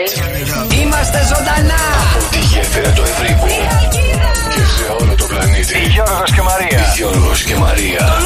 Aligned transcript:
μεσημέρι. 0.00 0.80
Είμαστε 0.80 1.18
ζωντανά. 1.32 1.82
Τη 2.30 2.38
γέφυρα 2.38 2.92
του 2.92 3.02
Ευρύπου 3.02 3.46
και 4.54 4.60
σε 4.60 4.92
όλο 5.00 5.14
το 5.14 5.24
πλανήτη. 5.24 5.78
Γιώργος 5.88 6.32
και 6.32 6.42
Μαρία. 6.42 6.92
Γιώργος 6.96 7.42
και 7.42 7.54
Μαρία. 7.54 8.17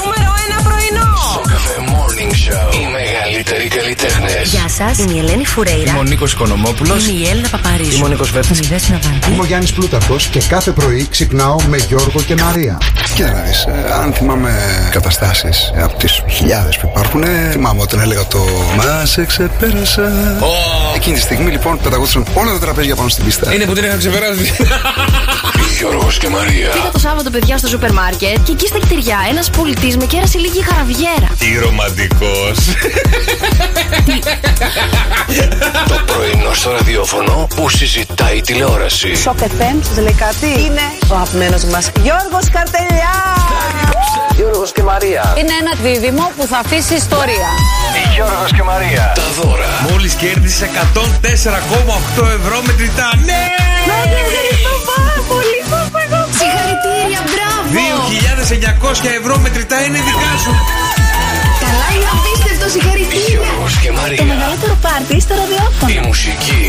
Σας, 4.72 4.98
είμαι 4.98 5.12
η 5.12 5.18
Ελένη 5.18 5.46
Φουρέιρα. 5.46 5.90
Είμαι 5.90 5.98
ο 5.98 6.02
Νίκος 6.02 6.32
Οικονομόπουλος. 6.32 7.06
Είμαι 7.06 7.18
η 7.18 7.28
Έλληνα 7.28 7.48
Παπαρίζου. 7.48 7.96
Είμαι 7.96 8.04
ο 8.04 8.08
Νίκος 8.08 8.30
Βέρτης. 8.30 8.58
Είμαι 8.58 8.66
η 8.66 8.68
Δέσποινα 8.68 8.98
Βανδύ. 9.02 9.32
Είμαι 9.32 9.42
ο 9.42 9.44
Γιάννης 9.44 9.72
Πλούταρχος 9.72 10.26
και 10.26 10.40
κάθε 10.48 10.70
πρωί 10.70 11.06
ξυπνάω 11.10 11.56
με 11.68 11.76
Γιώργο 11.76 12.20
και 12.26 12.34
Μαρία. 12.34 12.78
Κοίτα 13.14 13.30
να 13.32 13.40
δεις, 13.40 13.64
ε, 13.64 13.92
αν 14.02 14.12
θυμάμαι 14.12 14.52
καταστάσεις 14.90 15.72
ε, 15.74 15.82
από 15.82 15.98
τις 15.98 16.22
χιλιάδες 16.28 16.76
που 16.76 16.88
υπάρχουν, 16.90 17.22
ε, 17.22 17.48
θυμάμαι 17.50 17.80
όταν 17.82 18.00
έλεγα 18.00 18.26
το 18.26 18.44
«Μα 18.76 19.04
σε 19.04 19.24
ξεπέρασα». 19.24 20.12
Εκείνη 20.94 21.14
τη 21.16 21.20
στιγμή 21.22 21.50
λοιπόν 21.50 21.78
πεταγόντουσαν 21.82 22.26
όλα 22.34 22.52
τα 22.52 22.58
τραπέζια 22.58 22.96
πάνω 22.96 23.08
στην 23.08 23.24
πίστα. 23.24 23.54
Είναι 23.54 23.64
που 23.64 23.72
την 23.72 23.84
είχα 23.84 23.96
ξεπεράσει. 23.96 24.52
Γιώργος 25.78 26.18
και 26.18 26.28
Μαρία. 26.28 26.68
Πήγα 26.70 26.90
το 26.92 26.98
Σάββατο, 26.98 27.30
παιδιά, 27.30 27.58
στο 27.58 27.68
σούπερ 27.68 27.92
μάρκετ 27.92 28.38
και 28.44 28.52
εκεί 28.52 28.66
στα 28.66 28.78
κτηριά 28.78 29.18
ένας 29.30 29.50
πολιτής 29.50 29.96
με 29.96 30.04
κέρασε 30.04 30.38
λίγη 30.38 30.62
χαραβιέρα. 30.62 31.28
Τι 31.38 31.58
ρομαντικός. 31.64 32.58
Το 35.88 36.00
πρωινό 36.06 36.54
στο 36.54 36.70
ραδιόφωνο 36.70 37.48
που 37.56 37.68
συζητάει 37.68 38.36
η 38.36 38.40
τηλεόραση. 38.40 39.14
Σοκ 39.14 39.38
FM, 39.38 39.76
σας 39.82 39.98
λέει 39.98 40.16
κάτι. 40.18 40.46
Είναι 40.46 40.86
ο 41.10 41.14
αγαπημένος 41.14 41.64
μας 41.64 41.90
Γιώργος 42.02 42.46
Καρτελιά. 42.52 43.14
Γιώργος 44.36 44.72
και 44.72 44.82
Μαρία. 44.82 45.34
Είναι 45.38 45.54
ένα 45.60 45.72
δίδυμο 45.82 46.30
που 46.36 46.46
θα 46.46 46.58
αφήσει 46.58 46.94
ιστορία. 46.94 47.48
Γιώργος 48.14 48.52
και 48.56 48.62
Μαρία. 48.62 49.12
Τα 49.14 49.28
δώρα. 49.38 49.70
Μόλις 49.90 50.14
κέρδισε 50.14 50.64
104,8 50.64 52.24
ευρώ 52.38 52.62
μετρητά. 52.66 53.08
Ναι! 53.24 53.42
Ευχαριστώ 54.24 54.74
πάρα 54.92 55.16
πολύ, 55.28 55.58
Συγχαρητήρια, 56.38 57.20
μπράβο! 57.30 57.52
2.900 58.92 59.20
ευρώ 59.20 59.38
μετρητά 59.38 59.84
είναι 59.84 59.98
δικά 59.98 60.32
σου. 60.42 60.52
Καλά, 61.72 61.88
είναι 61.94 62.10
απίστευτο, 62.16 62.66
συγχαρητήρια! 62.74 63.28
Γιώργος 63.34 63.74
και 63.82 63.90
Το 63.90 63.98
Μαρία. 64.00 64.24
μεγαλύτερο 64.32 64.74
πάρτι 64.84 65.16
στο 65.24 65.34
ραδιόφωνο. 65.40 65.88
Η 65.96 65.98
μουσική. 66.06 66.64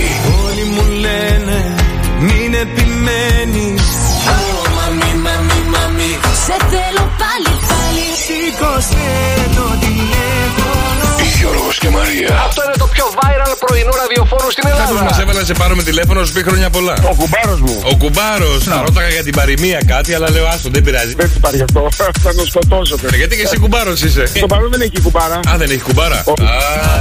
Όλοι 0.45 0.63
μου 0.73 0.83
λένε 1.05 1.57
μην 2.27 2.49
επιμένεις 2.65 3.85
Σε 6.45 6.55
θέλω 6.71 7.03
πάλι, 7.21 7.53
πάλι. 7.71 8.05
Σήκωσε 8.25 9.07
το 9.57 9.65
τηλέφωνο 9.83 11.07
Γιώργος 11.37 11.77
και 11.81 11.89
Μαρία. 11.97 12.33
Αυτό 12.47 12.59
είναι 12.65 12.77
το 12.83 12.87
πιο 12.95 13.05
viral 13.17 13.53
πρωινό 13.63 13.93
ραδιοφόρο 14.23 14.51
στην 14.51 14.63
Κάποιο 14.63 14.93
μα 14.93 14.99
Ελλάδα. 14.99 15.21
έβαλε 15.21 15.39
να 15.39 15.45
σε 15.45 15.53
πάρουμε 15.53 15.83
τηλέφωνο, 15.83 16.25
σου 16.25 16.33
πει 16.33 16.43
χρόνια 16.43 16.69
πολλά. 16.69 16.93
Ο 17.11 17.15
κουμπάρος 17.15 17.59
μου. 17.61 17.81
Ο 17.91 17.95
κουμπάρος. 17.95 18.63
Θα 18.63 18.81
ρώταγα 18.85 19.09
για 19.09 19.23
την 19.23 19.33
παροιμία 19.35 19.79
κάτι, 19.87 20.13
αλλά 20.13 20.29
λέω 20.31 20.47
άστο, 20.47 20.69
δεν 20.69 20.81
πειράζει. 20.83 21.13
Δεν 21.15 21.31
υπάρχει 21.37 21.61
αυτό. 21.61 21.87
Θα 22.21 22.33
τον 22.35 22.45
σκοτώσω. 22.45 22.95
Ε, 23.11 23.15
Γιατί 23.15 23.35
και 23.35 23.41
εσύ 23.41 23.57
κουμπάρος 23.57 24.01
είσαι. 24.01 24.23
Το 24.39 24.45
παρόν 24.45 24.69
δεν 24.71 24.81
έχει 24.81 25.01
κουμπάρα. 25.03 25.35
Α, 25.35 25.57
δεν 25.57 25.69
έχει 25.69 25.79
κουμπάρα. 25.79 26.15
Α, 26.17 26.23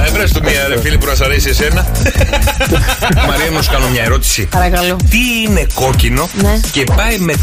έβρες 0.07 0.31
του 0.31 0.41
μία 0.43 0.67
ρε 0.67 0.79
φίλη 0.79 0.97
που 0.97 1.05
να 1.05 1.15
σ' 1.15 1.21
αρέσει 1.21 1.49
εσένα. 1.49 1.87
Μαρία, 3.29 3.51
μου 3.51 3.61
σου 3.63 3.71
κάνω 3.71 3.87
μια 3.89 4.03
ερώτηση. 4.03 4.41
Παρακαλώ. 4.51 4.95
Τι 5.09 5.17
είναι 5.47 5.65
κόκκινο 5.73 6.29
Ναι. 6.41 6.59
και 6.71 6.83
πάει 6.95 7.17
με 7.17 7.33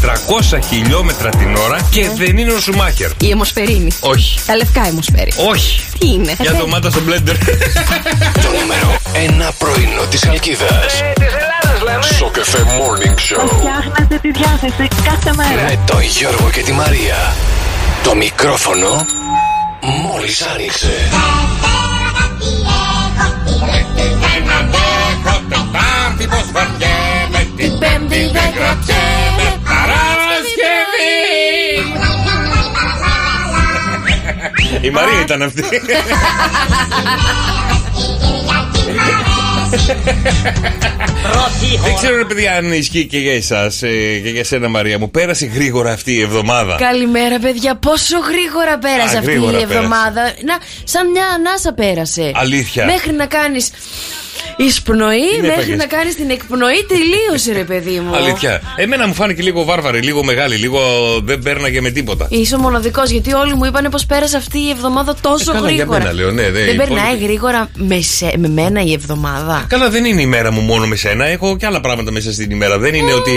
300 0.53 0.59
χιλιόμετρα 0.69 1.29
την 1.29 1.55
ώρα 1.55 1.77
και 1.91 2.09
δεν 2.17 2.37
είναι 2.37 2.51
ο 2.51 2.59
Σουμάχερ; 2.59 3.09
Η 3.21 3.29
αιμοσφαιρίνη. 3.29 3.91
Όχι. 3.99 4.39
Τα 4.45 4.55
λευκά 4.55 4.87
αιμοσφαίρι. 4.87 5.31
Όχι. 5.49 5.79
Τι 5.99 6.07
είναι. 6.07 6.35
Για 6.39 6.53
ντομάτα 6.53 6.89
στο 6.89 7.01
μπλέντερ. 7.01 7.37
Το 8.45 8.49
νούμερο 8.61 8.97
ένα 9.13 9.51
πρωινό 9.73 10.05
της 10.09 10.27
Αλκίδας. 10.27 11.03
Της 11.13 11.25
Ελλάδας 11.25 11.81
λέμε. 11.83 12.01
Στο 12.01 12.25
καφέ 12.25 12.57
Morning 12.57 13.15
Show. 13.15 13.47
Φτιάχνετε 13.47 14.19
τη 14.21 14.31
διάθεση 14.31 14.87
κάθε 15.03 15.33
μέρα. 15.35 15.63
Με 15.63 15.79
τον 15.85 16.01
Γιώργο 16.01 16.49
και 16.49 16.61
τη 16.61 16.71
Μαρία. 16.71 17.35
Το 18.03 18.15
μικρόφωνο 18.15 19.05
μόλις 19.81 20.41
άνοιξε. 20.41 21.09
Την 27.55 27.79
πέμπτη 27.79 28.29
δεν 28.33 28.53
κρατιέμαι. 28.53 29.59
Η 34.81 34.89
Μαρία 34.89 35.21
ήταν 35.21 35.41
αυτή. 35.41 35.63
Tchau. 39.77 40.91
Δεν 41.83 41.95
ξέρω, 41.95 42.17
ρε 42.17 42.25
παιδιά, 42.25 42.53
αν 42.55 42.73
ισχύει 42.73 43.05
και 43.05 43.17
για 43.17 43.33
εσάς 43.33 43.77
και 44.23 44.29
για 44.33 44.43
σένα, 44.43 44.69
Μαρία 44.69 44.99
μου. 44.99 45.11
Πέρασε 45.11 45.45
γρήγορα 45.45 45.91
αυτή 45.91 46.13
η 46.13 46.21
εβδομάδα. 46.21 46.75
Καλημέρα, 46.79 47.39
παιδιά. 47.39 47.75
Πόσο 47.75 48.17
γρήγορα 48.19 48.77
πέρασε 48.77 49.15
Α, 49.15 49.19
αυτή 49.19 49.31
γρήγορα 49.31 49.59
η 49.59 49.61
εβδομάδα. 49.61 50.21
Να, 50.45 50.57
σαν 50.83 51.09
μια 51.11 51.25
ανάσα 51.35 51.73
πέρασε. 51.73 52.31
Αλήθεια. 52.35 52.85
Μέχρι 52.85 53.11
να 53.13 53.25
κάνεις 53.25 53.69
εισπνοή, 54.57 55.29
Τι 55.35 55.41
μέχρι 55.41 55.51
έφαγες; 55.51 55.77
να 55.77 55.85
κάνεις 55.85 56.15
την 56.15 56.29
εκπνοή, 56.29 56.85
τελείωσε, 56.87 57.51
ρε 57.53 57.63
παιδί 57.63 57.99
μου. 57.99 58.15
Αλήθεια. 58.15 58.61
Εμένα 58.75 59.07
μου 59.07 59.13
φάνηκε 59.13 59.41
λίγο 59.41 59.63
βάρβαρη, 59.63 59.99
λίγο 60.01 60.23
μεγάλη, 60.23 60.55
λίγο 60.55 60.79
δεν 61.23 61.39
πέρναγε 61.39 61.81
με 61.81 61.89
τίποτα. 61.89 62.27
Είσαι 62.29 62.55
ο 62.55 62.59
μοναδικός, 62.59 63.09
γιατί 63.09 63.33
όλοι 63.33 63.55
μου 63.55 63.65
είπαν 63.65 63.87
πως 63.91 64.05
πέρασε 64.05 64.37
αυτή 64.37 64.59
η 64.59 64.69
εβδομάδα 64.69 65.15
τόσο 65.21 65.51
Ε, 65.51 65.53
καλά, 65.53 65.67
για 65.69 65.75
γρήγορα. 65.77 65.99
μένα 65.99 66.13
λέω, 66.13 66.31
ναι, 66.31 66.41
ναι, 66.41 66.49
δεν 66.49 66.73
οι 66.73 66.75
περνάει 66.75 67.03
υπόλοιποι. 67.03 67.23
γρήγορα 67.23 67.69
με, 67.75 68.01
σε, 68.01 68.33
με 68.37 68.47
μένα 68.47 68.81
η 68.83 68.93
εβδομάδα. 68.93 69.65
Καλά, 69.67 69.89
δεν 69.89 70.05
είναι 70.05 70.21
η 70.21 70.25
μέρα 70.25 70.51
μου 70.51 70.61
μόνο 70.61 70.85
με 70.87 70.95
σένα. 70.95 71.10
Έχω 71.19 71.57
και 71.57 71.65
άλλα 71.65 71.81
πράγματα 71.81 72.11
μέσα 72.11 72.31
στην 72.31 72.51
ημέρα. 72.51 72.77
Δεν 72.77 72.93
είναι 72.93 73.13
ότι. 73.13 73.31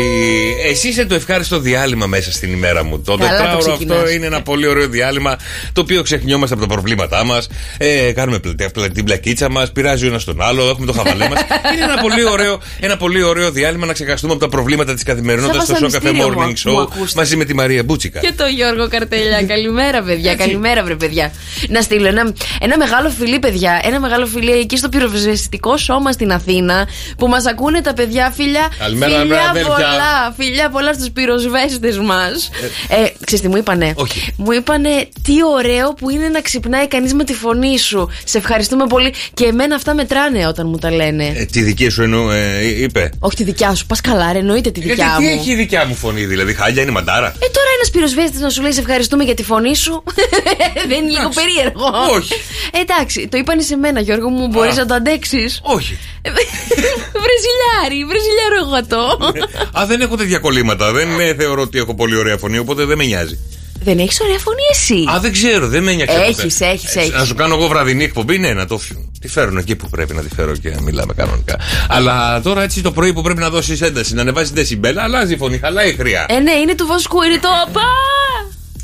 Εσύ 0.70 0.88
είσαι 0.88 1.04
το 1.06 1.14
ευχάριστο 1.14 1.58
διάλειμμα 1.58 2.06
μέσα 2.06 2.32
στην 2.32 2.52
ημέρα 2.52 2.84
μου. 2.84 3.00
Το 3.02 3.16
Καλά 3.16 3.30
το 3.30 3.36
τετράωρο 3.36 3.58
ξεκινάς. 3.72 3.96
αυτό 3.98 4.10
είναι 4.10 4.26
ένα 4.26 4.42
πολύ 4.42 4.66
ωραίο 4.66 4.88
διάλειμμα 4.88 5.36
το 5.72 5.80
οποίο 5.80 6.02
ξεχνιόμαστε 6.02 6.54
από 6.54 6.66
τα 6.66 6.72
προβλήματά 6.72 7.24
μας. 7.24 7.48
Ε, 7.78 8.12
κάνουμε 8.12 8.38
πλε- 8.38 8.70
πλε- 8.72 8.92
την 8.92 9.04
πλακίτσα 9.04 9.50
μας, 9.50 9.72
πειράζει 9.72 10.04
ο 10.04 10.08
ένας 10.08 10.24
τον 10.24 10.42
άλλο, 10.42 10.68
έχουμε 10.68 10.86
το 10.86 10.92
χαβαλέ 10.92 11.28
μας. 11.28 11.40
είναι 11.74 11.84
ένα 11.84 11.96
πολύ, 12.02 12.24
ωραίο, 12.24 12.60
ένα 12.80 12.96
πολύ 12.96 13.22
ωραίο 13.22 13.50
διάλειμμα 13.50 13.86
να 13.86 13.92
ξεχαστούμε 13.92 14.32
από 14.32 14.40
τα 14.42 14.48
προβλήματα 14.48 14.94
της 14.94 15.02
καθημερινότητας 15.02 15.66
Σαν 15.66 15.76
στο 15.76 15.86
Show 15.86 15.88
Cafe 15.88 15.92
βασανιστήριο 15.92 16.32
μου- 16.32 16.40
Morning 16.42 16.60
μου 16.64 16.78
Show 16.78 16.82
ακούστε. 16.92 17.12
μαζί 17.16 17.36
με 17.36 17.44
τη 17.44 17.54
Μαρία 17.54 17.82
Μπούτσικα. 17.84 18.20
Και 18.20 18.32
το 18.36 18.46
Γιώργο 18.46 18.88
Καρτελιά. 18.88 19.42
Καλημέρα, 19.42 20.02
παιδιά. 20.02 20.34
Καλημέρα, 20.36 20.84
βρε 20.84 20.94
παιδιά. 20.94 21.32
Να 21.68 21.80
στείλω 21.80 22.06
ένα, 22.06 22.32
ένα 22.60 22.76
μεγάλο 22.78 23.08
φιλί, 23.18 23.38
παιδιά. 23.38 23.80
Ένα 23.84 24.00
μεγάλο 24.00 24.26
φιλί 24.26 24.52
εκεί 24.52 24.76
στο 24.76 24.88
πυροσβεστικό 24.88 25.76
σώμα 25.76 26.12
στην 26.12 26.32
Αθήνα 26.32 26.88
που 27.18 27.26
μας 27.28 27.44
ακούνε 27.64 27.80
τα 27.80 27.92
παιδιά. 27.94 28.32
Φιλιά, 28.36 28.68
Καλημέρα, 28.78 29.18
φιλιά 29.18 29.48
αδέρφια. 29.50 29.72
πολλά. 29.72 30.34
Φιλιά 30.36 30.68
πολλά 30.70 30.92
στους 30.92 31.10
πυροσβέστες 31.10 31.98
μας. 31.98 32.50
Ε, 32.88 32.96
ξέρεις 33.24 33.40
τι 33.44 33.48
μου 33.48 33.56
είπανε; 33.56 33.92
Όχι. 33.96 34.32
Μου 34.36 34.52
είπανε 34.52 35.08
τι 35.22 35.32
ωραίο 35.54 35.92
που 35.94 36.10
είναι 36.10 36.28
να 36.28 36.40
ξυπνάει 36.40 36.88
κανείς 36.88 37.14
με 37.14 37.24
τη 37.24 37.34
φωνή 37.34 37.78
σου. 37.78 38.08
Σε 38.24 38.38
ευχαριστούμε 38.38 38.86
πολύ. 38.86 39.12
Και 39.34 39.44
εμένα 39.44 39.74
αυτά 39.74 39.94
μετράνε 39.94 40.46
όταν 40.46 40.66
μου 40.68 40.76
τα 40.78 40.90
λένε. 40.90 41.32
Ε, 41.36 41.44
τη 41.44 41.60
δική 41.62 41.88
σου 41.88 42.02
εννοώ, 42.02 42.30
ε, 42.30 42.64
είπε. 42.82 43.10
Όχι 43.18 43.36
τη 43.36 43.42
δικιά 43.44 43.74
σου. 43.74 43.86
Πας 43.86 44.00
καλά, 44.00 44.32
ρε, 44.32 44.38
εννοείται 44.38 44.70
τη 44.70 44.80
Γιατί 44.80 45.00
δικιά 45.00 45.14
τι 45.18 45.24
μου. 45.24 45.30
έχει 45.38 45.50
η 45.50 45.54
δικιά 45.54 45.84
μου 45.86 45.94
φωνή, 45.94 46.24
δηλαδή, 46.24 46.54
χάλια 46.54 46.82
είναι 46.82 46.90
μαντάρα. 46.90 47.26
Ε, 47.26 47.38
τώρα 47.38 47.68
ένας 47.76 47.90
πυροσβέστης 47.92 48.40
να 48.40 48.50
σου 48.50 48.62
λέει 48.62 48.72
σε 48.72 48.80
ευχαριστούμε 48.80 49.24
για 49.24 49.34
τη 49.34 49.42
φωνή 49.42 49.76
σου. 49.76 50.02
Δεν 50.88 50.98
είναι 50.98 51.10
λίγο 51.18 51.28
περίεργο. 51.28 51.86
Όχι. 52.16 52.32
Ε, 52.72 52.78
εντάξει, 52.80 53.28
το 53.30 53.36
είπαν 53.36 53.60
σε 53.60 53.76
μένα, 53.76 54.00
Γιώργο 54.00 54.28
μου, 54.28 54.46
μπορείς 54.48 54.72
Α. 54.72 54.76
να 54.80 54.86
το 54.86 54.94
αντέξεις. 54.94 55.60
Όχι. 55.62 55.98
Βρεζιλιάρι, 57.54 58.04
βρεζιλιάρο 58.04 58.56
εγώ 58.62 58.86
το. 58.86 59.32
Α, 59.80 59.86
δεν 59.86 60.00
έχω 60.00 60.16
τέτοια 60.16 60.38
κολλήματα. 60.38 60.92
Δεν 60.92 61.20
ε, 61.20 61.34
θεωρώ 61.34 61.62
ότι 61.62 61.78
έχω 61.78 61.94
πολύ 61.94 62.16
ωραία 62.16 62.36
φωνή, 62.36 62.58
οπότε 62.58 62.84
δεν 62.84 62.96
με 62.98 63.04
νοιάζει. 63.04 63.38
Δεν 63.80 63.98
έχεις 63.98 64.20
ωραία 64.20 64.38
φωνή 64.38 64.60
εσύ. 64.72 65.04
Α, 65.16 65.20
δεν 65.20 65.32
ξέρω, 65.32 65.68
δεν 65.68 65.82
με 65.82 65.90
ένιωξε. 65.90 66.16
Έχεις, 66.16 66.34
ποτέ. 66.58 66.70
έχεις, 66.72 66.96
Ε, 66.96 67.00
έχεις. 67.00 67.12
Να 67.12 67.24
σου 67.24 67.34
κάνω 67.34 67.54
εγώ 67.54 67.66
βραδινή 67.68 68.04
εκπομπή, 68.04 68.38
ναι, 68.38 68.52
να 68.52 68.66
το 68.66 68.78
φ- 68.78 68.92
τη 69.20 69.28
φέρουν 69.28 69.56
εκεί 69.56 69.76
που 69.76 69.88
πρέπει 69.88 70.14
να 70.14 70.22
τη 70.22 70.34
φέρω 70.34 70.56
και 70.56 70.70
να 70.70 70.80
μιλάμε 70.80 71.12
κανονικά. 71.16 71.56
Αλλά 71.88 72.40
τώρα 72.42 72.62
έτσι 72.62 72.82
το 72.82 72.90
πρωί 72.92 73.12
που 73.12 73.22
πρέπει 73.22 73.40
να 73.40 73.50
δώσεις 73.50 73.80
ένταση, 73.80 74.14
να 74.14 74.20
ανεβάσεις 74.20 74.50
δεσιμπέλα, 74.50 75.02
αλλάζει 75.02 75.32
η 75.34 75.36
φωνή, 75.36 75.58
χαλάει 75.58 75.90
η 75.90 75.94
χρειά. 75.94 76.26
Ε, 76.28 76.38
ναι, 76.38 76.52
είναι 76.52 76.74
του 76.74 76.86
βοσκού, 76.86 77.22
είναι 77.22 77.38
το. 77.38 77.48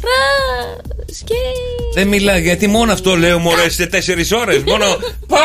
Πα! 0.00 0.08
Ρα! 0.08 0.76
Σκέι. 1.14 1.36
Δεν 1.94 2.08
μιλάει, 2.08 2.42
γιατί 2.42 2.66
μόνο 2.66 2.92
αυτό 2.92 3.16
λέω 3.16 3.38
μωρέ 3.38 3.68
σε 3.68 3.86
τέσσερις 3.86 4.32
ώρες. 4.32 4.62
Μόνο. 4.62 4.84
Πα! 5.32 5.38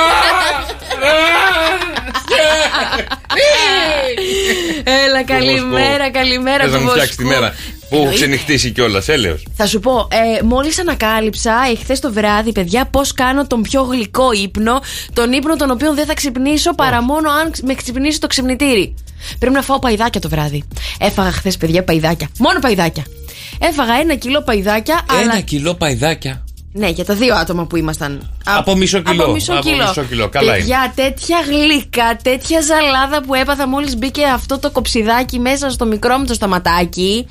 Έλα, 5.07 5.23
καλημέρα, 5.23 6.11
καλημέρα 6.11 6.63
Θες 6.63 6.71
να 6.71 6.77
του 6.77 6.83
μου 6.83 6.89
φτιάξεις 6.89 7.15
τη 7.15 7.23
βοσκού. 7.23 7.39
μέρα. 7.39 7.53
Που 7.89 7.95
Εννοείται. 7.95 8.15
ξενυχτήσει 8.15 8.71
κιόλας, 8.71 9.07
έλεος. 9.07 9.45
Θα 9.55 9.65
σου 9.67 9.79
πω, 9.79 10.07
ε, 10.11 10.43
μόλις 10.43 10.79
ανακάλυψα 10.79 11.53
εχθέ 11.71 11.93
το 12.01 12.13
βράδυ, 12.13 12.51
παιδιά, 12.51 12.85
πώς 12.85 13.13
κάνω 13.13 13.47
τον 13.47 13.61
πιο 13.61 13.81
γλυκό 13.83 14.31
ύπνο. 14.31 14.81
Τον 15.13 15.31
ύπνο 15.31 15.55
τον 15.55 15.71
οποίο 15.71 15.93
δεν 15.93 16.05
θα 16.05 16.13
ξυπνήσω 16.13 16.73
παρά 16.75 17.01
μόνο 17.01 17.29
αν 17.31 17.51
με 17.63 17.73
ξυπνήσει 17.73 18.19
το 18.19 18.27
ξυπνητήρι. 18.27 18.95
Πρέπει 19.39 19.55
να 19.55 19.61
φάω 19.61 19.79
παϊδάκια 19.79 20.21
το 20.21 20.29
βράδυ. 20.29 20.63
Έφαγα 20.99 21.31
χθες, 21.31 21.57
παιδιά, 21.57 21.83
παϊδάκια. 21.83 22.27
Μόνο 22.37 22.59
παϊδάκια. 22.59 23.03
Έφαγα 23.59 23.93
ένα 23.93 24.15
κιλό 24.15 24.41
παϊδάκια, 24.41 25.05
αλλά. 25.09 25.21
Ένα 25.21 25.39
κιλό 25.39 25.73
παϊδάκια. 25.73 26.43
Ναι, 26.77 26.89
για 26.89 27.05
τα 27.05 27.13
δύο 27.13 27.35
άτομα 27.35 27.65
που 27.65 27.75
ήμασταν. 27.75 28.31
Από 28.45 28.75
μισό 28.75 28.99
κιλό. 28.99 29.23
Από 29.23 29.31
μισό 29.31 29.53
Από 29.53 29.61
κιλό. 29.61 29.87
μισό 29.87 30.03
κιλό. 30.03 30.29
Καλά 30.29 30.51
Παιδιά, 30.53 30.91
τέτοια 30.95 31.37
γλύκα, 31.47 32.17
τέτοια 32.23 32.61
ζαλάδα 32.61 33.21
που 33.21 33.33
έπαθα 33.33 33.67
μόλις 33.67 33.97
μπήκε 33.97 34.25
αυτό 34.25 34.59
το 34.59 34.71
κοψιδάκι 34.71 35.39
μέσα 35.39 35.69
στο 35.69 35.85
μικρό 35.85 36.17
μου 36.17 36.25
το 36.25 36.33
σταματάκι. 36.33 37.27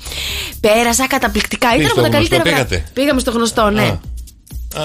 Πέρασα 0.59 1.07
καταπληκτικά. 1.07 1.75
Ήταν 1.75 1.87
στο 1.87 1.99
από 1.99 2.09
τα 2.09 2.17
γνωστό 2.17 2.35
καλύτερα. 2.35 2.65
πήγατε; 2.65 2.85
Πήγαμε 2.93 3.19
στο 3.19 3.31
γνωστό, 3.31 3.69
ναι. 3.69 3.81
Α. 3.81 3.99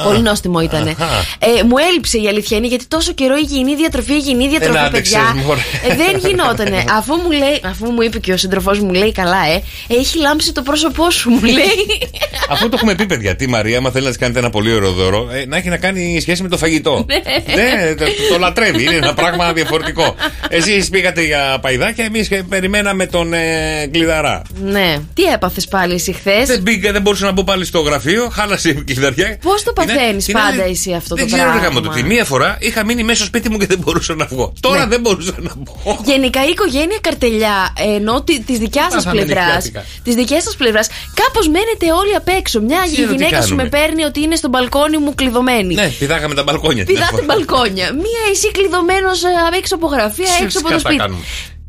Πολύ 0.04 0.20
νόστιμο 0.20 0.60
ήταν. 0.60 0.88
Αχα. 0.88 1.06
Ε, 1.38 1.62
μου 1.62 1.74
έλειψε 1.90 2.18
η 2.18 2.28
αλήθεια 2.28 2.56
είναι 2.56 2.66
γιατί 2.66 2.86
τόσο 2.86 3.12
καιρό 3.12 3.36
υγιεινή 3.36 3.74
διατροφή, 3.74 4.12
υγιεινή 4.12 4.48
διατροφή, 4.48 4.72
Δεν 4.72 4.84
άντεξες, 4.86 5.16
παιδιά. 5.16 5.42
μωρέ. 5.44 5.60
Ε, 5.88 5.94
δεν 5.96 6.18
γινότανε. 6.30 6.84
αφού, 6.98 7.14
μου 7.14 7.30
λέει, 7.30 7.60
αφού 7.64 7.90
μου 7.92 8.02
είπε 8.02 8.18
και 8.18 8.32
ο 8.32 8.36
σύντροφός 8.36 8.78
μου, 8.80 8.92
λέει 8.92 9.12
καλά, 9.12 9.46
ε, 9.46 9.62
έχει 10.00 10.18
λάμψει 10.18 10.52
το 10.52 10.62
πρόσωπό 10.62 11.10
σου, 11.10 11.30
μου 11.30 11.44
λέει. 11.58 12.10
Αφού 12.50 12.68
το 12.68 12.74
έχουμε 12.76 12.94
πει, 12.94 13.06
παιδιά, 13.06 13.36
τι 13.36 13.48
Μαρία, 13.48 13.78
άμα 13.78 13.90
θέλεις 13.90 14.06
να 14.06 14.12
τη 14.12 14.18
κάνετε 14.18 14.38
ένα 14.38 14.50
πολύ 14.50 14.72
ωραίο 14.74 14.92
δώρο, 14.92 15.28
ε, 15.32 15.44
να 15.46 15.56
έχει 15.56 15.68
να 15.68 15.76
κάνει 15.76 16.18
σχέση 16.20 16.42
με 16.42 16.48
το 16.48 16.56
φαγητό. 16.58 17.06
ναι, 17.54 17.94
το, 17.94 18.04
το 18.32 18.38
λατρεύει, 18.38 18.82
είναι 18.82 18.94
ένα 18.94 19.14
πράγμα 19.14 19.52
διαφορετικό. 19.52 20.14
Εσείς 20.48 20.88
πήγατε 20.88 21.22
για 21.24 21.58
παϊδάκια, 21.60 22.04
εμείς 22.04 22.28
περιμέναμε 22.48 23.06
τον 23.06 23.32
ε, 23.32 23.86
κλειδαρά. 23.90 24.42
ναι. 24.62 24.98
Τι 25.14 25.22
έπαθες 25.22 25.66
πάλι 25.68 25.94
εσύ 25.94 26.12
χθες; 26.12 26.46
Δεν 26.48 26.60
μπήκα, 26.62 26.92
δεν 26.92 27.02
μπορούσα 27.02 27.24
να 27.24 27.32
μπω 27.32 27.44
πάλι 27.44 27.64
στο 27.64 27.80
γραφείο, 27.80 28.28
χάλασε 28.32 28.68
η 28.68 28.74
κλειδαριά. 28.74 29.38
Πώς 29.42 29.62
το 29.62 29.72
Είναι- 29.76 29.79
παθαίνει 29.84 30.24
είναι 30.28 30.38
πάντα 30.40 30.62
άλλη- 30.62 30.72
εσύ 30.72 30.92
αυτό 30.92 31.14
δεν 31.14 31.24
το 31.24 31.30
ξέρω, 31.32 31.48
πράγμα. 31.48 31.60
ρε 31.60 31.66
γάμο, 31.66 31.80
το 31.80 31.88
τι 31.88 32.02
μία 32.02 32.24
φορά 32.24 32.56
είχα 32.60 32.84
μείνει 32.84 33.02
μέσα 33.02 33.16
στο 33.18 33.24
σπίτι 33.26 33.48
μου 33.50 33.58
και 33.58 33.66
δεν 33.66 33.78
μπορούσα 33.78 34.14
να 34.14 34.26
βγω. 34.26 34.52
Τώρα 34.60 34.78
Ναι. 34.78 34.86
δεν 34.86 35.00
μπορούσα 35.00 35.34
να 35.38 35.52
μπω. 35.56 35.98
Γενικά 36.04 36.40
η 36.46 36.50
οικογένεια 36.50 36.98
καρτελιά, 37.00 37.72
ενώ 37.94 38.22
τη 38.22 38.42
δικιάς 38.64 38.92
σας 38.92 39.04
Πάθαμε 39.04 39.22
πλευρά, 39.24 39.44
νυχτιάτικα. 39.44 39.84
της 40.04 40.14
δικιάς 40.14 40.42
σας 40.42 40.56
πλευράς, 40.56 40.88
κάπως 41.14 41.48
μένετε 41.48 41.86
όλοι 42.00 42.14
απ' 42.14 42.28
έξω. 42.28 42.60
Μια 42.60 42.80
Ξέρω 42.92 43.06
τι 43.08 43.12
γυναίκα 43.16 43.36
σου 43.42 43.42
κάνουμε. 43.42 43.62
με 43.62 43.68
παίρνει 43.68 44.02
ότι 44.04 44.20
είναι 44.22 44.36
στο 44.36 44.48
μπαλκόνι 44.48 44.98
μου 44.98 45.14
κλειδωμένη. 45.14 45.74
Ναι, 45.74 45.86
πηδάγαμε 45.98 46.34
τα 46.34 46.42
μπαλκόνια. 46.42 46.84
την 46.84 46.94
Πηδάτε 46.94 47.10
φορά. 47.14 47.24
μπαλκόνια. 47.28 47.92
Μία 47.92 48.22
εσύ 48.32 48.50
κλειδωμένος 48.50 49.20
έξω 49.58 49.74
από 49.74 49.86
γραφεία, 49.86 50.24
Τι 50.38 50.44
έξω 50.44 50.58
από 50.58 50.68
το 50.68 50.78
σκατά 50.78 50.78
σπίτι. 50.78 50.96
κάνουμε. 50.96 51.24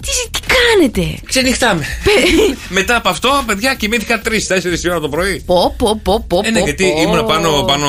Τι, 0.06 0.40
τι 0.40 0.40
κάνετε; 0.69 1.18
Ξενυχτάμε. 1.25 1.86
Μετά 2.69 2.96
από 2.96 3.10
αυτό, 3.10 3.44
παιδιά, 3.46 3.74
κοιμήθηκα 3.74 4.22
3-4 4.25 4.30
ώρα 4.90 5.00
το 5.00 5.10
πρωί. 5.10 5.44
Πω, 5.46 5.75
πω, 5.78 6.00
πω, 6.04 6.25
πω. 6.28 6.42
Ε, 6.46 6.50
ναι, 6.50 6.60
πω, 6.60 6.66
γιατί 6.66 6.92
πω. 6.96 7.02
ήμουν 7.02 7.25
πάνω, 7.25 7.63
πάνω 7.63 7.88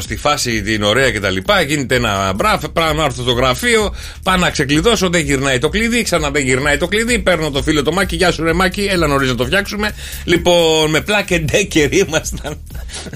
στη 0.00 0.16
φάση 0.16 0.62
την 0.62 0.82
ωραία 0.82 1.10
και 1.10 1.20
τα 1.20 1.30
λοιπά. 1.30 1.60
Γίνεται 1.60 1.94
ένα 1.94 2.32
μπραφ, 2.36 2.62
πάω 2.72 2.92
να 2.92 3.04
έρθω 3.04 3.22
στο 3.22 3.32
γραφείο, 3.32 3.94
πάω 4.22 4.36
να 4.36 4.50
ξεκλειδώσω, 4.50 5.08
δεν 5.08 5.20
γυρνάει 5.20 5.58
το 5.58 5.68
κλειδί, 5.68 6.02
ξανά 6.02 6.30
δεν 6.30 6.42
γυρνάει 6.42 6.76
το 6.76 6.88
κλειδί. 6.88 7.18
Παίρνω 7.18 7.50
το 7.50 7.62
φίλο 7.62 7.82
το 7.82 7.92
μάκι, 7.92 8.16
γεια 8.16 8.32
σου 8.32 8.44
ρε 8.44 8.52
μάκι, 8.52 8.88
έλα 8.90 9.06
νωρίς 9.06 9.28
να 9.28 9.34
το 9.34 9.44
φτιάξουμε. 9.44 9.94
Λοιπόν, 10.24 10.90
με 10.90 11.00
πλάκε 11.00 11.38
ντέκερ 11.38 11.92
ήμασταν. 11.92 12.60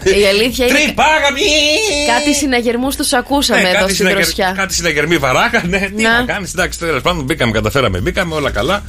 Η 0.05 0.27
αλήθεια 0.27 0.67
είναι. 0.67 0.79
Τρυπάγαμε! 0.79 1.39
Κάτι 2.07 2.35
συναγερμού 2.35 2.89
τους 2.97 3.13
ακούσαμε 3.13 3.61
Ναι, 3.61 3.69
εδώ 3.69 3.79
κάτι, 3.79 3.93
στην 3.93 3.97
συναγερ... 3.97 4.23
δροσιά. 4.23 4.55
κάτι 4.57 4.75
συναγερμοί 4.75 5.17
βαράγα, 5.17 5.63
ναι, 5.67 5.79
τι 5.97 6.03
Να. 6.03 6.19
να 6.19 6.25
κάνεις, 6.25 6.53
εντάξει, 6.53 6.79
τέλος 6.79 7.03
πάντων 7.03 7.25
μπήκαμε, 7.25 7.53
καταφέραμε, 7.53 7.99
μπήκαμε, 8.01 8.35
όλα 8.35 8.51
καλά. 8.51 8.83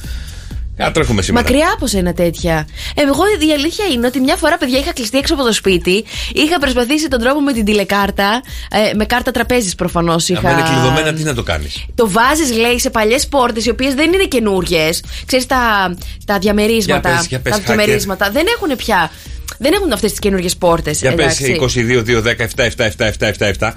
Α, 0.84 0.90
τρέχουμε 0.90 1.22
σήμερα. 1.22 1.46
Μακριά 1.46 1.72
από 1.74 1.86
σένα 1.86 2.12
τέτοια. 2.12 2.68
Ε, 2.94 3.02
Εγώ 3.02 3.22
η 3.48 3.52
αλήθεια 3.52 3.84
είναι 3.86 4.06
ότι 4.06 4.20
μια 4.20 4.36
φορά, 4.36 4.56
παιδιά, 4.58 4.78
είχα 4.78 4.92
κλειστεί 4.92 5.18
έξω 5.18 5.34
από 5.34 5.44
το 5.44 5.52
σπίτι. 5.52 6.04
Είχα 6.32 6.58
προσπαθήσει 6.58 7.08
τον 7.08 7.20
τρόπο 7.20 7.40
με 7.40 7.52
την 7.52 7.64
τηλεκάρτα. 7.64 8.42
Ε, 8.70 8.94
με 8.94 9.04
κάρτα 9.04 9.30
τραπέζης 9.30 9.74
προφανώς 9.74 10.28
είχα. 10.28 10.48
Αν 10.48 10.58
είναι 10.58 10.68
κλειδωμένα, 10.68 11.12
τι 11.12 11.22
να 11.22 11.34
το 11.34 11.42
κάνεις; 11.42 11.84
Το 11.94 12.10
βάζεις, 12.10 12.56
λέει, 12.56 12.78
σε 12.78 12.90
παλιές 12.90 13.28
πόρτες, 13.28 13.64
οι 13.66 13.70
οποίες 13.70 13.94
δεν 13.94 14.12
είναι 14.12 14.24
καινούριε. 14.24 14.90
Ξέρεις 15.26 15.46
τα, 15.46 15.94
τα 16.26 16.38
διαμερίσματα. 16.38 17.08
Για 17.08 17.18
πες, 17.18 17.26
για 17.26 17.40
πες, 17.40 17.52
τα 17.52 17.58
hacker. 17.58 17.64
διαμερίσματα. 17.64 18.30
Δεν 18.30 18.44
έχουν 18.56 18.76
πια. 18.76 19.10
Δεν 19.58 19.72
έχουν 19.72 19.92
αυτές 19.92 20.10
τις 20.10 20.18
καινούριε 20.18 20.48
πόρτες. 20.58 21.00
Για 21.00 21.14
πες 21.14 21.38
22, 21.40 22.02
2, 22.02 22.22
10, 22.22 22.42
7, 22.56 22.64
7, 22.64 22.86
7, 22.86 23.06
7, 23.06 23.26
7, 23.38 23.46
7. 23.58 23.72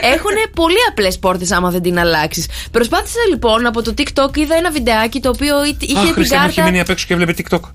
Έχουν 0.00 0.36
πολύ 0.54 0.76
απλές 0.88 1.18
πόρτες 1.18 1.50
άμα 1.52 1.70
δεν 1.70 1.82
την 1.82 1.98
αλλάξεις. 1.98 2.46
Προσπάθησα 2.70 3.18
λοιπόν 3.30 3.66
από 3.66 3.82
το 3.82 3.94
TikTok, 3.98 4.36
είδα 4.36 4.54
ένα 4.56 4.70
βιντεάκι 4.70 5.20
το 5.20 5.28
οποίο 5.28 5.54
είχε 5.78 5.98
Αχ, 5.98 6.04
την 6.04 6.12
Χριστέ 6.12 6.36
μου, 6.36 6.42
έχει 6.44 6.54
κάρτα. 6.54 6.64
μείνει 6.70 6.80
απ' 6.80 6.90
έξω 6.90 7.04
και 7.08 7.16
βλέπει 7.16 7.34
TikTok. 7.38 7.60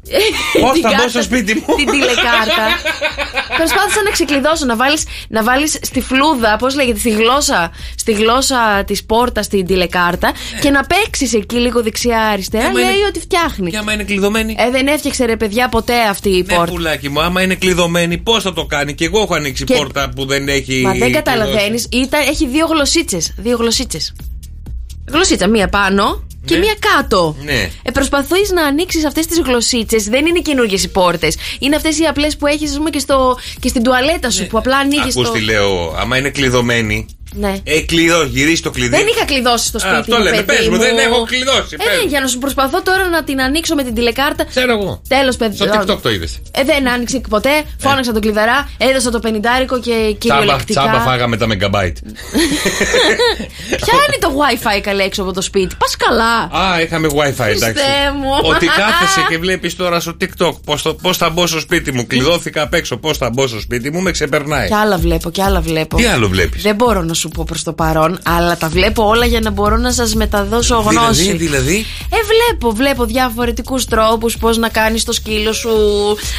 Την 0.54 0.62
Πώς 0.62 0.80
θα 0.80 0.90
μπω 0.90 0.96
κάρτα- 0.96 1.10
στο 1.10 1.22
σπίτι 1.22 1.54
μου; 1.68 1.76
Την 1.76 1.86
τηλεκάρτα. 1.86 2.66
Προσπάθησα 3.58 4.02
να 4.04 4.10
ξεκλειδώσω, 4.12 4.66
να 4.66 4.76
βάλει 4.76 4.98
να 5.28 5.44
βάλεις 5.44 5.78
στη 5.82 6.02
φλούδα, 6.02 6.56
πώς 6.58 6.76
λέγεται, 6.76 7.00
στη 7.00 7.10
γλώσσα, 7.10 7.72
στη 7.96 8.12
γλώσσα 8.12 8.84
της 8.88 9.04
πόρτα 9.04 9.44
στην 9.44 9.66
τηλεκάρτα 9.66 10.32
και 10.62 10.70
να 10.70 10.84
παίξεις 10.86 11.34
εκεί 11.34 11.56
λίγο 11.56 11.82
δεξιά-αριστερά. 11.84 12.64
Ναι. 12.64 12.70
Άμα 12.70 12.80
Λέει 12.80 12.90
είναι- 12.98 13.08
ότι 13.08 13.20
φτιάχνεις. 13.20 13.72
Και 13.72 13.78
άμα 13.78 13.94
είναι 13.94 14.04
κλειδωμένη. 14.04 14.56
Ε, 14.60 14.70
δεν 14.70 14.88
έφτιαξε 14.88 15.26
ρε 15.26 15.36
παιδιά 15.38 15.70
ποτέ 15.70 16.02
αυτή 16.10 16.30
η 16.30 16.44
Ναι, 16.46 16.56
πόρτα. 16.56 16.72
πουλάκι 16.72 17.10
μου, 17.10 17.22
άμα 17.22 17.42
είναι 17.42 17.56
κλειδωμένη, 17.56 18.18
πώς 18.18 18.44
θα 18.44 18.54
το 18.54 18.66
κάνει; 18.66 18.94
Και 18.94 19.06
εγώ 19.06 19.20
έχω 19.22 19.34
ανοίξει 19.36 19.64
Και- 19.64 19.76
πόρτα 19.76 20.10
που 20.16 20.26
δεν 20.26 20.48
έχει. 20.48 20.82
Μα 20.82 20.92
δεν 20.94 21.12
καταλαβαίνεις. 21.12 21.88
κλειδώσει. 21.90 22.28
Έχει 22.30 22.48
δύο 22.48 22.66
γλωσσίτσες. 22.66 23.34
Δύο 23.38 23.58
γλωσσίτσες. 23.58 24.14
Γλωσσίτσα, 25.12 25.48
μία 25.48 25.68
πάνω 25.68 26.24
και 26.46 26.54
Ναι. 26.54 26.60
μία 26.60 26.76
κάτω. 26.96 27.36
Ναι. 27.44 27.70
Ε, 27.84 27.92
Προσπαθείς 27.92 28.52
να 28.52 28.64
ανοίξεις 28.66 29.06
αυτές 29.06 29.26
τις 29.26 29.40
γλωσσίτσες. 29.40 30.04
Δεν 30.04 30.26
είναι 30.26 30.40
καινούργιες 30.40 30.84
οι 30.84 30.88
πόρτες. 30.90 31.36
Είναι 31.60 31.76
αυτές 31.76 32.00
οι 32.00 32.04
απλές 32.04 32.38
που 32.38 32.48
έχεις, 32.48 32.70
ας 32.72 32.78
πούμε, 32.78 32.90
και, 32.90 33.00
στο, 33.00 33.38
και 33.60 33.68
στην 33.68 33.84
τουαλέτα 33.84 34.30
σου 34.30 34.48
που 34.48 34.58
απλά 34.58 34.78
ανοίγεις. 34.78 35.16
Ακούς 35.16 35.28
Το... 35.28 35.32
τι 35.34 35.40
λέω, 35.42 35.96
άμα 36.00 36.18
είναι 36.18 36.30
κλειδωμένη. 36.30 37.06
Ναι. 37.38 37.56
Ε, 37.64 37.80
κλειδώ, 37.82 38.24
γυρίσει 38.24 38.62
το 38.62 38.70
κλειδί. 38.72 38.90
Δεν 38.90 39.08
είχα 39.16 39.26
κλειδώσει 39.26 39.66
στο 39.68 39.78
Α, 39.78 39.80
σπίτι. 39.82 40.00
αυτό 40.00 40.16
μου, 40.18 40.24
λέμε, 40.24 40.42
παιδί 40.44 40.58
πες 40.60 40.68
μου, 40.70 40.78
δεν 40.78 40.98
έχω 40.98 41.24
κλειδώσει, 41.24 41.68
Ε, 41.72 41.76
πες 41.76 41.86
ναι, 41.96 42.02
μου. 42.02 42.08
για 42.10 42.20
να 42.20 42.28
σου 42.28 42.38
προσπαθώ 42.38 42.82
τώρα 42.82 43.08
να 43.10 43.24
την 43.24 43.42
ανοίξω 43.42 43.76
με 43.76 43.84
την 43.84 43.94
τηλεκάρτα. 43.96 44.44
Ξέρω 44.46 44.72
εγώ. 44.72 45.02
Τέλος, 45.08 45.36
παιδί. 45.36 45.56
Στο 45.56 45.66
TikTok 45.66 45.98
το 46.02 46.10
είδες. 46.10 46.40
Ε, 46.52 46.64
δεν 46.64 46.90
άνοιξε 46.90 47.22
ποτέ. 47.30 47.64
Φώναξα 47.80 48.12
τον 48.12 48.22
κλειδαρά, 48.22 48.70
έδωσα 48.78 49.12
το 49.12 49.20
πενιντάρικο 49.20 49.80
και 49.80 50.16
Τσάμπα, 50.20 50.40
κυριολεκτικά. 50.40 50.82
τσάμπα 50.82 51.00
φάγαμε 51.00 51.38
τα 51.38 51.46
megabyte. 51.50 51.98
Ποια 53.84 53.94
είναι 54.08 54.18
το 54.20 54.30
WiFi 54.40 54.82
καλέ 54.82 55.04
έξω 55.04 55.22
από 55.22 55.34
το 55.34 55.42
σπίτι. 55.42 55.76
Πας 55.80 55.96
καλά. 55.96 56.35
Α, 56.36 56.82
είχαμε 56.82 57.08
wifi, 57.08 57.18
εντάξει. 57.28 57.64
Χριστέ 57.64 57.82
μου. 58.20 58.30
Ότι 58.44 58.66
κάθεσαι 58.80 59.26
και 59.30 59.38
βλέπεις 59.38 59.76
τώρα 59.76 60.00
στο 60.00 60.18
TikTok 60.22 60.54
πώς 61.02 61.18
θα 61.18 61.30
μπω 61.30 61.48
στο 61.48 61.60
σπίτι 61.60 61.92
μου. 61.92 62.08
Κλειδώθηκα 62.08 62.62
απ' 62.62 62.74
έξω 62.74 62.98
πώς 62.98 63.18
θα 63.18 63.30
μπω 63.30 63.48
στο 63.48 63.60
σπίτι 63.60 63.92
μου, 63.92 64.02
με 64.02 64.12
ξεπερνάει. 64.12 64.68
Κι 64.68 64.74
άλλα 64.74 64.98
βλέπω, 64.98 65.30
κι 65.32 65.42
άλλα 65.42 65.62
βλέπω. 65.62 65.98
Τι 65.98 66.06
άλλο 66.06 66.28
βλέπεις; 66.28 66.62
Δεν 66.62 66.76
μπορώ 66.76 67.02
να 67.02 67.14
σου 67.14 67.30
πω 67.30 67.44
προς 67.48 67.64
το 67.64 67.74
παρόν, 67.74 68.20
αλλά 68.24 68.58
τα 68.58 68.68
βλέπω 68.68 69.08
όλα 69.08 69.26
για 69.26 69.40
να 69.40 69.52
μπορώ 69.52 69.78
να 69.78 69.92
σας 69.92 70.16
μεταδώσω 70.16 70.76
γνώση. 70.76 71.22
Δηλαδή, 71.22 71.38
δηλαδή. 71.46 71.86
Ε, 72.10 72.18
βλέπω, 72.26 72.72
βλέπω 72.72 73.06
διαφορετικούς 73.06 73.86
τρόπους 73.86 74.38
πώς 74.38 74.58
να 74.58 74.70
κάνεις 74.70 75.04
το 75.04 75.12
σκύλο 75.12 75.54
σου 75.54 75.70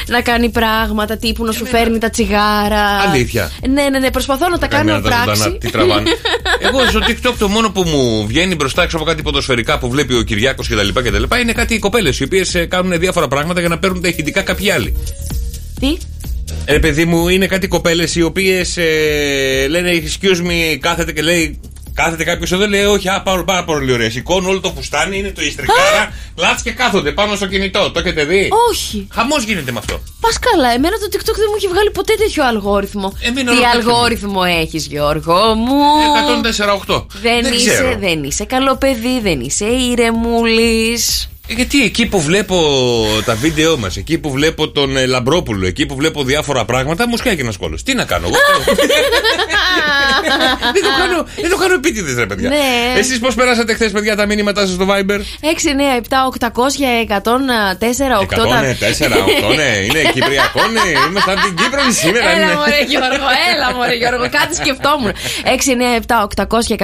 να 0.07 0.21
κάνει 0.21 0.49
πράγματα 0.49 1.17
τύπου 1.17 1.45
να 1.45 1.53
σου 1.53 1.67
φέρνει 1.67 1.99
τα 1.99 2.11
τσιγάρα. 2.11 2.85
Αλήθεια. 3.11 3.51
Ναι, 3.69 3.83
ναι, 3.83 3.99
ναι, 3.99 4.11
προσπαθώ 4.11 4.49
να 4.49 4.59
τα 4.59 4.67
κάνω 4.67 4.91
Καμένα 4.91 5.03
τα 5.11 5.23
πράξη. 5.23 5.43
ζωντανά, 5.43 5.59
τι 5.59 5.71
τραβάνε. 5.71 6.11
Εγώ 6.67 6.85
στο 6.89 7.01
TikTok 7.07 7.35
το 7.39 7.49
μόνο 7.49 7.71
που 7.71 7.83
μου 7.83 8.27
βγαίνει 8.27 8.55
μπροστά 8.55 8.83
έξω 8.83 8.97
από 8.97 9.05
κάτι 9.05 9.23
ποδοσφαιρικά 9.23 9.79
που 9.79 9.86
βλέπει 9.89 10.15
ο 10.15 10.23
Κυριάκος 10.23 10.69
κτλ. 10.69 10.89
κτλ. 11.01 11.23
είναι 11.41 11.53
κάτι 11.53 11.75
οι 11.75 11.79
κοπέλες 11.79 12.21
οι 12.21 12.25
οποίες 12.25 12.67
κάνουν 12.69 12.99
διάφορα 12.99 13.29
πράγματα 13.29 13.61
για 13.61 13.69
να 13.69 13.79
παίρνουν 13.79 14.03
τα 14.03 14.09
ηχητικά 14.09 14.43
κάποιοι 14.43 14.71
άλλοι. 14.71 14.97
Τι; 15.81 15.97
Ε, 16.65 16.79
παιδί 16.79 17.05
μου, 17.05 17.29
είναι 17.29 17.47
κάτι 17.47 17.69
κοπέλες 17.69 18.15
οι 18.15 18.23
οποίες 18.23 18.77
ε, 18.77 19.67
λένε 19.69 19.91
excuse 20.03 20.41
me, 20.47 20.77
κάθεται 20.81 21.13
και 21.13 21.23
λέει. 21.23 21.61
Κάθεται 21.97 22.25
κάποιος 22.25 22.53
εδώ, 22.53 22.67
λέει: 22.67 22.85
Όχι, 22.85 23.09
α, 23.09 23.23
πάρα, 23.23 23.45
πάρα 23.45 23.65
πολύ 23.65 23.93
ωραία. 23.93 24.11
Σηκώνουν 24.11 24.49
όλο 24.51 24.61
το 24.61 24.73
φουστάνι, 24.77 25.19
είναι 25.19 25.31
το 25.31 25.43
ιστρικάρα, 25.43 26.13
λάτ 26.37 26.59
και 26.63 26.71
κάθονται 26.71 27.13
πάνω 27.13 27.37
στο 27.37 27.47
κινητό. 27.47 27.91
Το 27.91 27.99
έχετε 27.99 28.25
δει; 28.25 28.49
Όχι. 28.71 29.09
Χαμός 29.13 29.43
γίνεται 29.45 29.73
με 29.73 29.79
αυτό. 29.79 30.03
Πας 30.21 30.39
καλά, 30.39 30.69
εμένα 30.73 30.97
το 30.97 31.07
TikTok 31.13 31.35
δεν 31.37 31.47
μου 31.51 31.55
έχει 31.57 31.69
βγάλει 31.69 31.91
ποτέ 31.91 32.15
τέτοιο 32.15 32.45
αλγόριθμο. 32.47 33.13
Εμένα 33.21 33.51
Τι 33.51 33.57
όλο 33.57 33.67
το 33.67 33.69
αλγόριθμο 33.79 34.41
έχεις, 34.61 34.87
Γιώργο 34.87 35.55
μου; 35.55 35.75
104,8. 36.87 37.07
Δεν, 37.23 37.43
Δεν 37.43 37.53
είσαι, 37.53 37.71
ξέρω. 37.71 37.97
δεν 37.99 38.23
είσαι 38.23 38.45
καλό 38.45 38.77
παιδί, 38.77 39.21
δεν 39.23 39.41
είσαι 39.41 39.65
ηρεμούλη. 39.65 40.99
Ε, 41.49 41.53
Γιατί 41.53 41.85
εκεί 41.85 42.07
που 42.07 42.21
βλέπω 42.21 42.57
τα 43.25 43.35
βίντεο 43.35 43.77
μας, 43.77 43.97
εκεί 43.97 44.19
που 44.19 44.31
βλέπω 44.31 44.69
τον 44.69 44.97
ε, 44.97 45.07
Λαμπρόπουλο, 45.07 45.67
εκεί 45.67 45.87
που 45.87 45.97
βλέπω 45.97 46.25
διάφορα 46.25 46.65
πράγματα, 46.65 47.09
μου 47.09 47.17
σκάει 47.17 47.37
ένα 47.39 47.53
κόλλο. 47.59 47.79
Τι 47.85 47.95
να 47.95 48.05
κάνω, 48.05 48.27
εγώ. 48.27 48.37
δεν, 50.75 50.83
το 50.83 50.91
κάνω, 50.99 51.27
δεν 51.41 51.51
το 51.51 51.57
κάνω 51.57 51.75
επίτηδες, 51.75 52.15
ρε 52.15 52.27
παιδιά. 52.27 52.49
Ναι. 52.49 52.99
Εσείς 52.99 53.19
πώς 53.19 53.35
περάσατε 53.35 53.75
χθες, 53.75 53.91
παιδιά, 53.91 54.17
τα 54.17 54.27
μήνυματά 54.27 54.61
σας 54.61 54.71
στο 54.71 54.87
Viber; 54.89 55.19
6, 55.19 55.19
9, 55.19 56.01
7, 56.09 56.49
800, 56.49 56.49
104, 57.07 58.21
8. 58.21 58.37
100, 58.37 58.61
ναι, 58.61 58.77
4, 58.81 59.53
8, 59.53 59.55
ναι, 59.57 59.71
είναι 59.85 60.03
Κυπριακό, 60.13 60.61
ναι, 60.73 60.91
είμαστε 61.09 61.33
από 61.33 61.41
την 61.41 61.55
Κύπρο 61.57 61.81
σήμερα. 61.91 62.31
Έλα 62.31 62.47
ναι. 62.47 62.55
μωρέ 62.55 62.81
Γιώργο, 62.89 63.29
έλα 63.53 63.75
μωρέ 63.75 63.95
Γιώργο, 63.95 64.29
κάτι 64.31 64.55
σκεφτόμουν 64.55 65.13
6, 65.13 65.17
9, 65.99 66.45
7, 66.45 66.45
800 66.47 66.65
και 66.67 66.77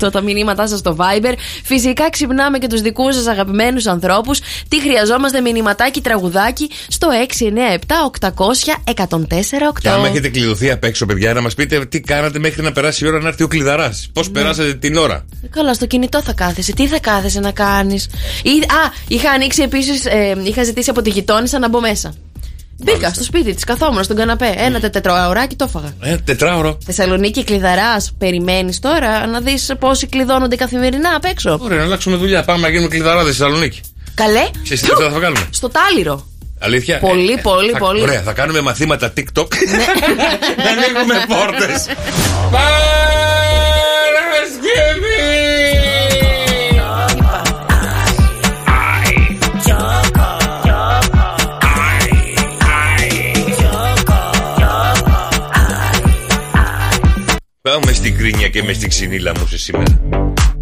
104, 0.00 0.06
8 0.06 0.12
τα 0.12 0.20
μηνύματά 0.20 0.66
σας 0.66 0.78
στο 0.78 0.96
Viber 0.98 1.34
Φυσικά 1.64 2.10
ξυπνάμε 2.10 2.58
και 2.58 2.66
τους 2.66 2.80
δικούς 2.80 3.14
σας 3.14 3.26
αγαπημένους 3.26 3.86
ανθρώπους 3.88 4.40
Τι 4.68 4.80
χρειαζόμαστε 4.80 5.40
μηνυματάκι, 5.40 6.00
τραγουδάκι 6.00 6.70
Στο 6.88 7.08
6, 7.38 7.44
9, 7.44 7.74
7, 7.74 8.28
800 8.28 8.92
104, 8.94 9.68
8 9.68 9.80
Και 9.80 9.88
άμα 9.88 10.06
έχετε 10.06 10.28
κλειδωθεί 10.28 10.70
απ' 10.70 10.84
έξω, 10.84 11.06
παιδιά, 11.06 11.32
να 11.34 11.40
μας 11.40 11.54
πείτε 11.54 11.86
τι 11.86 12.00
κάνατε 12.00 12.38
μέχρι 12.38 12.62
να 12.62 12.72
περάσει 12.72 13.04
η 13.04 13.08
ώρα 13.08 13.18
να 13.20 13.28
έρθει 13.28 13.42
ο 13.42 13.48
κλειδαράς. 13.48 14.08
Πώς 14.12 14.26
Ναι. 14.26 14.32
περάσατε 14.32 14.74
την 14.74 14.96
ώρα. 14.96 15.24
Ε, 15.44 15.46
Καλά, 15.46 15.74
στο 15.74 15.86
κινητό 15.86 16.22
θα 16.22 16.32
κάθεσαι. 16.32 16.72
Τι 16.72 16.86
θα 16.86 16.98
κάθεσαι 17.00 17.40
να 17.40 17.50
κάνεις; 17.52 18.04
Α, 18.84 18.92
είχα 19.08 19.30
ανοίξει 19.30 19.62
επίσης. 19.62 20.04
Ε, 20.04 20.36
είχα 20.44 20.62
ζητήσει 20.62 20.90
από 20.90 21.02
τη 21.02 21.10
γειτόνισσα 21.10 21.58
να 21.58 21.68
μπω 21.68 21.80
μέσα. 21.80 22.14
Μπήκα 22.82 23.08
στο 23.08 23.24
σπίτι 23.24 23.54
της, 23.54 23.64
καθόμουν 23.64 24.04
στον 24.04 24.16
καναπέ. 24.16 24.54
Ένα 24.56 24.80
τετραωράκι 24.90 25.56
το 25.56 25.64
έφαγα. 25.68 25.94
Ε, 26.02 26.16
τετράωρο. 26.16 26.78
Θεσσαλονίκη 26.84 27.44
κλειδαράς, 27.44 28.14
περιμένεις 28.18 28.78
τώρα 28.78 29.26
να 29.26 29.40
δεις 29.40 29.72
πόσοι 29.78 30.06
κλειδώνονται 30.06 30.56
καθημερινά 30.56 31.14
απ' 31.16 31.24
έξω. 31.24 31.58
Ωραία, 31.62 31.78
να 31.78 31.84
αλλάξουμε 31.84 32.16
δουλειά. 32.16 32.42
Πάμε 32.44 32.60
να 32.60 32.68
γίνουμε 32.68 32.88
κλειδαράδε 32.88 33.30
στη 33.32 33.38
Θεσσαλονίκη. 33.38 33.80
Καλέ. 34.14 34.48
Ξέρεις 34.62 34.82
τι 34.82 34.88
θα 34.88 35.18
κάνουμε; 35.20 35.48
Στο 35.50 35.68
τάλιρο. 35.68 36.26
Αλήθεια; 36.60 36.98
Πολύ, 36.98 37.38
πολύ, 37.42 37.70
θα, 37.70 37.78
πολύ. 37.78 38.02
Ωραία, 38.02 38.22
θα 38.22 38.32
κάνουμε 38.32 38.60
μαθήματα 38.60 39.12
TikTok. 39.16 39.46
Ναι. 39.68 39.76
να 40.64 40.70
ανοίγουμε 40.70 41.24
πόρτες. 41.28 41.86
Πάμε 57.72 57.92
στην 57.92 58.16
κρίνια 58.16 58.48
και 58.48 58.62
μες 58.62 58.76
στην 58.76 58.88
ξυνήλα 58.88 59.32
μου 59.38 59.46
σε 59.46 59.58
σήμερα. 59.58 60.00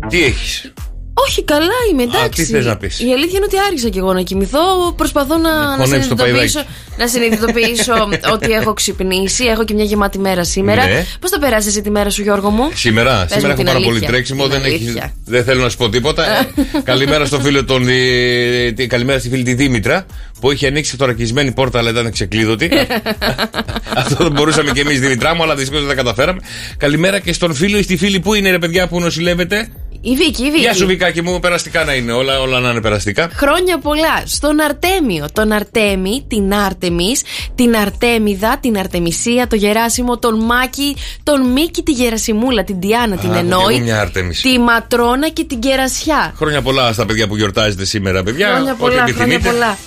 Τι 0.09 0.25
έχεις; 0.25 0.73
Όχι, 1.15 1.45
καλά 1.45 1.67
είμαι, 1.93 2.03
εντάξει. 2.03 2.43
τι 2.45 2.51
θες 2.51 2.65
να 2.65 2.77
πεις; 2.77 3.01
Η 3.01 3.13
αλήθεια 3.13 3.37
είναι 3.37 3.45
ότι 3.45 3.57
άρχισα 3.67 3.89
και 3.89 3.99
εγώ 3.99 4.13
να 4.13 4.23
κοιμηθώ. 4.23 4.93
Προσπαθώ 4.97 5.37
να, 5.37 5.55
να 5.55 5.85
χωνέψεις 5.85 6.09
το 6.09 6.17
συνειδητοποιήσω, 6.17 6.59
παϊδάκι. 6.63 6.69
να 6.99 7.07
συνειδητοποιήσω 7.09 7.93
ότι 8.35 8.53
έχω 8.53 8.73
ξυπνήσει. 8.73 9.45
Έχω 9.45 9.65
και 9.65 9.75
μια 9.75 9.85
γεμάτη 9.85 10.19
μέρα 10.19 10.45
σήμερα. 10.45 10.87
Ναι. 10.87 11.05
Πώς 11.21 11.31
θα 11.31 11.39
περάσεις 11.39 11.71
εσύ 11.71 11.83
τη 11.83 11.91
μέρα 11.91 12.11
σου, 12.11 12.23
Γιώργο 12.23 12.51
μου; 12.51 12.71
Σήμερα, 12.75 13.21
Πες 13.21 13.31
σήμερα 13.33 13.47
μου 13.47 13.53
έχω 13.53 13.57
την 13.57 13.65
πάρα 13.65 13.79
πολύ 13.79 13.91
αλήθεια. 13.91 14.09
τρέξιμο. 14.09 14.43
Την 14.43 14.51
Δεν, 14.53 14.65
έχει, 14.65 14.75
αλήθεια. 14.85 15.13
δεν 15.25 15.45
θέλω 15.45 15.63
να 15.63 15.69
σου 15.69 15.77
πω 15.77 15.89
τίποτα. 15.89 16.25
Ε, 16.41 16.49
καλημέρα 16.91 17.25
στο 17.25 17.41
φίλο 17.41 17.65
τον. 17.65 17.89
ε, 17.89 18.73
τη- 18.73 18.87
καλημέρα 18.87 19.19
στη 19.19 19.29
φίλη 19.29 19.43
τη 19.43 19.55
Δήμητρα 19.55 20.07
που 20.41 20.53
είχε 20.53 20.67
ανοίξει 20.67 20.97
θωρακισμένη 20.97 21.53
πόρτα 21.53 21.79
αλλά 21.79 21.91
ήταν 21.91 22.11
ξεκλείδωτη. 22.13 22.71
Αυτό 23.97 24.17
δεν 24.25 24.33
μπορούσαμε 24.33 24.71
κι 24.71 24.81
εμείς 24.81 25.01
Δημητρά 25.01 25.35
μου, 25.35 25.43
αλλά 25.43 25.55
δυστυχώς 25.55 25.81
δεν 25.81 25.89
τα 25.89 25.95
καταφέραμε. 26.03 26.41
Καλημέρα 26.77 27.19
και 27.19 27.33
στον 27.33 27.55
φίλο 27.55 27.79
ή 27.79 27.83
στη 27.83 27.97
φίλη 27.97 28.21
που 28.21 28.35
είναι 28.35 28.51
ρε 28.51 28.59
παιδιά 28.59 28.89
που 28.89 29.01
νοσηλεύεται. 29.01 29.69
Η 30.01 30.15
Βίκη, 30.17 30.43
η 30.45 30.51
Βίκη. 30.51 30.61
Γεια 30.61 30.75
σου 30.75 30.87
Βικάκι 30.87 31.23
μου, 31.23 31.41
περαστικά 31.41 31.85
να 31.85 31.95
είναι 31.95 32.13
όλα, 32.13 32.41
όλα 32.41 32.61
να 32.61 32.71
είναι 32.71 32.81
περαστικά. 32.81 33.31
Χρόνια 33.35 33.79
πολλά 33.79 34.23
στον 34.25 34.61
Αρτέμιο, 34.61 35.27
τον 35.33 35.53
Αρτέμι, 35.53 36.25
την 36.29 36.55
Άρτεμις, 36.55 37.23
την 37.55 37.77
Αρτέμιδα, 37.77 38.59
την 38.61 38.79
Αρτεμισία, 38.79 39.47
το 39.47 39.57
Γεράσιμο, 39.57 40.19
τον 40.19 40.45
Μάκη, 40.45 40.97
τον 41.23 41.53
Μίκη, 41.53 41.83
τη 41.83 41.93
Γερασιμούλα, 41.93 42.65
την 42.65 42.81
Διάνα, 42.81 43.17
την 43.17 43.31
έχω 43.31 43.41
κι 43.41 43.47
Ενόη, 43.47 43.75
εγώ 43.75 43.85
μια 43.85 44.01
Άρτεμις. 44.01 44.41
τη 44.41 44.59
Ματρόνα 44.59 45.29
και 45.29 45.45
την 45.45 45.59
Κερασιά. 45.61 46.33
Χρόνια 46.37 46.63
πολλά 46.63 46.93
στα 46.93 47.07
παιδιά 47.07 47.27
που 47.29 47.37
γιορτάζετε 47.37 47.85
σήμερα, 47.85 48.23
παιδιά. 48.23 48.49
Χρόνια 48.49 48.71
Ό,τι 48.73 48.81
πολλά, 48.81 48.95
χρόνια 48.95 49.15
επιθυμείτε. 49.15 49.51
πολλά. 49.51 49.79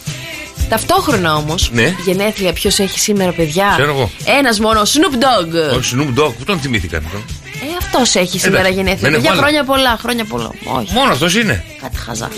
Ταυτόχρονα 0.69 1.35
όμως, 1.35 1.69
Ναι. 1.73 1.95
γενέθλια 2.05 2.53
ποιος 2.53 2.79
έχει 2.79 2.99
σήμερα, 2.99 3.31
παιδιά; 3.31 3.73
Ξέρω 3.77 3.91
εγώ. 3.91 4.11
Ένας 4.39 4.59
μόνο, 4.59 4.81
Snoop 4.81 5.13
Dogg. 5.23 5.77
Ο 5.77 5.79
Snoop 5.93 6.19
Dogg, 6.23 6.33
πού 6.37 6.43
τον 6.45 6.59
θυμήθηκαν 6.59 7.03
τον. 7.11 7.23
Ε, 7.61 7.75
αυτός 7.77 8.15
έχει 8.15 8.39
σήμερα 8.39 8.59
Εντάξει, 8.59 8.77
γενέθλια. 8.77 9.01
δεν 9.01 9.13
έχω 9.13 9.21
Παιδιά, 9.21 9.31
άλλα. 9.31 9.41
χρόνια 9.41 9.63
πολλά, 9.63 9.97
χρόνια 10.01 10.25
πολλά. 10.25 10.51
Όχι, 10.63 10.93
Μόνο 10.93 11.11
αυτός 11.11 11.35
είναι. 11.35 11.63
κάτι 11.81 11.97
χαζά. 11.97 12.25
Α, 12.25 12.29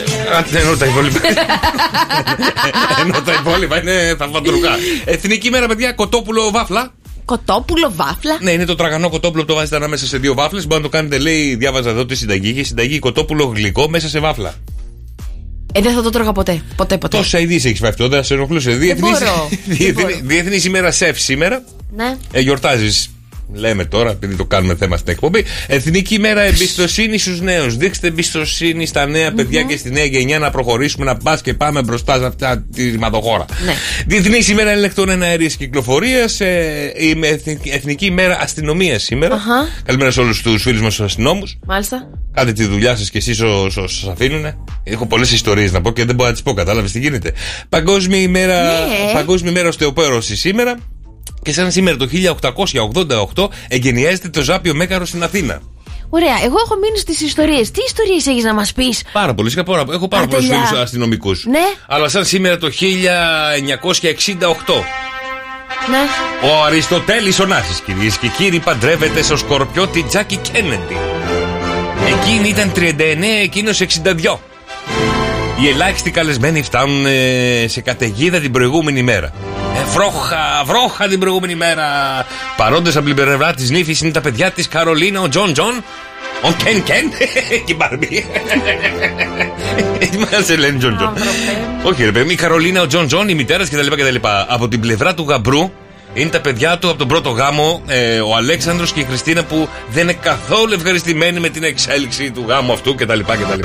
Ενώ 0.60 0.76
τα 0.78 0.86
υπόλοιπα. 0.86 1.20
Ενώ 3.06 3.22
τα 3.22 3.34
υπόλοιπα 3.34 3.82
είναι 3.82 4.16
θαυματουργά. 4.18 4.70
Εθνική 5.06 5.50
μέρα, 5.50 5.68
παιδιά, 5.68 5.92
κοτόπουλο 5.92 6.52
βάφλα. 6.52 6.94
Κοτόπουλο, 7.26 7.92
βάφλα; 7.96 8.38
Ναι, 8.42 8.52
είναι 8.52 8.66
το 8.66 8.76
τραγανό 8.76 9.10
κοτόπουλο 9.10 9.42
που 9.42 9.48
το 9.48 9.56
βάζετε 9.56 9.76
ανάμεσα 9.76 10.06
σε 10.06 10.18
δύο 10.18 10.34
βάφλες. 10.34 10.68
Μπορεί 10.68 10.82
να 10.82 10.90
το 10.90 10.98
κάνετε, 10.98 11.18
λέει, 11.18 11.56
διάβαζα 11.56 11.90
εδώ 11.90 12.06
τη 12.06 12.16
συνταγή. 12.16 12.50
Είχε 12.50 12.64
συνταγή 12.64 13.00
κοτόπουλο 13.00 13.44
γλυκό 13.56 13.90
μέσα 13.90 14.08
σε 14.10 14.20
βάφλα. 14.20 14.54
Ε, 15.72 15.82
δεν 15.82 15.94
θα 15.94 16.02
το 16.02 16.10
τρώγα 16.10 16.32
ποτέ. 16.32 16.62
Ποτέ, 16.76 16.98
ποτέ. 16.98 17.18
Τόσα 17.18 17.40
ειδήσεις 17.40 17.66
έχεις 17.66 17.80
φάει 17.80 17.90
αυτό, 17.90 18.08
δεν 18.08 18.20
θα 18.20 18.26
σε 18.26 18.34
ενοχλούσε. 18.34 18.72
Διεθνής- 18.72 19.20
μπορώ, 19.20 19.48
δεν 19.50 19.60
Διεθνή- 19.78 19.94
μπορώ. 20.06 20.20
Διεθνής 20.24 20.66
ημέρα 20.66 20.92
σεφ 20.92 21.20
σήμερα. 21.20 21.64
Ναι. 21.96 22.18
Ε, 22.32 22.40
Γιορτάζεις. 22.40 23.10
Λέμε 23.54 23.86
τώρα, 23.86 24.10
επειδή 24.12 24.36
το 24.36 24.46
κάνουμε 24.46 24.76
θέμα 24.76 24.98
στην 24.98 25.12
εκπομπή. 25.14 25.46
Εθνική 25.68 26.14
ημέρα 26.16 26.42
εμπιστοσύνη 26.42 27.18
στους 27.18 27.42
νέους. 27.42 27.78
Δείξτε 27.78 28.08
εμπιστοσύνη 28.08 28.86
στα 28.86 29.06
νέα 29.06 29.32
παιδιά 29.34 29.62
και 29.64 29.78
στη 29.78 29.92
νέα 29.92 30.06
γενιά 30.06 30.40
να 30.40 30.50
προχωρήσουμε, 30.52 31.06
να 31.06 31.16
πας 31.18 31.42
και 31.42 31.54
πάμε 31.54 31.82
μπροστά 31.82 32.18
σε 32.18 32.26
αυτά 32.26 32.66
τη 32.76 32.90
ρηματοχώρα. 32.90 33.46
Ναι. 33.66 33.74
Διεθνή 34.08 34.38
ημέρα 34.52 34.70
ελεκτών 34.72 35.10
εναέρεια 35.10 35.48
κυκλοφορίας. 35.48 36.40
Ε, 36.40 36.94
η 36.98 37.20
Εθνική- 37.22 37.70
Εθνική 37.74 38.06
ημέρα 38.06 38.38
αστυνομίας 38.42 39.04
σήμερα. 39.04 39.36
Αχα. 39.36 39.68
Καλημέρα 39.86 40.12
σε 40.12 40.20
όλους 40.20 40.42
τους 40.42 40.62
φίλους 40.62 40.82
μας 40.82 40.96
του 40.96 41.04
αστυνόμους. 41.04 41.58
Μάλιστα. 41.66 42.10
Κάντε 42.34 42.54
τη 42.54 42.66
δουλειά 42.66 42.96
σας 42.96 43.10
και 43.10 43.18
εσείς 43.18 43.40
όσο 43.42 43.88
σας 43.88 44.08
αφήνουν. 44.12 44.46
Έχω 44.84 45.06
πολλές 45.06 45.32
ιστορίες 45.32 45.72
να 45.72 45.82
πω 45.82 45.92
και 45.92 46.06
δεν 46.06 46.16
μπορώ 46.16 46.28
να 46.30 46.34
τις 46.36 46.44
πω. 46.44 46.54
Κατάλαβες 46.54 46.92
τι 46.92 47.00
γίνεται. 47.00 47.34
Παγκόσμια 47.70 48.20
ημέρα, 48.22 48.64
Ναι. 48.64 49.14
Παγκόσμια 49.14 49.52
ημέρα 49.52 49.68
οστεοπέρωση 49.68 50.36
σήμερα. 50.36 50.76
Και 51.44 51.54
σαν 51.54 51.72
σήμερα 51.72 51.98
το 51.98 52.08
1888 53.36 53.48
εγκαινιάζεται 53.68 54.30
το 54.30 54.42
Ζάπιο 54.42 54.74
Μέγαρο 54.74 55.06
στην 55.06 55.24
Αθήνα. 55.24 55.62
Ωραία, 56.10 56.36
εγώ 56.44 56.56
έχω 56.66 56.76
μείνει 56.82 56.98
στις 56.98 57.22
ιστορίες. 57.22 57.72
Τι 57.72 57.82
ιστορίες 57.88 58.26
έχεις 58.28 58.44
να 58.44 58.54
μας 58.54 58.74
πεις; 58.74 59.04
Πάρα 59.14 59.34
πολύ. 59.34 59.50
Είχα 59.50 59.64
πάρα- 59.64 59.84
Έχω 59.92 60.08
πάρα 60.08 60.28
πολλούς 60.28 60.46
Αρτελιά. 60.46 60.66
φίλους 60.66 60.82
αστυνομικούς. 60.84 61.46
Ναι. 61.46 61.60
Αλλά 61.88 62.10
σαν 62.10 62.26
σήμερα 62.26 62.58
το 62.58 62.70
1968 62.72 64.84
Ναι. 65.90 65.98
ο 66.50 66.64
Αριστοτέλης 66.66 67.40
ο 67.40 67.46
Νάσης 67.46 67.80
κυρίες 67.80 68.18
και 68.18 68.28
κύριοι 68.28 68.60
παντρεύεται 68.60 69.22
στο 69.22 69.38
σκορπιώτη 69.38 70.04
Τζάκι 70.04 70.38
Κέννεντι. 70.52 70.98
Εκείνη 72.08 72.50
ήταν 72.50 72.72
39, 72.72 73.42
εκείνος 73.44 73.82
62. 73.82 74.40
Οι 75.62 75.68
ελάχιστοι 75.68 76.12
καλεσμένοι 76.12 76.64
φτάνουν 76.64 77.06
ε, 77.06 77.66
σε 77.68 77.82
καταιγίδα 77.82 78.40
την 78.40 78.52
προηγούμενη 78.52 79.04
μέρα. 79.04 79.34
Ε, 79.92 79.94
βρόχα, 79.94 80.64
βρόχα 80.66 81.08
την 81.08 81.20
προηγούμενη 81.20 81.56
μέρα. 81.56 81.86
Παρόντες 82.58 82.96
από 82.96 83.06
την 83.06 83.16
πλευρά 83.16 83.54
της 83.54 83.70
νύφης 83.70 84.02
είναι 84.02 84.12
τα 84.12 84.22
παιδιά 84.22 84.52
της 84.52 84.68
Καρολίνα, 84.68 85.22
ο 85.22 85.30
Τζον 85.30 85.54
Τζον, 85.54 85.84
ο 86.42 86.52
Κεν 86.64 86.84
Κεν 86.84 87.10
και 87.66 87.72
η 87.72 87.76
Μπάρμπι. 87.78 88.26
Έτσι 90.00 90.18
μας 90.18 90.46
σε 90.46 90.56
λένε 90.56 90.78
Τζον 90.78 90.98
Τζον; 90.98 91.14
Όχι, 91.84 92.04
ρε 92.06 92.12
παιδί, 92.12 92.34
η 92.34 92.36
Καρολίνα, 92.36 92.82
ο 92.82 92.88
Τζον 92.88 93.08
Τζον, 93.08 93.30
η 93.30 93.34
μητέρα 93.34 93.64
κτλ. 93.64 93.88
κτλ. 93.88 94.16
Από 94.48 94.68
την 94.68 94.80
πλευρά 94.80 95.14
του 95.14 95.26
γαμπρού 95.30 95.72
είναι 96.14 96.30
τα 96.30 96.40
παιδιά 96.42 96.78
του 96.78 96.90
από 96.90 96.98
τον 96.98 97.08
πρώτο 97.08 97.30
γάμο, 97.30 97.82
ε, 97.88 98.20
ο 98.20 98.36
Αλέξανδρος 98.36 98.92
και 98.92 99.00
η 99.00 99.04
Χριστίνα 99.04 99.44
που 99.44 99.70
δεν 99.90 100.04
είναι 100.04 100.14
καθόλου 100.14 100.74
ευχαριστημένοι 100.74 101.40
με 101.40 101.50
την 101.50 101.64
εξέλιξη 101.64 102.32
του 102.32 102.46
γάμου 102.48 102.72
αυτού 102.72 102.96
κτλ. 102.96 103.20
κτλ, 103.20 103.34
κτλ. 103.44 103.60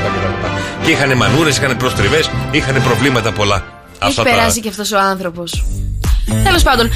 Και 0.84 0.90
είχαν 0.90 1.16
μανούρες, 1.16 1.56
είχαν 1.56 1.76
προστριβές, 1.76 2.30
είχαν 2.50 2.82
προβλήματα 2.82 3.32
πολλά. 3.32 3.64
Έχει 4.02 4.22
περάσει 4.22 4.60
και 4.60 4.68
αυτός 4.68 4.92
ο 4.92 4.98
άνθρωπος. 4.98 5.64
Τέλος 6.44 6.62
πάντων, 6.62 6.90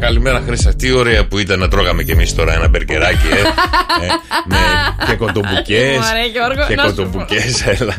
καλημέρα 0.00 0.42
Χρήσα. 0.46 0.74
Τι 0.74 0.92
ωραία 0.92 1.26
που 1.26 1.38
ήταν 1.38 1.58
να 1.58 1.68
τρώγαμε 1.68 2.02
κι 2.02 2.10
εμείς 2.10 2.34
τώρα 2.34 2.54
ένα 2.54 2.68
μπερκεράκι, 2.68 3.26
ε. 3.26 3.38
ε 3.40 4.08
με, 4.44 4.56
και 5.06 5.14
κοντομπουκέ. 5.14 5.98
Μωρέ, 6.00 6.26
Γιώργο, 6.32 6.66
Και 6.68 6.74
να 6.74 6.82
σου 6.82 6.94
πω. 6.94 7.02
κοντομπουκέ, 7.02 7.44
έλα. 7.64 7.94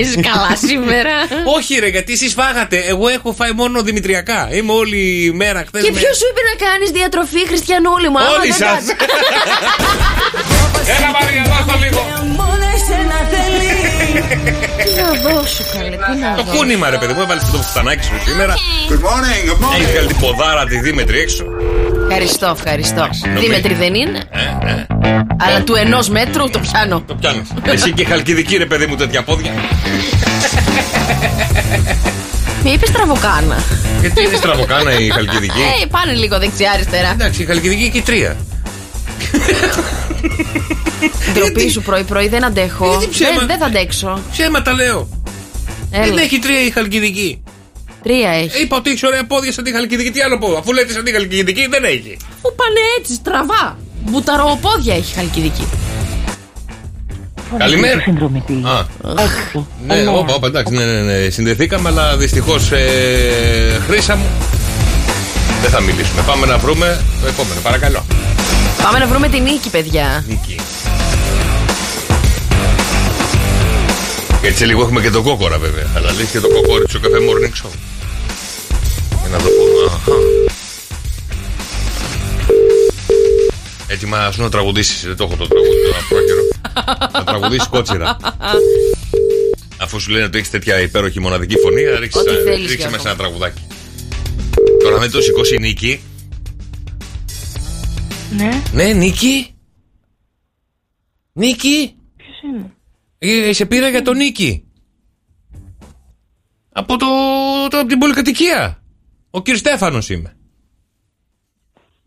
Είσαι 0.00 0.20
καλά 0.20 0.56
σήμερα. 0.66 1.14
όχι, 1.56 1.78
ρε, 1.78 1.88
γιατί 1.88 2.12
εσείς 2.12 2.32
φάγατε. 2.32 2.76
Εγώ 2.76 3.08
έχω 3.08 3.32
φάει 3.32 3.52
μόνο 3.52 3.82
δημητριακά. 3.82 4.48
Είμαι 4.52 4.72
όλη 4.72 5.24
η 5.24 5.30
μέρα 5.30 5.64
χθες. 5.66 5.82
Και 5.82 5.92
ποιος 5.92 6.16
σου 6.16 6.24
είπε 6.30 6.40
να 6.50 6.66
κάνεις 6.66 6.90
διατροφή, 6.90 7.46
Χριστιανούλη 7.46 8.08
μου, 8.08 8.18
άμα 8.18 8.28
Όλοι 8.28 8.50
δεν 8.50 8.68
σας. 8.68 8.84
κάνεις- 10.88 11.02
Έλα, 11.02 11.08
Μαρία, 11.16 11.42
δώσ' 11.52 11.66
το 11.70 11.74
λίγο. 11.84 12.00
Τι 14.84 14.90
να 15.02 15.30
δώσω, 15.30 15.62
καλέ, 15.72 15.96
τι 15.96 16.18
να 16.20 16.34
Το 16.36 16.42
δώσω. 16.42 16.56
κούνημα, 16.56 16.90
ρε 16.90 16.98
παιδί 16.98 17.12
μου, 17.12 17.20
έβαλες 17.20 17.42
το 17.50 17.56
φουστανάκι 17.56 18.04
σου 18.04 18.12
σήμερα. 18.30 18.54
Good 18.90 19.02
morning, 19.08 19.42
good 19.50 19.60
morning. 19.64 19.74
Έχεις 19.80 19.90
βγάλει 19.90 20.06
την 20.06 20.16
ποδάρα 20.16 20.64
τη 20.66 20.78
Δήμετρη 20.78 21.18
έξω. 21.20 21.44
Ευχαριστώ, 22.08 22.54
ευχαριστώ. 22.56 23.08
νομίζω. 23.24 23.40
Δήμετρη 23.46 23.74
δεν 23.74 23.94
είναι, 23.94 24.18
Ε, 24.30 24.68
ε, 24.70 24.86
αλλά 25.44 25.60
του 25.66 25.74
ενός 25.74 26.08
μέτρου 26.08 26.50
το 26.50 26.58
πιάνω. 26.58 27.00
το 27.06 27.14
πιάνει. 27.14 27.42
Εσύ 27.64 27.92
και 27.92 28.04
χαλκιδική, 28.04 28.56
ρε 28.56 28.66
παιδί 28.66 28.86
μου, 28.86 28.96
τέτοια 28.96 29.22
πόδια. 29.22 29.50
Μη 32.64 32.70
είπες 32.72 32.90
τραβοκάνα. 32.90 33.56
Γιατί 34.00 34.22
είναι 34.24 34.36
στραβοκάνα 34.36 34.92
η 34.98 35.08
χαλκιδική; 35.08 35.60
Ε, 35.82 35.86
πάνε 35.90 36.12
λίγο 36.12 36.38
δεξιά-αριστερά. 36.38 37.10
Εντάξει, 37.10 37.42
η 37.42 37.46
χαλκιδική 37.46 37.90
και 37.90 37.98
η 37.98 38.02
τρία. 38.02 38.36
Ντροπή 41.32 41.70
σου 41.70 41.82
πρωί-πρωί, 41.82 42.28
δεν 42.28 42.44
αντέχω. 42.44 42.88
Γιατί 42.88 43.08
ψέμα- 43.08 43.38
Δεν, 43.38 43.46
δεν 43.46 43.58
θα 43.58 43.66
αντέξω. 43.66 44.20
Ψέματα 44.32 44.72
λέω. 44.72 45.08
Έλα. 45.90 46.04
Δεν 46.04 46.16
έχει 46.18 46.38
τρία 46.38 46.60
η 46.64 46.70
χαλκιδική. 46.70 47.42
Τρία 48.02 48.30
έχει. 48.30 48.56
Ε, 48.56 48.60
Είπα 48.60 48.76
ότι 48.76 48.90
έχεις 48.90 49.02
ωραία 49.02 49.24
πόδια 49.24 49.52
σαν 49.52 49.64
τη 49.64 49.72
χαλκιδική. 49.72 50.10
Τι 50.10 50.20
άλλο 50.20 50.38
πω. 50.38 50.56
Αφού 50.58 50.72
λέτε 50.72 50.92
σαν 50.92 51.04
τη 51.04 51.12
χαλκιδική 51.12 51.66
δεν 51.70 51.84
έχει. 51.84 52.16
Πού 52.42 52.54
πάνε 52.56 52.80
έτσι, 52.98 53.14
στραβά. 53.14 53.78
Μπουταροπόδια 54.04 54.94
έχει 54.94 55.14
χαλκιδική. 55.14 55.66
Καλημέρα. 57.58 58.02
Α, 58.62 58.84
ναι, 59.86 60.06
όπα, 60.08 60.34
όπα, 60.34 60.46
εντάξει, 60.46 60.74
ναι, 60.74 60.84
ναι, 60.84 61.00
ναι. 61.00 61.30
Συνδεθήκαμε, 61.30 61.88
αλλά 61.88 62.16
δυστυχώς 62.16 62.70
ε, 62.72 63.80
χρήσα 63.88 64.16
μου. 64.16 64.26
Δεν 65.62 65.70
θα 65.70 65.80
μιλήσουμε. 65.80 66.22
Πάμε 66.26 66.46
να 66.46 66.58
βρούμε 66.58 67.00
το 67.22 67.26
επόμενο, 67.26 67.60
παρακαλώ. 67.62 68.04
Πάμε 68.82 68.98
να 68.98 69.06
βρούμε 69.06 69.28
την 69.28 69.42
νίκη, 69.42 69.70
παιδιά. 69.70 70.24
Νίκη. 70.28 70.56
Έτσι 74.42 74.64
λίγο 74.64 74.82
έχουμε 74.82 75.00
και 75.00 75.10
τον 75.10 75.22
κόκορα 75.22 75.58
βέβαια. 75.58 75.86
Αλλά 75.96 76.12
λες 76.12 76.28
και 76.30 76.40
το 76.40 76.48
κοκόρι 76.48 76.84
του 76.84 77.00
καφέ 77.00 77.16
morning 77.16 77.66
show. 77.66 77.70
Για 79.20 79.28
να 79.30 79.38
το 79.38 79.44
πω. 79.44 79.84
Αχα. 79.94 80.12
Έτοιμα 83.86 84.30
σου 84.32 84.42
να 84.42 84.48
τραγουδήσεις 84.50 85.02
Δεν 85.06 85.16
το 85.16 85.24
έχω 85.24 85.36
το 85.36 85.46
τραγούδι 85.48 85.78
τώρα 85.84 85.98
πρόχειρο. 86.08 86.42
να 87.12 87.24
τραγουδήσεις 87.24 87.68
κότσιρα. 87.68 88.16
Αφού 89.76 90.00
σου 90.00 90.10
λένε 90.10 90.24
ότι 90.24 90.38
έχεις 90.38 90.50
τέτοια 90.50 90.80
υπέροχη 90.80 91.20
μοναδική 91.20 91.56
φωνή, 91.58 91.82
ρίξε, 91.98 92.18
Ό,τι 92.18 92.30
θέλεις, 92.30 92.46
ρίξε 92.58 92.74
Γιώργο. 92.74 92.90
μέσα 92.96 93.08
ένα 93.08 93.18
τραγουδάκι. 93.18 93.60
Τώρα 94.82 94.98
με 94.98 95.08
το 95.08 95.20
σηκώσει 95.20 95.54
η 95.54 95.58
Νίκη. 95.58 96.00
Ναι. 98.36 98.62
Ναι, 98.72 98.92
Νίκη. 98.92 99.54
Νίκη. 101.32 101.96
Ποιος 102.16 102.42
είναι; 102.44 102.72
Ε, 103.18 103.52
σε 103.52 103.66
πήρα 103.66 103.88
για 103.88 104.02
τον 104.02 104.16
Νίκη. 104.16 104.64
Από 106.72 106.96
το, 106.96 107.06
το 107.70 107.78
από 107.78 107.88
την 107.88 107.98
πολυκατοικία. 107.98 108.82
Ο 109.30 109.42
κύριος 109.42 109.60
Στέφανος 109.60 110.08
είμαι. 110.08 110.36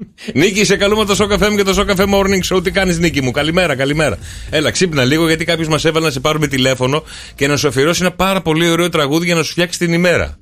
Νίκη, 0.33 0.63
σε 0.65 0.77
καλούμε 0.77 1.05
το 1.05 1.15
Σοκαφέ 1.15 1.49
μου 1.49 1.55
και 1.55 1.63
το 1.63 1.73
Σοκαφέ 1.73 2.05
Morning 2.07 2.41
Show. 2.49 2.63
Τι 2.63 2.71
κάνεις, 2.71 2.99
Νίκη 2.99 3.21
μου; 3.21 3.31
Καλημέρα, 3.31 3.75
καλημέρα. 3.75 4.17
Έλα, 4.49 4.71
ξύπνα 4.71 5.03
λίγο 5.03 5.27
γιατί 5.27 5.45
κάποιος 5.45 5.67
μας 5.67 5.85
έβαλε 5.85 6.05
να 6.05 6.11
σε 6.11 6.19
πάρουμε 6.19 6.47
τηλέφωνο 6.47 7.03
και 7.35 7.47
να 7.47 7.57
σου 7.57 7.67
αφιερώσει 7.67 8.01
ένα 8.01 8.13
πάρα 8.13 8.41
πολύ 8.41 8.69
ωραίο 8.69 8.89
τραγούδι 8.89 9.25
για 9.25 9.35
να 9.35 9.43
σου 9.43 9.51
φτιάξει 9.51 9.79
την 9.79 9.93
ημέρα. 9.93 10.37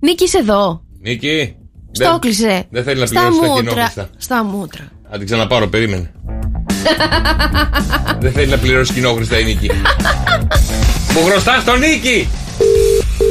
Νίκη, 0.00 0.24
είσαι 0.24 0.38
εδώ. 0.38 0.84
Νίκη. 1.00 1.56
Στο 1.94 2.04
δεν- 2.04 2.14
έκλεισε. 2.14 2.64
Δεν 2.70 2.84
θέλει 2.84 3.00
να 3.00 3.06
Στα 3.06 3.20
πληρώσει 3.20 3.40
τα 3.40 3.46
μούτρα. 3.46 3.62
κοινόχρηστα. 3.62 4.08
Στα 4.18 4.44
μούτρα. 4.44 4.84
Θα 5.10 5.16
την 5.16 5.26
ξαναπάρω, 5.26 5.66
περίμενε. 5.68 6.10
δεν 8.20 8.32
θέλει 8.32 8.46
να 8.50 8.58
πληρώσει 8.58 8.92
κοινόχρηστα 8.92 9.38
η 9.38 9.44
Νίκη. 9.44 9.70
Μου 11.14 11.24
χρωστά 11.24 11.62
τον 11.66 11.78
Νίκη! 11.78 12.28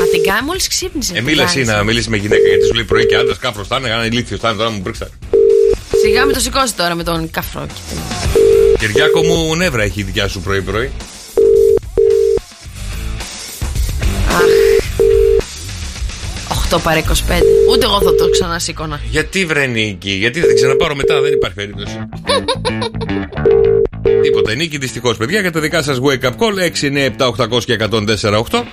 Α, 0.02 0.06
την 0.12 0.24
κάνει 0.24 0.46
μόλις 0.46 0.68
ξύπνησε. 0.68 1.14
Ε, 1.14 1.18
Τι 1.18 1.24
μίλα 1.24 1.44
εσύ 1.44 1.54
κάνεις. 1.54 1.70
να 1.70 1.84
μιλήσει 1.84 2.10
με 2.10 2.18
γυναίκα 2.18 2.48
γιατί 2.48 2.66
σου 2.66 2.74
λέει 2.74 2.84
πρωί 2.84 3.06
και 3.06 3.16
άντρας 3.16 3.38
κάπου 3.38 3.64
φτάνε, 3.64 3.88
ένα 3.90 4.06
ηλίθιος 4.06 4.40
φτάνε 4.40 4.58
τώρα 4.58 4.70
μου 4.70 4.80
μπρίξα. 4.82 5.10
Σιγά 6.02 6.26
με 6.26 6.34
το 6.34 6.40
σηκώσει 6.40 6.74
τώρα 6.76 6.96
με 6.96 7.04
τον 7.04 7.30
καφρό. 7.32 7.66
Κυριάκο 8.80 9.24
μου 9.24 9.56
νεύρα 9.56 9.84
έχει 9.84 10.00
η 10.00 10.04
δικιά 10.04 10.28
σου 10.28 10.40
πρωί-πρωί. 10.42 10.92
8 16.76 16.80
παρά 16.84 17.00
25. 17.00 17.04
Ούτε 17.72 17.86
εγώ 17.86 18.02
θα 18.02 18.16
το 18.16 18.30
ξανασήκωνα. 18.30 19.00
Γιατί 19.10 19.46
βρε 19.46 19.66
Νίκη, 19.66 20.12
γιατί 20.12 20.40
θα 20.40 20.48
την 20.48 20.56
ξαναπάρω 20.56 20.96
μετά, 20.96 21.22
δεν 21.22 21.34
υπάρχει 21.34 21.56
περίπτωση. 21.56 21.96
Τίποτα. 24.22 24.56
Νίκη, 24.56 24.78
δυστυχώς, 24.78 25.18
παιδιά, 25.18 25.40
για 25.40 25.52
τα 25.52 25.60
δικά 25.60 25.82
σας 25.82 25.98
wake 26.02 26.26
up 26.26 26.30
call 26.30 26.82
6, 26.82 26.92
9, 26.92 27.10
7, 27.18 27.48
800 27.58 27.64
και 27.64 27.78
104, 27.80 28.40
8. 28.52 28.64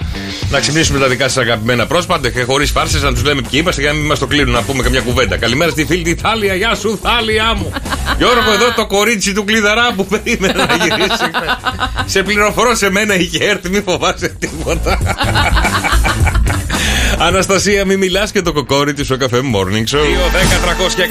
Να 0.50 0.60
ξυπνήσουμε 0.60 0.98
τα 0.98 1.08
δικά 1.08 1.28
σας 1.28 1.36
αγαπημένα 1.36 1.86
πρόσωπα 1.86 2.20
και 2.32 2.42
χωρίς 2.42 2.70
φάρσες 2.70 3.02
να 3.02 3.12
τους 3.12 3.24
λέμε 3.24 3.40
ποιοι 3.50 3.60
είμαστε 3.62 3.80
για 3.80 3.92
να 3.92 3.98
μην 3.98 4.06
μας 4.06 4.18
το 4.18 4.26
κλείνουν 4.26 4.52
να 4.52 4.62
πούμε 4.62 4.82
καμιά 4.82 5.00
κουβέντα. 5.00 5.36
Καλημέρα 5.36 5.70
στη 5.70 5.84
φίλη 5.84 6.02
τη 6.02 6.14
Θάλια, 6.14 6.54
γεια 6.54 6.74
σου, 6.74 6.98
Θάλια 7.02 7.54
μου. 7.54 7.72
Γιώργο, 8.18 8.52
εδώ 8.52 8.72
το 8.76 8.86
κορίτσι 8.86 9.32
του 9.32 9.44
κλειδαρά 9.44 9.92
που 9.96 10.06
περίμενα 10.06 10.66
να 10.66 10.74
γυρίσει. 10.74 11.30
σε 12.12 12.22
πληροφορώ 12.22 12.74
σε 12.74 12.90
μένα 12.90 13.14
είχε 13.18 13.44
έρθει, 13.44 13.68
μη 13.68 13.80
φοβάσαι 13.80 14.28
τίποτα. 14.38 14.98
Αναστασία, 17.22 17.84
μη 17.84 17.96
μιλάς 17.96 18.32
και 18.32 18.42
το 18.42 18.52
κοκόρι 18.52 18.92
της 18.92 19.06
στο 19.06 19.16
καφέ 19.16 19.40
Morning 19.54 19.94
Show. 19.94 20.00
2, 20.00 20.30
10, 20.30 20.58
300 20.60 20.94
και 20.96 21.02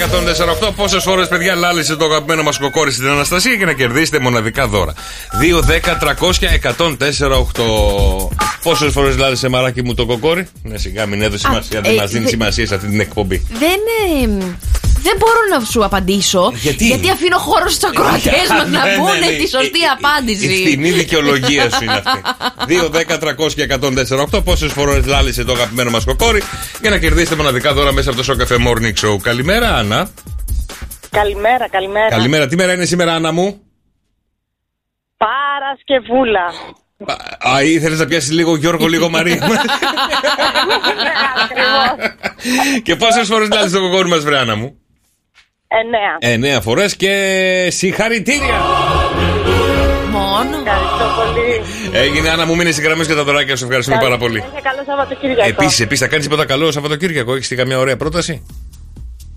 148. 0.69 0.73
Πόσες 0.75 1.03
φορέ, 1.03 1.25
παιδιά, 1.25 1.55
λάλησε 1.55 1.95
το 1.95 2.05
αγαπημένο 2.05 2.43
μας 2.43 2.57
κοκόρι 2.57 2.91
στην 2.91 3.07
Αναστασία 3.07 3.55
και 3.55 3.65
να 3.65 3.73
κερδίσετε 3.73 4.19
μοναδικά 4.19 4.67
δώρα. 4.67 4.93
2, 5.41 5.61
10, 5.61 5.97
300 5.97 6.37
και 6.39 6.47
148. 6.47 8.29
Πόσες 8.63 8.91
φορές 8.93 9.17
λάλησε 9.17 9.47
μαράκι 9.49 9.83
μου 9.83 9.93
το 9.93 10.05
κοκόρι; 10.05 10.47
Ναι, 10.63 10.77
σιγά 10.77 11.05
μην 11.05 11.21
έδωσε 11.21 11.47
σημασία. 11.47 11.81
Δεν 11.81 11.91
ε, 11.91 11.95
μας 11.95 12.09
δίνει 12.11 12.23
δε- 12.23 12.29
σημασία 12.29 12.67
σε 12.67 12.75
αυτή 12.75 12.87
την 12.87 12.99
εκπομπή. 12.99 13.47
Δεν. 13.59 14.43
Ε, 14.99 15.01
δεν 15.03 15.15
μπορώ 15.17 15.59
να 15.59 15.65
σου 15.65 15.83
απαντήσω. 15.85 16.51
Γιατί; 16.55 17.09
αφήνω 17.13 17.37
χώρο 17.37 17.67
στους 17.69 17.83
ακροατές 17.89 18.47
μα 18.49 18.63
να 18.77 18.83
Ναι, 18.85 18.89
ναι, 18.91 18.97
πούνε 18.97 19.19
ναι. 19.19 19.35
τη 19.37 19.47
σωστή 19.49 19.79
Η 19.79 19.87
απάντηση. 19.97 20.47
φθηνή 20.47 20.91
δικαιολογία 20.91 21.69
σου 21.69 21.83
είναι 21.83 22.01
αυτή. 22.05 22.21
2, 22.67 22.89
10, 22.89 23.19
300 23.47 23.53
και 23.55 23.67
148. 24.33 24.43
Πόσες 24.43 24.71
φορές 24.71 25.05
λάλησε 25.05 25.43
το 25.43 25.51
αγαπημένο 25.53 25.89
μας 25.89 26.03
κοκόρι 26.03 26.43
για 26.81 26.89
να 26.89 26.97
κερδίσετε 26.97 27.35
μοναδικά 27.35 27.73
δώρα 27.73 27.91
μέσα 27.93 28.09
από 28.09 28.23
το 28.23 28.33
Show 28.33 28.41
Cafe 28.43 28.55
Morning 28.67 28.93
Show. 29.07 29.17
Καλημέρα, 29.21 29.75
Άννα. 29.75 30.09
Καλημέρα, 31.09 31.69
καλημέρα. 31.69 32.07
Καλημέρα. 32.09 32.47
Τι 32.47 32.55
μέρα 32.55 32.73
είναι 32.73 32.85
σήμερα, 32.85 33.13
Άννα 33.13 33.31
μου; 33.31 33.61
Παρασκευούλα. 35.17 36.45
Α, 37.55 37.63
ήθελες 37.63 37.99
να 37.99 38.05
πιάσεις 38.05 38.31
λίγο 38.31 38.55
Γιώργο, 38.55 38.87
λίγο 38.87 39.09
Μαρία; 39.09 39.35
Ναι, 39.35 39.41
Ακριβώς. 41.43 42.81
και 42.83 42.95
πόσες 42.95 43.27
φορές 43.27 43.47
λάλησε 43.49 43.75
το 43.75 43.81
κοκόρι 43.81 44.09
μας, 44.09 44.23
βρε 44.23 44.37
Άννα 44.37 44.55
μου; 44.55 44.77
Εννέα. 45.71 46.33
Εννέα 46.33 46.61
φορές 46.61 46.95
και 46.95 47.11
συγχαρητήρια. 47.71 48.61
Μόνο. 50.11 50.55
Ευχαριστώ 50.65 51.05
πολύ. 51.15 51.61
Έγινε, 52.03 52.29
Άννα 52.29 52.45
μου, 52.45 52.55
μείνε 52.55 52.71
στι 52.71 52.81
γραμμέ 52.81 53.05
και 53.05 53.13
τα 53.13 53.23
δωράκια 53.23 53.55
σου. 53.55 53.63
Ευχαριστούμε 53.63 53.97
πάρα 54.01 54.17
πολύ. 54.17 54.37
Είχε 54.37 54.61
καλό 54.63 54.83
Σαββατοκύριακο. 54.85 55.49
Επίσης, 55.49 55.79
επίσης, 55.79 55.99
θα 55.99 56.07
κάνεις 56.07 56.23
τίποτα 56.25 56.45
καλό 56.45 56.71
Σαββατοκύριακο; 56.71 57.35
Έχεις 57.35 57.53
καμιά 57.55 57.79
ωραία 57.79 57.97
πρόταση; 57.97 58.43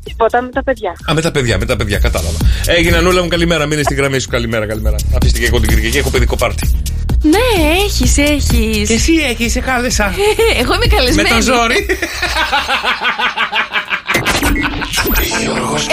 Τίποτα 0.04 0.42
με 0.42 0.48
τα 0.48 0.62
παιδιά. 0.62 0.90
Α, 1.10 1.14
με 1.14 1.20
τα 1.20 1.30
παιδιά, 1.30 1.58
με 1.58 1.64
τα 1.64 1.76
παιδιά, 1.76 1.98
κατάλαβα. 1.98 2.36
Έγινε, 2.66 3.00
Νούλα 3.00 3.22
μου, 3.22 3.28
καλημέρα. 3.28 3.66
Μείνε 3.66 3.82
στη 3.82 3.94
γραμμή 3.94 4.18
σου, 4.18 4.28
καλημέρα, 4.28 4.66
καλημέρα. 4.66 4.96
Αφήστε 5.14 5.38
και 5.38 5.46
εγώ 5.46 5.60
την 5.60 5.68
Κυριακή, 5.68 5.98
έχω 5.98 6.10
παιδικό 6.10 6.36
πάρτι. 6.36 6.70
Ναι, 7.22 7.72
έχεις, 7.84 8.18
έχεις. 8.18 8.88
Και 8.88 8.94
εσύ 8.94 9.12
έχεις, 9.30 9.52
σε 9.52 9.60
κάλεσα. 9.60 10.14
Εγώ 10.60 10.74
είμαι 10.74 10.86
καλεσμένη. 10.86 11.28
Με 11.28 11.34
το 11.34 11.40
ζόρι. 11.42 11.86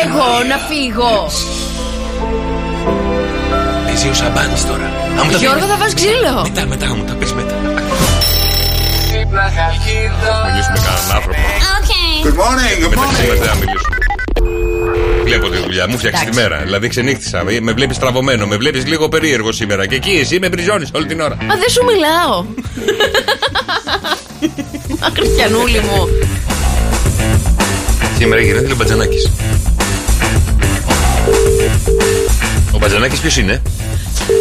Εγώ 0.04 0.28
να 0.52 0.58
φύγω. 0.70 1.16
Εσύ 3.94 4.08
ο 4.10 4.14
Σαμπάνης 4.14 4.66
τώρα. 4.66 4.86
Α, 5.20 5.24
μου 5.26 5.32
τα 5.32 5.38
Γιώργο, 5.38 5.60
πεις. 5.60 5.68
θα 5.72 5.76
φας 5.82 5.94
ξύλο. 5.94 6.34
Μετά, 6.44 6.66
μετά, 6.68 6.96
μου 6.96 7.04
τα 7.04 7.14
πεις 7.14 7.34
μετά. 7.34 7.54
Θα 7.54 7.60
μιλήσουμε 10.46 10.74
με 10.74 10.80
κανέναν 10.86 11.12
άνθρωπο. 11.16 11.38
Good 12.24 12.38
morning, 12.44 12.76
good 12.84 12.90
Μεταξύ 12.90 13.28
μας 13.28 13.38
morning. 13.38 13.40
δεν 13.40 13.48
θα 13.50 13.56
μιλήσουμε. 13.56 13.96
Βλέπω 15.24 15.50
τη 15.50 15.58
δουλειά 15.58 15.88
μου, 15.90 15.98
φτιάξει 15.98 16.26
τη 16.26 16.34
μέρα. 16.36 16.58
Δηλαδή 16.64 16.88
ξενύχτησα. 16.88 17.44
Με 17.62 17.72
βλέπεις 17.72 17.98
τραβωμένο, 17.98 18.46
με 18.46 18.56
βλέπεις 18.58 18.86
λίγο 18.88 19.10
περίεργο 19.10 19.52
σήμερα. 19.52 19.86
Και 19.88 19.96
εκεί 19.96 20.18
εσύ 20.22 20.40
με 20.40 20.50
μπριζώνεις 20.50 20.90
όλη 20.96 21.06
την 21.06 21.20
ώρα. 21.22 21.38
Μα 21.42 21.56
δεν 21.56 21.70
σου 21.70 21.84
μιλάω. 21.86 22.46
Αχ, 25.06 25.12
Χριστιανούλη 25.14 25.80
μου. 25.80 26.08
Σήμερα 28.18 28.42
γίνεται 28.42 28.72
ο 28.72 28.76
Ο 32.72 32.78
Μπατζανάκης 32.78 33.20
ποιος 33.20 33.38
είναι; 33.38 33.62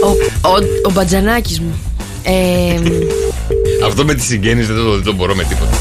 Ο, 0.04 0.08
ο, 0.48 0.52
ο 0.84 0.90
Μπατζανάκης 0.90 1.60
μου. 1.60 1.78
Ε, 2.22 2.74
Αυτό 3.84 4.04
με 4.04 4.14
τη 4.14 4.22
συγγέννηση 4.22 4.72
δεν 4.72 4.84
το, 4.84 4.90
δεν 4.94 5.04
το 5.04 5.12
μπορώ 5.12 5.34
με 5.34 5.44
τίποτα. 5.44 5.76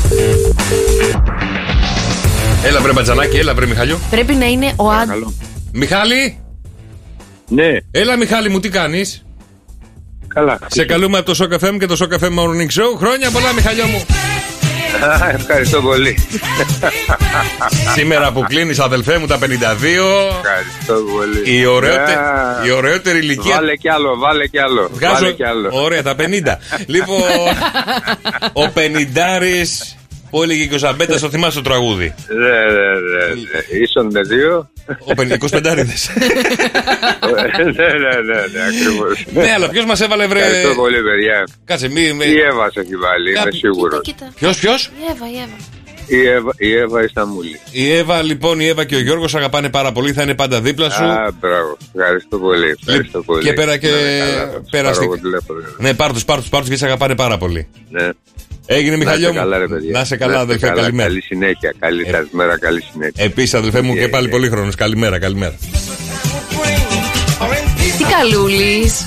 Έλα 2.64 2.82
βρε 2.82 2.94
Μπατζανάκη, 2.94 3.38
έλα 3.38 3.54
βρε 3.54 3.66
Μιχαλιό. 3.66 4.00
πρέπει 4.10 4.34
να 4.34 4.46
είναι 4.46 4.74
ο 4.76 4.90
άντρα. 4.92 5.34
Μιχάλη! 5.74 6.38
Ναι, 7.50 7.68
Έλα 7.92 8.18
Μιχάλη 8.18 8.50
μου, 8.50 8.60
τι 8.60 8.70
κάνεις; 8.70 9.26
καλά. 10.28 10.60
Σε 10.68 10.86
καλούμε 10.86 11.18
από 11.18 11.34
το 11.34 11.46
Shock 11.50 11.64
FM 11.66 11.78
και 11.80 11.86
το 11.86 11.96
Shock 12.00 12.24
FM 12.24 12.30
Morning 12.30 12.80
Show. 12.80 12.98
Χρόνια 12.98 13.32
πολλά 13.32 13.54
Μιχαλιό 13.54 13.86
μου. 13.86 14.06
Α, 15.04 15.30
Ευχαριστώ 15.40 15.82
πολύ. 15.82 16.18
Σήμερα 17.96 18.32
που 18.32 18.44
κλείνεις 18.48 18.80
αδελφέ 18.80 19.18
μου 19.18 19.28
τα 19.28 19.38
52. 19.40 19.44
Ευχαριστώ 19.44 20.94
πολύ. 21.16 21.60
Η, 21.60 21.66
ωραίοτε, 21.66 22.12
Α, 22.12 22.66
η 22.66 22.72
ωραιότερη 22.72 23.18
ηλικία. 23.18 23.56
Βάλε 23.56 23.76
κι 23.76 23.90
άλλο, 23.90 24.18
βάλε 24.18 24.48
κι 24.48 24.60
άλλο. 24.60 24.90
Βάλε 24.94 25.32
κι 25.32 25.44
άλλο. 25.44 25.70
Ωραία, 25.72 26.04
τα 26.04 26.16
50. 26.18 26.22
λοιπόν, 26.86 27.22
ο 28.64 28.72
50 28.76 29.40
Που 30.30 30.44
έλεγε 30.44 30.66
και 30.66 30.76
ο 30.76 30.78
Ζαμπέτας, 30.78 31.22
το 31.22 31.30
θυμάσαι 31.30 31.56
το 31.56 31.62
τραγούδι; 31.64 32.14
Ναι, 32.28 32.36
ναι, 32.38 32.46
ναι. 32.46 33.34
ναι. 33.34 33.80
Ίσον 33.84 34.08
με 34.12 34.22
δύο. 34.22 34.70
Ο 34.88 35.12
25 35.18 35.18
ναι, 35.22 35.74
ναι, 37.74 38.22
ναι, 38.22 38.40
ναι, 38.54 38.62
ακριβώς. 38.68 39.26
Ναι, 39.34 39.52
αλλά 39.54 39.70
ποιος 39.70 39.86
μας 39.86 40.02
έβαλε 40.02 40.28
βρε. 40.28 40.40
Ευχαριστώ 40.40 40.74
πολύ, 40.76 41.02
παιδιά. 41.04 41.48
Κάτσε, 41.66 41.90
μη. 41.90 42.14
μη- 42.14 42.26
Η 42.28 42.40
Εύα 42.40 42.72
σε 42.72 42.80
έχει 42.80 42.96
βάλει, 42.96 43.30
είμαι 43.32 43.52
σίγουρος. 43.52 44.02
Κοίτα. 44.04 44.32
Ποιος, 44.36 44.60
ποιος; 44.60 44.86
Η 44.86 44.92
Εύα, 45.12 45.26
η 45.32 45.36
Εύα. 45.38 45.56
Η 46.10 46.28
Εύα, 46.28 46.52
η 46.58 46.74
Εύα 46.76 47.04
Ισταμούλη. 47.04 47.60
Η 47.72 47.92
Εύα, 47.94 48.22
λοιπόν, 48.22 48.60
η 48.60 48.68
Εύα 48.68 48.86
και 48.86 48.96
ο 48.96 49.00
Γιώργος 49.00 49.36
αγαπάνε 49.36 49.70
πάρα 49.70 49.92
πολύ, 49.92 50.14
θα 50.14 50.22
είναι 50.24 50.36
πάντα 50.36 50.62
δίπλα 50.62 50.90
σου. 50.90 51.04
Α, 51.04 51.32
μπράβο. 51.40 51.78
Ευχαριστώ 51.96 52.38
πολύ. 52.38 52.76
Ευχαριστώ 52.88 53.22
πολύ. 53.24 53.44
και 53.44 53.54
πέρα 53.54 53.78
και- 53.78 53.88
Να 53.90 53.98
είναι 54.00 54.20
καλά, 54.20 54.52
θα 54.52 54.60
τους 54.60 54.70
πέρα 54.70 54.94
στη- 54.94 55.06
πάρω 55.06 55.14
εγώ 55.14 55.22
τηλέφωνο. 55.24 55.60
Ναι, 55.78 55.94
πάρ 55.94 56.12
τους, 56.14 56.26
πάρ 56.26 56.40
τους, 56.40 56.50
πάρ 56.50 56.60
τους 56.62 56.70
και 56.70 56.76
σε 56.76 56.86
αγαπάνε 56.86 57.16
πάρα 57.16 57.38
πολύ. 57.38 57.68
Ναι. 57.90 58.10
Έγινε, 58.70 58.92
Να 58.92 58.98
Μιχαλιό 58.98 59.20
είστε 59.30 59.32
μου. 59.32 59.38
καλά, 59.46 59.58
ρε 59.58 59.68
παιδιά. 59.68 59.92
Να 59.92 60.00
είσαι 60.02 60.16
καλά, 60.16 60.32
είστε 60.32 60.44
αδελφέ, 60.44 60.68
καλά. 60.68 60.82
καλημέρα. 60.82 61.08
Καλή 61.10 61.22
συνέχεια. 61.22 61.74
Καλή 61.80 62.06
σας 62.12 62.28
μέρα, 62.32 62.60
καλή 62.60 62.84
συνέχεια. 62.92 63.24
Επίσης, 63.24 63.54
αδελφέ 63.54 63.82
μου, 63.82 63.94
και 63.96 64.08
πάλι 64.08 64.28
πολύ 64.28 64.50
χρόνο. 64.50 64.72
Καλημέρα, 64.78 65.20
καλημέρα. 65.20 65.56
Τι 67.98 68.04
καλούλης. 68.04 69.06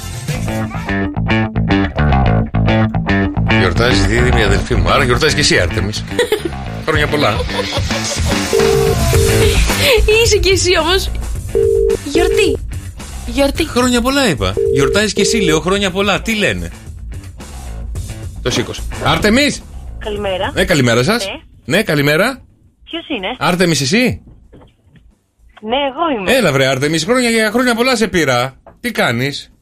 Γιορτάζει 3.61 4.07
δίδυμη 4.07 4.43
αδελφή 4.43 4.75
μου. 4.75 4.91
Άρα 4.91 5.05
γιορτάζεις 5.05 5.35
και 5.35 5.41
εσύ, 5.41 5.59
Άρτεμις. 5.59 6.05
Χρόνια 6.87 7.07
πολλά. 7.07 7.37
Είσαι 10.25 10.37
κι 10.37 10.49
εσύ 10.49 10.71
όμως 10.81 11.11
Γιορτή. 12.05 12.57
Γιορτή. 13.27 13.67
Χρόνια 13.67 14.01
πολλά 14.01 14.29
είπα. 14.29 14.55
Γιορτάζεις 14.75 15.13
και 15.13 15.21
εσύ, 15.21 15.37
λέω 15.37 15.61
χρόνια 15.61 15.91
πολλά. 15.91 16.21
Τι 16.23 16.35
λένε; 16.35 16.71
Το 18.43 18.51
σήκωσε. 18.51 18.83
Άρτεμι! 19.05 19.57
Καλημέρα. 19.99 20.53
Ναι, 20.55 20.65
καλημέρα 20.65 21.03
σας. 21.03 21.27
Ναι. 21.27 21.77
Ναι, 21.77 21.83
καλημέρα. 21.83 22.43
Ποιος 22.85 23.09
είναι; 23.09 23.37
Άρτεμι, 23.39 23.73
εσύ. 23.73 24.23
Ναι, 25.61 25.77
εγώ 25.77 26.21
είμαι. 26.21 26.33
Έλα, 26.33 26.53
βρε, 26.53 26.67
Άρτεμι. 26.67 26.99
Χρόνια, 26.99 27.31
για 27.31 27.51
χρόνια 27.51 27.75
πολλά 27.75 27.97
σε 27.97 28.09
πήρα. 28.09 28.55
Τι 28.81 28.91
κάνεις; 28.91 29.53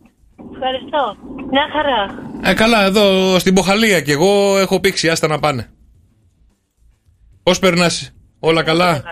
Ευχαριστώ. 0.55 1.17
Μια 1.51 1.67
χαρά. 1.73 2.23
Ε, 2.51 2.55
καλά, 2.55 2.85
εδώ 2.85 3.38
στην 3.38 3.55
Ποχαλία 3.55 4.01
και 4.01 4.12
εγώ 4.12 4.59
έχω 4.59 4.81
πήξει. 4.81 5.09
Άστα 5.09 5.27
να 5.27 5.38
πάνε. 5.38 5.71
Πώς 7.43 7.59
περνάς, 7.59 8.14
όλα 8.38 8.62
καλά. 8.62 9.03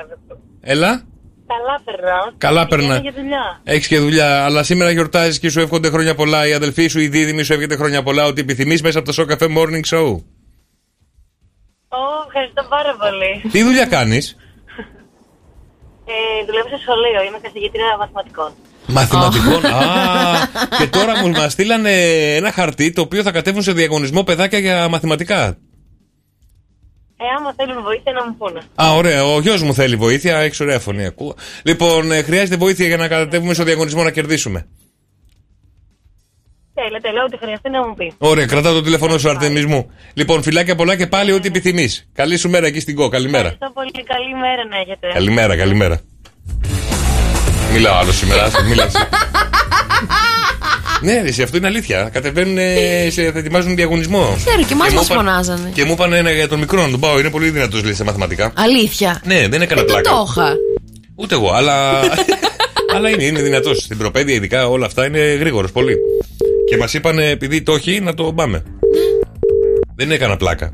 Έλα. 0.60 1.02
Καλά 1.46 1.80
περνάω. 1.84 2.32
Καλά 2.38 2.66
Πηγαίνω 2.66 2.88
περνά. 2.88 3.00
για 3.02 3.12
δουλειά. 3.22 3.60
Έχεις 3.64 3.86
και 3.86 3.98
δουλειά, 3.98 4.44
αλλά 4.44 4.62
σήμερα 4.62 4.90
γιορτάζεις 4.90 5.38
και 5.38 5.50
σου 5.50 5.60
εύχονται 5.60 5.88
χρόνια 5.90 6.14
πολλά. 6.14 6.46
Η 6.48 6.52
αδελφή 6.52 6.86
σου, 6.86 7.00
η 7.00 7.08
δίδυμη 7.08 7.42
σου 7.42 7.52
εύχεται 7.52 7.76
χρόνια 7.76 8.02
πολλά. 8.02 8.24
Ότι 8.24 8.40
επιθυμείς 8.40 8.82
μέσα 8.82 8.98
από 8.98 9.12
το 9.12 9.14
Show 9.22 9.32
Cafe 9.32 9.46
Morning 9.56 9.96
Show. 9.96 10.06
Ω, 11.88 12.02
ευχαριστώ 12.26 12.62
πάρα 12.68 12.96
πολύ. 13.02 13.50
Τι 13.52 13.62
δουλειά 13.62 13.86
κάνεις; 13.86 14.36
Ε, 16.08 16.44
δουλεύω 16.46 16.68
σε 16.68 16.78
σχολείο. 16.82 17.22
Είμαι 17.28 17.38
καθηγήτρια 17.42 17.96
μαθηματικών. 17.98 18.52
Μαθηματικών. 18.86 19.64
Α, 19.66 19.82
και 20.78 20.86
τώρα 20.86 21.18
μου 21.20 21.28
μας 21.30 21.52
στείλανε 21.52 21.90
ένα 22.36 22.52
χαρτί 22.52 22.92
το 22.92 23.00
οποίο 23.00 23.22
θα 23.22 23.30
κατέβουν 23.30 23.62
σε 23.62 23.72
διαγωνισμό 23.72 24.22
παιδάκια 24.24 24.58
για 24.58 24.88
μαθηματικά. 24.88 25.56
Ε, 27.18 27.24
άμα 27.38 27.54
θέλουν 27.56 27.82
βοήθεια 27.82 28.12
να 28.12 28.24
μου 28.26 28.36
πούνε. 28.36 28.60
Α, 28.82 28.94
ωραία. 28.94 29.24
Ο 29.24 29.40
γιος 29.40 29.62
μου 29.62 29.74
θέλει 29.74 29.96
βοήθεια. 29.96 30.36
Έχει 30.38 30.62
ωραία 30.62 30.78
φωνή. 30.78 31.04
Ακούω. 31.06 31.34
Λοιπόν, 31.62 32.12
ε, 32.12 32.22
χρειάζεται 32.22 32.56
βοήθεια 32.56 32.86
για 32.86 32.96
να 32.96 33.08
κατέβουμε 33.08 33.54
στο 33.54 33.64
διαγωνισμό 33.64 34.02
να 34.02 34.10
κερδίσουμε. 34.10 34.66
Θέλετε, 36.74 37.12
λέω 37.12 37.24
ότι 37.24 37.38
χρειαστεί 37.38 37.70
να 37.70 37.86
μου 37.88 37.94
πεις. 37.94 38.14
Ωραία, 38.18 38.46
κρατάω 38.46 38.72
το 38.74 38.82
τηλέφωνο 38.82 39.18
σου, 39.18 39.28
Αρτεμή 39.30 39.64
μου. 39.64 39.90
Λοιπόν, 40.14 40.42
φυλάκια 40.42 40.74
πολλά 40.74 40.96
και 40.96 41.06
πάλι 41.06 41.32
ό,τι 41.32 41.48
επιθυμείς. 41.48 42.08
Καλή 42.12 42.36
σου 42.36 42.50
μέρα 42.50 42.66
εκεί 42.66 42.80
στην 42.80 42.96
ΚΟ. 42.96 43.08
Καλημέρα. 43.08 43.48
Ευχαριστώ 43.48 43.70
πολύ. 43.74 44.04
Καλή 44.04 44.34
μέρα 44.34 44.64
να 44.66 44.76
έχετε. 44.76 45.08
Καλημέρα, 45.12 45.56
καλημέρα. 45.56 46.00
Μιλάω 47.72 47.96
άλλο 47.98 48.12
σήμερα, 48.12 48.42
άσε, 48.44 48.62
μίλα 48.62 48.84
εσύ. 48.84 48.98
Ναι, 51.02 51.20
ρε, 51.22 51.28
εσύ, 51.28 51.42
αυτό 51.42 51.56
είναι 51.56 51.66
αλήθεια. 51.66 52.10
Κατεβαίνουν, 52.12 52.58
ε, 52.58 53.08
σε, 53.10 53.30
θα 53.32 53.38
ετοιμάζουν 53.38 53.74
διαγωνισμό. 53.76 54.34
Ξέρω 54.36 54.62
και 54.62 54.72
εμάς 54.72 54.88
μου 54.88 54.94
μας 54.94 55.04
είπαν- 55.08 55.18
φωνάζανε. 55.18 55.70
Και 55.74 55.84
μου 55.84 55.92
είπαν 55.92 56.12
ένα 56.12 56.30
για 56.30 56.48
τον 56.48 56.58
μικρό 56.58 56.82
να 56.82 56.90
τον 56.90 57.00
πάω. 57.00 57.18
Είναι 57.18 57.30
πολύ 57.30 57.50
δυνατός, 57.50 57.82
λέει, 57.84 57.94
σε 57.94 58.04
μαθηματικά. 58.04 58.52
Αλήθεια. 58.56 59.20
Ναι, 59.24 59.48
δεν 59.48 59.62
έκανα 59.62 59.80
Ε, 59.80 59.84
δεν 59.84 59.92
πλάκα. 59.94 60.10
το 60.10 60.26
είχα. 60.28 60.52
Ούτε 61.14 61.34
εγώ, 61.34 61.50
αλλά. 61.52 62.00
αλλά 62.94 63.08
είναι, 63.08 63.24
είναι 63.24 63.42
δυνατός. 63.42 63.78
Στην 63.82 63.98
προπαίδεια, 63.98 64.34
ειδικά 64.34 64.68
όλα 64.68 64.86
αυτά 64.86 65.06
είναι 65.06 65.18
γρήγορος 65.18 65.72
πολύ. 65.72 65.96
Και 66.70 66.76
μας 66.76 66.94
είπαν, 66.94 67.18
επειδή 67.18 67.62
το 67.62 67.74
έχει, 67.74 68.00
να 68.00 68.14
το 68.14 68.32
πάμε. 68.32 68.62
δεν 69.96 70.10
έκανα 70.10 70.36
πλάκα. 70.36 70.72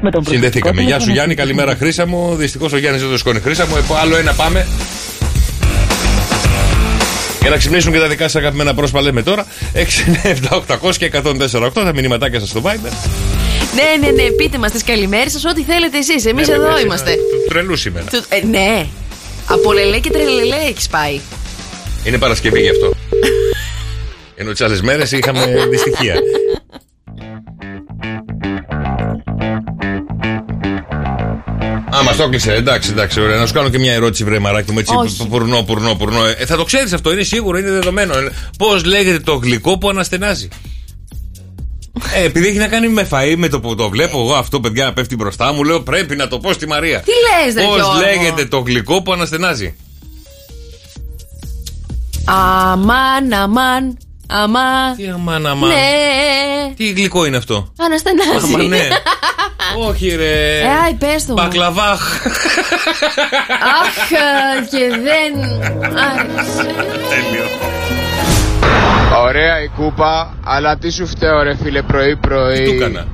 Με 0.00 0.10
τον 0.10 0.24
Συνδεθήκαμε. 0.26 0.82
Γεια 0.82 0.98
σου 1.00 1.10
Γιάννη, 1.10 1.34
καλημέρα 1.34 1.74
Χρήσα 1.76 2.06
μου. 2.06 2.34
Δυστυχώς 2.34 2.72
ο 2.72 2.76
Γιάννης 2.78 3.02
δεν 3.02 3.10
το 3.10 3.16
σηκώνει 3.16 3.40
Χρήσα 3.40 3.66
μου. 3.66 3.76
Επό, 3.76 3.94
άλλο 3.94 4.16
ένα 4.16 4.32
πάμε. 4.32 4.66
Για 7.42 7.50
να 7.50 7.56
ξυπνήσουν 7.56 7.92
και 7.92 7.98
τα 7.98 8.08
δικά 8.08 8.22
σας 8.22 8.34
αγαπημένα 8.36 8.74
πρόσωπα, 8.74 9.00
λέμε 9.00 9.22
τώρα. 9.22 9.46
697-800 9.74 10.96
και 10.98 11.10
104-8 11.24 11.70
τα 11.72 11.92
μηνυματάκια 11.94 12.40
σας 12.40 12.48
στο 12.48 12.62
Viber. 12.64 12.92
Ναι, 13.74 14.06
ναι, 14.06 14.22
ναι. 14.22 14.30
Πείτε 14.30 14.58
μας 14.58 14.72
τις 14.72 14.84
καλημέρες 14.84 15.32
σας, 15.32 15.44
ό,τι 15.44 15.62
θέλετε 15.62 15.98
εσείς. 15.98 16.26
Εμείς 16.26 16.48
Ναι, 16.48 16.54
εδώ 16.54 16.72
ναι, 16.72 16.80
είμαστε. 16.80 17.10
ναι, 17.10 17.16
του 17.16 17.44
Τρελού 17.48 17.76
σήμερα. 17.76 18.06
Του- 18.10 18.24
ε, 18.28 18.46
ναι. 18.46 18.86
Από 19.46 19.72
λελέ 19.72 19.98
και 19.98 20.10
τρελελέ 20.10 20.56
έχεις 20.68 20.88
πάει. 20.88 21.20
Είναι 22.04 22.18
Παρασκευή 22.18 22.60
γι' 22.60 22.70
αυτό. 22.70 22.92
Ενώ 24.36 24.50
τις 24.50 24.60
άλλες 24.60 24.80
μέρες 24.80 25.12
είχαμε 25.12 25.66
δυστυχία. 25.70 26.14
Α, 32.02 32.04
μας 32.04 32.16
το 32.16 32.22
έκλεισε. 32.22 32.52
Εντάξει, 32.52 32.90
εντάξει, 32.90 33.20
ωραία. 33.20 33.36
Να 33.36 33.46
σου 33.46 33.52
κάνω 33.52 33.68
και 33.68 33.78
μια 33.78 33.92
ερώτηση, 33.92 34.24
βρε 34.24 34.38
μαράκι 34.38 34.72
μου. 34.72 34.78
Έτσι, 34.78 34.94
Όχι. 34.96 35.26
πουρνό, 35.26 35.62
πουρνό, 35.62 35.94
πουρνό. 35.94 36.26
Ε, 36.26 36.46
θα 36.46 36.56
το 36.56 36.64
ξέρεις 36.64 36.92
αυτό, 36.92 37.12
είναι 37.12 37.22
σίγουρο, 37.22 37.58
είναι 37.58 37.70
δεδομένο. 37.70 38.14
Πώς 38.58 38.84
λέγεται 38.84 39.18
το 39.18 39.34
γλυκό 39.34 39.78
που 39.78 39.88
αναστενάζει; 39.88 40.48
Ε, 42.14 42.24
επειδή 42.24 42.46
έχει 42.46 42.58
να 42.58 42.68
κάνει 42.68 42.88
με 42.88 43.08
φαΐ, 43.10 43.34
με 43.36 43.48
το 43.48 43.60
που 43.60 43.74
το 43.74 43.88
βλέπω 43.88 44.18
εγώ 44.18 44.34
αυτό, 44.34 44.60
παιδιά, 44.60 44.92
πέφτει 44.92 45.16
μπροστά 45.16 45.52
μου, 45.52 45.64
λέω 45.64 45.80
πρέπει 45.80 46.16
να 46.16 46.28
το 46.28 46.38
πω 46.38 46.52
στη 46.52 46.66
Μαρία. 46.66 47.00
Τι 47.00 47.10
λες, 47.10 47.54
ρε 47.54 47.62
Πώς 47.62 47.76
Γιώργο; 47.76 47.98
λέγεται 47.98 48.44
το 48.46 48.58
γλυκό 48.58 49.02
που 49.02 49.12
αναστενάζει; 49.12 49.74
Αμάν, 52.24 53.32
αμάν, 53.32 53.98
αμάν. 54.26 54.96
Τι 54.96 55.08
αμάν, 55.08 55.46
αμάν; 55.46 55.68
Ναι. 55.70 56.74
Τι 56.76 56.90
γλυκό 56.90 57.24
είναι 57.24 57.36
αυτό; 57.36 57.72
Αναστενάζει. 57.78 58.54
Άμα 58.54 58.62
ναι. 58.62 58.88
Όχι, 59.88 60.08
ρε. 60.16 60.58
Ε, 60.60 60.68
άι, 60.86 60.94
πες 60.98 61.26
το 61.26 61.32
μου. 61.32 61.42
Μπακλαβάχ. 61.42 62.00
Αχ, 63.80 64.08
και 64.70 64.88
δεν 65.02 65.32
άρεσε. 65.98 66.74
Τέλειο. 67.08 67.44
Ωραία 69.20 69.62
η 69.62 69.68
κούπα, 69.76 70.34
αλλά 70.44 70.76
τι 70.78 70.90
σου 70.90 71.06
φταίω 71.06 71.42
ρε 71.42 71.56
φίλε 71.62 71.82
πρωί 71.82 72.16
πρωί. 72.16 72.56
Τι 72.56 72.64
του 72.64 72.74
έκανα; 72.74 73.06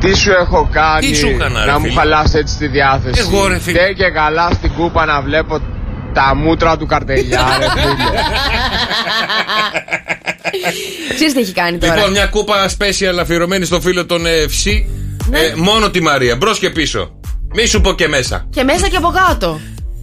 Τι 0.00 0.16
σου 0.16 0.30
έχω 0.30 0.68
κάνει 0.72 1.06
Τι 1.06 1.16
σου 1.16 1.26
έκανα, 1.26 1.64
ρε 1.64 1.70
να 1.70 1.78
μου 1.78 1.86
φίλε; 1.86 2.00
χαλάς 2.00 2.34
έτσι 2.34 2.56
τη 2.56 2.66
διάθεση; 2.66 3.20
Εγώ, 3.20 3.46
ρε 3.46 3.58
φίλε. 3.58 3.78
Φταίει 3.78 3.94
και 3.94 4.10
καλά 4.10 4.50
στην 4.52 4.72
κούπα 4.72 5.04
να 5.04 5.20
βλέπω 5.20 5.60
τα 6.12 6.34
μούτρα 6.34 6.76
του 6.76 6.86
καρτελιά 6.86 7.46
ρε 7.58 7.66
φίλε. 7.80 8.20
Ξέρεις 11.14 11.32
τι 11.32 11.40
έχει 11.40 11.52
κάνει 11.52 11.78
τώρα. 11.78 11.94
Λοιπόν, 11.94 12.10
μια 12.10 12.26
κούπα 12.26 12.68
special 12.78 13.18
αφιερωμένη 13.20 13.64
στο 13.64 13.80
φίλο 13.80 14.06
των 14.06 14.26
ε, 14.26 14.30
FC. 14.48 14.84
Ναι. 15.28 15.38
Ε, 15.38 15.54
μόνο 15.56 15.90
τη 15.90 16.00
Μαρία, 16.00 16.36
μπρος 16.36 16.58
και 16.58 16.70
πίσω. 16.70 17.20
Μη 17.54 17.66
σου 17.66 17.80
πω 17.80 17.92
και 17.92 18.08
μέσα. 18.08 18.46
Και 18.50 18.62
μέσα 18.62 18.88
και 18.88 18.96
από 18.96 19.08
κάτω. 19.08 19.60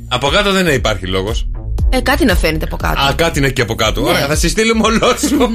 Από 0.07 0.29
κάτω 0.29 0.51
δεν 0.51 0.67
υπάρχει 0.67 1.07
λόγος. 1.07 1.47
Ε, 1.89 2.01
κάτι 2.01 2.25
να 2.25 2.35
φαίνεται 2.35 2.65
από 2.65 2.77
κάτω. 2.77 3.01
Α, 3.01 3.13
κάτι 3.13 3.39
είναι 3.39 3.49
και 3.49 3.61
από 3.61 3.75
κάτω. 3.75 4.01
Ναι. 4.01 4.09
Ωραία, 4.09 4.27
θα 4.27 4.35
στη 4.35 4.49
στείλουμε 4.49 4.87
ολόσου. 4.87 5.37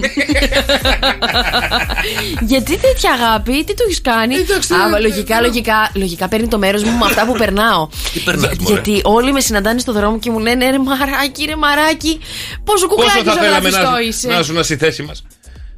Γιατί 2.50 2.76
τέτοια 2.76 3.12
αγάπη, 3.12 3.64
τι 3.64 3.74
του 3.74 3.83
έχεις 3.87 4.00
κάνει; 4.00 4.35
Α, 4.35 5.00
λογικά, 5.00 5.40
λογικά, 5.40 5.90
λογικά 5.94 6.28
παίρνει 6.28 6.48
το 6.48 6.59
μέρος 6.59 6.83
μου 6.83 6.98
με 6.98 7.04
αυτά 7.04 7.26
που 7.26 7.33
περνάω. 7.33 7.88
Τι 8.12 8.20
περνάς, 8.20 8.52
Για- 8.52 8.61
μωρέ; 8.61 8.74
γιατί 8.74 9.00
όλοι 9.04 9.33
με 9.33 9.40
συναντάνε 9.40 9.78
στο 9.78 9.92
δρόμο 9.92 10.18
και 10.18 10.30
μου 10.30 10.38
λένε 10.38 10.70
ρε 10.70 10.78
μαράκι, 10.78 11.44
ρε 11.44 11.56
μαράκι. 11.56 12.18
Πόσο 12.64 12.87
Πόσο 12.87 12.88
κουκλάκι 12.88 13.24
θα 13.24 13.33
θέλαμε 13.33 13.70
ζωγραφιστό 13.70 13.90
να, 13.90 14.00
είσαι; 14.00 14.28
να 14.28 14.42
σου 14.42 14.64
στη 14.64 14.76
θέση 14.76 15.02
μας; 15.02 15.22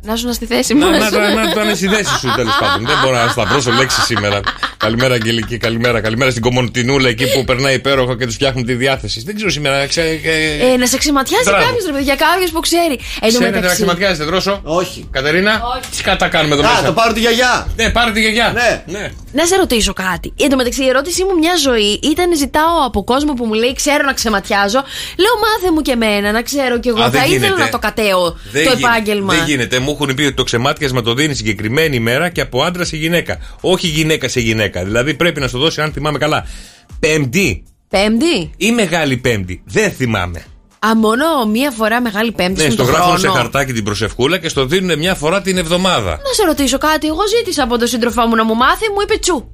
Να 0.05 0.17
σου 0.17 0.27
να 0.27 0.33
στη 0.33 0.47
θέση 0.47 0.75
Να, 0.75 0.87
μας. 0.87 1.11
να, 1.11 1.19
να, 1.19 1.35
να, 1.35 1.55
να 1.55 1.63
είναι 1.63 1.75
στη 1.75 1.87
θέση 1.89 2.19
σου 2.19 2.33
τέλος 2.37 2.57
πάντων. 2.61 2.87
Δεν 2.87 2.97
μπορώ 3.03 3.25
να 3.25 3.29
σταυρώσω 3.31 3.71
λέξη 3.73 4.01
σήμερα. 4.01 4.41
Καλημέρα, 4.77 5.15
Αγγελική, 5.15 5.57
καλημέρα. 5.57 6.01
Καλημέρα 6.01 6.31
στην 6.31 6.43
Κομοντινούλα 6.43 7.09
εκεί 7.09 7.33
που 7.33 7.45
περνάει 7.45 7.75
υπέροχα 7.75 8.17
και 8.17 8.25
τους 8.27 8.35
φτιάχνουν 8.35 8.65
τη 8.67 8.75
διάθεση. 8.75 9.23
Δεν 9.27 9.35
ξέρω 9.35 9.51
σήμερα. 9.51 9.87
Ξέ, 9.87 10.01
ε, 10.25 10.73
Ε, 10.73 10.77
να 10.77 10.87
σε 10.87 10.97
ξεματιάζει 10.99 11.45
Μπράβο. 11.49 11.65
κάποιος 11.65 11.85
ρε 11.87 11.93
παιδιά, 11.93 12.15
κάποιος 12.15 12.51
που 12.51 12.61
ξέρει. 12.61 12.93
Εν 12.93 12.99
τω 13.21 13.27
Ξέρετε 13.29 13.51
να 13.51 13.55
μεταξύ. 13.55 13.75
ξεματιάζετε, 13.77 14.25
δρόσο; 14.25 14.61
Όχι. 14.65 15.09
Κατερίνα, 15.11 15.63
τι 15.97 16.03
κατά 16.03 16.29
κάνουμε 16.29 16.55
εδώ 16.55 16.65
Α, 16.67 16.71
μέσα; 16.71 16.83
το 16.85 16.93
πάρω 16.93 17.13
τη 17.13 17.21
γιαγιά. 17.21 17.67
Ναι, 17.77 17.91
πάρε 17.91 18.11
τη 18.13 18.21
γιαγιά. 18.21 18.53
Ναι. 18.55 18.99
ναι. 18.99 19.11
Να 19.33 19.45
σε 19.47 19.57
ρωτήσω 19.57 19.93
κάτι. 19.93 20.33
Εν 20.41 20.49
τω 20.51 20.57
μεταξύ, 20.57 20.83
η 20.85 20.89
ερώτησή 20.89 21.25
μου 21.25 21.39
μια 21.39 21.55
ζωή 21.63 22.01
ήταν 22.03 22.37
ζητάω 22.37 22.77
από 22.87 23.05
κόσμο 23.05 23.33
που 23.33 23.45
μου 23.47 23.53
λέει 23.53 23.73
Ξέρω 23.75 24.05
να 24.05 24.13
ξεματιάζω. 24.13 24.83
Λέω 25.17 25.35
μάθε 25.45 25.73
μου 25.75 25.81
και 25.81 25.93
εμένα, 25.93 26.33
να 26.33 26.43
ξέρω 26.43 26.79
κι 26.81 26.89
εγώ. 26.89 27.03
Α, 27.03 27.09
δεν 27.11 27.21
θα 27.21 27.27
ήθελα 27.27 27.45
γίνεται. 27.47 27.63
να 27.63 27.69
το 27.69 27.79
κατέω 27.79 28.37
Δεν 28.53 28.65
το 28.67 28.73
γι- 28.77 28.85
επάγγελμα. 28.85 29.35
Δεν 29.35 29.45
γίνεται. 29.47 29.79
Μου 29.93 29.99
έχουν 30.01 30.15
πει 30.15 30.23
ότι 30.23 30.35
το 30.35 30.43
ξεμάτιασμα 30.43 31.03
το 31.03 31.15
δίνει 31.15 31.35
συγκεκριμένη 31.35 31.97
ημέρα 31.97 32.29
και 32.29 32.41
από 32.41 32.63
άντρα 32.63 32.85
σε 32.85 32.97
γυναίκα. 32.97 33.39
Όχι 33.61 33.87
γυναίκα 33.87 34.29
σε 34.29 34.41
γυναίκα. 34.41 34.51
γυναίκα. 34.63 34.85
Δηλαδή 34.85 35.15
πρέπει 35.15 35.41
να 35.41 35.49
σου 35.49 35.59
δώσει, 35.59 35.81
αν 35.81 35.93
θυμάμαι 35.93 36.19
καλά, 36.19 36.47
Πέμπτη 37.01 37.63
Πέμπτη; 37.89 38.51
ή 38.57 38.73
Μεγάλη 38.73 39.17
Πέμπτη. 39.17 39.63
Δεν 39.67 39.91
θυμάμαι. 39.91 40.45
Α, 40.87 40.97
μόνο 40.97 41.47
μία 41.47 41.71
φορά 41.71 42.01
μεγάλη 42.01 42.33
Πέμπτη 42.33 42.63
Ναι, 42.63 42.71
στον 42.71 42.87
στο 42.87 42.95
γράφουν 42.95 43.19
σε 43.19 43.27
χρόνο. 43.27 43.41
χαρτάκι 43.41 43.73
την 43.73 43.85
προσευχούλα 43.85 44.39
και 44.39 44.49
στο 44.49 44.67
δίνουν 44.67 44.99
μια 44.99 45.15
φορά 45.15 45.43
την 45.43 45.59
εβδομάδα. 45.59 46.11
Να 46.11 46.33
σε 46.33 46.45
ρωτήσω 46.47 46.79
κάτι. 46.79 47.07
Εγώ 47.07 47.21
ζήτησα 47.37 47.63
από 47.63 47.79
τον 47.79 47.89
σύντροφό 47.89 48.27
μου 48.27 48.35
να 48.37 48.45
μου 48.45 48.55
μάθει, 48.55 48.91
μου 48.95 49.01
είπε 49.03 49.19
τσου. 49.19 49.51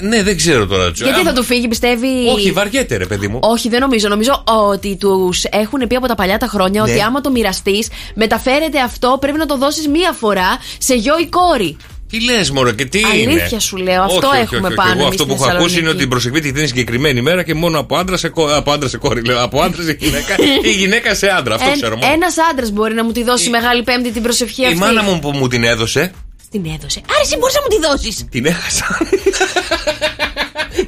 Ναι, 0.00 0.22
δεν 0.22 0.36
ξέρω 0.36 0.66
τώρα. 0.66 0.92
Τζο. 0.92 1.04
Γιατί 1.04 1.20
Α, 1.20 1.24
θα 1.24 1.32
του 1.32 1.42
φύγει, 1.42 1.68
πιστεύει; 1.68 2.08
Όχι, 2.34 2.50
βαριέται, 2.52 2.96
ρε 2.96 3.06
παιδί 3.06 3.28
μου. 3.28 3.38
Όχι, 3.42 3.68
δεν 3.68 3.80
νομίζω. 3.80 4.08
Νομίζω 4.08 4.42
ότι 4.70 4.96
τους 4.96 5.44
έχουν 5.44 5.86
πει 5.86 5.94
από 5.94 6.06
τα 6.06 6.14
παλιά 6.14 6.38
τα 6.38 6.46
χρόνια 6.46 6.82
Ναι. 6.82 6.90
ότι 6.90 7.00
άμα 7.00 7.20
το 7.20 7.30
μοιραστείς, 7.30 7.88
μεταφέρεται 8.14 8.80
αυτό, 8.80 9.16
πρέπει 9.20 9.38
να 9.38 9.46
το 9.46 9.56
δώσεις 9.56 9.88
μία 9.88 10.12
φορά 10.12 10.58
σε 10.78 10.94
γιο 10.94 11.18
ή 11.18 11.26
κόρη. 11.26 11.76
Τι 12.10 12.24
λες, 12.24 12.50
Μωρέ, 12.50 12.72
και 12.72 12.84
τι 12.84 12.98
είναι; 12.98 13.30
Αλήθεια 13.30 13.60
σου 13.60 13.76
λέω, 13.76 14.02
αυτό 14.02 14.16
όχι, 14.16 14.26
όχι, 14.26 14.36
έχουμε 14.42 14.58
όχι, 14.58 14.66
όχι. 14.66 14.74
πάνω 14.74 14.90
Εγώ 14.90 15.00
εμείς 15.00 15.08
αυτό 15.10 15.26
που 15.26 15.32
στη 15.32 15.42
έχω 15.42 15.50
ακούσει 15.50 15.74
Θεσσαλονίκη. 15.74 15.78
είναι 15.80 15.88
ότι 15.88 15.98
την 15.98 16.08
προσευχή 16.08 16.40
τη 16.40 16.50
δίνει 16.50 16.66
συγκεκριμένη 16.66 17.20
μέρα 17.22 17.42
και 17.42 17.54
μόνο 17.54 17.78
από 17.78 17.96
άντρα 17.96 18.16
σε, 18.16 18.28
κο... 18.28 18.44
από 18.56 18.70
άντρα 18.72 18.88
σε 18.88 18.96
κόρη. 18.98 19.24
Λέω, 19.24 19.42
από 19.42 19.60
άντρα 19.60 19.82
σε 19.82 19.96
γυναίκα 20.00 20.34
ή 20.62 20.70
γυναίκα 20.70 21.14
σε 21.14 21.26
άντρα. 21.28 21.54
Αυτό 21.54 21.70
ξέρω 21.72 21.96
μόνο. 21.96 22.12
Ένας 22.12 22.34
άντρας 22.50 22.70
μπορεί 22.70 22.94
να 22.94 23.04
μου 23.04 23.12
τη 23.12 23.22
δώσει 23.24 23.50
Μεγάλη 23.50 23.82
Πέμπτη 23.82 24.10
την 24.10 24.22
προσευχή 24.22 24.62
Η 24.62 24.64
αυτή. 24.64 24.76
μάνα 24.78 25.02
μου 25.02 25.18
που 25.18 25.30
μου 25.30 25.48
την 25.48 25.64
έδωσε, 25.64 26.12
Την 26.50 26.64
έδωσε. 26.74 27.00
Άρα 27.10 27.20
εσύ 27.22 27.36
μπορείς 27.36 27.54
να 27.54 27.60
μου 27.60 27.68
τη 27.68 27.78
δώσεις. 27.88 28.24
την 28.30 28.46
έχασα. 28.46 28.98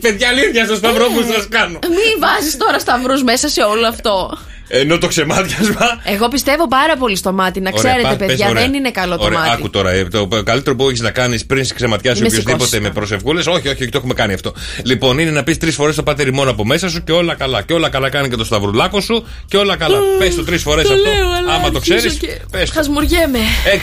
Παιδιά, 0.01 0.29
αλήθεια, 0.29 0.65
στο 0.65 0.75
σταυρό 0.75 1.07
που 1.07 1.23
σας 1.33 1.49
κάνω. 1.49 1.79
Μην 1.89 2.19
βάζεις 2.21 2.57
τώρα 2.57 2.79
σταυρούς 2.79 3.23
μέσα 3.23 3.49
σε 3.49 3.63
όλο 3.63 3.87
αυτό. 3.87 4.39
Ενώ 4.75 4.99
το 4.99 5.07
ξεμάτιασμα. 5.07 6.01
Εγώ 6.05 6.29
πιστεύω 6.29 6.69
πάρα 6.69 6.97
πολύ 6.97 7.17
στο 7.17 7.33
μάτι. 7.33 7.61
Να 7.61 7.71
Ωραία, 7.75 7.83
ξέρετε, 7.91 8.09
πα- 8.09 8.17
πες, 8.17 8.27
παιδιά, 8.27 8.49
ωραία. 8.49 8.63
δεν 8.63 8.75
είναι 8.75 8.91
καλό 8.91 9.17
το 9.17 9.25
Ωραία, 9.25 9.39
μάτι. 9.39 9.51
Άκου 9.53 9.71
τώρα. 9.71 9.91
ε, 9.91 10.05
Το 10.05 10.29
καλύτερο 10.45 10.77
που 10.77 10.89
έχεις 10.89 11.01
να 11.01 11.11
κάνεις 11.11 11.47
πριν 11.47 11.65
σε 11.65 11.75
ξεματιάσει 11.75 12.19
Είμαι 12.19 12.27
οποιοδήποτε 12.29 12.65
σηκώσει. 12.65 12.81
με 12.83 12.91
προσευχούλες. 12.91 13.47
Όχι, 13.47 13.69
όχι, 13.69 13.89
το 13.89 13.99
έχουμε 13.99 14.15
κάνει 14.15 14.33
αυτό. 14.33 14.53
Λοιπόν, 14.83 15.19
είναι 15.19 15.31
να 15.31 15.43
πεις 15.43 15.59
τρεις 15.59 15.75
φορές 15.75 15.95
το 15.95 16.03
πάτερ 16.03 16.33
μόνο 16.33 16.51
από 16.51 16.65
μέσα 16.67 16.89
σου 16.89 17.05
και 17.05 17.13
όλα 17.13 17.35
καλά. 17.35 17.63
Και 17.63 17.73
όλα 17.73 17.89
καλά 17.89 18.09
κάνει 18.09 18.29
και 18.29 18.37
το 18.37 18.45
σταυρουλάκο 18.45 19.01
σου 19.01 19.27
και 19.49 19.57
όλα 19.57 19.77
καλά. 19.77 19.99
Πες 20.19 20.35
το 20.35 20.45
τρεις 20.45 20.63
φορές 20.63 20.85
αυτό. 20.85 21.11
Άμα 21.55 21.71
το 21.71 21.79
ξέρεις. 21.81 22.17
Πες 22.51 22.71
το. 22.71 22.75
Χασμουριέμαι. 22.77 23.39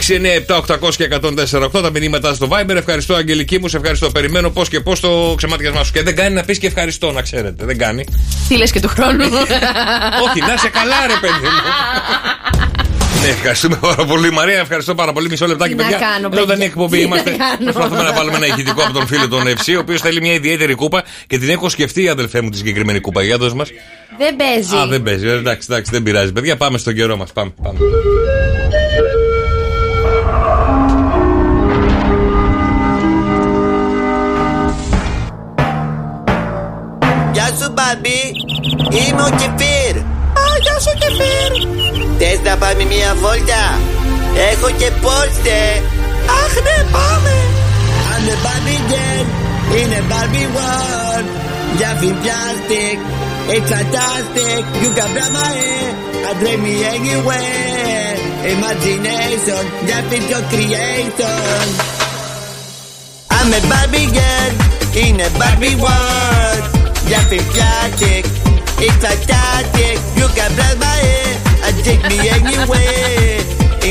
6, 0.07 0.15
9, 0.15 0.33
7, 0.33 0.55
800 0.55 0.95
και 0.95 1.03
148 1.03 1.81
τα 1.81 1.89
μηνύματα 1.93 2.33
στο 2.33 2.47
Viber. 2.51 2.75
Ευχαριστώ, 2.75 3.13
Αγγελική 3.13 3.59
μου, 3.59 3.67
σε 3.67 3.77
ευχαριστώ. 3.77 4.09
Περιμένω 4.11 4.49
πώς 4.49 4.69
και 4.69 4.79
πώς 4.79 4.99
το 4.99 5.33
ξεμάτιασμά 5.37 5.83
σου. 5.83 5.91
Και 5.91 6.03
δεν 6.03 6.15
κάνει 6.15 6.33
να 6.35 6.43
πεις 6.43 6.57
και 6.57 6.67
ευχαριστώ, 6.67 7.11
να 7.11 7.21
ξέρετε. 7.21 7.65
Δεν 7.65 7.77
κάνει. 7.77 8.05
Τι 8.47 8.57
λες 8.57 8.71
και 8.71 8.79
του 8.79 8.87
χρόνου. 8.87 9.23
Όχι, 10.25 10.39
να 10.39 10.57
σε 10.57 10.69
καλά, 10.79 10.99
ρε 11.07 11.17
παιδί 11.21 11.47
μου. 11.53 11.61
Ναι, 13.21 13.27
ευχαριστούμε 13.27 13.75
πάρα 13.81 14.05
πολύ, 14.05 14.31
Μαρία. 14.31 14.59
Ευχαριστώ 14.59 14.95
πάρα 14.95 15.13
πολύ. 15.13 15.29
Μισό 15.29 15.47
λεπτάκι, 15.47 15.69
Τι 15.71 15.75
να 15.77 15.83
παιδιά. 15.83 15.97
κάνω, 15.99 16.15
Εδώ 16.17 16.29
παιδιά. 16.29 16.45
δεν 16.45 16.55
είναι 16.55 16.65
εκπομπή. 16.65 16.97
Τι 16.97 17.03
Είμαστε. 17.03 17.29
να 17.31 17.37
κάνω. 17.37 17.71
Προσπαθούμε 17.71 18.01
να 18.03 18.13
βάλουμε 18.13 18.35
ένα 18.35 18.45
ηχητικό 18.47 18.81
από 18.83 18.93
τον 18.93 19.07
φίλο 19.07 19.27
τον 19.27 19.47
Ευσύ, 19.47 19.75
ο 19.75 19.79
οποίος 19.79 20.01
θέλει 20.01 20.21
μια 20.21 20.33
ιδιαίτερη 20.33 20.73
κούπα 20.73 21.03
και 21.27 21.37
την 21.37 21.49
έχω 21.49 21.69
σκεφτεί, 21.69 22.09
αδελφέ 22.09 22.41
μου, 22.41 22.49
τη 22.49 22.57
συγκεκριμένη 22.57 22.99
κούπα. 22.99 23.23
Για 23.23 23.37
δώσ' 23.37 23.53
μας. 23.53 23.69
Δεν 24.17 24.35
παίζει. 24.35 24.75
Α, 24.75 24.87
δεν 24.87 25.03
παίζει. 25.03 25.27
Ε, 25.27 25.31
Εντάξει, 25.31 25.67
εντάξει, 25.71 25.91
δεν 25.91 26.03
πειράζει. 26.03 26.31
Παιδιά, 26.31 26.57
πάμε 26.57 26.77
στον 26.77 26.93
καιρό 26.93 27.17
μας. 27.17 27.31
Πάμε, 27.33 27.51
πάμε. 27.63 27.79
Γεια 37.33 37.45
σου 37.45 37.73
μπαμπί, 37.73 38.21
είμαι 39.07 39.21
ο 39.21 39.29
Κεφίρ. 39.29 40.08
Α, 40.78 40.78
γεια 40.78 40.78
σου 40.84 40.92
Κεφίρ. 41.02 41.52
Θες 42.18 42.40
να 42.48 42.54
πάμε 42.56 42.84
μια 42.92 43.10
βόλτα, 43.22 43.64
έχω 44.50 44.68
και 44.80 44.90
πόστε. 45.02 45.58
Αχ 46.42 46.54
ναι, 46.66 46.78
πάμε. 46.94 47.34
I'm 48.10 48.22
the 48.28 48.36
Barbie 48.44 48.82
girl 48.92 49.26
in 49.80 49.90
a 49.98 50.00
Barbie 50.10 50.50
world. 50.56 51.26
Jumping 51.78 52.18
plastic, 52.22 52.96
it's 53.54 53.68
fantastic. 53.72 54.60
You 54.82 54.90
can 54.96 55.10
grab 55.14 55.32
my 55.38 55.50
hair 55.60 55.88
and 56.26 56.36
drag 56.40 56.58
me 56.66 56.74
anywhere. 56.94 58.12
Imagination, 58.54 59.62
just 59.88 60.12
is 60.16 60.24
your 60.32 60.44
creation. 60.52 61.66
I'm 63.36 63.50
a 63.58 63.60
Barbie 63.72 64.10
girl 64.18 64.52
in 65.04 65.14
a 65.26 65.28
Barbie 65.40 65.76
world. 65.84 66.77
Jumping 67.09 67.45
plastic, 67.53 68.23
it's 68.85 68.97
fantastic. 69.03 69.97
You 70.19 70.27
can 70.37 70.49
blast 70.57 70.77
my 70.77 70.95
hair 71.03 71.31
and 71.65 71.75
take 71.83 72.03
me 72.11 72.17
anywhere. 72.29 73.41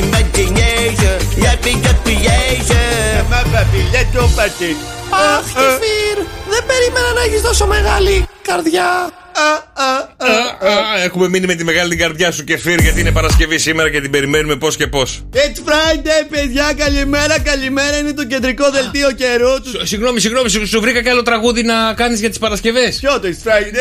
Imagination, 0.01 1.17
just 1.41 1.67
is 1.67 1.77
your 1.85 1.95
creation. 2.03 3.27
My 3.31 3.43
Barbie, 3.51 3.83
let's 3.93 4.09
go 4.15 4.23
party. 4.37 4.71
Αχ, 5.11 5.45
Κεφίρ, 5.59 6.17
δεν 6.49 6.63
περίμενα 6.67 7.11
να 7.13 7.21
έχεις 7.21 7.41
τόσο 7.41 7.65
μεγάλη 7.65 8.27
καρδιά. 8.41 9.09
Α, 9.33 11.03
Έχουμε 11.03 11.27
μείνει 11.27 11.45
με 11.45 11.55
τη 11.55 11.63
μεγάλη 11.63 11.89
την 11.89 11.99
καρδιά 11.99 12.31
σου, 12.31 12.43
Κεφίρ, 12.43 12.79
γιατί 12.79 12.99
είναι 12.99 13.11
Παρασκευή 13.11 13.57
σήμερα 13.57 13.89
και 13.89 14.01
την 14.01 14.11
περιμένουμε 14.11 14.55
πώς 14.55 14.75
και 14.75 14.87
πώς. 14.87 15.23
It's 15.33 15.37
Friday, 15.37 16.25
παιδιά. 16.29 16.73
Καλημέρα, 16.77 17.39
καλημέρα. 17.39 17.97
Είναι 17.97 18.13
το 18.13 18.25
κεντρικό 18.25 18.69
δελτίο 18.71 19.11
καιρού. 19.11 19.61
Τους... 19.61 19.89
Συγγνώμη, 19.89 20.19
συγγνώμη, 20.19 20.49
σου, 20.49 20.67
σου 20.67 20.79
βρήκα 20.79 21.01
και 21.01 21.09
άλλο 21.09 21.23
τραγούδι 21.23 21.63
να 21.63 21.93
κάνεις 21.93 22.19
για 22.19 22.29
τις 22.29 22.39
Παρασκευές. 22.39 22.97
Ποιο 22.99 23.19
το 23.19 23.27
It's 23.27 23.47
Friday; 23.47 23.71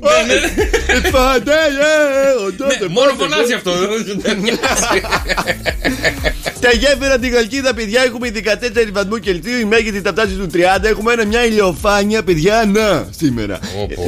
ναι, 0.00 0.34
ναι. 0.34 0.40
It's 0.86 1.14
Friday, 1.14 1.48
yeah. 1.48 2.78
Ναι, 2.80 2.88
Μόνο 2.88 3.12
φωνάζει 3.18 3.52
αυτό. 3.52 3.72
Στα 6.56 6.72
γέφυρα 6.80 7.18
τη 7.18 7.28
Γαλκίδα, 7.28 7.74
παιδιά, 7.74 8.02
έχουμε 8.02 8.30
14 8.34 8.88
βαθμού 8.92 9.18
Κελσίου. 9.18 9.58
Η 9.60 9.64
μέγιστη 9.64 10.00
θα 10.00 10.10
φτάσει 10.10 10.32
στου 10.32 10.46
30. 10.54 10.58
Έχουμε 10.82 11.12
ένα 11.12 11.24
μια 11.24 11.44
ηλιοφάνεια, 11.44 12.22
παιδιά, 12.22 12.70
να 12.72 13.08
σήμερα. 13.18 13.58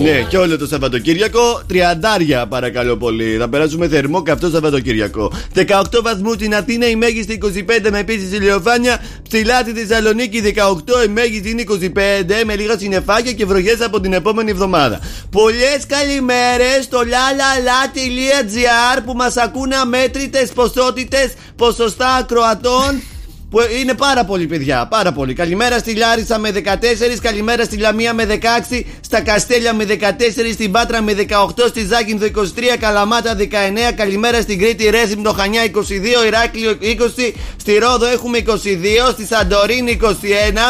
Ναι, 0.03 0.27
και 0.29 0.37
όλο 0.37 0.59
το 0.59 0.67
Σαββατοκύριακο. 0.71 1.63
Τριαντάρια, 1.67 2.47
παρακαλώ 2.47 2.97
πολύ. 2.97 3.37
Θα 3.39 3.49
περάσουμε 3.49 3.89
θερμό 3.89 4.23
και 4.23 4.31
αυτό 4.31 4.49
Σαββατοκύριακο. 4.49 5.33
18 5.55 6.03
βαθμού 6.03 6.33
στην 6.33 6.55
Αθήνα, 6.55 6.89
η 6.89 6.97
μέγιστη 6.97 7.41
25 7.43 7.91
με 7.91 7.99
επίσης 7.99 8.33
ηλιοφάνεια. 8.33 9.03
Ψηλά 9.29 9.61
στη 9.61 9.73
Θεσσαλονίκη 9.73 10.41
18, 10.41 11.05
η 11.07 11.09
μέγιστη 11.09 11.51
είναι 11.51 11.63
25 11.63 12.45
με 12.45 12.57
λίγα 12.57 12.79
συννεφάκια 12.79 13.33
και 13.33 13.47
βροχές 13.47 13.81
από 13.81 14.01
την 14.01 14.13
επόμενη 14.13 14.51
εβδομάδα. 14.51 15.01
Πολλές 15.31 15.87
καλημέρες 15.87 16.85
στο 16.85 17.01
lalala.gr 17.01 19.03
που 19.05 19.13
μας 19.13 19.37
ακούνε 19.37 19.77
αμέτρητες 19.77 20.53
ποσότητες 20.53 21.33
ποσοστά 21.57 22.15
ακροατών. 22.15 23.03
Που 23.51 23.61
είναι 23.81 23.95
πάρα 23.95 24.25
πολύ, 24.25 24.47
παιδιά. 24.47 24.87
Πάρα 24.91 25.13
πολύ. 25.13 25.35
Καλημέρα 25.35 25.79
στη 25.79 25.95
Λάρισα 25.95 26.39
με 26.39 26.51
14, 26.51 27.19
καλημέρα 27.23 27.65
στη 27.65 27.77
Λαμία 27.77 28.15
με 28.15 28.27
16, 28.71 28.83
στα 29.01 29.21
Καστέλια 29.21 29.75
με 29.75 29.85
14, 29.85 30.53
στην 30.53 30.71
Πάτρα 30.71 31.03
με 31.03 31.13
18, 31.13 31.25
στη 31.69 31.87
Ζάκυνθο 31.87 32.27
23, 32.35 32.43
Καλαμάτα 32.81 33.37
19, 33.37 33.45
καλημέρα 33.97 34.41
στην 34.41 34.59
Κρήτη 34.59 34.91
Ρέζιμ 34.91 35.23
Χανιά 35.37 35.63
22, 35.75 36.27
Ηράκλειο 36.27 36.79
20, 36.81 37.33
στη 37.57 37.79
Ρόδο 37.79 38.07
έχουμε 38.07 38.39
22, 38.47 38.53
στη 39.13 39.27
Σαντορίνη 39.27 39.99
21, 40.03 40.07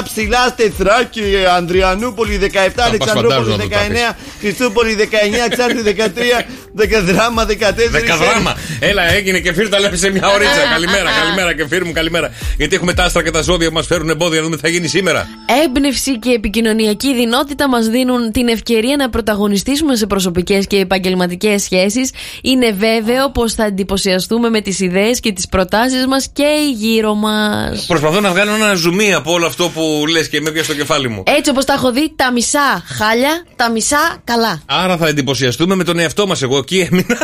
ψηλά 0.04 0.48
στη 0.48 0.72
Θράκη, 0.78 1.22
Ανδριανούπολη 1.56 2.38
17, 2.42 2.46
Αλεξανδρούπολη 2.76 3.32
φαντάζομαι 3.32 3.56
να 3.56 3.68
το 3.68 3.76
19, 4.12 4.16
Χριστούπολη 4.40 4.94
19, 4.94 5.50
Ξάρτη 5.50 5.82
13, 5.82 6.44
Δεκαδράμα 6.72 7.46
14. 7.46 7.46
Δεκαδράμα. 7.90 8.56
Έλα, 8.80 9.12
έγινε 9.12 9.38
και 9.38 9.52
φύρ, 9.52 9.68
τα 9.68 9.80
λέμε 9.80 9.96
σε 9.96 10.10
μια 10.10 10.28
ωρίτσα. 10.28 10.62
Καλημέρα, 10.72 11.10
καλημέρα 11.20 11.54
και 11.54 11.66
φύρ 11.66 11.84
μου, 11.84 11.92
καλημέρα. 11.92 12.30
Γιατί 12.70 12.84
έχουμε 12.84 13.02
τα 13.02 13.08
άστρα 13.08 13.22
και 13.22 13.30
τα 13.30 13.42
ζώδια 13.42 13.68
που 13.68 13.74
μας 13.74 13.86
φέρουν 13.86 14.08
εμπόδια 14.08 14.38
να 14.38 14.44
δούμε 14.44 14.56
τι 14.56 14.62
θα 14.62 14.68
γίνει 14.68 14.88
σήμερα. 14.88 15.28
Έμπνευση 15.64 16.18
και 16.18 16.30
επικοινωνιακή 16.30 17.14
δυνότητα 17.14 17.68
μας 17.68 17.88
δίνουν 17.88 18.32
την 18.32 18.48
ευκαιρία 18.48 18.96
να 18.96 19.10
πρωταγωνιστήσουμε 19.10 19.96
σε 19.96 20.06
προσωπικές 20.06 20.66
και 20.66 20.76
επαγγελματικές 20.76 21.62
σχέσεις. 21.62 22.10
Είναι 22.42 22.72
βέβαιο 22.72 23.30
πως 23.30 23.54
θα 23.54 23.64
εντυπωσιαστούμε 23.64 24.50
με 24.50 24.60
τις 24.60 24.80
ιδέες 24.80 25.20
και 25.20 25.32
τις 25.32 25.48
προτάσεις 25.48 26.06
μας 26.06 26.28
και 26.32 26.48
γύρω 26.74 27.14
μας. 27.14 27.86
Προσπαθώ 27.86 28.20
να 28.20 28.30
βγάλω 28.30 28.54
ένα 28.54 28.74
ζουμί 28.74 29.14
από 29.14 29.32
όλο 29.32 29.46
αυτό 29.46 29.68
που 29.68 30.04
λες 30.10 30.28
και 30.28 30.40
με 30.40 30.50
πιάσει 30.50 30.66
στο 30.66 30.76
κεφάλι 30.78 31.08
μου. 31.08 31.22
Έτσι 31.26 31.50
όπως 31.50 31.64
τα 31.64 31.72
έχω 31.72 31.92
δει, 31.92 32.12
τα 32.16 32.32
μισά 32.32 32.84
χάλια, 32.86 33.44
τα 33.56 33.70
μισά 33.70 34.20
καλά. 34.24 34.62
Άρα 34.66 34.96
θα 34.96 35.08
εντυπωσιαστούμε 35.08 35.74
με 35.74 35.84
τον 35.84 35.98
εαυτό 35.98 36.26
μας. 36.26 36.42
Εγώ 36.42 36.56
εκεί 36.56 36.88
έμεινα. 36.90 37.18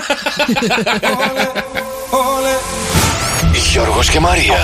Γιώργος 3.76 4.10
και 4.10 4.20
Μαρία. 4.20 4.56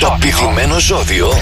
Το 0.00 0.16
πηδημένο 0.20 0.78
ζώδιο 0.78 1.32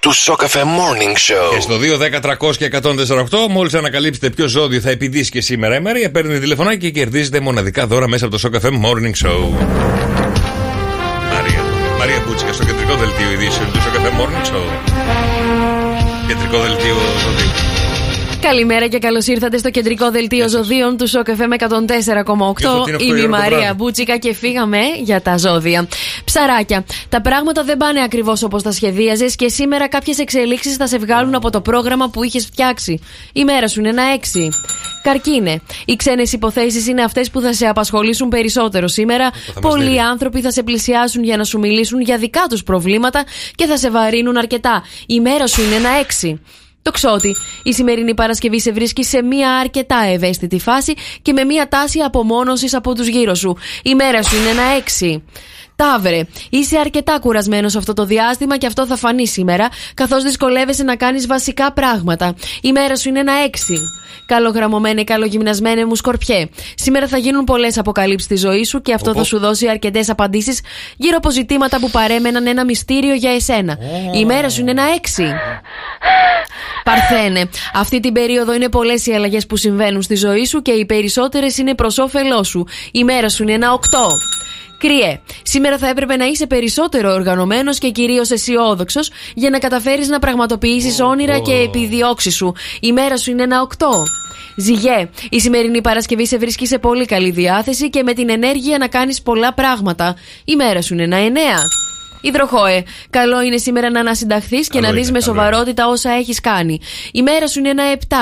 του 0.00 0.12
Σοκαφέ 0.12 0.62
Morning 0.62 1.14
Show. 1.14 1.54
Και 1.54 1.60
στο 1.60 1.78
2, 1.78 1.96
10, 1.98 2.20
300 2.20 2.56
και 2.56 2.70
148, 2.72 3.48
μόλις 3.50 3.74
ανακαλύψετε 3.74 4.30
ποιο 4.30 4.46
ζώδιο 4.46 4.80
θα 4.80 4.90
επιδίσει 4.90 5.30
και 5.30 5.40
σήμερα 5.40 5.76
η 5.76 5.80
Μαρία, 5.80 6.10
παίρνει 6.10 6.38
τηλεφωνάκι 6.38 6.78
και 6.78 6.90
κερδίζετε 6.90 7.40
μοναδικά 7.40 7.86
δώρα 7.86 8.08
μέσα 8.08 8.24
από 8.24 8.34
το 8.34 8.40
Σοκαφέ 8.40 8.68
Morning 8.68 9.26
Show. 9.26 9.38
Μαρία. 11.32 11.62
Μαρία 11.98 12.22
Μπούτσικα 12.26 12.52
στο 12.52 12.64
κεντρικό 12.64 12.94
δελτίο 12.94 13.30
ειδήσεων 13.30 13.72
του 13.72 13.80
Σοκαφέ 13.82 14.10
Morning 14.18 14.46
Show. 14.46 14.64
Κεντρικό 16.28 16.58
δελτίο 16.58 16.96
ζώδιο. 17.24 17.65
Καλημέρα 18.40 18.86
και 18.86 18.98
καλώς 18.98 19.26
ήρθατε 19.26 19.58
στο 19.58 19.70
κεντρικό 19.70 20.10
δελτίο 20.10 20.48
ζωδίων 20.48 20.96
του 20.96 21.06
ΣΟΚ 21.06 21.26
FM 21.26 21.68
104,8. 21.68 23.00
Είμαι 23.00 23.20
η 23.20 23.26
Μαρία 23.26 23.74
Μπούτσικα 23.76 24.16
και 24.16 24.34
φύγαμε 24.34 24.78
για 25.02 25.22
τα 25.22 25.36
ζώδια. 25.36 25.88
Ψαράκια. 26.24 26.84
Τα 27.08 27.20
πράγματα 27.20 27.64
δεν 27.64 27.76
πάνε 27.76 28.02
ακριβώς 28.02 28.42
όπως 28.42 28.62
τα 28.62 28.72
σχεδίαζες 28.72 29.36
και 29.36 29.48
σήμερα 29.48 29.88
κάποιες 29.88 30.18
εξελίξεις 30.18 30.76
θα 30.76 30.86
σε 30.86 30.98
βγάλουν 30.98 31.34
από 31.34 31.50
το 31.50 31.60
πρόγραμμα 31.60 32.08
που 32.08 32.24
είχες 32.24 32.44
φτιάξει. 32.44 33.00
Η 33.32 33.44
μέρα 33.44 33.68
σου 33.68 33.80
είναι 33.80 33.88
ένα 33.88 34.02
έξι. 34.02 34.48
Καρκίνε. 35.02 35.60
Οι 35.84 35.96
ξένες 35.96 36.32
υποθέσεις 36.32 36.86
είναι 36.86 37.02
αυτές 37.02 37.30
που 37.30 37.40
θα 37.40 37.52
σε 37.52 37.66
απασχολήσουν 37.66 38.28
περισσότερο 38.28 38.88
σήμερα. 38.88 39.30
Πολλοί 39.60 40.00
άνθρωποι 40.00 40.40
θα 40.40 40.50
σε 40.50 40.62
πλησιάσουν 40.62 41.24
για 41.24 41.36
να 41.36 41.44
σου 41.44 41.58
μιλήσουν 41.58 42.00
για 42.00 42.18
δικά 42.18 42.44
τους 42.48 42.62
προβλήματα 42.62 43.24
και 43.54 43.66
θα 43.66 43.76
σε 43.76 43.90
βαρύνουν 43.90 44.36
αρκετά. 44.36 44.84
Η 45.06 45.20
μέρα 45.20 45.46
σου 45.46 45.62
είναι 45.62 45.74
ένα 45.74 45.90
έξι. 46.00 46.40
Το 46.86 46.92
ξότι. 46.92 47.36
Η 47.62 47.72
σημερινή 47.72 48.14
Παρασκευή 48.14 48.60
σε 48.60 48.72
βρίσκει 48.72 49.04
σε 49.04 49.22
μια 49.22 49.50
αρκετά 49.56 49.98
ευαίσθητη 50.12 50.58
φάση 50.58 50.94
και 51.22 51.32
με 51.32 51.44
μια 51.44 51.68
τάση 51.68 51.98
απομόνωσης 51.98 52.74
από 52.74 52.94
τους 52.94 53.06
γύρω 53.06 53.34
σου. 53.34 53.56
Η 53.82 53.94
μέρα 53.94 54.22
σου 54.22 54.36
είναι 54.36 54.48
ένα 54.48 54.62
έξι. 54.62 55.22
Ταύρε, 55.76 56.20
είσαι 56.50 56.78
αρκετά 56.78 57.18
κουρασμένος 57.18 57.76
αυτό 57.76 57.92
το 57.92 58.04
διάστημα 58.04 58.56
και 58.56 58.66
αυτό 58.66 58.86
θα 58.86 58.96
φανεί 58.96 59.26
σήμερα, 59.26 59.68
καθώς 59.94 60.22
δυσκολεύεσαι 60.22 60.82
να 60.82 60.96
κάνεις 60.96 61.26
βασικά 61.26 61.72
πράγματα. 61.72 62.34
Η 62.62 62.72
μέρα 62.72 62.96
σου 62.96 63.08
είναι 63.08 63.18
ένα 63.18 63.32
έξι. 63.32 63.74
Καλογραμμωμένε, 64.26 65.04
καλογυμνασμένε 65.04 65.84
μου 65.84 65.94
σκορπιέ. 65.94 66.48
Σήμερα 66.74 67.08
θα 67.08 67.18
γίνουν 67.18 67.44
πολλές 67.44 67.78
αποκαλύψεις 67.78 68.24
στη 68.24 68.36
ζωή 68.36 68.64
σου 68.64 68.80
και 68.80 68.92
αυτό 68.92 69.14
θα 69.14 69.24
σου 69.24 69.38
δώσει 69.38 69.68
αρκετές 69.68 70.08
απαντήσεις 70.08 70.60
γύρω 70.96 71.16
από 71.16 71.30
ζητήματα 71.30 71.78
που 71.80 71.90
παρέμεναν 71.90 72.46
ένα 72.46 72.64
μυστήριο 72.64 73.14
για 73.14 73.30
εσένα. 73.30 73.78
Η 74.14 74.24
μέρα 74.24 74.50
σου 74.50 74.60
είναι 74.60 74.70
ένα 74.70 74.84
έξι. 74.96 75.24
Παρθένε, 76.84 77.48
αυτή 77.74 78.00
την 78.00 78.12
περίοδο 78.12 78.54
είναι 78.54 78.68
πολλές 78.68 79.06
οι 79.06 79.12
αλλαγές 79.12 79.46
που 79.46 79.56
συμβαίνουν 79.56 80.02
στη 80.02 80.14
ζωή 80.14 80.44
σου 80.44 80.62
και 80.62 80.72
οι 80.72 80.86
περισσότερες 80.86 81.58
είναι 81.58 81.74
προς 81.74 81.98
όφελός 81.98 82.48
σου. 82.48 82.66
Η 82.92 83.04
μέρα 83.04 83.28
σου 83.28 83.42
είναι 83.42 83.52
ένα 83.52 83.72
οκτώ. 83.72 84.08
Κρυέ, 84.78 85.20
σήμερα 85.42 85.78
θα 85.78 85.88
έπρεπε 85.88 86.16
να 86.16 86.24
είσαι 86.24 86.46
περισσότερο 86.46 87.12
οργανωμένος 87.12 87.78
και 87.78 87.90
κυρίως 87.90 88.30
αισιόδοξος 88.30 89.10
για 89.34 89.50
να 89.50 89.58
καταφέρεις 89.58 90.08
να 90.08 90.18
πραγματοποιήσεις 90.18 91.00
όνειρα 91.00 91.38
και 91.38 91.52
επιδιώξεις 91.52 92.34
σου. 92.34 92.54
Η 92.80 92.92
μέρα 92.92 93.16
σου 93.16 93.30
είναι 93.30 93.42
ένα 93.42 93.66
8. 93.78 93.86
Ζυγέ, 94.56 95.08
η 95.30 95.40
σημερινή 95.40 95.80
Παρασκευή 95.80 96.26
σε 96.26 96.38
βρίσκει 96.38 96.66
σε 96.66 96.78
πολύ 96.78 97.04
καλή 97.04 97.30
διάθεση 97.30 97.90
και 97.90 98.02
με 98.02 98.12
την 98.12 98.30
ενέργεια 98.30 98.78
να 98.78 98.88
κάνεις 98.88 99.22
πολλά 99.22 99.54
πράγματα. 99.54 100.16
Η 100.44 100.56
μέρα 100.56 100.82
σου 100.82 100.94
είναι 100.94 101.02
ένα 101.02 101.16
9. 101.16 101.95
Υδροχόε, 102.20 102.82
καλό 103.10 103.42
είναι 103.42 103.56
σήμερα 103.56 103.90
να 103.90 104.00
ανασυνταχθείς 104.00 104.68
και 104.68 104.80
να 104.80 104.92
δεις 104.92 105.10
με 105.10 105.20
σοβαρότητα 105.20 105.88
όσα 105.88 106.10
έχεις 106.10 106.40
κάνει. 106.40 106.80
Η 107.12 107.22
μέρα 107.22 107.46
σου 107.46 107.58
είναι 107.58 107.68
ένα 107.68 107.82
7. 108.08 108.14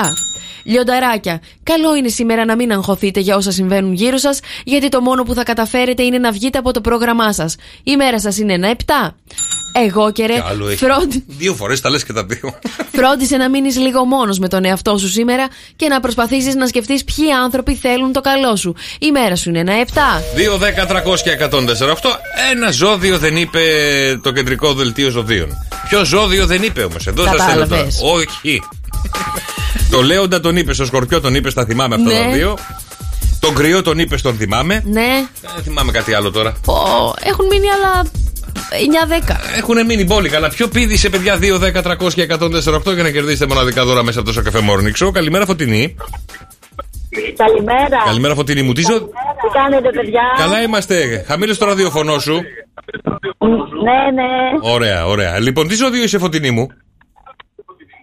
Λιονταράκια, 0.63 1.41
καλό 1.63 1.95
είναι 1.95 2.07
σήμερα 2.07 2.45
να 2.45 2.55
μην 2.55 2.71
αγχωθείτε 2.71 3.19
για 3.19 3.35
όσα 3.35 3.51
συμβαίνουν 3.51 3.93
γύρω 3.93 4.17
σας, 4.17 4.39
γιατί 4.63 4.89
το 4.89 5.01
μόνο 5.01 5.23
που 5.23 5.33
θα 5.33 5.43
καταφέρετε 5.43 6.03
είναι 6.03 6.17
να 6.17 6.31
βγείτε 6.31 6.57
από 6.57 6.71
το 6.71 6.81
πρόγραμμά 6.81 7.33
σας. 7.33 7.55
Η 7.83 7.95
μέρα 7.95 8.19
σας 8.19 8.37
είναι 8.37 8.53
ένα 8.53 8.75
7. 8.85 9.15
Εγώ 9.83 10.11
και 10.11 10.25
ρε. 10.25 10.43
Φρόντι... 10.75 11.23
Δύο 11.27 11.53
φορές 11.53 11.81
τα 11.81 11.89
λες 11.89 12.03
και 12.03 12.13
τα 12.13 12.23
δύο. 12.23 12.59
Φρόντισε 12.91 13.37
να 13.37 13.49
μείνεις 13.49 13.77
λίγο 13.77 14.05
μόνος 14.05 14.39
με 14.39 14.47
τον 14.47 14.65
εαυτό 14.65 14.97
σου 14.97 15.09
σήμερα 15.09 15.47
και 15.75 15.87
να 15.87 15.99
προσπαθήσεις 15.99 16.55
να 16.55 16.67
σκεφτείς 16.67 17.03
ποιοι 17.03 17.31
άνθρωποι 17.31 17.75
θέλουν 17.75 18.11
το 18.13 18.21
καλό 18.21 18.55
σου. 18.55 18.75
Η 18.99 19.11
μέρα 19.11 19.35
σου 19.35 19.49
είναι 19.49 19.59
ένα 19.59 19.73
7. 19.73 19.99
2, 20.35 20.57
10, 20.57 20.87
300 20.87 21.19
και 21.23 21.37
148. 21.51 21.55
Ένα 22.51 22.71
ζώδιο 22.71 23.17
δεν 23.17 23.35
είπε 23.35 23.59
το 24.21 24.31
κεντρικό 24.31 24.73
δελτίο 24.73 25.09
ζωδίων. 25.09 25.49
Ποιο 25.89 26.05
ζώδιο 26.05 26.45
δεν 26.45 26.63
είπε 26.63 26.83
όμως. 26.83 27.07
Εδώ 27.07 27.23
σας 27.23 27.45
θέλω 27.45 27.67
τώρα. 27.67 27.87
Όχι. 28.01 28.61
το 29.91 30.01
Λέοντα 30.01 30.39
τον 30.39 30.57
είπε, 30.57 30.73
στο 30.73 30.85
Σκορπιό 30.85 31.21
τον 31.21 31.35
είπε, 31.35 31.51
τα 31.51 31.65
θυμάμαι 31.65 31.95
αυτά 31.95 32.09
Ναι. 32.09 32.19
τα 32.25 32.31
δύο. 32.31 32.57
Τον 33.39 33.53
κρυό 33.55 33.81
τον 33.81 33.99
είπε, 33.99 34.15
τον 34.17 34.35
θυμάμαι. 34.35 34.81
Ναι. 34.85 35.25
Δεν 35.55 35.63
θυμάμαι 35.63 35.91
κάτι 35.91 36.13
άλλο 36.13 36.31
τώρα. 36.31 36.53
Πω, 36.65 37.13
έχουν 37.23 37.45
μείνει 37.45 37.65
άλλα 37.69 38.05
9-10. 39.27 39.35
Έχουν 39.57 39.85
μείνει 39.85 40.03
μπόλικα, 40.03 40.37
αλλά 40.37 40.49
πιο 40.49 40.67
πήδησε 40.67 41.09
παιδιά 41.09 41.37
2, 41.37 41.57
10, 41.59 41.81
300 41.81 42.13
και 42.13 42.21
148 42.21 42.93
για 42.93 43.03
να 43.03 43.09
κερδίσετε 43.11 43.45
μοναδικά 43.47 43.85
δώρα 43.85 44.03
μέσα 44.03 44.19
από 44.19 44.33
το 44.33 44.41
καφέ 44.41 44.59
Morning 44.69 45.05
Show. 45.05 45.11
Καλημέρα, 45.13 45.45
Φωτεινή. 45.45 45.95
Καλημέρα. 47.37 47.97
Καλημέρα, 48.05 48.35
Φωτεινή 48.35 48.61
μου. 48.61 48.73
Τι 48.73 48.81
ζω... 48.81 48.99
Τι 48.99 49.47
κάνετε, 49.53 49.89
παιδιά; 49.91 50.21
Καλά 50.37 50.61
είμαστε. 50.61 51.23
Χαμήλωσε 51.27 51.59
το 51.59 51.65
ραδιοφωνό 51.65 52.19
σου. 52.19 52.33
Ναι, 53.83 54.21
ναι. 54.21 54.71
Ωραία, 54.73 55.05
ωραία. 55.05 55.39
Λοιπόν, 55.39 55.67
τι 55.67 55.75
ζώδιο 55.75 56.03
είσαι, 56.03 56.17
Φωτεινή 56.17 56.51
μου; 56.51 56.67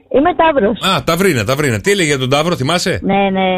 Είμαι 0.09 0.35
Ταύρος. 0.35 0.81
Α, 0.81 1.05
Ταυρίνα, 1.05 1.44
Ταυρίνα. 1.44 1.81
Τι 1.81 1.90
έλεγε 1.90 2.09
για 2.09 2.18
τον 2.18 2.29
Ταύρο, 2.31 2.57
θυμάσαι; 2.57 3.01
Ναι, 3.03 3.31
ναι. 3.31 3.57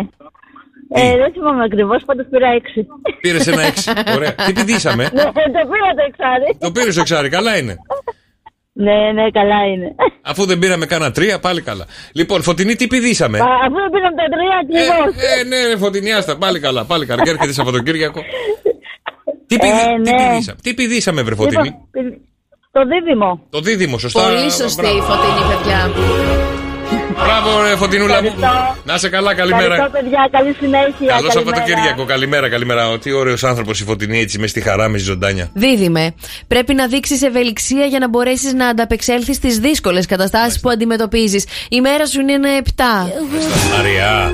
Ε, 0.97 1.17
δεν 1.17 1.33
θυμάμαι 1.33 1.65
ακριβώς, 1.65 2.03
πάντως 2.05 2.27
πήρα 2.31 2.49
έξι. 2.49 2.87
Πήρες 3.21 3.47
ένα 3.47 3.63
έξι. 3.63 3.91
Ωραία. 4.17 4.35
Τι 4.35 4.53
πηδήσαμε. 4.53 5.03
Ναι, 5.13 5.23
το 5.23 5.33
πήρα 5.33 5.91
το 5.99 6.05
εξάρι. 6.09 6.57
Το 6.59 6.71
πήρες 6.71 6.97
ο 6.97 7.01
εξάρι, 7.01 7.29
καλά 7.29 7.57
είναι. 7.59 7.77
Ναι, 8.77 9.13
ναι, 9.13 9.31
καλά 9.31 9.67
είναι. 9.73 9.95
Αφού 10.23 10.47
δεν 10.47 10.59
πήραμε 10.59 10.87
κάνα 10.87 11.11
τρία, 11.11 11.39
πάλι 11.39 11.61
καλά. 11.61 11.87
Λοιπόν, 12.13 12.43
Φωτεινή, 12.43 12.75
τι 12.75 12.87
πηδήσαμε; 12.87 13.39
Α, 13.39 13.45
Αφού 13.45 13.75
δεν 13.75 13.91
πήραμε 13.91 14.17
τα 14.17 14.25
τρία 14.35 14.57
ακριβώς. 14.63 15.25
Ε, 15.39 15.45
ναι, 15.45 15.67
ρε, 15.67 15.77
Φωτεινή, 15.77 16.13
άστα, 16.13 16.37
πάλι 16.39 16.61
καλά, 16.61 16.85
πάλι 16.85 17.07
καλά. 17.07 17.23
Και 17.23 17.31
έρχεται 17.31 17.53
Σαββατοκύριακο. 17.53 18.21
Τι, 19.47 19.57
πηδη... 19.57 19.73
Ε, 19.73 20.03
τι 20.03 20.11
ναι. 20.11 20.17
πηδήσαμε, 20.17 20.59
τι 20.63 20.75
πηδήσαμε, 20.75 21.23
βρε 21.23 21.35
Φωτεινή; 21.35 21.77
Λοιπόν, 21.93 22.21
το 22.73 22.81
δίδυμο. 22.87 23.47
Το 23.51 23.61
δίδυμο, 23.61 23.99
σωστά. 23.99 24.23
Πολύ 24.23 24.51
σωστή 24.51 24.87
η 24.87 25.01
φωτεινή, 25.01 25.43
παιδιά. 25.49 25.91
Μπράβο, 27.23 27.63
ρε, 27.63 27.77
Φωτεινούλα 27.77 28.23
μου. 28.23 28.33
Ευχαριστώ. 28.37 28.77
Να 28.85 28.99
σε 28.99 29.09
καλά, 29.09 29.35
καλημέρα. 29.35 29.75
Ευχαριστώ, 29.75 29.99
παιδιά. 29.99 30.29
Καλή 30.31 30.57
συνέχεια. 30.61 31.07
Καλό 31.07 31.29
Καλημέρα. 31.29 31.33
Σαββατοκύριακο, 31.33 32.05
καλημέρα, 32.05 32.49
καλημέρα. 32.49 32.89
Ο, 32.89 32.99
Τι 32.99 33.13
ωραίος 33.13 33.45
άνθρωπος 33.45 33.81
η 33.81 33.85
Φωτεινή, 33.85 34.21
έτσι 34.21 34.39
μες 34.39 34.51
στη 34.51 34.61
χαρά, 34.61 34.89
μες 34.89 35.01
στη 35.01 35.11
ζωντάνια. 35.11 35.51
Δίδυμε. 35.55 36.15
Πρέπει 36.47 36.75
να 36.75 36.87
δείξεις 36.87 37.23
ευελιξία 37.23 37.85
για 37.85 37.99
να 37.99 38.09
μπορέσεις 38.09 38.53
να 38.53 38.67
ανταπεξέλθεις 38.69 39.37
στις 39.37 39.59
δύσκολες 39.59 40.07
καταστάσεις 40.07 40.61
που 40.61 40.71
αντιμετωπίζεις. 40.71 41.45
Η 41.69 41.81
μέρα 41.81 42.07
σου 42.07 42.21
είναι 42.21 42.33
ένα 42.33 42.49
7. 42.49 42.83
Μαριά. 43.77 44.33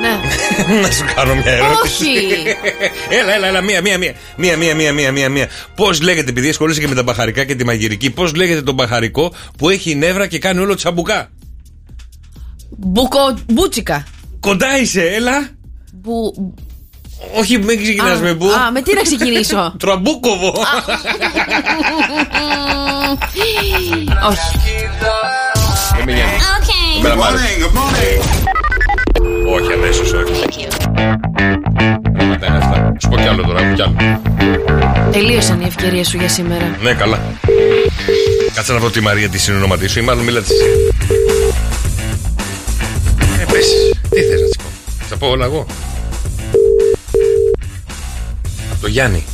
Ναι. 0.00 0.18
να 0.82 0.90
σου 0.90 1.04
κάνω 1.14 1.34
μια 1.34 1.52
ερώτηση. 1.52 2.04
Όχι. 2.04 2.56
έλα, 3.20 3.34
έλα, 3.34 3.46
έλα, 3.46 3.60
μία, 3.60 3.80
μία, 3.80 3.98
μία. 3.98 4.14
Μία, 4.36 4.56
μία, 4.56 4.74
μία, 4.74 4.92
μία, 4.92 5.12
μία, 5.12 5.28
μία. 5.28 5.48
Πώς 5.74 6.00
λέγεται, 6.02 6.30
επειδή 6.30 6.48
ασχολείσαι 6.48 6.80
και 6.80 6.88
με 6.88 6.94
τα 6.94 7.02
μπαχαρικά 7.02 7.44
και 7.44 7.54
τη 7.54 7.64
μαγειρική, 7.64 8.10
πώς 8.10 8.34
λέγεται 8.34 8.62
τον 8.62 8.74
μπαχαρικό 8.74 9.32
που 9.58 9.68
έχει 9.68 9.94
νεύρα 9.94 10.26
και 10.26 10.38
κάνει 10.38 10.60
όλο 10.60 10.74
τσαμπουκά; 10.74 11.30
Μπουκο... 12.80 13.18
Μπούτσικα. 13.52 14.04
Κοντά 14.40 14.78
είσαι, 14.78 15.02
έλα. 15.02 15.48
Μπου... 15.92 16.34
Όχι, 17.38 17.58
μην 17.58 17.82
ξεκινάς 17.82 18.18
Α, 18.18 18.22
με 18.22 18.34
μπου. 18.34 18.46
Α, 18.46 18.70
με 18.72 18.82
τι 18.82 18.94
να 18.94 19.02
ξεκινήσω; 19.02 19.72
Τραμπούκοβο. 19.82 20.54
Όχι. 24.28 24.58
Δεν 25.96 26.04
με 26.04 26.12
νοιάζει. 26.12 26.32
Εμένα 26.98 27.16
μ' 27.16 27.22
άρεσε. 27.22 27.44
Όχι, 29.54 29.72
αμέσως 29.72 30.12
όχι. 30.12 30.66
Πράγματα 32.16 32.46
είναι 32.46 32.56
αυτά. 32.56 32.92
Σου 33.02 33.08
πω 33.08 33.16
κι 33.16 33.28
άλλο 33.28 33.42
τώρα, 33.42 33.72
κι 33.74 33.82
άλλο. 33.82 33.96
Τελείωσαν 35.12 35.60
οι 35.60 35.64
ευκαιρίες 35.64 36.08
σου 36.08 36.16
για 36.16 36.28
σήμερα. 36.28 36.76
Ναι, 36.82 36.92
καλά. 36.92 37.18
Κάτσε 38.54 38.72
να 38.72 38.78
βρω 38.78 38.90
τη 38.90 39.00
Μαρία 39.00 39.28
τη 39.28 39.38
συνονοματή 39.38 39.88
σου 39.88 39.98
ή 39.98 40.02
μάλλον 40.02 40.24
μιλάτε 40.24 40.46
εσύ. 40.52 41.17
Τι 44.20 44.24
θες 44.24 44.40
να 44.40 44.46
της 44.46 44.56
πω; 44.56 44.64
Θα 45.08 45.16
πω 45.16 45.26
όλα 45.26 45.44
εγώ. 45.44 45.66
Από 48.72 48.80
το 48.80 48.86
Γιάννη. 48.86 49.24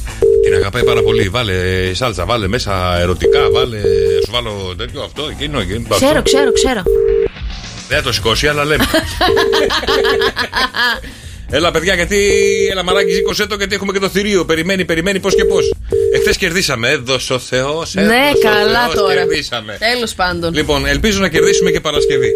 Την 0.44 0.54
αγαπάει 0.54 0.84
πάρα 0.84 1.02
πολύ. 1.02 1.28
Βάλε 1.28 1.54
σάλτσα, 1.94 2.24
βάλε 2.24 2.48
μέσα 2.48 2.98
ερωτικά, 3.00 3.50
βάλε. 3.50 3.80
Σου 4.24 4.30
βάλω 4.30 4.74
τέτοιο 4.78 5.02
αυτό, 5.02 5.28
εκείνο, 5.30 5.60
εκείνο. 5.60 5.86
Ξέρω, 5.88 6.10
αυτό. 6.10 6.22
ξέρω, 6.22 6.52
ξέρω. 6.52 6.82
Δεν 7.88 7.98
θα 7.98 8.02
το 8.02 8.12
σηκώσει, 8.12 8.48
αλλά 8.48 8.64
λέμε. 8.64 8.84
Έλα, 11.50 11.70
παιδιά, 11.70 11.94
γιατί. 11.94 12.18
Έλα, 12.70 12.82
μαράκι, 12.82 13.12
σήκωσέ 13.12 13.46
το, 13.46 13.54
γιατί 13.54 13.74
έχουμε 13.74 13.92
και 13.92 13.98
το 13.98 14.08
θηρίο. 14.08 14.44
Περιμένει, 14.44 14.84
περιμένει 14.84 15.20
πώς 15.20 15.34
και 15.34 15.44
πώς. 15.44 15.74
Εχθές 16.14 16.36
κερδίσαμε. 16.36 16.88
Έδωσε 16.90 17.32
ο 17.32 17.38
Θεός. 17.38 17.94
Ναι, 17.94 18.30
καλά 18.42 18.88
τώρα. 18.94 19.14
Κερδίσαμε. 19.14 19.76
Τέλος 19.92 20.14
πάντων. 20.14 20.54
Λοιπόν, 20.54 20.86
ελπίζω 20.86 21.20
να 21.20 21.28
κερδίσουμε 21.28 21.70
και 21.70 21.80
Παρασκευή. 21.80 22.34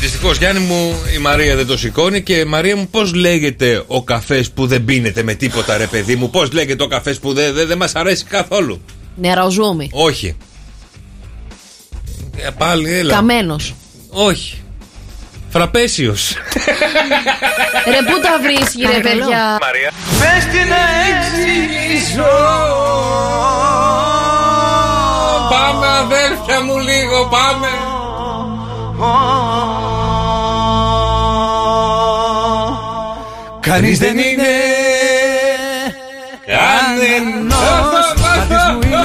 Δυστυχώς, 0.00 0.38
Γιάννη 0.38 0.60
μου, 0.60 0.94
η 1.14 1.18
Μαρία 1.18 1.56
δεν 1.56 1.66
το 1.66 1.78
σηκώνει 1.78 2.22
και 2.22 2.44
Μαρία 2.44 2.76
μου, 2.76 2.88
πώς 2.90 3.14
λέγεται 3.14 3.84
ο 3.86 4.02
καφές 4.02 4.50
που 4.50 4.66
δεν 4.66 4.84
πίνεται 4.84 5.22
με 5.22 5.34
τίποτα, 5.34 5.76
ρε 5.76 5.86
παιδί 5.86 6.16
μου, 6.16 6.30
πώς 6.30 6.52
λέγεται 6.52 6.82
ο 6.82 6.86
καφές 6.86 7.18
που 7.18 7.32
δεν 7.32 7.54
δεν 7.54 7.66
δεν 7.66 7.78
μας 7.78 7.94
αρέσει 7.94 8.24
καθόλου; 8.24 8.80
Νεροζούμι. 9.14 9.90
Όχι. 9.92 10.36
Ε, 12.36 12.48
πάλι, 12.58 12.92
έλα. 12.92 13.14
Καμένος. 13.14 13.74
Όχι. 14.10 14.60
Φραπέσιος. 15.48 16.32
Ρε, 17.86 18.12
πού 18.12 18.20
τα 18.20 18.38
βρίσκει, 18.42 18.82
ρε, 18.82 19.00
παιδιά; 19.00 19.58
Μαρία. 19.60 19.90
Πες 20.20 20.44
τι 20.44 20.68
να 20.68 20.82
εξηγήσω 21.08 22.30
Πάμε, 25.50 25.86
αδέρφια 25.86 26.60
μου, 26.64 26.78
λίγο, 26.78 27.28
πάμε. 27.30 27.68
Κανείς 33.60 33.98
δεν 33.98 34.18
είναι 34.18 34.54
κανενός 36.46 38.14
Μάτις 38.20 38.64
μου 38.72 38.80
είναι 38.82 38.96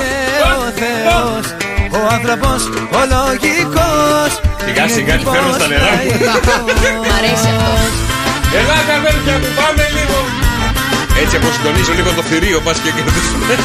ο 0.57 0.71
Θεός 0.79 1.45
Ο 1.91 2.13
άνθρωπος 2.13 2.65
ο 2.91 2.99
λογικός 3.13 4.39
Σιγά 4.65 4.87
σιγά 4.87 5.15
τη 5.17 5.25
φέρνω 5.25 5.51
στα 5.53 5.67
νερά 5.67 5.91
μου. 6.03 6.11
Μ' 7.07 7.13
αρέσει 7.17 7.47
αυτό. 7.53 7.71
Ελάτε 8.57 8.93
αδέρφια 8.99 9.35
μου, 9.41 9.49
πάμε 9.59 9.83
λίγο. 9.97 10.17
Έτσι 11.21 11.35
αποσυντονίζω 11.35 11.93
λίγο 11.93 12.11
το 12.17 12.21
θηρίο, 12.21 12.59
πας 12.65 12.77
και 12.83 12.91
κερδίσουμε. 12.95 13.55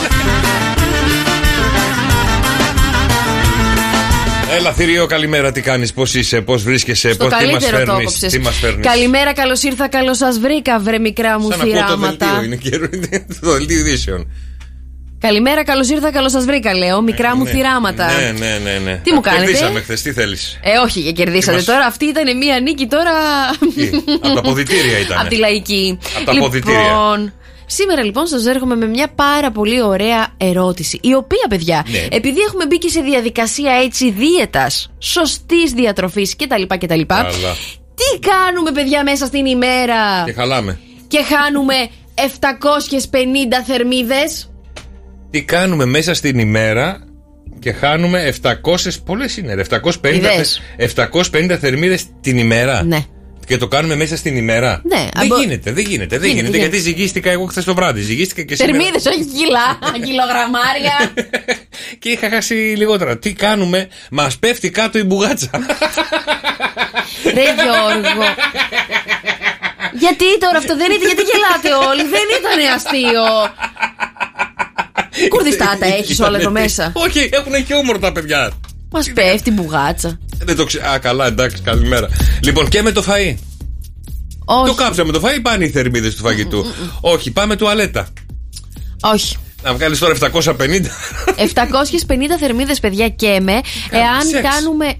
Έλα 4.57 4.73
θηρίο, 4.73 5.07
καλημέρα, 5.07 5.53
τι 5.53 5.61
κάνεις, 5.61 5.93
πώς 5.93 6.15
είσαι, 6.15 6.41
πώς 6.41 6.63
βρίσκεσαι, 6.63 7.13
Στο 7.13 7.25
πώς, 7.25 7.35
τι 7.37 7.45
μας 7.45 7.53
καλύτερο 7.53 7.79
το 7.79 7.85
φέρνεις, 7.93 8.01
έκοψες. 8.07 8.33
τι 8.33 8.39
μας 8.39 8.57
φέρνεις; 8.57 8.87
Καλημέρα, 8.87 9.33
καλώς 9.33 9.63
ήρθα, 9.63 9.89
καλώς 9.89 10.17
σας 10.17 10.39
βρήκα, 10.39 10.79
βρε 10.79 10.99
μικρά 10.99 11.39
μου 11.41 11.49
Σαν 11.51 11.59
να 11.59 11.65
ακούω 11.65 11.73
το 11.75 11.87
θυράματα. 11.87 12.27
δελτίο, 12.27 12.43
είναι 12.45 12.57
καιρό, 12.57 12.89
είναι 12.93 13.27
το 13.41 13.51
δελτίο 13.53 13.79
ειδήσεων. 13.79 14.31
Καλημέρα, 15.21 15.65
καλώς 15.65 15.89
ήρθα, 15.91 16.11
καλώς 16.13 16.31
σας 16.33 16.45
βρήκα, 16.45 16.75
λέω. 16.75 17.03
Μικρά 17.03 17.37
μου 17.37 17.43
Ναι, 17.45 17.51
θυράματα. 17.51 18.07
Ναι, 18.13 18.33
ναι, 18.39 18.59
ναι, 18.65 18.79
ναι. 18.85 19.01
Τι 19.05 19.13
μου 19.13 19.21
κάνετε; 19.21 19.45
Κερδίσαμε 19.45 19.81
χθες, 19.81 20.03
τι 20.03 20.13
θέλεις; 20.13 20.59
Ε, 20.63 20.77
όχι, 20.85 21.01
για 21.01 21.13
κερδίσατε 21.13 21.51
Τι 21.51 21.57
μας- 21.57 21.65
τώρα. 21.65 21.85
Αυτή 21.87 22.05
ήταν 22.05 22.37
μία 22.37 22.61
νίκη 22.61 22.87
τώρα. 22.87 23.11
Από 24.23 24.35
τα 24.35 24.39
αποδητήρια 24.39 24.99
ήταν. 24.99 25.19
Από 25.19 25.29
τη 25.29 25.37
λαϊκή. 25.37 25.99
Απ' 26.19 26.25
τα 26.25 26.33
αποδυτήρια. 26.33 26.79
Λοιπόν, 26.81 27.33
σήμερα 27.67 28.05
λοιπόν 28.05 28.27
σας 28.27 28.47
έρχομαι 28.47 28.77
με 28.77 28.87
μια 28.87 29.09
πάρα 29.15 29.51
πολύ 29.51 29.83
ωραία 29.83 30.27
ερώτηση. 30.37 30.99
Η 31.03 31.15
οποία, 31.15 31.47
παιδιά, 31.49 31.85
Ναι. 31.89 32.07
επειδή 32.17 32.41
έχουμε 32.41 32.67
μπει 32.67 32.79
και 32.79 32.89
σε 32.89 33.01
διαδικασία 33.01 33.73
έτσι 33.85 34.11
δίαιτας, 34.11 34.91
σωστής 34.99 35.73
διατροφής 35.73 36.37
κτλ. 36.37 36.63
κτλ 36.79 37.01
Καλά. 37.07 37.31
τι 37.95 38.19
κάνουμε, 38.29 38.71
παιδιά, 38.73 39.03
μέσα 39.03 39.27
στην 39.27 39.47
ημέρα; 39.47 40.23
Και 40.25 40.33
χαλάμε. 40.33 40.79
και 41.09 41.23
χάνουμε 41.23 41.75
750 42.15 43.63
θερμίδες; 43.67 44.51
Τι 45.31 45.43
κάνουμε 45.43 45.85
μέσα 45.85 46.15
στην 46.15 46.39
ημέρα 46.39 47.01
και 47.59 47.73
χάνουμε 47.73 48.23
700. 48.43 49.01
Πολλές 49.05 49.37
είναι, 49.37 49.55
ρε, 49.55 49.61
750, 49.61 50.15
Ιδέες. 50.15 50.61
750 50.77 51.57
θερμίδες 51.57 52.05
την 52.21 52.39
ημέρα; 52.39 52.83
Ναι. 52.85 53.05
Και 53.47 53.57
το 53.57 53.69
κάνουμε 53.69 53.97
μέσα 53.97 54.17
στην 54.17 54.37
ημέρα. 54.37 54.81
Ναι, 54.85 54.97
Δεν 54.97 55.23
αμπο- 55.25 55.37
γίνεται, 55.41 55.73
δεν 55.73 55.85
γίνεται, 55.85 56.19
δεν 56.19 56.29
Γίνεται, 56.29 56.29
γίνεται. 56.29 56.57
γίνεται. 56.57 56.59
Γιατί 56.59 56.79
ζυγίστηκα 56.79 57.31
εγώ 57.31 57.45
χθες 57.45 57.65
το 57.65 57.75
βράδυ. 57.75 58.01
Ζυγίστηκα 58.01 58.43
και 58.43 58.55
σήμερα. 58.57 58.77
Θερμίδες, 58.79 59.07
όχι 59.07 59.25
κιλά, 59.25 59.79
κιλογραμμάρια. 60.07 60.97
Και 62.01 62.09
είχα 62.09 62.29
χάσει 62.31 62.55
λιγότερα. 62.55 63.19
Τι 63.19 63.33
κάνουμε, 63.33 63.89
μας 64.11 64.39
πέφτει 64.39 64.71
κάτω 64.71 64.99
η 64.99 65.03
μπουγάτσα. 65.05 65.51
Ρε 67.35 67.43
Γιώργο. 67.63 68.25
Γιατί 69.99 70.39
τώρα 70.39 70.59
αυτό 70.59 70.77
δεν 70.77 70.91
ήταν, 70.91 71.07
γιατί 71.07 71.23
γελάτε 71.23 71.87
όλοι, 71.89 72.03
δεν 72.03 72.27
ήταν 72.39 72.75
αστείο. 72.75 73.25
Κουρδιστάτα 75.29 75.87
έχεις 75.87 76.21
όλα 76.21 76.39
εδώ 76.39 76.51
μέσα. 76.51 76.93
Όχι, 76.95 77.29
έχουν 77.33 77.65
χιούμορ 77.67 77.99
τα 77.99 78.13
παιδιά. 78.13 78.51
Μας 78.97 79.13
πέφτει 79.15 79.51
μπουγάτσα. 79.51 80.19
Δεν 80.45 80.57
το 80.57 80.65
ξέρω. 80.65 80.89
Α, 80.91 80.99
καλά, 80.99 81.27
εντάξει, 81.27 81.63
καλημέρα. 81.63 82.09
Λοιπόν, 82.43 82.69
και 82.69 82.83
με 82.83 82.93
το 82.93 83.05
φαΐ. 83.07 83.35
Όχι. 84.45 84.67
Το 84.69 84.75
κάψαμε 84.75 85.13
το 85.13 85.21
φαΐ, 85.25 85.39
πάνε 85.43 85.65
οι 85.65 85.69
θερμίδες 85.71 86.15
του 86.15 86.23
φαγητού. 86.23 86.65
Όχι, 87.01 87.31
πάμε 87.31 87.57
τουαλέτα. 87.57 88.09
Όχι. 89.01 89.37
Να 89.63 89.75
βγάλεις 89.75 89.99
τώρα 89.99 90.15
750. 90.15 90.91
750 91.37 92.39
θερμίδες 92.41 92.81
παιδιά 92.81 93.09
και 93.09 93.39
με 93.43 93.53
εάν 93.91 94.27
σεξ. 94.31 94.49
κάνουμε 94.55 94.95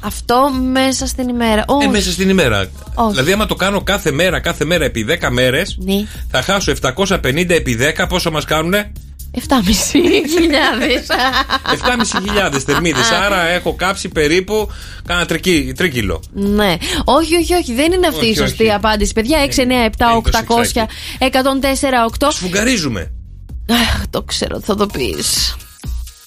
αυτό 0.00 0.50
μέσα 0.72 1.06
στην 1.06 1.28
ημέρα. 1.28 1.60
Ε, 1.60 1.64
Όχι. 1.66 1.88
μέσα 1.88 2.10
στην 2.12 2.28
ημέρα. 2.28 2.66
Όχι. 2.94 3.10
Δηλαδή, 3.10 3.32
άμα 3.32 3.46
το 3.46 3.54
κάνω 3.54 3.82
κάθε 3.82 4.10
μέρα, 4.10 4.40
κάθε 4.40 4.64
μέρα 4.64 4.84
επί 4.84 5.02
10 5.08 5.30
μέρες, 5.30 5.76
Ναι. 5.80 6.06
θα 6.30 6.42
χάσω 6.42 6.70
750 6.70 7.54
επί 7.54 7.74
10. 7.74 8.06
Πόσο 8.08 8.30
μας 8.30 8.44
κάνουνε; 8.44 8.92
7.500. 9.34 9.40
7.500 12.52 12.58
θερμίδες. 12.66 13.10
Άρα 13.10 13.42
έχω 13.46 13.74
κάψει 13.74 14.08
περίπου 14.08 14.70
κάνα 15.06 15.26
τρικί- 15.26 15.76
τρίκυλο. 15.76 16.22
Ναι. 16.32 16.76
Όχι, 17.04 17.36
όχι, 17.36 17.54
όχι. 17.54 17.74
Δεν 17.74 17.92
είναι 17.92 18.06
αυτή 18.06 18.26
η 18.26 18.28
Όχι, 18.28 18.38
σωστή 18.38 18.62
όχι. 18.62 18.70
Ε, 18.72 18.74
απάντηση. 18.74 19.12
Παιδιά, 19.12 19.38
6, 19.46 19.58
9, 19.58 19.84
7, 19.84 20.16
800, 20.16 20.86
104, 21.18 22.04
8. 22.20 22.28
Σφουγγαρίζουμε. 22.30 23.12
Αχ, 23.70 24.02
το 24.10 24.22
ξέρω, 24.22 24.60
θα 24.60 24.74
το 24.74 24.86
πεις. 24.86 25.56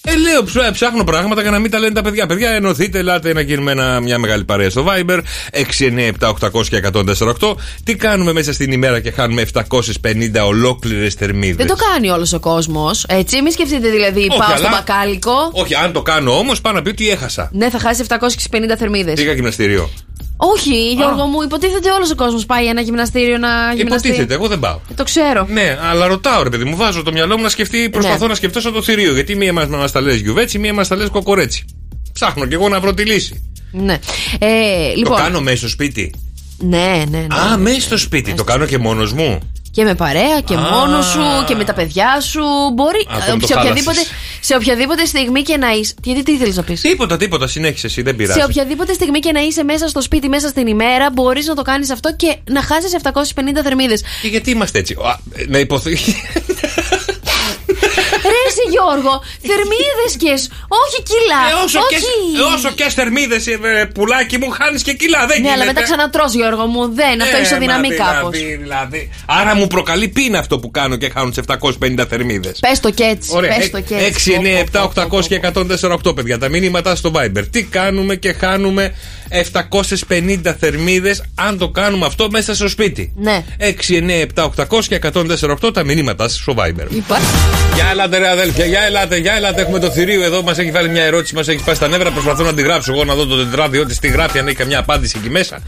Ε, 0.08 0.16
λέω, 0.16 0.42
ψ- 0.42 0.72
ψάχνω 0.72 1.04
πράγματα 1.04 1.42
για 1.42 1.50
να 1.50 1.58
μην 1.58 1.70
τα 1.70 1.78
λένε 1.78 1.94
τα 1.94 2.02
παιδιά. 2.02 2.26
Παιδιά, 2.26 2.50
ενωθείτε, 2.50 2.98
ελάτε 2.98 3.32
να 3.32 3.40
γίνουμε 3.40 3.72
ένα- 3.72 4.00
μια 4.00 4.18
μεγάλη 4.18 4.44
παρέα 4.44 4.70
στο 4.70 4.84
Viber. 4.88 5.18
697-800 5.52 6.68
και 6.68 6.76
148. 6.76 7.56
Τι 7.84 7.94
κάνουμε 7.96 8.32
μέσα 8.32 8.52
στην 8.52 8.72
ημέρα 8.72 9.00
και 9.00 9.10
χάνουμε 9.10 9.40
750 9.42 10.44
ολόκληρες 10.46 11.14
θερμίδες; 11.14 11.56
Δεν 11.56 11.66
το 11.66 11.74
κάνει 11.90 12.10
όλος 12.10 12.32
ο 12.32 12.40
κόσμος. 12.40 13.04
Έτσι, 13.08 13.42
μην 13.42 13.52
σκεφτείτε 13.52 13.88
δηλαδή, 13.88 14.20
Όχι, 14.20 14.28
πάω 14.38 14.42
στο 14.56 14.66
αλλά- 14.66 14.68
μπακάλικο. 14.70 15.32
Όχι, 15.52 15.74
αν 15.74 15.92
το 15.92 16.02
κάνω 16.02 16.38
όμως, 16.38 16.60
πάω 16.60 16.72
να 16.72 16.82
πει 16.82 16.88
ότι 16.88 17.10
έχασα. 17.10 17.50
Ναι, 17.52 17.70
θα 17.70 17.78
χάσει 17.78 18.00
750 18.00 18.76
θερμίδες. 18.76 19.14
Πήγα 19.14 19.32
γυμναστήριο. 19.32 19.90
Όχι, 20.36 20.92
Γιώργο 20.92 21.26
μου, 21.26 21.42
υποτίθεται 21.42 21.90
όλος 21.90 22.10
ο 22.10 22.14
κόσμος 22.14 22.46
πάει 22.46 22.66
ένα 22.66 22.80
γυμναστήριο 22.80 23.38
να 23.38 23.48
γυμναστεί. 23.74 24.08
Υποτίθεται, 24.08 24.34
εγώ 24.34 24.48
δεν 24.48 24.58
πάω. 24.58 24.78
Ε, 24.90 24.94
Το 24.94 25.04
ξέρω. 25.04 25.46
Ναι, 25.48 25.78
αλλά 25.90 26.06
ρωτάω 26.06 26.42
ρε 26.42 26.48
παιδί 26.50 26.64
μου, 26.64 26.76
βάζω 26.76 27.02
το 27.02 27.12
μυαλό 27.12 27.36
μου 27.36 27.42
να 27.42 27.48
σκεφτεί, 27.48 27.90
προσπαθώ 27.90 28.22
Ναι. 28.22 28.26
να 28.28 28.34
σκεφτώ 28.34 28.60
σαν 28.60 28.72
το 28.72 28.82
θηρίο. 28.82 29.12
Γιατί 29.14 29.34
μία 29.36 29.52
μα 29.52 29.64
μας 29.64 29.92
τα 29.92 30.00
λες 30.00 30.20
γιουβέτσι, 30.20 30.58
μία 30.58 30.74
μας 30.74 30.88
τα 30.88 30.96
λες 30.96 31.08
κοκορέτσι. 31.08 31.64
Ψάχνω 32.12 32.46
κι 32.46 32.54
εγώ 32.54 32.68
να 32.68 32.80
βρω 32.80 32.94
τη 32.94 33.04
λύση. 33.04 33.50
Ναι. 33.72 33.98
Ε, 34.38 34.94
λοιπόν. 34.96 35.16
Το 35.16 35.22
κάνω 35.22 35.40
μέσα 35.40 35.56
στο 35.56 35.68
σπίτι. 35.68 36.14
Ναι, 36.58 37.02
ναι, 37.08 37.18
ναι. 37.18 37.26
Α, 37.52 37.56
μέσα 37.58 37.80
στο 37.80 37.98
σπίτι. 37.98 38.34
Το 38.34 38.44
κάνω 38.44 38.66
και 38.66 38.78
μόνος 38.78 39.12
μου. 39.12 39.38
Και 39.70 39.84
με 39.84 39.94
παρέα 39.94 40.40
και 40.44 40.54
Α. 40.54 40.60
μόνος 40.60 41.06
σου 41.06 41.20
και 41.46 41.54
με 41.54 41.64
τα 41.64 41.72
παιδιά 41.74 42.20
σου. 42.20 42.40
Μπορεί 42.74 42.98
Α, 43.10 43.16
αυτό 43.16 43.32
μου 43.32 43.40
το 43.40 43.46
σε, 43.46 43.52
οποιαδήποτε, 43.52 43.96
χάλασες. 43.96 44.12
Σε 44.40 44.54
οποιαδήποτε 44.54 45.04
στιγμή 45.04 45.42
και 45.42 45.56
να 45.56 45.70
είσαι. 45.70 45.94
Γιατί 46.02 46.22
τι 46.22 46.36
θέλεις 46.36 46.56
να 46.56 46.62
πεις; 46.62 46.80
Τίποτα, 46.80 47.16
τίποτα, 47.16 47.46
συνέχισε 47.46 47.86
εσύ, 47.86 48.02
δεν 48.02 48.16
πειράζει. 48.16 48.38
Σε 48.38 48.44
οποιαδήποτε 48.44 48.92
στιγμή 48.92 49.18
και 49.20 49.32
να 49.32 49.40
είσαι 49.40 49.64
μέσα 49.64 49.88
στο 49.88 50.02
σπίτι, 50.02 50.28
μέσα 50.28 50.48
στην 50.48 50.66
ημέρα, 50.66 51.10
μπορείς 51.10 51.46
να 51.46 51.54
το 51.54 51.62
κάνεις 51.62 51.90
αυτό 51.90 52.16
και 52.16 52.36
να 52.50 52.62
χάσεις 52.62 52.94
750 53.02 53.62
θερμίδες. 53.62 54.02
Και 54.22 54.28
γιατί 54.28 54.50
είμαστε 54.50 54.78
έτσι; 54.78 54.92
Α, 54.92 55.18
Να 55.48 55.58
υποθέσει. 55.58 56.14
Ρε 58.56 58.62
εσύ 58.62 58.70
Γιώργο, 58.74 59.14
θερμίδες 59.48 60.12
και. 60.22 60.32
Όχι 60.82 60.98
κιλά. 61.10 61.42
Ε, 61.50 61.54
όσο, 61.64 61.78
όχι. 61.78 61.88
και, 61.88 62.00
ε, 62.40 62.54
όσο 62.54 62.70
και 62.78 62.86
θερμίδες, 62.96 63.44
πουλάκι 63.94 64.36
μου, 64.38 64.48
χάνεις 64.58 64.82
και 64.82 64.92
κιλά. 65.00 65.18
Δεν 65.18 65.28
Ναι, 65.28 65.34
γίνεται. 65.36 65.52
αλλά 65.54 65.64
μετά 65.64 65.82
ξανατρώ, 65.82 66.24
Γιώργο 66.38 66.66
μου. 66.66 66.82
Δεν, 67.00 67.22
αυτό 67.22 67.36
Ε, 67.36 67.40
ισοδυναμεί 67.40 67.88
μα 67.88 67.94
κάπως. 68.04 68.30
δηλαδή, 68.38 68.56
δηλαδή. 68.62 69.10
Άρα 69.26 69.54
μου 69.54 69.66
προκαλεί 69.66 70.08
πείνα 70.08 70.38
αυτό 70.38 70.58
που 70.58 70.70
κάνω 70.70 70.96
και 70.96 71.08
χάνουν 71.14 71.30
τις 71.30 71.38
750 71.38 72.06
θερμίδες; 72.08 72.58
Πες 72.60 72.80
το 72.80 72.90
και 72.90 73.04
έτσι. 73.04 73.30
Ωραία. 73.34 73.56
Πες 73.56 73.70
το 73.70 73.80
και 73.80 73.94
έτσι. 73.96 74.32
6, 74.32 74.34
9, 74.34 74.58
7, 74.58 74.82
800 74.82 75.26
και 75.28 75.34
148 75.34 76.14
παιδιά. 76.14 76.38
Τα 76.38 76.48
μηνύματα 76.48 76.94
στο 76.96 77.10
Viber. 77.16 77.44
Τι 77.50 77.62
κάνουμε 77.62 78.14
και 78.16 78.32
χάνουμε 78.32 78.94
750 80.08 80.54
θερμίδες 80.60 81.22
αν 81.34 81.58
το 81.58 81.68
κάνουμε 81.68 82.06
αυτό 82.06 82.30
μέσα 82.30 82.54
στο 82.54 82.68
σπίτι. 82.68 83.12
Ναι. 83.16 83.44
6, 83.58 83.64
9, 83.90 84.26
7, 84.34 84.50
800 84.68 84.84
και 84.88 85.00
148 85.60 85.72
τα 85.72 85.84
μηνύματα 85.84 86.28
στο 86.28 86.54
Viber. 86.58 86.86
Υπάρχει. 86.90 87.26
Γεια 87.74 87.88
ελάτε 87.90 88.18
ρε 88.18 88.28
αδέλφια, 88.30 88.64
γεια 88.64 88.82
ελάτε, 88.82 89.16
γεια 89.16 89.34
ελάτε. 89.34 89.60
Έχουμε 89.60 89.78
το 89.78 89.90
θηρίο 89.90 90.24
εδώ, 90.24 90.42
μας 90.42 90.58
έχει 90.58 90.70
βάλει 90.70 90.88
μια 90.88 91.02
ερώτηση, 91.02 91.34
μας 91.34 91.48
έχει 91.48 91.64
πάει 91.64 91.74
στα 91.74 91.88
νεύρα. 91.88 92.10
Προσπαθώ 92.10 92.44
να 92.44 92.54
τη 92.54 92.62
γράψω 92.62 92.92
εγώ, 92.92 93.04
να 93.04 93.14
δω 93.14 93.26
το 93.26 93.36
τετράδιο 93.36 93.86
τη, 93.86 93.98
τι 93.98 94.08
γράφει, 94.08 94.38
αν 94.38 94.46
έχει 94.46 94.56
καμιά 94.56 94.78
απάντηση 94.78 95.16
εκεί 95.18 95.30
μέσα. 95.30 95.62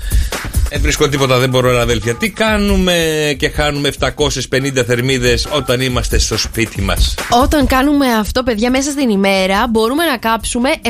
Δεν 0.71 0.81
βρίσκω 0.81 1.09
τίποτα, 1.09 1.39
δεν 1.39 1.49
μπορώ 1.49 1.71
ρε 1.71 1.81
αδέλφια. 1.81 2.15
Τι 2.15 2.31
κάνουμε 2.31 2.95
και 3.39 3.49
χάνουμε 3.49 3.93
750 4.01 4.85
θερμίδες 4.87 5.47
όταν 5.51 5.81
είμαστε 5.81 6.19
στο 6.19 6.39
σπίτι 6.39 6.81
μας; 6.81 7.15
Όταν 7.43 7.67
κάνουμε 7.67 8.07
αυτό, 8.07 8.43
παιδιά, 8.43 8.71
μέσα 8.71 8.91
στην 8.91 9.09
ημέρα 9.09 9.67
μπορούμε 9.71 10.05
να 10.05 10.17
κάψουμε 10.17 10.69
750 10.83 10.89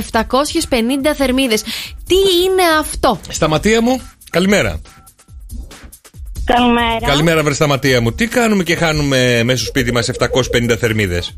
θερμίδες. 1.16 1.62
Τι 2.09 2.45
είναι 2.45 2.63
αυτό; 2.81 3.21
Σταματία 3.29 3.83
μου, 3.83 4.01
καλημέρα. 4.31 4.81
Καλημέρα. 6.45 7.07
Καλημέρα, 7.07 7.43
βρε 7.43 7.55
Σταματία 7.55 8.01
μου. 8.01 8.13
Τι 8.13 8.27
κάνουμε 8.27 8.63
και 8.63 8.75
χάνουμε 8.75 9.43
μέσα 9.45 9.59
στο 9.59 9.67
σπίτι 9.67 9.93
μας 9.93 10.11
750 10.19 10.77
θερμίδες; 10.79 11.37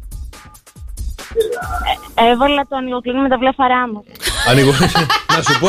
Έβαλα 2.14 2.66
το 2.68 2.77
ανοιγοκλίνο 2.77 3.23
με 3.23 3.29
τα 3.29 3.39
βλέφαρά 3.39 3.89
μου. 3.89 4.05
Ανοίγω. 4.49 4.71
να 5.37 5.43
σου 5.43 5.59
πω. 5.61 5.68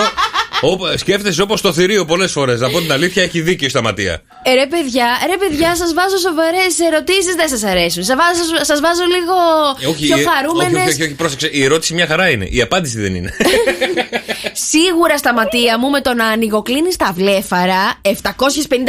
Όπω- 0.61 0.97
σκέφτεσαι 0.97 1.41
όπως 1.41 1.61
το 1.61 1.73
θηρίο 1.73 2.05
πολλές 2.05 2.31
φορές. 2.31 2.59
Να 2.59 2.69
πω 2.69 2.79
την 2.81 2.91
αλήθεια, 2.91 3.23
έχει 3.23 3.41
δίκιο 3.41 3.67
η 3.67 3.69
Σταματία. 3.69 4.21
Ε, 4.43 4.53
ρε 4.53 4.67
παιδιά, 4.67 5.05
ρε 5.27 5.37
παιδιά, 5.37 5.75
σας 5.75 5.93
βάζω 5.93 6.17
σοβαρές 6.17 6.79
ερωτήσεις, 6.87 7.35
δεν 7.35 7.47
σας 7.49 7.63
αρέσουν. 7.63 8.03
Σας 8.03 8.15
βάζω, 8.15 8.63
σας 8.65 8.79
βάζω 8.79 9.03
λίγο 9.15 9.35
Ε, 9.81 9.87
όχι, 9.87 10.05
πιο 10.05 10.17
ε, 10.17 10.23
χαρούμενε. 10.23 10.77
Όχι, 10.79 10.89
όχι, 10.89 11.03
όχι, 11.03 11.13
πρόσεξε. 11.13 11.49
Η 11.51 11.63
ερώτηση 11.63 11.93
μια 11.93 12.07
χαρά 12.07 12.29
είναι. 12.29 12.45
Η 12.49 12.61
απάντηση 12.61 12.99
δεν 12.99 13.15
είναι. 13.15 13.33
Σίγουρα 14.71 15.17
σταματία 15.17 15.77
μου 15.79 15.89
με 15.89 16.01
το 16.01 16.13
να 16.13 16.25
ανοιγοκλίνεις 16.25 16.95
τα 16.95 17.11
βλέφαρα 17.15 17.93
750 18.03 18.11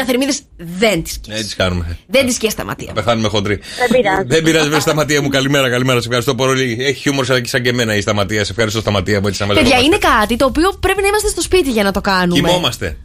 θερμίδες 0.06 0.40
δεν 0.56 1.02
τις 1.02 1.20
Έτσι 1.28 1.56
κάνουμε. 1.56 1.98
Δεν 2.06 2.26
τη 2.26 2.32
σκέφτεται 2.32 2.50
σταματία. 2.52 2.86
Θα 2.86 2.92
πεθάνουμε 2.92 3.28
χοντροί. 3.28 3.60
Δεν 3.78 3.88
πειράζει. 4.00 4.22
Δεν 4.26 4.42
πειράζει, 4.42 4.68
βρε 4.68 4.80
σταματία 4.80 5.22
μου. 5.22 5.28
Καλημέρα, 5.28 5.70
καλημέρα. 5.70 5.98
Σε 6.00 6.06
ευχαριστώ 6.06 6.34
πολύ. 6.34 6.76
Έχει 6.80 7.00
χιούμορ 7.00 7.24
σαν 7.24 7.46
σαν 7.46 7.62
και 7.62 7.68
εμένα 7.68 7.94
η 7.96 8.00
σταματία. 8.00 8.44
Σε 8.44 8.50
ευχαριστώ, 8.50 8.80
σταματία 8.80 9.20
μου. 9.20 9.26
Έτσι 9.26 9.40
να 9.42 9.46
Παιδιά, 9.46 9.62
μαζευόμαστε. 9.62 9.96
είναι 10.06 10.16
κάτι 10.18 10.36
το 10.36 10.44
οποίο 10.44 10.72
πρέπει 10.80 11.00
να 11.00 11.06
είμαστε 11.06 11.28
στο 11.28 11.40
σπίτι 11.42 11.61
για 11.70 11.82
να 11.82 11.92
το 11.92 12.00
κάνουμε. 12.00 12.48
Κοιμόμαστε. 12.48 12.96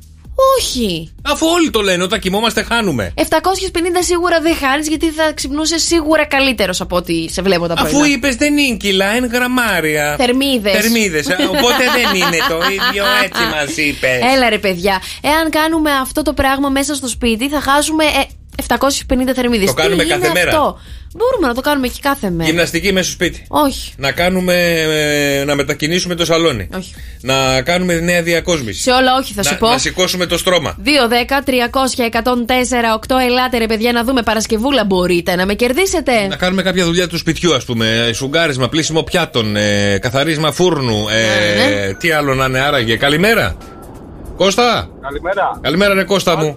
Όχι. 0.57 1.13
Αφού 1.21 1.47
όλοι 1.47 1.69
το 1.69 1.81
λένε, 1.81 2.03
όταν 2.03 2.19
κοιμόμαστε 2.19 2.63
χάνουμε. 2.63 3.13
750 3.15 3.23
σίγουρα 3.99 4.39
δεν 4.41 4.55
χάνεις 4.55 4.87
γιατί 4.87 5.11
θα 5.11 5.31
ξυπνούσες 5.33 5.83
σίγουρα 5.83 6.25
καλύτερος 6.25 6.81
από 6.81 6.95
ό,τι 6.95 7.29
σε 7.29 7.41
βλέπω 7.41 7.67
τα 7.67 7.73
πρωινά. 7.73 7.97
Αφού 7.97 8.05
είπες 8.05 8.35
δεν 8.35 8.57
είναι 8.57 8.77
κιλά, 8.77 9.15
είναι 9.15 9.27
γραμμάρια. 9.27 10.15
Θερμίδες. 10.17 10.73
Θερμίδες. 10.73 11.27
Οπότε 11.27 11.83
δεν 11.95 12.15
είναι 12.15 12.37
το 12.49 12.59
ίδιο, 12.71 13.03
έτσι 13.23 13.41
μας 13.53 13.77
είπες. 13.77 14.19
Έλα 14.35 14.49
ρε 14.49 14.57
παιδιά, 14.57 15.01
εάν 15.21 15.49
κάνουμε 15.49 15.91
αυτό 15.91 16.21
το 16.21 16.33
πράγμα 16.33 16.69
μέσα 16.69 16.95
στο 16.95 17.07
σπίτι 17.07 17.49
θα 17.49 17.61
χάσουμε 17.61 18.03
ε, 18.03 18.23
750 18.67 19.33
θερμίδες. 19.35 19.67
Το 19.67 19.73
κάνουμε 19.73 20.03
κάθε 20.03 20.31
μέρα. 20.33 20.49
Αυτό; 20.49 20.79
Μπορούμε 21.15 21.47
να 21.47 21.53
το 21.53 21.61
κάνουμε 21.61 21.87
και 21.87 21.99
κάθε 22.01 22.29
μέρα. 22.29 22.49
Γυμναστική 22.49 22.91
μέσα 22.93 23.03
στο 23.05 23.13
σπίτι. 23.13 23.45
Όχι. 23.47 23.93
Να 23.97 24.11
κάνουμε. 24.11 24.53
ε, 25.39 25.43
να 25.45 25.55
μετακινήσουμε 25.55 26.15
το 26.15 26.25
σαλόνι. 26.25 26.69
Όχι. 26.77 26.93
Να 27.21 27.61
κάνουμε 27.61 27.99
νέα 27.99 28.21
διακόσμηση. 28.21 28.81
Σε 28.81 28.91
όλα 28.91 29.15
όχι 29.15 29.33
θα 29.33 29.41
να, 29.43 29.49
σου 29.49 29.57
πω. 29.57 29.69
να 29.69 29.77
σηκώσουμε 29.77 30.25
το 30.25 30.37
στρώμα. 30.37 30.75
2-10-300-104-8 30.85 30.89
Ελάτε 33.27 33.57
ρε 33.57 33.65
παιδιά 33.65 33.91
να 33.91 34.03
δούμε 34.03 34.21
Παρασκευούλα 34.23 34.85
μπορείτε 34.85 35.35
να 35.35 35.45
με 35.45 35.53
κερδίσετε 35.53 36.27
Να 36.27 36.35
κάνουμε 36.35 36.61
κάποια 36.61 36.85
δουλειά 36.85 37.07
του 37.07 37.17
σπιτιού, 37.17 37.55
ας 37.55 37.65
πούμε. 37.65 38.11
Σουγκάρισμα, 38.13 38.67
πλήσιμο 38.69 39.03
πιάτων, 39.03 39.55
ε, 39.55 39.97
καθαρίσμα 40.01 40.51
φούρνου. 40.51 41.05
Ε, 41.09 41.15
Ναι, 41.85 41.93
Τι 41.93 42.11
άλλο 42.11 42.35
να 42.35 42.45
είναι 42.45 42.59
άραγε. 42.59 42.95
Καλημέρα. 42.97 43.55
Κώστα; 44.37 44.89
Καλημέρα. 45.01 45.59
Καλημέρα, 45.61 45.93
ρε 45.93 46.03
Κώστα 46.03 46.37
μου. 46.37 46.55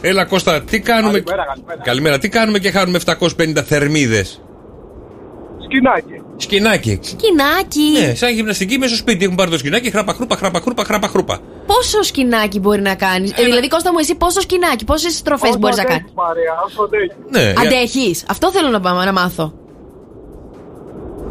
Κώστα. 0.00 0.08
Έλα, 0.08 0.24
Κώστα, 0.24 0.62
τι 0.62 0.80
κάνουμε. 0.80 1.20
Καλημέρα, 1.20 1.44
καλημέρα. 1.46 1.82
Καλημέρα, 1.82 2.18
τι 2.18 2.28
κάνουμε 2.28 2.58
και 2.58 2.70
χάνουμε 2.70 2.98
750 3.06 3.62
θερμίδες; 3.64 4.40
Σκινάκι. 5.64 6.22
Σκινάκι. 6.36 6.98
Σκινάκι 7.02 8.06
Ναι, 8.06 8.14
σαν 8.14 8.32
γυμναστική 8.34 8.78
μέσα 8.78 8.94
στο 8.94 8.98
σπίτι 9.02 9.24
έχουν 9.24 9.36
πάρει 9.36 9.50
το 9.50 9.58
σκινάκι, 9.58 9.90
χράπα, 9.90 10.12
χρούπα, 10.12 10.36
χράπα, 10.36 10.60
χρούπα, 10.60 10.84
χράπα, 10.84 11.08
χρούπα. 11.08 11.38
Πόσο 11.66 12.02
σκινάκι 12.02 12.58
μπορεί 12.60 12.80
να 12.80 12.94
κάνει; 12.94 13.30
Ε, 13.36 13.44
δηλαδή 13.44 13.68
Κώστα 13.68 13.92
μου 13.92 13.98
εσύ 13.98 14.14
πόσο 14.14 14.40
σκινάκι 14.40 14.84
Πόσες 14.84 15.14
στροφέ 15.16 15.48
Όσο 15.48 15.58
μπορείς 15.58 15.76
να 15.76 15.82
αντέχεις, 15.82 16.00
κάνεις; 16.00 16.14
Μαρία, 16.14 16.52
όσο 16.66 16.82
αντέχεις. 16.82 17.14
Ναι, 17.30 17.40
για- 17.40 17.54
Αντέχει. 17.60 18.14
Αυτό 18.28 18.50
θέλω 18.50 18.68
να, 18.68 18.80
πάμε, 18.80 19.04
να 19.04 19.12
μάθω 19.12 19.52
Ε, 19.56 19.59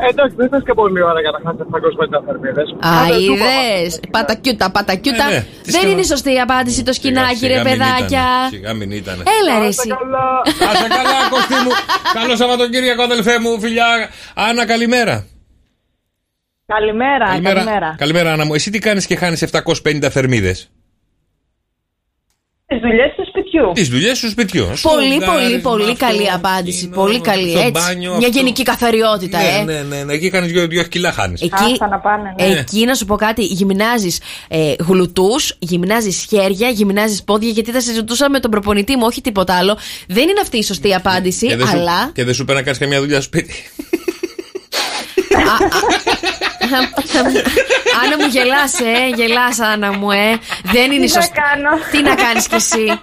εντάξει, 0.10 0.36
δεν 0.36 0.50
θες 0.50 0.64
και 0.66 0.74
πολλή 0.74 1.02
ώρα 1.02 1.20
για 1.22 1.32
να 1.32 1.40
χάσεις 1.44 1.62
750 1.62 2.24
θερμίδες. 2.26 2.68
Α, 2.80 2.94
είδες. 3.20 4.00
Πατακιούτα, 4.12 4.72
πατακιούτα. 4.72 5.24
Ε, 5.30 5.34
ναι. 5.34 5.40
Τι 5.40 5.46
Δεν 5.64 5.74
σκηνά- 5.74 5.92
είναι 5.92 6.02
η 6.02 6.04
σωστή 6.04 6.34
η 6.34 6.40
απάντηση 6.40 6.84
το 6.84 6.94
σκινάκι, 6.94 7.36
Σιγά 7.36 7.48
ρε 7.56 7.70
μην 7.70 7.72
παιδάκια. 7.72 8.06
ήτανε, 8.08 8.50
Σιγά 8.50 8.74
μην 8.74 8.92
ήταν. 8.92 9.24
Έλα, 9.42 9.60
ρε, 9.60 9.66
εσύ. 9.66 9.88
Να 9.88 9.96
σε 10.76 10.88
καλά, 10.88 11.18
Κωστή 11.34 11.54
μου. 11.54 11.72
Καλό 12.14 12.36
Σαββατοκύριακο, 12.36 13.02
αδελφέ 13.04 13.40
μου, 13.40 13.60
φιλιά. 13.60 13.86
Άννα, 14.36 14.66
καλημέρα. 14.66 15.26
Καλημέρα, 16.66 17.26
καλημέρα. 17.42 17.96
Καλημέρα, 17.98 18.32
Άννα 18.32 18.46
μου. 18.46 18.54
Εσύ 18.54 18.70
τι 18.72 18.80
κάνεις 18.80 19.06
και 19.06 19.16
χάνεις 19.16 19.42
750 19.42 20.10
θερμίδες; 20.10 20.72
Τις 22.72 22.80
δουλειές 22.80 23.12
του 23.16 23.26
σπιτιού. 23.28 23.72
Τις 23.74 23.90
δουλειές 23.90 24.20
του 24.20 24.30
σπιτιού. 24.30 24.64
Πολύ, 24.64 24.78
Στο 24.78 24.90
πολύ, 24.90 25.16
γκάρισμα, 25.18 25.70
πολύ 25.72 25.84
αυτό, 25.92 26.06
καλή 26.06 26.32
απάντηση. 26.32 26.90
Πολύ 26.90 27.22
καλή, 27.22 27.50
στο 27.50 27.60
έτσι. 27.60 27.72
μπάνιο, 27.72 28.10
Μια 28.18 28.28
αυτό. 28.28 28.40
γενική 28.40 28.64
καθαριότητα, 28.64 29.38
Ναι, 29.38 29.48
ε. 29.48 29.64
ναι, 29.64 29.82
ναι, 29.82 30.04
ναι. 30.04 30.14
Εκεί 30.14 30.30
κάνεις 30.30 30.52
δύο, 30.52 30.68
δύο 30.68 30.84
κιλά 30.84 31.12
χάνεις. 31.12 31.42
Εκεί, 31.42 31.78
να 31.90 32.00
πάνε, 32.00 32.34
ναι. 32.40 32.60
εκεί 32.60 32.86
να 32.86 32.94
σου 32.94 33.06
πω 33.06 33.16
κάτι, 33.16 33.44
γυμνάζεις 33.44 34.22
ε, 34.48 34.74
γλουτούς, 34.88 35.56
γυμνάζεις 35.60 36.26
χέρια, 36.30 36.70
γυμνάζεις 36.70 37.24
πόδια, 37.24 37.50
γιατί 37.50 37.72
θα 37.72 37.80
συζητούσα 37.82 38.30
με 38.30 38.40
τον 38.40 38.52
προπονητή 38.52 38.96
μου, 38.96 39.04
όχι 39.06 39.22
τίποτα 39.22 39.58
άλλο. 39.58 39.78
Δεν 40.08 40.24
είναι 40.24 40.40
αυτή 40.42 40.58
η 40.58 40.64
σωστή 40.64 40.94
απάντηση, 40.94 41.48
Και 41.48 41.56
δεν, 41.56 41.68
αλλά. 41.68 42.02
σου, 42.06 42.12
και 42.14 42.24
δεν 42.24 42.34
σου 42.34 42.46
πει 42.46 42.54
να 42.54 42.62
κάνεις 42.62 42.80
καμιά 42.80 43.00
δουλειά 43.00 43.22
στο 43.22 43.24
σπίτι. 43.24 43.54
Άννα 48.04 48.18
μου 48.20 48.28
γελάς, 48.32 48.80
ε, 48.80 49.08
γελάς 49.16 49.60
Άννα 49.60 49.92
μου, 49.98 50.12
ε. 50.12 50.38
Δεν 50.64 50.92
είναι 50.92 51.06
Τι 51.06 51.14
να 51.14 51.22
σωστή. 51.22 51.32
κάνω; 51.42 51.70
Τι 51.92 52.02
να 52.02 52.16
κάνεις 52.16 52.48
κι 52.48 52.56
εσύ. 52.56 53.00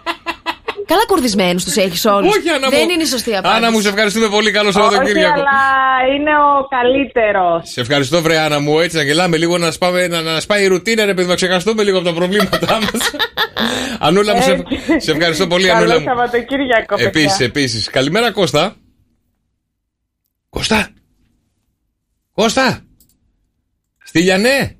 Καλά 0.86 1.04
κουρδισμένους 1.06 1.64
τους 1.64 1.76
έχεις 1.76 2.04
όλους. 2.04 2.36
Όχι, 2.36 2.48
Άννα 2.48 2.68
Δεν 2.68 2.80
μου. 2.84 2.90
είναι 2.90 3.02
η 3.02 3.06
σωστή 3.06 3.30
απάντηση. 3.36 3.54
Άννα 3.54 3.70
μου, 3.70 3.80
σε 3.80 3.88
ευχαριστούμε 3.88 4.28
πολύ. 4.28 4.50
Καλό 4.50 4.68
Όχι, 4.68 4.78
Σαββατοκύριακο. 4.78 5.32
αλλά 5.32 5.50
είναι 6.16 6.30
ο 6.30 6.66
καλύτερος. 6.68 7.70
Σε 7.70 7.80
ευχαριστώ, 7.80 8.22
βρε 8.22 8.38
Άννα 8.38 8.60
μου. 8.60 8.78
Έτσι 8.80 8.96
να 8.96 9.02
γελάμε 9.02 9.36
λίγο, 9.36 9.58
να, 9.58 9.70
σπάμε, 9.70 10.06
να, 10.06 10.20
να 10.20 10.40
σπάει 10.40 10.62
η 10.62 10.66
ρουτίνα, 10.66 11.04
ρε 11.04 11.14
παιδί, 11.14 11.28
να 11.28 11.34
ξεχαστούμε 11.34 11.82
λίγο 11.82 11.96
από 11.98 12.06
τα 12.06 12.12
προβλήματά 12.12 12.78
μας. 12.80 13.10
Ανούλα 14.06 14.34
μου, 14.34 14.42
σε, 14.42 14.50
Έτσι. 14.50 15.00
σε 15.00 15.10
ευχαριστώ 15.10 15.46
πολύ, 15.46 15.66
Καλό 15.66 15.78
Ανούλα 15.78 15.98
μου. 16.00 16.04
Σαββατοκύριακο, 16.06 16.94
παιδιά. 16.94 17.06
Επίσης, 17.06 17.40
επίσης. 17.40 17.90
Καλημέρα, 17.90 18.30
Κώστα. 18.32 18.76
Κώστα. 20.48 20.88
Κώστα. 22.34 22.80
Στυλιανέ. 24.06 24.76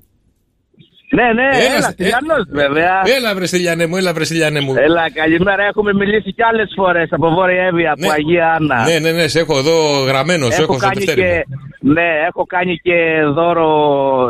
Ναι, 1.09 1.23
ναι, 1.33 1.57
Έλα, 1.57 1.75
έλα, 1.75 1.87
ε, 1.87 1.93
Τηλιανός, 1.97 2.43
βέβαια. 2.51 3.01
Έλα, 3.17 3.35
βρε 3.35 3.45
Στυλιανέ 3.45 3.85
μου, 3.85 3.95
έλα, 3.97 4.13
βρε 4.13 4.23
Στυλιανέ 4.23 4.59
μου. 4.59 4.73
Έλα, 4.77 5.11
καλημέρα. 5.11 5.63
Έχουμε 5.63 5.93
μιλήσει 5.93 6.33
κι 6.33 6.43
άλλες 6.43 6.71
φορές 6.75 7.07
από 7.11 7.29
Βόρεια 7.29 7.63
Εύη, 7.63 7.87
από 7.87 8.09
Αγία 8.11 8.51
Άννα. 8.53 8.83
Ναι, 8.83 8.99
ναι, 8.99 9.11
ναι, 9.11 9.27
σε 9.27 9.39
έχω 9.39 9.57
εδώ 9.57 10.03
γραμμένο, 10.03 10.49
σε 10.51 10.61
έχω 10.61 10.73
στο 10.77 10.87
κάνει 10.87 11.05
τευτέρι. 11.05 11.21
και, 11.21 11.43
ναι, 11.79 12.07
έχω 12.27 12.45
κάνει 12.45 12.75
και 12.77 12.93
δώρο 13.33 13.69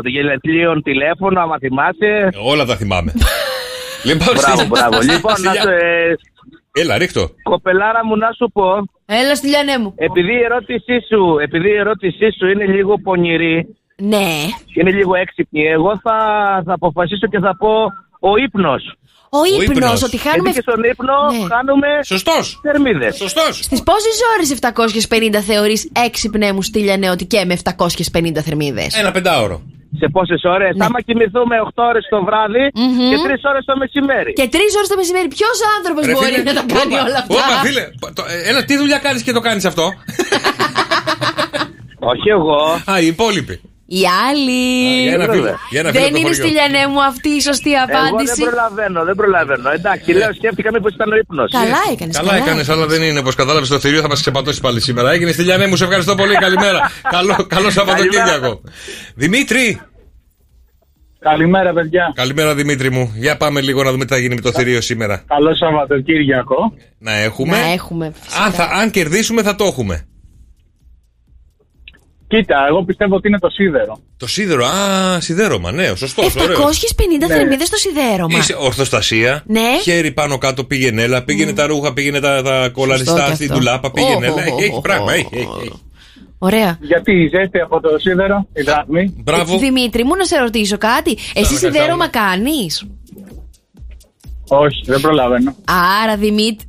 γελετλίων 0.04 0.82
τηλέφωνο, 0.82 1.40
άμα 1.40 1.58
θυμάσαι. 1.58 2.28
Όλα 2.42 2.64
τα 2.64 2.76
θυμάμαι. 2.76 3.12
λοιπόν, 4.08 4.34
Μπράβο, 4.34 4.56
Στυλιανέ. 4.56 4.68
μπράβο. 4.68 4.98
Λοιπόν, 5.12 5.32
να 5.32 5.36
Στυλιά- 5.52 5.62
σου, 5.62 5.68
ε, 5.68 6.80
Έλα, 6.80 6.98
ρίχτω. 6.98 7.28
κοπελάρα 7.42 8.04
μου 8.06 8.16
να 8.16 8.32
σου 8.32 8.50
πω, 8.52 8.64
Έλα 9.06 9.34
στη 9.34 9.48
λιανέ 9.48 9.78
μου. 9.78 9.94
επειδή 9.96 10.32
η 10.32 10.42
ερώτησή 10.44 10.96
σου, 11.08 11.38
επειδή 11.42 11.68
η 11.68 11.76
ερώτησή 11.76 12.28
σου 12.38 12.46
είναι 12.48 12.64
λίγο 12.66 12.98
πονηρή, 12.98 13.76
Ναι. 14.02 14.28
είναι 14.78 14.90
λίγο 14.90 15.14
έξυπνη, 15.14 15.62
εγώ 15.66 15.92
θα, 16.02 16.16
θα 16.66 16.72
αποφασίσω 16.72 17.26
και 17.26 17.38
θα 17.38 17.56
πω 17.56 17.72
ο 18.30 18.36
ύπνος. 18.46 18.82
Ο 19.30 19.44
ύπνος, 19.44 19.64
ύπνος. 19.76 20.02
ότι 20.02 20.16
χάνουμε... 20.16 20.50
Γιατί 20.50 20.58
και 20.62 20.70
στον 20.70 20.82
ύπνο 20.92 21.16
Ναι. 21.30 21.54
χάνουμε 21.54 21.88
Σωστός. 22.04 22.60
θερμίδες. 22.62 23.16
Σωστός. 23.16 23.52
Στις 23.68 23.82
πόσες 23.82 24.16
ώρες 24.34 24.48
750 24.50 25.42
θεωρείς 25.50 25.90
έξυπνε 26.06 26.52
μου 26.52 26.62
στείλανε 26.62 27.10
ότι 27.10 27.24
και 27.26 27.44
με 27.44 27.56
750 27.64 28.38
θερμίδες; 28.46 28.94
Ένα 29.00 29.10
πεντάωρο. 29.10 29.56
Σε 30.00 30.06
πόσες 30.12 30.42
ώρες; 30.44 30.76
Ναι. 30.76 30.84
Άμα 30.84 31.00
κοιμηθούμε 31.06 31.54
8 31.68 31.82
ώρες 31.90 32.04
το 32.10 32.24
βράδυ 32.24 32.64
και 33.10 33.16
3 33.26 33.44
ώρες 33.52 33.64
το 33.64 33.76
μεσημέρι. 33.76 34.32
Και 34.32 34.48
τρεις 34.54 34.70
ώρες 34.78 34.88
το 34.88 34.96
μεσημέρι. 34.96 35.28
Ποιος 35.28 35.56
άνθρωπος 35.78 36.02
Ρε, 36.06 36.12
μπορεί 36.12 36.26
φίλε, 36.32 36.42
να 36.42 36.54
τα 36.60 36.64
κάνει 36.74 36.94
όπα, 36.94 37.04
όλα 37.06 37.18
αυτά; 37.22 37.34
όπα, 37.34 37.54
φίλε, 37.66 37.84
το- 38.16 38.26
ε, 38.32 38.48
έλα, 38.48 38.64
τι 38.64 38.74
δουλειά 38.76 38.98
κάνεις 38.98 39.22
και 39.22 39.32
το 39.32 39.40
κάνεις 39.40 39.64
αυτό; 39.64 39.84
Όχι 42.12 42.28
εγώ. 42.28 42.58
Α, 42.90 43.00
οι 43.00 43.06
υπόλοιποι. 43.06 43.60
Οι 43.90 44.02
άλλοι. 44.28 44.62
Για 45.02 45.12
ένα 45.18 45.26
φίλο. 45.32 45.52
Για 45.70 45.80
ένα 45.80 45.90
φίλο 45.90 46.02
Δεν 46.02 46.12
το 46.12 46.18
είναι 46.18 46.28
χωριό. 46.28 46.34
στη 46.44 46.48
λιανέ 46.56 46.86
μου 46.92 47.02
αυτή 47.02 47.28
η 47.28 47.40
σωστή 47.40 47.72
Εγώ 47.72 47.84
απάντηση. 47.88 48.34
δεν 48.34 48.46
προλαβαίνω, 48.48 49.04
δεν 49.04 49.14
προλαβαίνω. 49.14 49.70
Εντάξει, 49.70 50.12
λέω, 50.12 50.32
σκέφτηκα 50.38 50.70
μήπως 50.72 50.92
ήταν 50.94 51.12
ο 51.12 51.16
ύπνος. 51.16 51.50
Καλά 51.52 51.82
έκανες. 51.92 52.16
Καλά 52.16 52.34
έκανες, 52.36 52.68
αλλά 52.68 52.86
δεν 52.86 53.02
είναι. 53.02 53.18
Όπως 53.18 53.34
κατάλαβες, 53.34 53.68
το 53.68 53.78
θηρίο 53.78 54.00
θα 54.00 54.08
μας 54.08 54.20
ξεπατώσει 54.20 54.60
πάλι 54.60 54.80
σήμερα. 54.80 55.10
Έγινε 55.12 55.32
στη 55.32 55.42
Λιανέ 55.42 55.66
μου, 55.66 55.76
σε 55.76 55.84
ευχαριστώ 55.84 56.14
πολύ. 56.14 56.34
Καλημέρα. 56.34 56.78
καλό, 57.16 57.46
καλό 57.48 57.70
Σαββατοκύριακο. 57.70 58.60
Δημήτρη. 59.14 59.80
Καλημέρα, 61.18 61.72
παιδιά. 61.72 62.12
Καλημέρα, 62.14 62.54
Δημήτρη 62.54 62.90
μου. 62.90 63.12
Για 63.16 63.36
πάμε 63.36 63.60
λίγο 63.60 63.82
να 63.82 63.90
δούμε 63.90 64.04
τι 64.04 64.12
θα 64.12 64.18
γίνει 64.18 64.34
με 64.34 64.40
το 64.40 64.52
θηρίο 64.52 64.80
σήμερα. 64.80 65.24
Καλό 65.26 65.54
Σαββατοκύριακο. 65.56 66.56
Να 66.98 67.12
έχουμε. 67.12 67.56
Να 67.60 67.72
έχουμε. 67.72 68.12
Αν, 68.44 68.52
θα, 68.52 68.64
αν 68.64 68.90
κερδίσουμε, 68.90 69.42
θα 69.42 69.54
το 69.54 69.64
έχουμε. 69.64 70.06
Κοίτα, 72.28 72.56
εγώ 72.68 72.84
πιστεύω 72.84 73.14
ότι 73.16 73.28
είναι 73.28 73.38
το 73.38 73.48
σίδερο. 73.50 73.98
Το 74.16 74.26
σίδερο, 74.26 74.64
α, 74.66 75.20
σιδέρωμα, 75.20 75.72
ναι, 75.72 75.94
σωστό. 75.94 76.22
750 76.22 76.28
θερμίδες 77.28 77.66
στο 77.66 77.76
σιδέρωμα. 77.76 78.38
Είσαι 78.38 78.56
ορθοστασία. 78.58 79.42
Ναι. 79.46 79.60
Χέρι 79.82 80.10
πάνω 80.12 80.38
κάτω 80.38 80.64
πήγαινε, 80.64 81.02
έλα. 81.02 81.22
Πήγαινε 81.24 81.52
τα 81.52 81.66
ρούχα, 81.66 81.92
πήγαινε 81.92 82.20
τα, 82.20 82.42
τα 82.42 82.50
Σωστό 82.52 82.70
κολαριστά 82.72 83.24
και 83.28 83.34
στην 83.34 83.46
αυτό. 83.46 83.58
τουλάπα. 83.58 83.90
Πήγαινε, 83.90 84.14
Οχ, 84.14 84.22
έλα. 84.24 84.34
οχ, 84.34 84.46
Έχει, 84.46 84.62
έχει 84.64 84.74
οχ, 84.74 84.80
πράγμα, 84.80 85.04
οχ, 85.04 85.10
έχει, 85.12 85.28
έχει. 85.32 85.46
έχει. 85.62 85.72
Ωραία. 86.38 86.78
Γιατί 86.80 87.12
η 87.12 87.28
ζέστη 87.28 87.60
από 87.60 87.80
το 87.80 87.88
σίδερο, 87.98 88.46
η 88.52 88.62
δραχμή. 88.62 89.14
Μπράβο. 89.24 89.58
Δημήτρη 89.58 90.04
μου, 90.04 90.16
να 90.16 90.24
σε 90.24 90.38
ρωτήσω 90.38 90.78
κάτι. 90.78 91.16
Εσύ 91.34 91.52
να 91.52 91.58
σιδέρωμα 91.58 92.08
κάνεις; 92.08 92.86
Όχι, 94.48 94.80
δεν 94.84 95.00
προλαβαίνω. 95.00 95.56
Άρα, 96.02 96.16
Δημήτρη. 96.16 96.66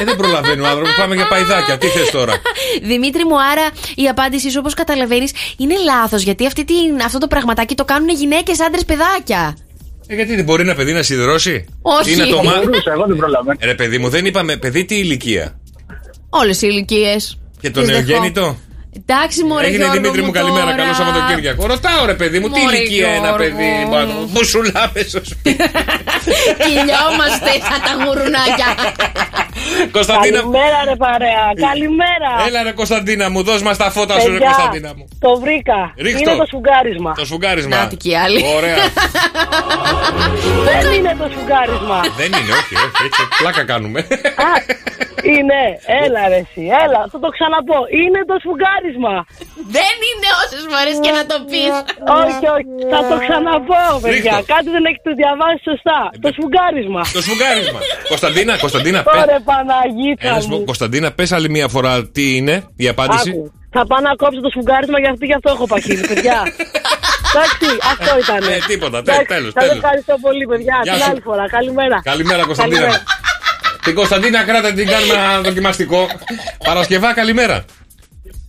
Ε, 0.00 0.04
δεν 0.04 0.16
προλαβαίνει 0.16 0.60
ο 0.60 0.66
άνθρωπο. 0.66 0.90
Πάμε 0.98 1.14
για 1.14 1.28
παϊδάκια. 1.28 1.78
Τι 1.78 1.86
θες 1.86 2.10
τώρα; 2.10 2.34
Δημήτρη 2.82 3.24
μου, 3.24 3.42
άρα 3.42 3.62
η 3.94 4.08
απάντησή 4.08 4.50
σου, 4.50 4.56
όπως 4.58 4.74
καταλαβαίνεις, 4.74 5.32
είναι 5.56 5.74
λάθος. 5.84 6.22
Γιατί 6.22 6.46
αυτή 6.46 6.64
την, 6.64 7.02
αυτό 7.04 7.18
το 7.18 7.26
πραγματάκι 7.26 7.74
το 7.74 7.84
κάνουν 7.84 8.08
γυναίκες, 8.08 8.60
άντρες, 8.60 8.84
παιδάκια. 8.84 9.56
Ε, 10.06 10.14
γιατί 10.14 10.34
δεν 10.34 10.44
μπορεί 10.44 10.62
ένα 10.62 10.74
παιδί 10.74 10.92
να 10.92 11.02
σιδερώσει. 11.02 11.64
Όχι. 11.82 12.12
Είναι 12.12 12.24
το 12.24 12.42
μα... 12.42 12.52
Μπορούσα, 12.52 12.92
εγώ 12.92 13.04
δεν 13.06 13.16
προλαβαίνω. 13.16 13.56
Ε, 13.60 13.66
Ρε 13.66 13.74
παιδί 13.74 13.98
μου, 13.98 14.08
δεν 14.08 14.24
είπαμε 14.26 14.56
παιδί 14.56 14.84
τι 14.84 14.94
ηλικία; 14.98 15.60
Όλες 16.30 16.62
οι 16.62 16.68
ηλικίες. 16.70 17.38
Και 17.60 17.70
το 17.70 17.82
νεογέννητο; 17.82 18.56
Εντάξει, 18.96 19.44
μωρέ, 19.44 19.66
Έγινε 19.66 19.84
Γιώργο 19.84 20.00
Δημήτρη 20.00 20.22
μου, 20.22 20.30
καλημέρα. 20.30 20.64
τώρα. 20.64 20.76
Καλό 20.76 20.94
Σαββατοκύριακο. 20.94 21.66
Ρωτάω 21.66 22.04
ρε 22.06 22.14
παιδί 22.14 22.38
μου, 22.40 22.48
τι 22.50 22.60
Μωρέ, 22.60 22.76
ηλικία 22.76 23.08
ένα 23.08 23.18
Γιώργο. 23.18 23.36
παιδί 23.36 23.68
πάνω. 23.90 24.12
Που 24.34 24.44
σου 24.44 24.60
λάβες 24.74 25.06
στο 25.08 25.20
σπίτι. 25.24 25.64
Κυλιόμαστε 26.64 27.50
σαν 27.68 27.80
τα 27.86 27.92
γουρουνάκια. 28.04 28.68
Κωνσταντίνα. 29.96 30.38
Καλημέρα, 30.38 30.78
ρε 30.88 30.96
παρέα. 31.04 31.44
Καλημέρα. 31.68 32.30
Έλα 32.46 32.62
ρε 32.62 32.72
Κωνσταντίνα 32.72 33.30
μου, 33.30 33.42
δώσ' 33.42 33.62
μας 33.62 33.76
τα 33.76 33.90
φώτα 33.90 34.14
σου 34.20 34.26
ρε 34.26 34.32
Παιδιά, 34.32 34.46
Κωνσταντίνα 34.52 34.90
μου. 34.96 35.04
Το 35.18 35.40
βρήκα. 35.42 35.78
Ρίχτω. 36.04 36.30
Είναι 36.30 36.38
το 36.42 36.46
σφουγγάρισμα. 36.46 37.12
Το 37.20 37.24
σφουγγάρισμα. 37.24 37.76
Νάτι 37.76 37.96
και 37.96 38.08
οι 38.10 38.16
άλλοι. 38.24 38.40
Ωραία. 38.56 38.76
Δεν 40.68 40.92
είναι 40.96 41.12
το 41.18 41.26
σφουγγάρισμα. 41.32 41.98
Δεν 42.20 42.26
είναι, 42.38 42.52
όχι, 42.60 42.74
όχι, 42.86 43.00
έτσι. 43.06 43.22
Πλάκα 43.38 43.62
κάνουμε. 43.64 44.06
Α, 45.24 45.30
είναι. 45.36 45.60
Έλα 46.04 46.22
ρε 46.32 46.40
εσύ. 46.44 46.62
Έλα, 46.84 47.00
θα 47.12 47.18
το 47.24 47.28
ξαναπώ. 47.36 47.78
Είναι 48.00 48.20
το 48.30 48.36
σφουγγάρισμα. 48.42 49.14
Δεν 49.76 49.94
είναι 50.08 50.28
όσες 50.42 50.62
φορές 50.72 50.96
και 51.04 51.12
να 51.18 51.22
το 51.30 51.36
πεις. 51.50 51.74
Όχι, 52.22 52.44
όχι. 52.56 52.72
Θα 52.92 53.00
το 53.10 53.16
ξαναπώ, 53.24 53.82
παιδιά. 54.04 54.34
Ρίχτω. 54.36 54.52
Κάτι 54.54 54.68
δεν 54.76 54.84
έχετε 54.90 55.10
διαβάσει 55.20 55.60
σωστά. 55.70 55.98
Το 56.24 56.28
σφουγγάρισμα. 56.36 57.02
Το 57.16 57.20
σφουγγάρισμα. 57.26 57.78
Κωνσταντίνα, 58.12 58.52
Κωνσταντίνα, 58.64 58.98
πες. 59.06 59.20
Ωραία, 59.24 59.40
Παναγίτα 59.50 60.28
Ένα 60.30 60.40
σου 60.42 60.48
πω, 60.52 60.56
μου. 60.58 60.64
Κωνσταντίνα, 60.70 61.08
πες 61.18 61.28
άλλη 61.36 61.48
μία 61.56 61.68
φορά 61.74 61.92
τι 62.14 62.24
είναι 62.38 62.54
η 62.84 62.86
απάντηση. 62.94 63.30
Άκου. 63.34 63.44
Θα 63.76 63.82
πάω 63.88 64.00
να 64.08 64.12
κόψω 64.22 64.40
το 64.46 64.50
σφουγγάρισμα 64.54 64.98
γιατί 65.04 65.24
γι' 65.30 65.36
αυτό 65.38 65.48
έχω 65.56 65.66
παχύνει, 65.72 66.02
παιδιά. 66.10 66.38
Εντάξει, 67.34 67.68
αυτό 67.92 68.12
ήταν. 68.24 68.40
Ε, 68.54 68.56
τίποτα, 68.70 68.98
τε- 69.02 69.26
τέλος, 69.34 69.52
Σας 69.52 69.62
τέλος. 69.62 69.76
ευχαριστώ 69.78 70.14
πολύ, 70.26 70.44
παιδιά. 70.50 70.76
Γεια 70.82 70.92
Την 70.94 71.02
σου. 71.02 71.10
άλλη 71.10 71.20
φορά. 71.28 71.44
Καλημέρα. 71.56 71.96
Καλημέρα, 72.12 72.42
Κωνσταντίνα. 72.50 72.88
Καλημέρα. 73.82 73.84
Την 73.84 73.94
Κωνσταντίνα 73.94 74.42
κράτα 74.44 74.72
την 74.72 74.86
κάνουμε 74.86 75.12
ένα 75.14 75.40
δοκιμαστικό. 75.40 76.06
Παρασκευά, 76.64 77.14
καλημέρα. 77.14 77.64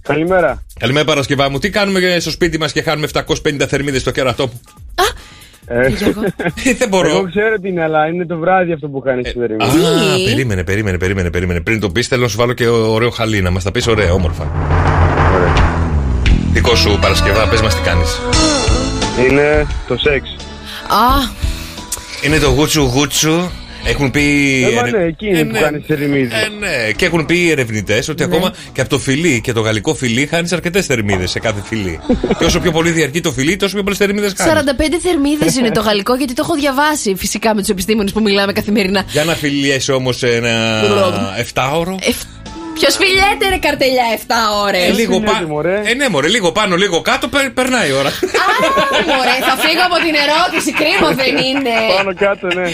Καλημέρα. 0.02 0.64
Καλημέρα, 0.80 1.06
Παρασκευά 1.06 1.50
μου. 1.50 1.60
Τι 1.60 1.70
κάνουμε 1.70 2.18
στο 2.20 2.32
σπίτι 2.32 2.58
μας 2.58 2.72
και 2.72 2.82
χάνουμε 2.82 3.08
750 3.14 3.66
θερμίδες 3.68 4.02
στο 4.02 4.12
κέρατό 4.12 4.46
μου; 4.48 4.62
Ε, 5.66 5.90
Δεν 6.78 6.88
μπορώ. 6.90 7.10
Εγώ 7.10 7.24
ξέρω 7.30 7.60
τι 7.60 7.68
είναι, 7.70 7.84
αλλά 7.84 8.08
είναι 8.08 8.26
το 8.26 8.38
βράδυ 8.38 8.72
αυτό 8.74 8.88
που 8.88 9.00
κάνεις 9.02 9.30
στη 9.30 9.40
Α, 9.40 9.42
θερμή. 9.48 10.24
περίμενε, 10.26 10.64
περίμενε, 10.64 10.98
περίμενε, 10.98 11.30
περίμενε. 11.30 11.62
Πριν 11.62 11.80
το 11.80 11.90
πεις, 11.90 12.08
θέλω 12.08 12.22
να 12.22 12.28
σου 12.28 12.38
βάλω 12.38 12.54
και 12.54 12.68
ωραίο 12.68 13.10
χαλί, 13.10 13.42
να 13.42 13.50
μας 13.52 13.64
τα 13.64 13.72
πεις 13.72 13.88
ωραία, 13.88 14.12
όμορφα. 14.14 14.52
Δικό 16.52 16.76
σου 16.76 16.98
Παρασκευά, 17.02 17.48
πες 17.48 17.62
μας 17.62 17.76
τι 17.76 17.82
κάνεις. 17.82 18.20
Είναι 19.30 19.68
το 19.88 19.98
σεξ. 19.98 20.30
Α, 20.88 21.30
Είναι 22.22 22.38
το 22.40 22.50
γούτσου 22.50 22.82
γούτσου. 22.82 23.50
Έχουν 23.86 24.12
πει. 24.12 24.22
Ε, 24.70 24.74
μα 24.74 24.80
ερε- 24.82 24.98
ναι, 24.98 25.04
εκεί 25.04 25.28
είναι 25.28 25.40
Ε, 25.40 25.44
που 25.44 25.52
ναι. 25.52 25.60
κάνει 25.60 25.84
θερμίδι. 25.88 26.30
Ε, 26.36 26.48
ναι. 26.60 26.92
Και 26.92 27.06
έχουν 27.06 27.26
πει 27.26 27.38
οι 27.38 27.50
ερευνητές 27.50 28.10
ότι 28.10 28.26
Ναι. 28.28 28.36
ακόμα 28.36 28.54
και 28.74 28.82
από 28.82 28.90
το 28.90 29.00
φιλί 29.00 29.42
και 29.42 29.52
το 29.54 29.62
γαλλικό 29.62 29.94
φιλί 29.96 30.26
χάνεις 30.26 30.52
αρκετές 30.54 30.86
θερμίδες 30.86 31.30
σε 31.32 31.40
κάθε 31.40 31.62
φιλί. 31.66 32.00
και 32.40 32.46
όσο 32.46 32.60
πιο 32.60 32.72
πολύ 32.72 32.90
διαρκεί 32.92 33.22
το 33.22 33.32
φιλί, 33.32 33.56
τόσο 33.56 33.74
πιο 33.74 33.84
πολλές 33.84 33.98
θερμίδες 33.98 34.34
χάνεις. 34.38 34.54
45 34.54 35.00
θερμίδες 35.02 35.56
είναι 35.56 35.72
το 35.72 35.82
γαλλικό 35.88 36.16
γιατί 36.16 36.34
το 36.34 36.42
έχω 36.46 36.56
διαβάσει 36.56 37.16
φυσικά 37.18 37.56
με 37.56 37.60
τους 37.62 37.70
επιστήμονες 37.70 38.12
που 38.12 38.22
μιλάμε 38.22 38.54
καθημερινά. 38.54 39.04
Για 39.12 39.24
να 39.24 39.34
φιλιέσαι 39.34 39.92
όμως 39.92 40.24
ένα 40.24 40.82
7ωρο. 41.54 41.96
Ποιο 42.74 42.90
φιλιέται 43.00 43.46
ρε 43.50 43.58
καρτελιά 43.58 44.04
7 44.18 44.32
ώρες. 44.66 44.88
Ε, 44.88 44.92
λίγο 44.92 45.20
πάνω. 45.20 45.62
Ε, 45.90 45.94
ναι, 45.94 46.10
μωρέ, 46.10 46.28
λίγο 46.28 46.52
πάνω, 46.52 46.76
λίγο 46.76 47.02
κάτω, 47.02 47.28
περ- 47.28 47.50
περνάει 47.52 47.90
η 47.90 47.92
ώρα. 47.92 48.12
Μωρέ, 49.08 49.36
θα 49.50 49.56
φύγω 49.64 49.84
από 49.90 49.96
την 50.06 50.14
ερώτηση. 50.26 50.72
Κρίμα 50.80 51.10
δεν 51.24 51.38
είναι. 51.46 51.70
Πάνω 51.98 52.14
κάτω, 52.16 52.48
ναι. 52.48 52.70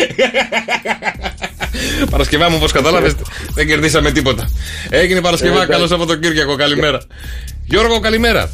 Παρασκευά 2.12 2.50
μου, 2.50 2.56
όπως 2.58 2.72
κατάλαβες, 2.72 3.16
δεν 3.54 3.68
κερδίσαμε 3.68 4.12
τίποτα. 4.12 4.50
Έγινε 4.89 5.22
Παρασκευά, 5.22 5.52
Ε, 5.54 5.56
εντάξει. 5.56 5.72
καλό 5.72 5.88
Σαββατοκύριακο, 5.88 6.56
καλημέρα. 6.56 7.00
Γιώργο, 7.66 8.00
καλημέρα. 8.00 8.50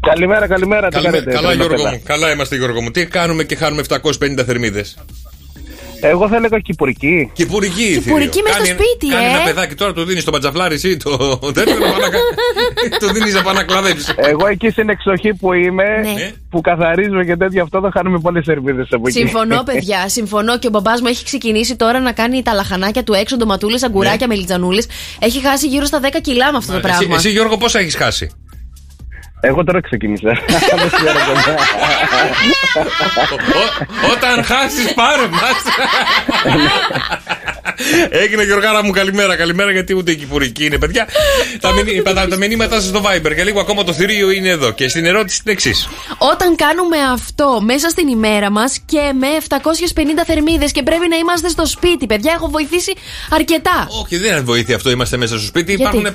Καλημέρα, 0.00 0.46
καλημέρα. 0.46 0.88
Τι 0.88 0.94
Καλημέρα. 0.94 1.24
κάνετε, 1.24 1.30
Καλά, 1.36 1.48
τρελά 1.48 1.54
Γιώργο 1.64 1.82
παιδιά. 1.82 1.98
μου. 1.98 2.02
Καλά 2.06 2.30
είμαστε, 2.30 2.56
Γιώργο 2.56 2.80
μου. 2.82 2.90
Τι 2.90 3.06
κάνουμε 3.06 3.44
και 3.44 3.56
χάνουμε 3.56 3.82
750 3.88 4.44
θερμίδες. 4.46 4.96
Εγώ 6.06 6.28
θα 6.28 6.36
έλεγα 6.36 6.58
κυπουρική. 6.58 7.30
Κυπουρική, 7.32 8.00
Κυπουρική 8.00 8.30
θηρίο. 8.30 8.42
μες 8.44 8.54
στο 8.54 8.62
Κάνει- 8.64 8.66
σπίτι, 8.82 9.12
Κάνει 9.12 9.24
ε. 9.24 9.28
ένα 9.28 9.42
παιδάκι 9.44 9.74
τώρα, 9.74 9.92
του 9.92 10.04
δίνεις 10.04 10.24
το 10.24 10.30
μπατζαφλάρις 10.30 10.84
εσύ, 10.84 10.96
το 11.04 11.16
τέτοιο, 11.54 11.74
να 11.74 11.80
πάει 11.86 12.00
να 12.00 12.08
κα- 12.08 12.98
του 12.98 13.12
δίνεις 13.12 13.34
να 13.34 13.42
πάει 13.42 13.54
να 13.54 13.62
κλαδέψεις. 13.62 14.14
Εγώ 14.16 14.46
εκεί 14.46 14.70
στην 14.70 14.88
εξοχή 14.88 15.34
που 15.34 15.52
είμαι, 15.52 15.84
Ναι. 16.02 16.32
που 16.50 16.60
καθαρίζουμε 16.60 17.24
και 17.24 17.36
τέτοια 17.36 17.62
αυτό, 17.62 17.80
θα 17.80 17.90
χάνουμε 17.94 18.18
πολλές 18.20 18.44
θερμίδε 18.46 18.86
από 18.90 19.02
εκεί. 19.08 19.18
Συμφωνώ, 19.18 19.62
παιδιά. 19.72 20.08
Συμφωνώ 20.08 20.58
και 20.58 20.66
ο 20.66 20.70
μπαμπάς 20.70 21.00
μου 21.00 21.06
έχει 21.06 21.24
ξεκινήσει 21.24 21.76
τώρα 21.76 22.00
να 22.00 22.12
κάνει 22.12 22.42
τα 22.42 22.52
λαχανάκια 22.52 23.02
του 23.04 23.12
έξω, 23.12 23.36
ντοματούλες, 23.36 23.82
αγκουράκια, 23.82 24.26
Ναι. 24.26 24.34
μελιτζανούλε. 24.34 24.82
Έχει 25.18 25.40
χάσει 25.40 25.66
γύρω 25.66 25.84
στα 25.84 26.00
10 26.02 26.20
κιλά 26.22 26.50
με 26.52 26.56
αυτό 26.56 26.72
το 26.72 26.78
Εσύ, 26.78 26.86
πράγμα. 26.96 27.16
εσύ, 27.16 27.30
Γιώργο, 27.30 27.56
πόσα 27.56 27.78
έχεις 27.78 27.94
χάσει; 27.96 28.30
Εγώ 29.46 29.64
τώρα 29.64 29.80
ξεκίνησα. 29.80 30.28
Δεν 30.46 30.90
ξέρω 30.90 31.18
καλά. 31.26 31.56
Ό- 33.60 34.12
Όταν 34.12 34.44
χάσεις, 34.44 34.94
πάρε 34.94 35.26
μας. 35.28 35.62
Έγινε 38.10 38.42
Γιωργάρα 38.44 38.84
μου, 38.84 38.90
καλημέρα. 38.90 39.36
Καλημέρα, 39.36 39.70
γιατί 39.70 39.94
ούτε 39.96 40.10
η 40.10 40.16
κυπουρική 40.16 40.64
είναι, 40.64 40.78
παιδιά. 40.78 41.08
τα, 41.60 41.72
μηνύ- 41.72 42.02
τα, 42.02 42.26
τα 42.28 42.36
μηνύματά 42.36 42.74
σας 42.80 42.84
στο 42.88 43.02
Viber 43.04 43.34
και 43.36 43.44
λίγο 43.44 43.60
ακόμα 43.60 43.84
το 43.84 43.92
θηρίο 43.92 44.30
είναι 44.30 44.48
εδώ. 44.48 44.70
Και 44.70 44.88
στην 44.88 45.04
ερώτηση 45.04 45.42
την 45.42 45.52
εξής. 45.52 45.88
Όταν 46.18 46.56
κάνουμε 46.56 46.96
αυτό 47.12 47.60
μέσα 47.62 47.88
στην 47.88 48.08
ημέρα 48.08 48.50
μας 48.50 48.78
και 48.86 49.12
με 49.20 49.26
750 49.48 49.58
θερμίδες 50.26 50.72
και 50.72 50.82
πρέπει 50.82 51.08
να 51.08 51.16
είμαστε 51.16 51.48
στο 51.48 51.66
σπίτι, 51.66 52.06
παιδιά, 52.06 52.32
έχω 52.36 52.48
βοηθήσει 52.48 52.92
αρκετά. 53.30 53.86
Όχι, 54.02 54.16
δεν 54.16 54.30
είναι 54.32 54.40
βοήθεια 54.40 54.76
αυτό. 54.76 54.90
Είμαστε 54.90 55.16
μέσα 55.16 55.36
στο 55.38 55.46
σπίτι. 55.46 55.74
Γιατί; 55.74 55.96
Υπάρχουν 55.96 56.14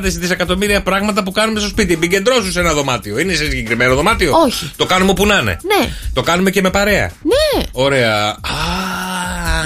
δισεκατομμύρια 0.02 0.82
πράγματα 0.82 1.22
που 1.22 1.32
κάνουμε 1.32 1.60
στο 1.60 1.68
σπίτι. 1.68 1.92
Επικεντρώσου 1.92 2.52
σε 2.52 2.60
ένα 2.60 2.72
δωμάτιο. 2.72 3.18
Είναι 3.18 3.34
σε 3.34 3.44
συγκεκριμένο 3.44 3.94
δωμάτιο; 3.94 4.32
Όχι. 4.44 4.70
Το 4.76 4.86
κάνουμε 4.86 5.10
όπου 5.10 5.26
να 5.26 5.38
είναι; 5.38 5.56
Ναι, 5.62 5.88
Το 6.12 6.22
κάνουμε 6.22 6.50
και 6.50 6.60
με 6.60 6.70
παρέα; 6.70 7.10
ναι. 7.22 7.62
Ωραία. 7.72 8.36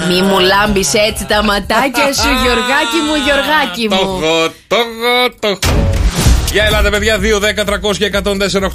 Μη 0.07 0.21
μου 0.21 0.39
λάμπεις 0.39 0.93
έτσι 0.93 1.25
τα 1.25 1.43
ματάκια 1.43 2.13
σου, 2.13 2.29
Γιωργάκι 2.43 2.99
μου, 3.07 3.15
Γιωργάκι 3.25 3.87
Το 3.89 3.95
μου. 3.95 4.23
έχω, 4.23 4.47
το 4.67 4.75
έχω, 4.75 5.33
το 5.39 5.47
έχω. 5.47 5.59
Για 6.51 6.63
ελάτε, 6.63 6.89
παιδιά, 6.89 7.17
2, 7.19 7.39
10, 7.39 7.65
300 7.65 7.95
και 7.97 8.11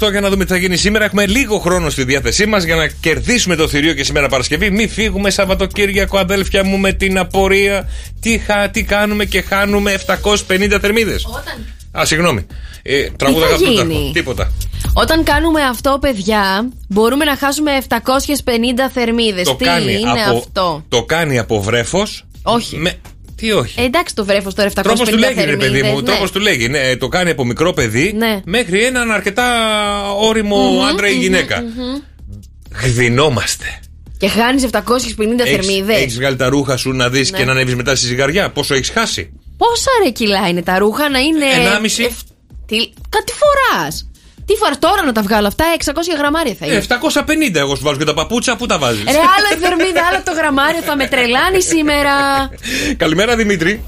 148 0.07 0.11
για 0.11 0.21
να 0.21 0.29
δούμε 0.29 0.45
τι 0.45 0.51
θα 0.51 0.57
γίνει 0.57 0.77
σήμερα. 0.77 1.05
Έχουμε 1.05 1.25
λίγο 1.25 1.57
χρόνο 1.59 1.89
στη 1.89 2.03
διάθεσή 2.03 2.45
μας 2.45 2.63
για 2.63 2.75
να 2.75 2.87
κερδίσουμε 2.87 3.55
το 3.55 3.67
θηρίο 3.67 3.93
και 3.93 4.03
σήμερα 4.03 4.27
Παρασκευή. 4.27 4.69
Μην 4.71 4.89
φύγουμε 4.89 5.29
Σαββατοκύριακο, 5.29 6.17
αδέλφια 6.17 6.63
μου, 6.63 6.77
με 6.77 6.91
την 6.93 7.17
απορία. 7.17 7.89
Τι, 8.21 8.37
χα, 8.37 8.69
τι 8.69 8.83
κάνουμε 8.83 9.25
και 9.25 9.41
χάνουμε 9.41 9.97
750 10.47 10.77
θερμίδες. 10.81 11.25
Α, 11.99 12.05
συγγνώμη. 12.05 12.45
Ε, 12.89 13.09
τραγούδα 13.17 13.45
θα 13.45 13.47
γραφτούτα 13.55 13.81
γίνει; 13.81 13.93
έχω. 14.03 14.11
Τίποτα. 14.13 14.51
Όταν 14.93 15.23
κάνουμε 15.23 15.61
αυτό, 15.63 15.97
παιδιά, 16.01 16.69
μπορούμε 16.89 17.25
να 17.25 17.35
χάσουμε 17.37 17.71
750 17.89 17.95
θερμίδες. 18.93 19.43
Το 19.47 19.55
Τι 19.55 19.65
κάνει 19.65 19.93
είναι 19.93 20.09
από, 20.25 20.37
αυτό; 20.37 20.85
Το 20.89 21.03
κάνει 21.03 21.39
από 21.39 21.61
βρέφος. 21.61 22.25
Όχι. 22.43 22.75
Με, 22.77 22.93
τι 23.35 23.51
όχι; 23.51 23.79
Ε, 23.81 23.83
εντάξει 23.83 24.15
το 24.15 24.25
βρέφος 24.25 24.53
τώρα 24.53 24.69
750 24.69 24.81
Τρόπος 24.83 25.09
του 25.09 25.17
λέγει, 25.17 25.33
ρε 25.33 25.39
θερμίδες, 25.41 25.69
παιδί 25.71 25.81
μου. 25.89 25.95
ναι. 25.95 26.01
Τρόπος 26.01 26.31
του 26.31 26.39
λέγει. 26.39 26.67
Ναι, 26.67 26.95
το 26.95 27.07
κάνει 27.07 27.29
από 27.29 27.45
μικρό 27.45 27.73
παιδί 27.73 28.13
Ναι. 28.17 28.39
μέχρι 28.45 28.83
έναν 28.85 29.11
αρκετά 29.11 29.45
όριμο 30.13 30.57
Μμμ, 30.71 30.81
άντρα 30.85 31.07
ή 31.09 31.13
μμμ, 31.13 31.21
γυναίκα. 31.21 31.61
μμμ. 31.61 32.01
Γδινόμαστε. 32.83 33.65
Και 34.17 34.27
χάνεις 34.27 34.63
750 34.63 35.45
θερμίδες. 35.45 35.97
Έχεις 36.01 36.15
βγάλει 36.15 36.35
τα 36.35 36.49
ρούχα 36.49 36.77
σου 36.77 36.91
να 36.91 37.09
δεις 37.09 37.31
Ναι. 37.31 37.37
και 37.37 37.45
να 37.45 37.51
ανέβεις 37.51 37.75
μετά 37.75 37.95
στη 37.95 38.05
ζυγαριά. 38.05 38.49
Πόσο 38.49 38.73
έχεις 38.73 38.89
χάσει; 38.89 39.31
Πόσα 39.57 39.91
ρε 40.03 40.09
κιλά 40.09 40.47
είναι 40.47 40.61
τα 40.61 40.77
ρούχα 40.77 41.09
να 41.09 41.19
είναι. 41.19 41.45
1,5. 41.55 42.09
Εφ- 42.69 42.83
Τι... 42.83 42.93
Κάτι 43.09 43.31
φορά. 43.41 43.87
Τι 44.45 44.53
φορά 44.55 44.77
τώρα 44.79 45.03
να 45.05 45.11
τα 45.11 45.21
βγάλω 45.21 45.47
αυτά, 45.47 45.65
600 45.85 45.91
γραμμάρια 46.17 46.55
θα 46.59 46.65
είναι. 46.65 46.75
Ε, 46.75 46.83
750 47.51 47.55
εγώ 47.55 47.75
σου 47.75 47.83
βάζω 47.83 47.97
και 47.97 48.03
τα 48.03 48.13
παπούτσα, 48.13 48.55
πού 48.55 48.65
τα 48.65 48.77
βάζει. 48.77 49.03
Ρε, 49.03 49.09
άλλο 49.11 49.47
η 49.55 49.59
θερμίδα, 49.65 50.01
άλλο 50.11 50.21
το 50.25 50.31
γραμμάριο, 50.31 50.81
θα 50.81 50.95
με 50.95 51.07
τρελάνει 51.07 51.61
σήμερα. 51.61 52.11
Καλημέρα 52.97 53.35
Δημήτρη. 53.35 53.83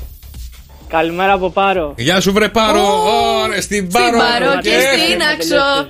Καλημέρα 0.89 1.33
από 1.33 1.49
Πάρο. 1.49 1.93
Γεια 1.97 2.21
σου 2.21 2.31
βρε 2.33 2.49
Πάρο. 2.49 3.03
Ωραία, 3.43 3.61
στην 3.61 3.91
Πάρο. 3.91 4.17
Πάρο 4.17 4.59
και 4.61 4.69
Ε, 4.69 4.79
στην 4.81 5.21
Άξο. 5.21 5.87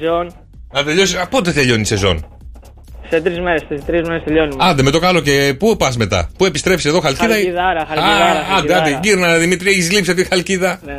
Να 0.74 0.84
τελειώσει. 0.84 1.18
Α, 1.18 1.28
πότε 1.28 1.52
τελειώνει 1.52 1.82
η 1.82 1.86
σεζόν. 1.86 2.26
Σε 3.10 3.22
τρει 3.22 3.42
μέρε, 3.42 3.58
στι 3.58 3.82
τρει 3.86 4.02
μέρε 4.06 4.20
τελειώνουμε. 4.20 4.64
Άντε 4.66 4.82
με 4.84 4.92
το 4.92 5.00
καλό 5.00 5.20
και 5.22 5.56
πού 5.60 5.78
πα 5.78 5.94
μετά. 5.98 6.30
Πού 6.38 6.46
επιστρέφει 6.46 6.88
εδώ, 6.88 7.00
Χαλκίδα. 7.00 7.28
ή- 7.28 7.32
Χαλκιδάρα, 7.34 7.82
Α, 7.82 7.86
Χαλκιδάρα. 7.86 8.46
άντε, 8.58 8.76
άντε, 8.76 9.00
γύρνα 9.04 9.36
Δημήτρη, 9.38 9.70
έχει 9.70 9.82
λείψει 9.94 10.12
από 10.12 10.22
τη 10.22 10.28
Χαλκίδα. 10.28 10.80
Ναι. 10.86 10.94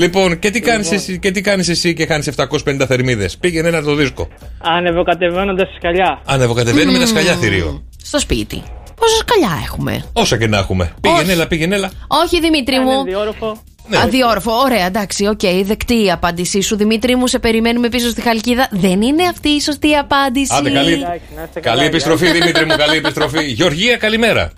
Λοιπόν, 0.00 0.38
και 0.38 0.50
τι 0.50 0.60
κάνεις 0.60 0.90
Λοιπόν. 0.90 0.98
εσύ, 0.98 1.18
και 1.18 1.30
τι 1.30 1.40
κάνεις 1.40 1.68
εσύ 1.68 1.94
και 1.94 2.06
χάνεις 2.06 2.26
750 2.36 2.84
θερμίδες; 2.86 3.36
Πήγαινε 3.38 3.68
ένα 3.68 3.82
το 3.82 3.94
δίσκο. 3.94 4.28
Ανεβοκατεβαίνοντας 4.58 5.68
στη 5.68 5.76
σκαλιά. 5.76 6.22
Ανεβοκατεβαίνουμε 6.24 6.96
ένα 6.96 7.06
Μμμ. 7.06 7.06
σκαλιά 7.06 7.34
θηρίο. 7.34 7.84
Στο 8.02 8.18
σπίτι. 8.18 8.62
Πόσα 8.94 9.16
σκαλιά 9.16 9.62
έχουμε; 9.64 10.04
Όσα 10.12 10.38
και 10.38 10.46
να 10.46 10.58
έχουμε. 10.58 10.92
Πήγαινε, 11.00 11.32
έλα, 11.32 11.46
πήγαινε, 11.46 11.74
έλα. 11.74 11.90
Όχι, 12.06 12.40
Δημήτρη 12.40 12.78
μου. 12.78 12.90
Είναι 12.90 13.02
διόροφο. 13.10 13.62
Ναι. 13.88 13.96
Διόροφο, 13.98 14.52
ωραία, 14.52 14.86
εντάξει, 14.86 15.26
οκ, 15.26 15.40
δεκτή 15.64 16.04
η 16.04 16.10
απάντησή 16.10 16.60
σου. 16.60 16.76
Δημήτρη 16.76 17.16
μου, 17.16 17.26
σε 17.26 17.38
περιμένουμε 17.38 17.88
πίσω 17.88 18.08
στη 18.08 18.20
Χαλκίδα. 18.20 18.68
Δεν 18.70 19.02
είναι 19.02 19.22
αυτή 19.30 19.48
η 19.48 19.60
σωστή 19.60 19.94
απάντηση. 19.94 20.54
Άντε, 20.58 20.70
καλή, 20.70 20.92
Εντάξει, 20.92 21.20
να 21.36 21.42
είστε 21.42 21.60
καλά, 21.60 21.76
καλή 21.76 21.86
επιστροφή, 21.88 22.24
γεια. 22.24 22.32
Δημήτρη 22.32 22.64
μου, 22.64 22.76
καλή 22.76 22.96
επιστροφή. 22.96 23.44
Γεωργία, 23.58 23.96
καλημέρα. 23.96 24.52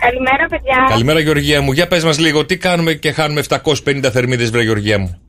Καλημέρα, 0.00 0.46
παιδιά. 0.50 0.86
Καλημέρα, 0.88 1.20
Γεωργία 1.20 1.60
μου. 1.62 1.72
Για 1.72 1.86
πες 1.86 2.04
μας 2.04 2.18
λίγο, 2.18 2.46
τι 2.46 2.56
κάνουμε 2.58 2.92
και 2.94 3.12
χάνουμε 3.12 3.42
750 3.84 4.10
θερμίδες, 4.12 4.50
βρε 4.50 4.62
Γεωργία 4.62 4.98
μου; 4.98 5.20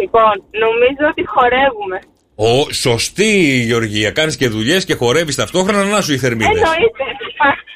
Λοιπόν, 0.00 0.42
νομίζω 0.64 1.04
ότι 1.10 1.24
χορεύουμε. 1.26 1.98
Ο, 2.34 2.70
σωστή 2.72 3.62
Γεωργία. 3.66 4.10
Κάνεις 4.10 4.36
και 4.36 4.48
δουλειές 4.48 4.84
και 4.84 4.94
χορεύεις 4.94 5.34
ταυτόχρονα. 5.36 5.84
Να 5.84 6.00
σου 6.00 6.12
οι 6.12 6.18
θερμίδες. 6.18 6.52
Εννοείται. 6.52 7.04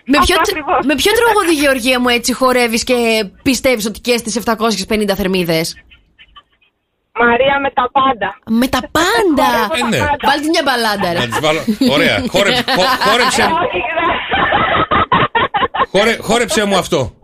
Με 0.08 0.18
ποιο, 0.24 0.34
Αυτό 0.40 0.50
ακριβώς. 0.50 0.86
με 0.86 0.94
ποιο 0.94 1.12
τραγούδι, 1.12 1.54
Γεωργία 1.62 2.00
μου, 2.00 2.08
έτσι 2.08 2.32
χορεύεις 2.32 2.84
και 2.84 2.94
πιστεύεις 3.42 3.86
ότι 3.86 4.00
και 4.00 4.16
στις 4.16 4.36
750 4.36 5.14
θερμίδες; 5.16 5.76
Μαρία 7.20 7.60
με 7.60 7.70
τα 7.70 7.90
πάντα. 7.98 8.28
Με 8.60 8.66
τα 8.68 8.80
πάντα! 8.96 9.48
Ε, 9.78 9.88
ναι. 9.88 9.98
Βάλτε 10.26 10.48
μια 10.54 10.62
μπαλάντα, 10.66 11.12
ρε. 11.12 11.18
Να 11.18 11.26
τις 11.26 11.40
βάλω. 11.40 11.60
Ωραία. 11.96 12.16
Χόρεψε, 12.34 12.64
χο- 12.76 12.96
χόρεψε, 13.08 13.42
χόρε- 15.90 16.20
χόρεψε 16.22 16.64
μου 16.64 16.76
αυτό. 16.76 17.14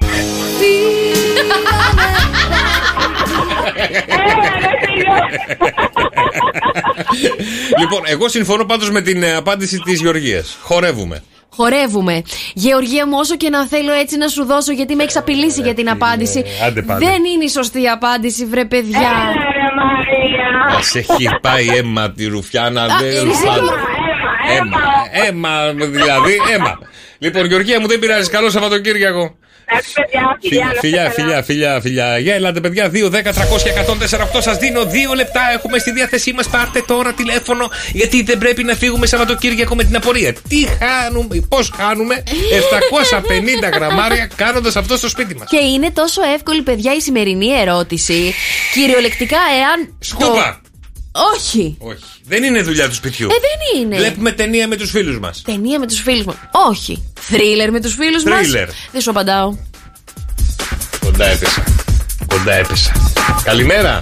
λοιπόν, 7.79 8.01
εγώ 8.07 8.29
συμφωνώ 8.29 8.65
πάντως 8.65 8.91
με 8.91 9.01
την 9.01 9.23
ε, 9.23 9.35
απάντηση 9.35 9.79
της 9.79 10.01
Γεωργίας. 10.01 10.57
Χορεύουμε. 10.63 11.23
Χορεύουμε. 11.57 12.23
Γεωργία 12.55 13.07
μου, 13.07 13.17
όσο 13.19 13.37
και 13.37 13.49
να 13.49 13.67
θέλω 13.67 13.93
έτσι 13.93 14.17
να 14.17 14.29
σου 14.29 14.45
δώσω, 14.45 14.73
γιατί 14.73 14.95
με 14.95 15.03
έχεις 15.03 15.17
απειλήσει 15.17 15.61
για 15.61 15.75
την 15.75 15.91
απάντηση. 15.91 16.45
άντε 16.67 16.83
πάλι. 16.83 17.05
Δεν 17.05 17.25
είναι 17.25 17.45
η 17.45 17.49
σωστή 17.49 17.89
απάντηση, 17.89 18.47
βρε 18.47 18.65
παιδιά. 18.65 19.11
Να 20.75 20.83
σε 20.83 20.99
έχει 20.99 21.29
πάει 21.41 21.67
αίμα 21.69 22.11
τη 22.11 22.27
Ρουφιάνα. 22.27 22.83
Α, 22.83 22.87
δεν 22.99 23.11
είναι 23.11 23.21
ρουφάνε. 23.21 23.55
σίγουρο. 23.55 23.77
Αίμα. 24.57 24.81
Αίμα, 25.27 25.73
δηλαδή, 25.87 26.37
αίμα. 26.53 26.79
Λοιπόν, 27.23 27.47
Γεωργία 27.47 27.81
μου 27.81 27.87
δεν 27.87 27.99
πειράζει. 27.99 28.31
Καλό 28.31 28.51
Σαββατοκύριακο. 28.51 29.37
Εντάξει, 29.65 29.93
παιδιά, 29.95 30.39
φιλιά, 30.41 30.65
να 30.65 30.71
είστε 30.71 30.81
Φιλιά, 30.81 30.99
καλά. 30.99 31.11
φιλιά, 31.11 31.43
φιλιά, 31.43 31.81
φιλιά. 31.81 32.19
Για 32.19 32.35
ελάτε, 32.35 32.61
παιδιά. 32.61 32.91
2, 32.91 33.09
10, 33.11 33.33
300 33.33 33.63
και 33.63 33.71
104, 33.71 34.21
8. 34.21 34.41
Σας 34.41 34.57
δίνω 34.57 34.83
2 34.85 35.15
λεπτά. 35.15 35.41
Έχουμε 35.55 35.79
στη 35.79 35.91
διάθεσή 35.93 36.33
μας. 36.33 36.49
Πάρτε 36.49 36.83
τώρα 36.87 37.13
τηλέφωνο. 37.13 37.71
Γιατί 37.93 38.23
δεν 38.23 38.39
πρέπει 38.39 38.63
να 38.65 38.75
φύγουμε 38.75 39.07
Σαββατοκύριακο 39.07 39.75
με 39.75 39.85
την 39.85 39.97
απορία. 39.97 40.35
Τι 40.49 40.67
χάνουμε, 40.79 41.47
πώς 41.49 41.73
χάνουμε 41.77 42.23
750 43.65 43.71
γραμμάρια 43.75 44.29
κάνοντας 44.37 44.77
αυτό 44.77 44.97
στο 44.97 45.09
σπίτι 45.09 45.35
μας. 45.35 45.49
Και 45.49 45.65
είναι 45.75 45.91
τόσο 45.91 46.21
εύκολη, 46.35 46.63
παιδιά, 46.63 46.95
η 46.95 47.01
σημερινή 47.01 47.49
ερώτηση. 47.61 48.35
Κυριολεκτικά, 48.75 49.39
εάν. 49.59 49.95
Σκούπα! 49.99 50.62
Όχι. 51.35 51.77
Όχι. 51.79 52.03
Δεν 52.25 52.43
είναι 52.43 52.63
δουλειά 52.63 52.89
του 52.89 52.95
σπιτιού. 52.95 53.27
Ε, 53.31 53.35
δεν 53.35 53.83
είναι. 53.83 53.97
Βλέπουμε 53.97 54.33
ταινία 54.33 54.69
με 54.69 54.77
τους 54.77 54.91
φίλους 54.91 55.19
μας. 55.19 55.43
Ταινία 55.43 55.79
με 55.79 55.87
τους 55.87 56.01
φίλους 56.01 56.25
μου. 56.25 56.35
Όχι. 56.69 57.13
Θρίλερ 57.21 57.71
με 57.71 57.81
τους 57.81 57.95
φίλους 57.95 58.25
μας. 58.25 58.41
Thriller. 58.53 58.69
Δεν 58.93 59.01
σου 59.01 59.11
απαντάω. 59.11 59.57
Κοντά 61.01 61.25
έπεσα. 61.27 61.65
Κοντά 62.29 62.53
έπεσα. 62.55 62.93
Καλημέρα. 63.45 64.01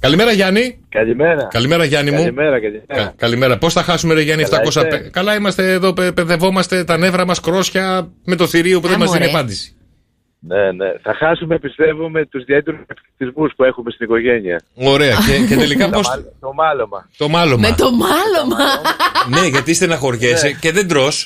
Καλημέρα 0.00 0.32
Γιάννη. 0.32 0.78
Καλημέρα. 0.88 1.44
Καλημέρα 1.50 1.84
Γιάννη 1.84 2.10
μου. 2.10 2.16
Καλημέρα, 2.16 2.60
καλημέρα. 2.60 2.84
Κα- 2.94 3.14
καλημέρα. 3.16 3.58
Πώς 3.58 3.72
θα 3.72 3.82
χάσουμε, 3.82 4.14
ρε 4.14 4.20
Γιάννη, 4.20 4.42
Καλά 4.44 4.62
700. 4.64 4.66
είστε; 4.84 5.10
Καλά 5.12 5.34
είμαστε 5.34 5.72
εδώ, 5.72 5.92
πε- 5.92 6.12
παιδευόμαστε 6.12 6.84
τα 6.84 6.96
νεύρα 6.98 7.24
μας 7.26 7.40
κρόσια 7.40 8.08
με 8.24 8.36
το 8.36 8.46
θηρίο 8.46 8.80
που 8.80 8.86
δεν 8.88 8.96
Α, 8.96 8.98
μα 8.98 9.04
δίνει 9.06 9.18
μωρέ. 9.18 9.30
απάντηση. 9.30 9.74
Ναι, 10.48 10.72
ναι. 10.72 10.88
Θα 11.02 11.14
χάσουμε, 11.14 11.58
πιστεύω, 11.58 12.08
με 12.10 12.26
τους 12.26 12.42
ιδιαίτερου 12.42 12.76
ευτυχισμού 12.86 13.48
που 13.56 13.64
έχουμε 13.64 13.90
στην 13.90 14.06
οικογένεια. 14.06 14.62
Ωραία. 14.74 15.16
Και, 15.26 15.46
και 15.48 15.56
τελικά 15.56 15.84
Το 15.90 16.00
πώ. 16.00 16.08
μάλ- 16.08 16.24
Το 16.40 16.52
μάλωμα. 16.52 17.08
Το 17.16 17.28
μάλωμα. 17.28 17.68
Με 17.68 17.74
το 17.76 17.90
μάλωμα. 17.90 18.64
Ναι, 19.28 19.46
γιατί 19.46 19.74
στεναχωριέσαι 19.74 20.52
και 20.60 20.72
δεν 20.72 20.88
τρώ. 20.88 21.08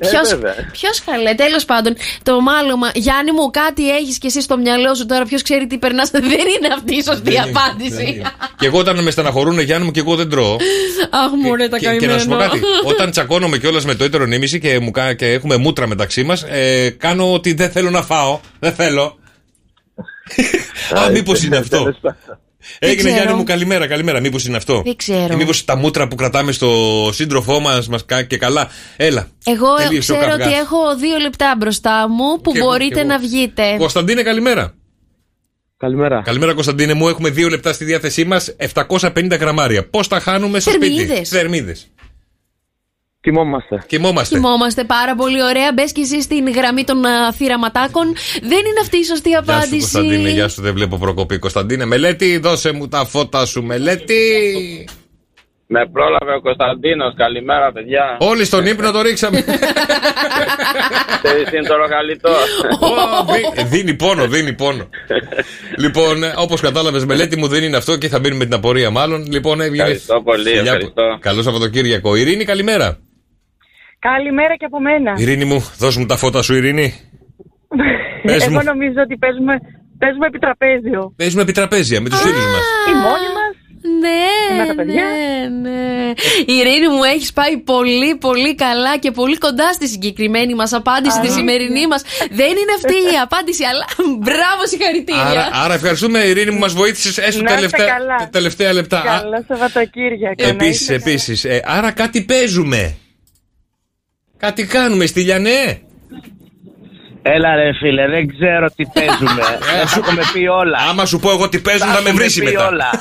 Ποιο 0.00 0.20
βέβαια. 0.30 0.54
ποιος 0.72 1.02
χαλέ, 1.04 1.34
τέλος 1.34 1.64
πάντων. 1.64 1.96
Το 2.22 2.40
μάλωμα. 2.40 2.90
Γιάννη 2.94 3.32
μου, 3.32 3.50
κάτι 3.50 3.90
έχεις 3.96 4.18
και 4.18 4.26
εσύ 4.26 4.40
στο 4.42 4.56
μυαλό 4.58 4.94
σου 4.94 5.06
τώρα. 5.06 5.24
Ποιος 5.24 5.42
ξέρει 5.42 5.66
τι 5.66 5.78
περνάς. 5.78 6.10
Δεν 6.12 6.22
είναι 6.24 6.68
αυτή 6.76 6.94
η 6.94 7.02
σωστή 7.02 7.22
Δεν 7.30 7.32
είναι, 7.32 7.52
απάντηση. 7.58 8.22
και 8.58 8.66
εγώ 8.66 8.78
όταν 8.78 9.02
με 9.02 9.10
στεναχωρούν, 9.10 9.60
Γιάννη 9.60 9.84
μου, 9.86 9.90
και 9.90 10.00
εγώ 10.00 10.14
δεν 10.16 10.28
τρώω. 10.30 10.56
Αχ, 11.10 11.30
μωρέ, 11.42 11.68
τα 11.68 11.78
Και, 11.78 11.96
και 11.96 12.06
να 12.06 12.18
σου 12.18 12.24
πω 12.28 12.30
καημένα. 12.36 12.50
κάτι. 12.50 12.60
Όταν 12.84 13.10
τσακώνομαι 13.10 13.58
κιόλας 13.58 13.84
με 13.84 13.94
το 13.94 14.04
έτερο 14.04 14.24
νήμιση 14.26 14.58
και, 14.60 14.78
μου, 14.78 14.90
κα- 14.90 15.14
και 15.14 15.26
έχουμε 15.32 15.56
μούτρα 15.56 15.86
μεταξύ 15.86 16.22
μας, 16.22 16.42
ε, 16.42 16.90
κάνω 16.98 17.40
ότι 17.50 17.62
δεν 17.62 17.70
θέλω 17.70 17.90
να 17.90 18.02
φάω. 18.02 18.40
Δεν 18.58 18.72
θέλω. 18.72 19.18
Α, 20.98 21.10
μήπως 21.10 21.42
είναι 21.42 21.56
αυτό. 21.56 21.94
Έγινε 22.78 22.96
ξέρω. 23.02 23.14
Γιάννη 23.14 23.34
μου, 23.34 23.44
καλημέρα, 23.44 23.86
καλημέρα. 23.86 24.20
Μήπως 24.20 24.44
είναι 24.44 24.56
αυτό. 24.56 24.82
Δεν 24.84 24.96
ξέρω. 24.96 25.36
Μήπως 25.36 25.64
τα 25.64 25.76
μούτρα 25.76 26.08
που 26.08 26.14
κρατάμε 26.14 26.52
στο 26.52 26.70
σύντροφό 27.12 27.60
μας 27.60 27.88
μας 27.88 28.04
κάνει 28.04 28.26
και 28.26 28.36
καλά. 28.36 28.68
Έλα. 28.96 29.28
Εγώ 29.44 29.74
Τελείωσε 29.74 30.12
ο 30.12 30.16
ξέρω 30.16 30.30
καυγάς. 30.30 30.46
ότι 30.46 30.56
έχω 30.56 30.96
δύο 30.96 31.18
λεπτά 31.18 31.54
μπροστά 31.58 32.08
μου 32.08 32.40
που 32.40 32.52
Και 32.52 32.58
εγώ, 32.58 32.66
μπορείτε 32.68 32.94
και 32.94 33.00
εγώ. 33.00 33.08
να 33.08 33.18
βγείτε. 33.18 33.74
Κωνσταντίνε, 33.78 34.22
καλημέρα. 34.22 34.74
Καλημέρα. 35.76 36.22
Καλημέρα, 36.22 36.54
Κωνσταντίνε 36.54 36.92
μου. 36.94 37.08
Έχουμε 37.08 37.30
δύο 37.30 37.48
λεπτά 37.48 37.72
στη 37.72 37.84
διάθεσή 37.84 38.24
μας. 38.24 38.54
750 38.74 39.36
γραμμάρια. 39.38 39.88
Πώς 39.88 40.08
τα 40.08 40.20
χάνουμε 40.20 40.60
στο 40.60 40.70
σπίτι; 40.70 40.96
Θερμίδες. 40.96 41.28
Θερμίδες. 41.28 41.88
Κοιμόμαστε. 43.20 43.82
Κοιμόμαστε. 43.86 44.34
Κοιμόμαστε 44.34 44.84
πάρα 44.84 45.14
πολύ 45.14 45.42
ωραία. 45.42 45.72
Μπες 45.74 45.92
και 45.92 46.00
εσύ 46.00 46.22
στην 46.22 46.50
γραμμή 46.50 46.84
των 46.84 47.04
α, 47.04 47.32
θύραματάκων. 47.32 48.14
Δεν 48.40 48.58
είναι 48.58 48.80
αυτή 48.82 48.96
η 48.98 49.04
σωστή 49.04 49.28
Γεια 49.28 49.42
σου, 49.44 49.50
απάντηση. 49.52 49.78
Κωνσταντίνε. 49.78 50.28
Γεια 50.30 50.48
σου, 50.48 50.62
δεν 50.62 50.74
βλέπω 50.74 50.96
προκοπή. 50.98 51.38
Κωνσταντίνε, 51.38 51.84
μελέτη, 51.84 52.38
δώσε 52.38 52.72
μου 52.72 52.88
τα 52.88 53.04
φώτα 53.04 53.46
σου, 53.46 53.62
μελέτη. 53.62 54.14
Με 55.66 55.86
πρόλαβε 55.92 56.34
ο 56.36 56.40
Κωνσταντίνος. 56.40 57.14
Καλημέρα, 57.16 57.72
παιδιά. 57.72 58.16
Όλοι 58.20 58.44
στον 58.44 58.66
ύπνο 58.66 58.90
το 58.90 59.00
ρίξαμε. 59.02 59.44
Ξέρεις 61.22 61.48
τι 61.50 61.56
είναι 61.56 61.66
το 61.68 61.76
ρογαλιτό. 61.76 62.28
Ω, 62.80 63.32
δι- 63.54 63.66
δίνει 63.66 63.94
πόνο, 63.94 64.26
δίνει 64.26 64.52
πόνο. 64.52 64.88
λοιπόν, 65.78 66.16
όπως 66.36 66.60
κατάλαβες, 66.60 67.04
μελέτη 67.04 67.36
μου 67.38 67.46
δεν 67.48 67.62
είναι 67.62 67.76
αυτό 67.76 67.96
και 67.96 68.08
θα 68.08 68.18
μείνουμε 68.18 68.44
την 68.44 68.54
απορία 68.54 68.90
μάλλον. 68.90 69.26
Λοιπόν, 69.30 69.60
έβγαινε. 69.60 69.82
Ευχαριστώ 69.82 70.20
πολύ, 70.24 70.42
Φιλιά 70.42 70.60
που- 70.62 70.66
ευχαριστώ. 70.68 71.18
Καλό 71.20 71.42
Σαββατοκύριακο. 71.42 72.14
Ειρήνη, 72.16 72.44
καλημέρα. 72.44 72.98
Καλημέρα 73.98 74.56
και 74.56 74.64
από 74.64 74.80
μένα. 74.80 75.14
Ειρήνη 75.16 75.44
μου, 75.44 75.72
δώσ' 75.78 75.96
μου 75.96 76.06
τα 76.06 76.16
φώτα 76.16 76.42
σου, 76.42 76.54
Ειρήνη. 76.54 76.94
πες 78.22 78.42
Εγώ 78.46 78.52
μου. 78.56 78.62
νομίζω 78.64 79.00
ότι 79.02 79.16
παίζουμε, 79.16 79.54
παίζουμε 79.98 80.26
επί 80.26 80.38
τραπέζιο. 80.38 81.12
Παίζουμε 81.16 81.42
επιτραπέζια 81.42 82.00
με 82.00 82.08
τους 82.08 82.20
φίλους 82.20 82.46
μας. 82.54 82.64
Οι 82.88 82.92
μόνοι 82.94 83.28
μας. 83.36 83.46
Ναι, 84.00 84.56
Με 84.60 84.66
τα 84.66 84.74
παιδιά. 84.74 85.04
ναι, 85.04 85.70
ναι. 85.70 86.12
Ειρήνη 86.46 86.88
μου, 86.88 87.02
έχεις 87.14 87.32
πάει 87.32 87.56
πολύ, 87.58 88.16
πολύ 88.16 88.54
καλά 88.54 88.98
και 88.98 89.10
πολύ 89.10 89.38
κοντά 89.38 89.72
στη 89.72 89.88
συγκεκριμένη 89.88 90.54
μας 90.54 90.72
απάντηση, 90.72 91.20
τη 91.20 91.28
σημερινή 91.30 91.86
μας. 91.86 92.02
Δεν 92.30 92.46
είναι 92.50 92.72
αυτή 92.76 92.92
η 92.94 93.16
απάντηση, 93.22 93.64
αλλά 93.64 93.84
μπράβο, 94.24 94.66
συγχαρητήρια. 94.66 95.22
Άρα, 95.22 95.48
άρα 95.64 95.74
ευχαριστούμε, 95.74 96.18
Ειρήνη 96.18 96.50
μου, 96.50 96.58
μας 96.58 96.72
βοήθησες 96.72 97.18
έστω 97.18 97.42
Να 97.42 97.54
είστε 97.54 97.54
τελευταία, 97.66 97.86
καλά. 97.98 98.28
τελευταία 98.32 98.72
λεπτά. 98.72 99.02
Καλό 99.20 99.44
Σαββατοκύριακο. 99.48 100.42
να 100.42 100.48
Επίσης, 100.48 100.80
είστε 100.80 100.92
καλά. 100.98 101.04
επίσης. 101.10 101.44
Ε, 101.44 101.60
άρα 101.64 101.90
κάτι 101.90 102.22
παίζουμε. 102.22 102.96
Κάτι 104.38 104.66
κάνουμε 104.66 105.06
στη 105.06 105.20
Λιανέ; 105.20 105.80
Έλα 107.22 107.54
ρε 107.54 107.72
φίλε, 107.80 108.08
δεν 108.08 108.26
ξέρω 108.28 108.66
τι 108.76 108.84
παίζουμε. 108.94 109.42
δεν 109.76 109.88
σου 109.88 109.98
έχουμε 109.98 110.22
πει 110.32 110.46
όλα. 110.46 110.78
Άμα 110.90 111.04
σου 111.06 111.18
πω 111.18 111.30
εγώ 111.30 111.48
τι 111.48 111.58
παίζουν, 111.58 111.86
Τα 111.86 111.92
θα 111.92 112.02
με 112.02 112.08
έχουμε 112.08 112.22
βρεις 112.22 112.34
πει 112.38 112.44
μετά. 112.44 112.66
όλα. 112.66 112.90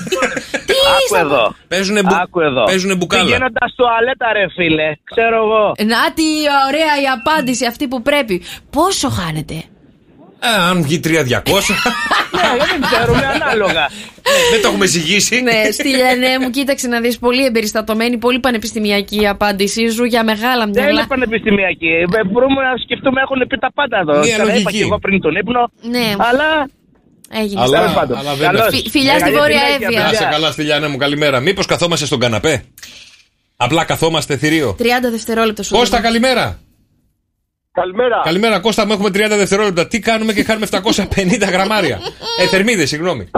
Άκου 0.98 1.16
εδώ. 1.26 1.56
Παίζουνε, 1.68 2.02
μπου... 2.04 2.16
Άκου 2.22 2.40
εδώ. 2.42 2.64
παίζουνε 2.64 2.96
μπουκάλα. 2.96 3.24
Πηγαίνοντας 3.24 3.74
τουαλέτα 3.76 4.34
ρε 4.34 4.46
φίλε, 4.56 4.90
ξέρω 5.04 5.36
εγώ. 5.36 5.66
Να 5.94 6.14
τι 6.14 6.24
ωραία 6.68 6.94
η 7.04 7.08
απάντηση 7.18 7.66
αυτή 7.66 7.88
που 7.88 8.02
πρέπει. 8.02 8.42
Πόσο 8.70 9.10
χάνετε; 9.10 9.54
Α, 10.40 10.70
αν 10.70 10.82
βγει 10.82 11.00
3-200. 11.04 11.10
Ναι, 12.42 12.66
δεν 12.72 12.82
ξέρουμε, 12.92 13.26
ανάλογα. 13.36 13.90
δεν 14.52 14.62
το 14.62 14.68
έχουμε 14.68 14.86
ζυγίσει. 14.86 15.42
ναι, 15.42 15.72
στη 15.72 15.88
Λιανέ 15.88 16.40
μου, 16.42 16.50
κοίταξε 16.50 16.88
να 16.88 17.00
δεις 17.00 17.18
πολύ 17.20 17.46
εμπεριστατωμένη, 17.46 18.18
πολύ 18.18 18.40
πανεπιστημιακή 18.40 19.22
η 19.22 19.28
απάντησή 19.28 19.90
σου 19.90 20.04
για 20.04 20.24
μεγάλα 20.24 20.66
Δεν 20.66 20.84
είναι 20.84 20.92
μυαλά. 20.92 21.08
πανεπιστημιακή. 21.08 21.88
Ε, 21.88 22.24
Μπορούμε 22.32 22.62
να 22.62 22.78
σκεφτούμε, 22.84 23.22
έχουν 23.22 23.48
πει 23.48 23.58
τα 23.58 23.72
πάντα 23.74 23.98
εδώ. 23.98 24.14
Μία 24.20 24.38
Τα 24.38 24.44
είπα 24.44 24.52
λογική. 24.54 24.78
και 24.78 24.82
εγώ 24.84 25.00
πριν 25.00 25.22
τον 25.22 25.36
ύπνο. 25.36 25.72
Ναι. 25.82 26.08
Αλλά 26.18 26.70
Έγινε. 27.42 27.62
Αλλά, 27.62 27.78
Τέλος 27.80 27.94
πάντων. 27.94 28.18
αλλά 28.18 28.34
δεν 28.36 28.46
Καλώς. 28.48 28.68
είναι 28.68 28.78
Φι- 28.78 28.90
φιλιά 28.90 29.12
στη 29.14 29.22
Καλή 29.22 29.36
Βόρεια 29.36 29.60
συνέχεια, 29.60 29.76
Εύβοια. 29.82 30.00
Να 30.00 30.06
παιδιά. 30.10 30.20
σε 30.20 30.28
καλά 30.32 30.52
στη 30.52 30.62
Λιανέ 30.64 30.88
μου, 30.88 30.98
καλημέρα. 30.98 31.40
Μήπως 31.40 31.66
καθόμαστε 31.66 32.06
στον 32.06 32.20
καναπέ; 32.20 32.64
Απλά 33.58 33.84
καθόμαστε 33.84 34.38
θηρίο; 34.38 34.76
30 34.80 34.84
δευτερόλεπτα 35.12 35.64
σου. 35.64 35.76
Κώστα, 35.76 35.98
δίνω. 35.98 36.08
καλημέρα. 36.10 36.60
Καλημέρα. 37.82 38.22
Καλημέρα, 38.24 38.60
Κώστα, 38.60 38.86
μου 38.86 38.94
έχουμε 38.94 39.10
30 39.10 39.14
δευτερόλεπτα. 39.38 39.88
Τι 39.88 40.00
κάνουμε 40.00 40.34
και 40.34 40.44
χάνουμε 40.44 40.66
750 40.72 41.50
γραμμάρια. 41.52 41.98
Ε, 42.42 42.48
θερμίδες, 42.48 42.90
συγγνώμη. 42.90 43.30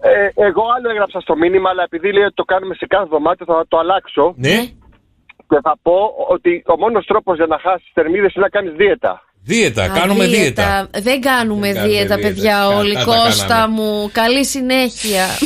Ε, 0.00 0.44
εγώ 0.48 0.62
άλλο 0.76 0.90
έγραψα 0.90 1.20
στο 1.20 1.36
μήνυμα, 1.36 1.70
αλλά 1.70 1.82
επειδή 1.82 2.12
λέει 2.12 2.22
ότι 2.24 2.34
το 2.34 2.44
κάνουμε 2.44 2.74
σε 2.74 2.86
κάθε 2.86 3.06
δωμάτιο, 3.10 3.44
θα 3.46 3.64
το 3.68 3.78
αλλάξω. 3.78 4.34
Ναι. 4.36 4.56
Και 5.48 5.58
θα 5.62 5.74
πω 5.82 5.96
ότι 6.28 6.62
ο 6.66 6.76
μόνος 6.78 7.06
τρόπος 7.06 7.36
για 7.36 7.46
να 7.46 7.58
χάσεις 7.58 7.90
θερμίδες 7.94 8.34
είναι 8.34 8.44
να 8.44 8.48
κάνεις 8.50 8.72
δίαιτα. 8.76 9.22
Δίαιτα, 9.42 9.82
Α, 9.82 9.88
κάνουμε 9.88 10.26
δίαιτα. 10.26 10.88
Δεν 10.92 11.20
κάνουμε 11.20 11.72
Δεν 11.72 11.74
κάνουμε 11.74 11.88
δίαιτα, 11.88 12.16
δίαιτα. 12.16 12.18
παιδιά, 12.18 12.56
Κα- 12.58 12.76
όλοι. 12.76 12.94
τα- 12.94 13.04
τα 13.04 13.04
Κώστα 13.06 13.46
κάναμε. 13.46 13.74
μου, 13.82 14.10
καλή 14.12 14.44
συνέχεια. 14.44 15.26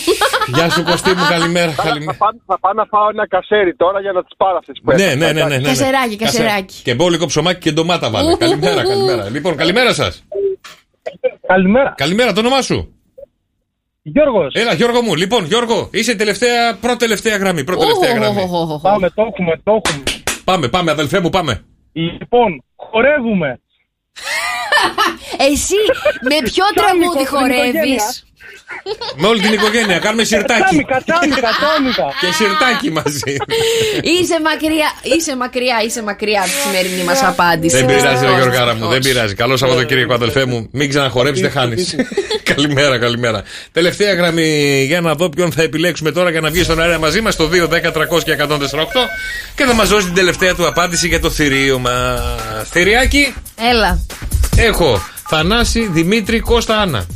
Γεια 0.55 0.71
σου, 0.71 0.83
Κωστή 0.85 1.11
μου, 1.11 1.25
καλημέρα. 1.29 1.73
καλημέρα. 1.83 2.13
Θα, 2.13 2.19
πάω, 2.19 2.31
θα 2.47 2.59
πάω 2.61 2.73
να 2.73 2.85
φάω 2.85 3.09
ένα 3.09 3.29
κασέρι 3.29 3.77
τώρα 3.77 4.01
για 4.01 4.13
να 4.13 4.23
τις 4.25 4.35
πάρω 4.37 4.57
αυτές 4.57 4.81
που 4.85 4.91
Ναι, 4.93 5.03
έφτασαν. 5.03 5.19
ναι, 5.19 5.33
ναι, 5.33 5.45
ναι, 5.49 5.57
ναι. 5.59 5.69
Κασεράκι, 5.69 6.17
Κασε- 6.17 6.41
κασεράκι. 6.41 6.83
Και 6.83 6.95
μπόλικο 6.95 7.27
ψωμάκι 7.27 7.59
και 7.61 7.73
ντομάτα 7.73 8.11
βάλε. 8.11 8.37
καλημέρα, 8.37 8.83
καλημέρα. 8.83 9.29
Λοιπόν, 9.31 9.57
καλημέρα 9.57 9.93
σας. 9.95 10.25
καλημέρα. 11.47 11.95
Καλημέρα, 11.97 12.33
το 12.33 12.41
όνομά 12.41 12.63
σου. 12.63 12.95
Γιώργος. 14.03 14.53
Έλα, 14.55 14.73
Γιώργο 14.75 15.03
μου. 15.03 15.15
Λοιπόν, 15.15 15.45
Γιώργο, 15.45 15.89
είσαι 15.93 16.15
τελευταία, 16.17 16.77
πρώτη-τελευταία 16.81 17.37
γραμμή. 17.37 17.65
Πρώτη-τελευταία 17.65 18.15
γραμμή. 18.15 18.49
Πάμε, 18.83 19.11
το 19.11 19.23
έχουμε, 19.33 19.61
το 19.65 19.81
έχουμε. 19.85 20.03
Πάμε, 20.45 20.69
πάμε, 20.69 20.91
αδελφέ 20.91 21.21
μου, 21.21 21.31
πάμε. 21.31 21.65
Λοιπόν, 21.93 22.65
χορεύουμε. 22.77 23.61
Εσύ 25.39 25.75
με 26.29 26.37
ποιο 26.51 26.65
Τσάμικο 26.75 27.13
τραγούδι 27.13 27.25
στην 27.25 27.27
χορεύεις; 27.37 28.25
Οικογένεια. 28.55 29.15
Με 29.17 29.27
όλη 29.27 29.41
την 29.41 29.53
οικογένεια, 29.53 29.99
κάνουμε 29.99 30.25
σιρτάκι. 30.25 30.61
Κατάμικα, 30.63 30.97
τσάμικα, 31.07 31.51
τσάμικα. 31.61 32.07
Και 32.21 32.29
σιρτάκι 32.39 32.91
μαζί. 32.99 33.35
Είσαι 34.15 34.37
μακριά, 34.49 34.89
είσαι 35.17 35.37
μακριά, 35.37 35.77
είσαι 35.87 36.03
μακριά 36.03 36.41
από 36.41 36.51
τη 36.51 36.59
σημερινή 36.67 37.03
μας 37.09 37.23
απάντηση. 37.23 37.77
Δεν 37.77 37.87
πειράζει, 37.87 38.05
ρε 38.07 38.11
Δυστυχώς, 38.13 38.37
Γιώργαρα 38.41 38.73
μου, 38.75 38.81
δεν 38.81 38.89
δυστυχώς. 38.89 39.13
πειράζει. 39.13 39.35
Καλό 39.35 39.57
Σαββατοκύριακο, 39.57 40.13
αδελφέ 40.15 40.45
μου. 40.45 40.69
Μην 40.73 40.89
ξαναχορέψεις, 40.89 41.43
δεν 41.43 41.53
χάνεις. 41.57 41.95
καλημέρα, 42.55 42.99
καλημέρα. 42.99 43.43
Τελευταία 43.73 44.15
γραμμή 44.15 44.85
για 44.87 45.01
να 45.01 45.15
δω 45.15 45.29
ποιον 45.29 45.53
θα 45.53 45.63
επιλέξουμε 45.63 46.11
τώρα 46.13 46.31
για 46.31 46.41
να 46.41 46.51
βγει 46.51 46.63
στον 46.63 46.81
αέρα 46.81 46.99
μαζί 46.99 47.21
μας 47.21 47.37
το 47.37 47.49
2, 47.53 47.69
10, 47.69 47.93
300 47.93 48.23
και 48.25 48.37
148 48.39 48.47
και 49.55 49.65
θα 49.65 49.75
μας 49.75 49.89
δώσει 49.89 50.05
την 50.05 50.15
τελευταία 50.15 50.55
του 50.55 50.67
απάντηση 50.67 51.09
για 51.09 51.21
το 51.21 51.31
θηρίο 51.31 51.79
μας. 51.79 52.21
Θηριάκι, 52.71 53.35
Έλα. 53.71 53.99
έχω 54.57 55.03
Θανάση, 55.29 55.89
Δημήτρη, 55.93 56.41
Κώστα, 56.41 56.77
Άννα. 56.79 57.07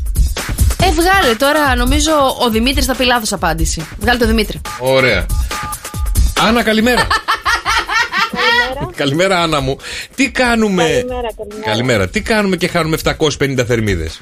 Ε, 0.87 0.91
βγάλε 0.91 1.35
τώρα, 1.35 1.77
νομίζω 1.77 2.13
ο 2.45 2.51
Δημήτρης 2.51 2.87
θα 2.87 2.95
πει 2.95 3.05
λάθος 3.05 3.33
απάντηση. 3.33 3.87
Βγάλε 3.99 4.19
το 4.19 4.27
Δημήτρη. 4.27 4.61
Ωραία. 4.79 5.27
Άννα, 6.41 6.63
καλημέρα. 6.63 7.07
καλημέρα, 8.97 9.43
Άννα 9.43 9.61
μου. 9.61 9.77
Τι 10.15 10.31
κάνουμε. 10.31 10.83
Καλημέρα, 10.83 11.29
καλημέρα. 11.37 11.71
Καλημέρα. 11.71 12.09
Τι 12.09 12.21
κάνουμε 12.23 12.57
και 12.57 12.69
χάνουμε 12.69 12.97
750 13.05 13.65
θερμίδες; 13.67 14.21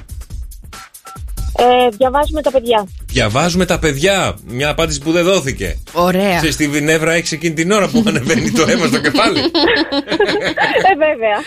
Ε, 1.57 1.89
διαβάζουμε 1.97 2.41
τα 2.41 2.51
παιδιά. 2.51 2.87
Διαβάζουμε 3.13 3.65
τα 3.65 3.79
παιδιά. 3.79 4.35
Μια 4.47 4.69
απάντηση 4.69 4.99
που 4.99 5.11
δεν 5.11 5.23
δόθηκε. 5.23 5.77
Ωραία. 5.91 6.39
Σε 6.39 6.51
στη 6.51 6.67
Βινεύρα 6.67 7.13
έχει 7.13 7.33
εκείνη 7.33 7.53
την 7.53 7.71
ώρα 7.71 7.87
που 7.87 8.03
ανεβαίνει 8.07 8.51
το 8.51 8.65
αίμα 8.69 8.87
στο 8.87 8.99
κεφάλι. 8.99 9.39
ε, 9.39 10.95
βέβαια. 11.05 11.37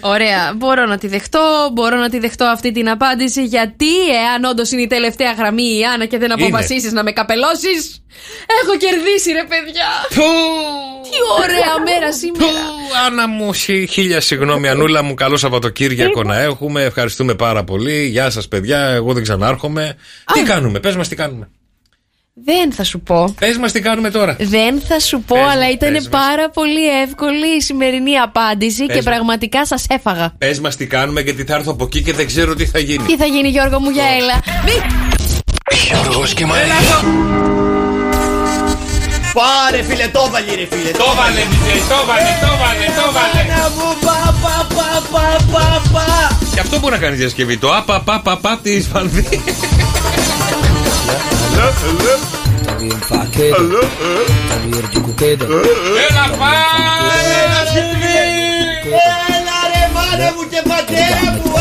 Ωραία. 0.00 0.52
Μπορώ 0.56 0.86
να 0.86 0.98
τη 0.98 1.08
δεχτώ. 1.08 1.70
Μπορώ 1.72 1.96
να 1.96 2.08
τη 2.08 2.18
δεχτώ 2.18 2.44
αυτή 2.44 2.72
την 2.72 2.88
απάντηση. 2.90 3.44
Γιατί, 3.44 3.94
εάν 4.24 4.44
όντως 4.44 4.70
είναι 4.70 4.82
η 4.82 4.86
τελευταία 4.86 5.32
γραμμή 5.32 5.62
η 5.78 5.84
Άννα 5.92 6.06
και 6.06 6.18
δεν 6.18 6.30
Είναι. 6.30 6.46
αποφασίσεις 6.46 6.92
να 6.92 7.02
με 7.02 7.12
καπελώσεις, 7.12 8.02
έχω 8.62 8.76
κερδίσει, 8.76 9.30
ρε 9.32 9.44
παιδιά. 9.48 9.88
Τι 11.10 11.16
ωραία 11.42 11.74
μέρα 11.84 12.12
σήμερα. 12.12 12.52
Άννα 13.06 13.28
μου, 13.28 13.52
χι- 13.52 13.90
χίλια 13.90 14.20
συγγνώμη, 14.20 14.68
Ανούλα 14.68 15.02
μου. 15.02 15.14
Καλό 15.14 15.36
Σαββατοκύριακο 15.36 16.22
να 16.22 16.40
έχουμε. 16.40 16.82
Ευχαριστούμε 16.82 17.34
πάρα 17.34 17.64
πολύ. 17.64 18.06
Γεια 18.06 18.30
σας, 18.30 18.48
παιδιά. 18.48 18.78
Εγώ 18.78 19.12
δεν 19.12 19.22
ξανάρχομαι. 19.22 19.96
Τι 20.32 20.42
κάνουμε, 20.42 20.75
πες 20.80 20.96
μας 20.96 21.08
τι 21.08 21.16
κάνουμε. 21.16 21.48
Δεν 22.44 22.72
θα 22.72 22.84
σου 22.84 23.00
πω. 23.00 23.34
Πες 23.40 23.56
μας 23.58 23.72
τι 23.72 23.80
κάνουμε 23.80 24.10
τώρα. 24.10 24.36
Δεν 24.38 24.80
θα 24.80 24.98
σου 25.00 25.20
πω, 25.20 25.34
Πες 25.34 25.44
μας, 25.44 25.54
αλλά 25.54 25.64
πες 25.64 25.74
ήταν 25.74 25.92
μας. 25.92 26.08
πάρα 26.08 26.50
πολύ 26.50 27.00
εύκολη 27.02 27.56
η 27.56 27.60
σημερινή 27.60 28.16
απάντηση 28.16 28.78
Πες 28.86 28.96
και 28.96 29.02
μας. 29.02 29.04
πραγματικά 29.04 29.66
σας 29.66 29.84
έφαγα. 29.88 30.34
Πες 30.38 30.60
μας 30.60 30.76
τι 30.76 30.86
κάνουμε, 30.86 31.20
γιατί 31.20 31.44
θα 31.44 31.54
έρθω 31.54 31.72
από 31.72 31.84
εκεί 31.84 32.02
και 32.02 32.12
δεν 32.12 32.26
ξέρω 32.26 32.54
τι 32.54 32.66
θα 32.66 32.78
γίνει. 32.78 33.04
Τι 33.04 33.16
θα 33.16 33.24
γίνει, 33.26 33.48
Γιώργο 33.48 33.80
μου, 33.80 33.90
για 33.90 34.04
έλα. 34.18 34.34
Μη... 34.64 34.72
Γιώργος 35.86 36.32
και 36.34 36.46
Μαρία. 36.46 36.74
Πάρε 39.34 39.82
φίλε, 39.82 40.08
το 40.08 40.28
βάλε 40.30 40.54
ρε 40.54 40.66
φίλε. 40.70 40.90
Το 40.90 41.04
βάλε, 41.16 41.40
Μιχαήλ, 41.50 41.80
το 41.88 42.00
βάλε, 42.06 42.32
το 42.40 42.52
βάλε, 42.62 42.86
το 43.00 43.12
βάλε. 43.16 43.42
Να 43.54 43.68
μου 43.76 43.88
πα 44.00 44.34
πα 44.42 44.66
πα 44.74 45.02
πα 45.12 45.44
πα 45.52 45.82
πα. 45.92 46.38
Και 46.54 46.60
αυτό 46.60 46.78
μπορεί 46.78 46.92
να 46.92 46.98
κάνεις 47.00 47.18
διασκευή. 47.18 47.58
Το 47.58 47.74
απα 47.76 48.00
πα 48.00 48.20
πα 48.20 48.36
πα 48.36 48.58
της 48.62 48.76
Ισπανδί. 48.76 49.42
Έλα 56.08 56.26
πάλι! 56.40 56.84
Έλα 59.34 59.58
ρε 59.72 59.84
μάνα 59.94 60.28
μου 60.34 60.44
και 60.50 60.60
πατέρα 60.68 61.26
μου. 61.32 61.52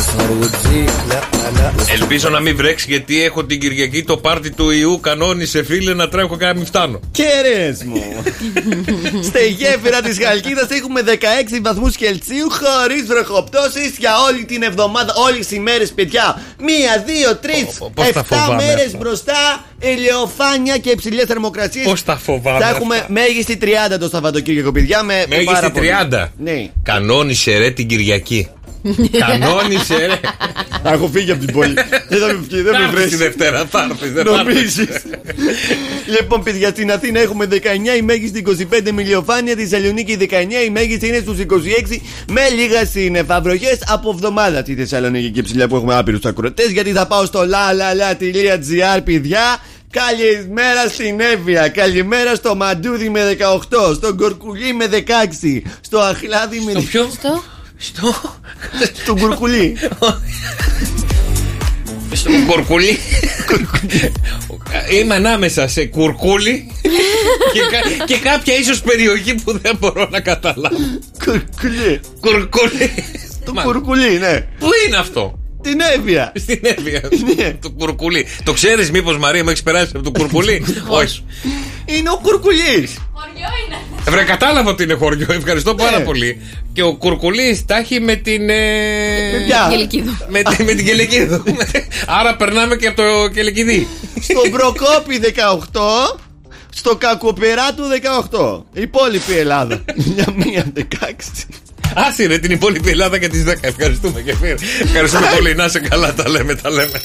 Α, 0.00 0.02
πα, 0.16 0.22
πα, 0.24 1.50
πα, 1.60 1.72
πα. 1.76 1.92
Ελπίζω 1.92 2.28
να 2.28 2.40
μην 2.40 2.56
βρέξει 2.56 2.86
γιατί 2.88 3.22
έχω 3.24 3.44
την 3.44 3.60
Κυριακή 3.60 4.04
το 4.04 4.16
πάρτι 4.16 4.50
του 4.50 4.70
Ιού. 4.70 5.00
Κανόνισε 5.00 5.64
φίλε 5.64 5.94
να 5.94 6.08
τρέχω 6.08 6.36
και 6.36 6.44
να 6.44 6.54
μην 6.54 6.66
φτάνω. 6.66 7.00
Κέρες 7.12 7.82
μου. 7.84 8.02
Στη 9.22 9.48
γέφυρα 9.48 10.00
της 10.00 10.18
Χαλκίδας 10.24 10.68
έχουμε 10.70 11.00
16 11.06 11.60
βαθμούς 11.62 11.96
Κελσίου 11.96 12.48
χωρίς 12.50 13.04
βροχοπτώσεις 13.06 13.92
για 13.98 14.12
όλη 14.30 14.44
την 14.44 14.62
εβδομάδα, 14.62 15.14
όλες 15.16 15.46
τις 15.46 15.56
ημέρες 15.56 15.90
παιδιά. 15.92 16.42
Μία, 16.58 17.04
δύο, 17.06 17.36
τρεις, 17.36 17.64
πώς 17.78 17.92
τα 17.94 18.04
εφτά 18.06 18.22
φοβάμαι 18.24 18.64
μέρες 18.64 18.84
αυτά. 18.86 18.98
μπροστά, 18.98 19.64
ηλιοφάνεια 19.78 20.78
και 20.78 20.90
υψηλές 20.90 21.24
θερμοκρασίες. 21.24 21.84
Πώς 21.84 22.04
τα 22.04 22.16
φοβάμαι 22.16 22.58
Θα 22.58 22.64
αυτά. 22.66 22.76
έχουμε 22.76 23.04
μέγιστη 23.08 23.58
30 23.62 23.98
το 23.98 24.08
Σαββατοκύριακο 24.08 24.72
παιδιά 24.72 25.02
με 25.02 25.14
πάρα 25.14 25.36
Μέγιστη 25.44 25.70
πολύ. 25.70 25.88
30. 26.10 26.32
Ναι. 26.38 26.68
Κανόνισε 26.82 27.56
ρε 27.58 27.70
την 27.70 27.86
Κυριακή. 27.88 28.48
Κανόνισε 29.18 29.96
ρε. 30.06 30.20
Θα 30.82 30.90
έχω 30.92 31.08
φύγει 31.12 31.30
από 31.30 31.44
την 31.44 31.54
πόλη. 31.54 31.74
Δεν 32.08 32.18
θα 32.18 32.26
με 32.26 32.38
βγει, 32.48 32.60
δεν 32.62 32.72
Θα 32.72 32.78
με 32.78 32.84
έρθεις 32.84 32.94
βρέσει. 32.98 33.08
τη 33.10 33.16
Δευτέρα, 33.16 33.66
θα 33.70 33.86
έρθεις, 33.90 34.12
δεν 34.12 34.24
θα 34.26 34.36
Νομίζεις. 34.42 34.88
λοιπόν, 36.18 36.42
παιδιά, 36.42 36.68
στην 36.68 36.92
Αθήνα 36.92 37.20
έχουμε 37.20 37.46
19, 37.46 37.96
η 37.98 38.02
μέγιστη 38.02 38.38
25 38.38 38.90
με 38.92 39.02
ηλιοφάνεια. 39.02 39.56
Τη 39.56 39.66
Θεσσαλονίκη 39.66 40.16
19, 40.30 40.64
η 40.66 40.70
μέγιστη 40.70 41.06
είναι 41.06 41.18
στους 41.18 41.38
26 41.38 42.00
με 42.28 42.40
λίγα 42.48 42.84
συννεφαυροχέ 42.86 43.78
από 43.86 44.10
εβδομάδα. 44.10 44.62
Τη 44.62 44.74
Θεσσαλονίκη 44.74 45.30
και 45.30 45.42
ψηλά 45.42 45.68
που 45.68 45.76
έχουμε 45.76 45.94
άπειρους 45.96 46.24
ακροτέ. 46.24 46.64
Γιατί 46.70 46.90
θα 46.92 47.06
πάω 47.06 47.24
στο 47.24 47.40
lalala.gr, 47.40 49.00
παιδιά. 49.04 49.58
Καλημέρα 49.92 50.88
στην 50.88 51.20
Εύβοια, 51.20 51.68
καλημέρα 51.68 52.34
στο 52.34 52.54
Μαντούδι 52.54 53.08
με 53.08 53.36
18, 53.70 53.94
στον 53.94 54.16
Κορκουλί 54.16 54.72
με 54.74 54.86
16, 54.86 55.62
στο 55.80 55.98
Αχλάδι 55.98 56.60
με. 56.64 56.70
Στο 56.70 56.80
ποιο; 56.80 57.08
Στο. 57.80 58.06
Στο. 58.06 59.02
Στον 59.02 59.18
Κορκουλί. 59.20 59.76
Στο 62.12 62.30
κουρκουλί. 62.46 62.98
Είμαι 64.92 65.14
ανάμεσα 65.14 65.68
σε 65.68 65.84
κουρκούλι 65.86 66.70
και, 67.52 67.60
κα- 67.70 68.04
και 68.04 68.16
κάποια 68.16 68.56
ίσως 68.56 68.80
περιοχή 68.80 69.34
που 69.34 69.58
δεν 69.58 69.76
μπορώ 69.80 70.08
να 70.10 70.20
καταλάβω. 70.20 70.76
Κουρκουλί. 71.24 72.00
Κουρκούλι. 72.20 72.90
Το 73.44 73.52
Κουρκουλί, 73.64 74.18
ναι. 74.18 74.40
Πού 74.58 74.68
είναι 74.86 74.96
αυτό; 74.96 75.38
Την 75.62 75.80
Εύβοια. 75.96 76.32
Στην 76.36 76.58
Εύβοια. 76.62 77.00
Το 77.62 77.70
κουρκουλί. 77.70 78.26
Το 78.44 78.52
ξέρεις, 78.52 78.90
μήπως 78.90 79.18
Μαρία 79.18 79.42
μου 79.42 79.48
έχεις 79.48 79.62
περάσει 79.62 79.92
από 79.94 80.04
το 80.04 80.20
κουρκουλί; 80.20 80.64
Όχι. 80.86 81.24
Είναι 81.84 82.10
ο 82.10 82.18
Κουρκουλί. 82.22 82.58
Ε, 82.62 82.88
Βρε, 84.08 84.22
κατάλαβα 84.24 84.70
ότι 84.70 84.82
είναι 84.82 84.94
χωριό. 84.94 85.26
Ευχαριστώ 85.30 85.74
πάρα 85.74 85.98
Ναι. 85.98 86.04
πολύ. 86.04 86.40
Και 86.72 86.82
ο 86.82 86.94
κουρκουλί 86.94 87.64
τα 87.66 87.76
έχει 87.76 88.00
με 88.00 88.14
την. 88.16 88.50
ε, 88.50 88.54
Με 89.32 89.44
ποια; 89.46 89.66
Γελικίδου. 89.70 90.16
με, 90.28 90.42
τη- 90.42 90.64
με 90.64 90.74
την 90.74 90.86
Κελεκίδου. 90.86 91.42
Άρα 92.20 92.36
περνάμε 92.36 92.76
και 92.76 92.86
από 92.86 92.96
το 93.02 93.28
Κελεκιδί. 93.34 93.86
Στο 94.20 94.40
Μπροκόπι 94.50 95.20
18, 95.72 96.18
στο 96.74 96.96
Κακοπεράτου 96.96 97.82
18. 98.30 98.62
Υπόλοιπη 98.72 99.32
Ελλάδα. 99.36 99.84
Για 99.94 100.26
μία 100.36 100.72
16. 100.74 100.82
Άσε 101.94 102.26
ρε 102.26 102.38
την 102.38 102.50
υπόλοιπη 102.50 102.90
Ελλάδα 102.90 103.18
και 103.18 103.28
τις 103.28 103.44
10. 103.46 103.52
Ευχαριστούμε 103.60 104.20
και 104.20 104.34
φίλε. 104.36 104.54
Ευχαριστούμε 104.82 105.26
πολύ. 105.34 105.54
Να 105.54 105.68
σε 105.68 105.80
καλά. 105.80 106.14
Τα 106.14 106.28
λέμε, 106.28 106.54
τα 106.54 106.70
λέμε. 106.70 107.00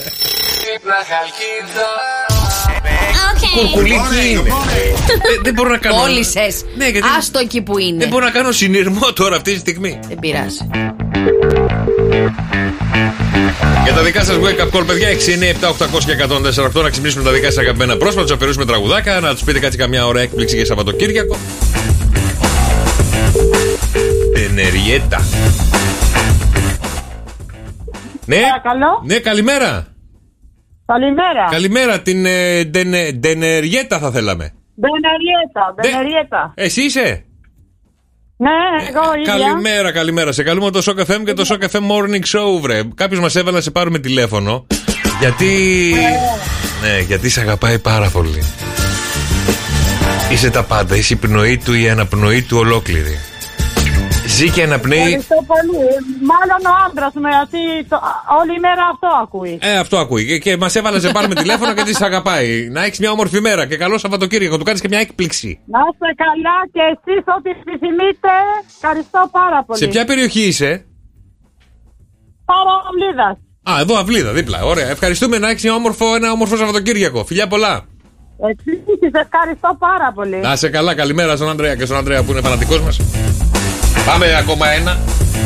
Κουρκουλί 3.56 3.96
τι 4.10 4.30
είναι. 4.32 4.42
Δεν- 4.42 5.42
Δεν 5.44 5.54
μπορώ 5.54 5.70
να 5.70 5.78
κάνω. 5.78 5.96
Κόλλησες. 5.96 6.64
Ναι, 6.78 6.88
γιατί- 6.88 7.08
Άστο 7.18 7.40
εκεί 7.40 7.62
που 7.62 7.78
είναι. 7.78 7.98
Δεν 7.98 8.08
μπορώ 8.08 8.26
να 8.26 8.32
κάνω 8.32 8.52
συνειρμό 8.52 9.14
τώρα 9.14 9.36
αυτή 9.36 9.54
τη 9.54 9.60
στιγμή. 9.60 10.00
Δεν 10.08 10.20
πειράζει. 10.20 10.58
Για 13.84 13.94
τα 13.94 14.02
δικά 14.04 14.24
σας 14.24 14.36
wake 14.36 14.62
up 14.64 14.80
call, 14.80 14.86
παιδιά, 14.86 15.08
6, 15.08 15.32
9, 15.34 15.48
7, 15.48 15.68
800 15.70 16.06
και 16.06 16.12
148 16.12 16.82
να 16.82 16.90
ξυπνήσουμε 16.90 17.24
τα 17.24 17.32
δικά 17.32 17.46
σας 17.52 17.58
αγαπημένα 17.58 17.98
πρόσωπα, 17.98 18.22
να 18.22 18.28
τους 18.28 18.36
αφαιρούσουμε 18.36 18.66
τραγουδάκα, 18.66 19.20
να 19.20 19.34
τους 19.34 19.44
πείτε 19.44 19.60
κάτι 19.60 19.78
καμιά 19.78 20.06
ώρα 20.06 20.22
έκπληξη 20.22 20.56
για 20.56 20.66
Σαββατοκύριακο. 20.66 21.38
Τενεριέτα. 24.36 25.22
Ναι, 28.26 28.36
Παρακαλώ. 28.42 29.02
ναι, 29.06 29.20
καλημέρα. 29.20 29.88
Καλημέρα. 30.86 31.46
Καλημέρα, 31.52 32.02
την 32.02 32.26
ε, 32.26 32.64
Ντενε- 32.64 33.12
Ντενεριέτα 33.14 34.00
θα 34.00 34.12
θέλαμε. 34.12 34.54
Μπενεριέτα, 34.76 35.74
Μπενεριέτα. 35.82 36.54
Εσύ 36.56 36.82
είσαι; 36.82 37.26
Ναι, 38.38 38.50
εγώ 38.90 39.02
ίδια. 39.20 39.34
Καλημέρα, 39.38 39.92
καλημέρα. 39.92 40.32
Σε 40.32 40.44
καλούμε 40.44 40.72
το 40.72 40.82
Shock 40.86 41.00
FM 41.12 41.22
και 41.26 41.34
το 41.34 41.46
Shock 41.50 41.64
FM 41.76 41.80
Morning 41.80 42.24
Show, 42.40 42.62
βρε. 42.62 42.82
Κάποιος 42.96 43.20
μας 43.20 43.36
έβαλε 43.36 43.56
να 43.56 43.62
σε 43.62 43.72
πάρουμε 43.72 44.00
τηλέφωνο. 44.00 44.68
Γιατί. 45.20 45.46
Ναι, 46.82 47.00
γιατί 47.00 47.30
σε 47.30 47.42
αγαπάει 47.42 47.80
πάρα 47.80 48.10
πολύ. 48.10 48.44
Είσαι 50.32 50.50
τα 50.50 50.64
πάντα. 50.64 50.96
Είσαι 50.96 51.14
η 51.14 51.18
πνοή 51.18 51.58
του, 51.58 51.74
η 51.74 51.90
αναπνοή 51.90 52.42
του 52.42 52.58
ολόκληρη. 52.58 53.20
Ζει 54.38 54.50
και 54.50 54.64
αναπνέει. 54.64 55.00
Ευχαριστώ 55.00 55.40
πολύ. 55.54 55.84
Μάλλον 56.32 56.62
ο 56.72 56.74
άντρας 56.86 57.14
μου, 57.14 57.30
γιατί 57.38 57.62
το, 57.90 57.98
όλη 58.40 58.60
μέρα 58.60 58.84
αυτό 58.94 59.08
ακούει. 59.24 59.60
Ε, 59.62 59.78
αυτό 59.78 59.98
ακούει. 59.98 60.26
Και, 60.26 60.38
και 60.38 60.58
μας 60.58 60.76
έβαλε 60.76 61.00
να 61.00 61.12
πάρουμε 61.12 61.36
τηλέφωνο 61.36 61.72
γιατί 61.72 61.96
σε 61.96 62.06
αγαπάει. 62.06 62.70
Να 62.70 62.84
έχεις 62.84 63.00
μια 63.00 63.12
όμορφη 63.12 63.40
μέρα 63.42 63.68
και 63.68 63.78
καλό 63.78 63.98
Σαββατοκύριακο. 63.98 64.58
Του 64.58 64.64
κάνεις 64.64 64.82
και 64.82 64.88
μια 64.88 65.00
έκπληξη. 65.00 65.60
Να 65.66 65.80
είστε 65.90 66.08
καλά 66.24 66.58
και 66.76 66.82
εσείς 66.94 67.24
ό,τι 67.38 67.50
επιθυμείτε. 67.50 68.34
Ευχαριστώ 68.76 69.30
πάρα 69.32 69.64
πολύ. 69.64 69.80
Σε 69.80 69.88
ποια 69.88 70.06
περιοχή 70.06 70.42
είσαι, 70.42 70.86
Παραβλίδας. 72.52 73.38
Α, 73.70 73.80
εδώ 73.80 73.96
αυλίδα, 74.00 74.32
δίπλα. 74.32 74.64
Ωραία. 74.64 74.90
Ευχαριστούμε 74.90 75.38
να 75.38 75.50
έχεις 75.50 75.72
όμορφο, 75.72 76.16
ένα 76.16 76.32
όμορφο 76.32 76.56
Σαββατοκύριακο. 76.56 77.26
Φιλιά 77.26 77.48
πολλά. 77.48 77.86
Επίση, 78.50 79.12
ευχαριστώ 79.12 79.76
πάρα 79.80 80.12
πολύ. 80.16 80.38
Να 80.38 80.54
είσαι 80.54 80.70
καλά, 80.70 80.96
καλημέρα 80.96 81.36
στον 81.36 81.50
Ανδρέα 81.50 81.76
και 81.76 81.86
στον 81.86 81.98
Ανδρέα 81.98 82.24
που 82.24 82.32
είναι 82.32 82.42
φανατικός 82.42 82.82
μας. 82.82 83.00
Πάμε 84.06 84.36
ακόμα 84.40 84.70
ένα. 84.72 85.00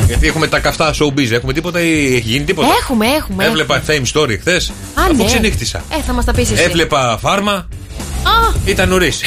Γιατί 0.08 0.28
έχουμε 0.28 0.48
τα 0.48 0.60
καυτά 0.60 0.94
showbiz. 1.00 1.32
Έχουμε 1.32 1.54
τίποτα 1.54 1.82
ή 1.82 2.06
έχει 2.16 2.24
γίνει 2.30 2.44
τίποτα; 2.46 2.68
Έχουμε, 2.82 3.06
έχουμε. 3.08 3.46
Έβλεπα 3.46 3.84
fame 3.88 4.04
story 4.14 4.38
χθες. 4.40 4.70
Α, 4.70 5.04
Από 5.04 5.14
ναι. 5.14 5.26
ξενύχτησα. 5.26 5.84
Ε, 5.98 6.02
θα 6.06 6.14
μας 6.14 6.26
τα 6.26 6.34
πεις 6.34 6.52
εσύ. 6.52 6.62
Έβλεπα 6.64 7.18
φάρμα. 7.22 7.52
Α, 7.54 8.32
Ήταν 8.66 8.90
νωρίς. 8.90 9.22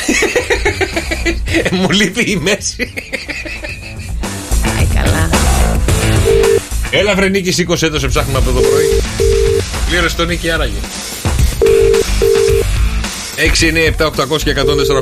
Μου 1.80 1.90
λείπει 1.90 2.30
η 2.30 2.36
μέση. 2.36 2.92
ε, 4.80 4.94
καλά. 4.94 5.30
Έλα, 6.90 7.14
βρε 7.14 7.28
Νίκη, 7.28 7.52
σήκωσε 7.52 7.88
το, 7.88 7.98
σε 7.98 8.08
ψάχνουμε 8.08 8.38
από 8.38 8.50
το 8.50 8.60
πρωί. 8.60 9.02
Πλήρωσε 9.88 10.16
τον 10.16 10.26
Νίκη, 10.26 10.50
άραγε. 10.50 10.72
6, 13.36 13.40
9, 13.40 14.02
7, 14.02 14.06
800 14.06 14.42
και 14.42 14.54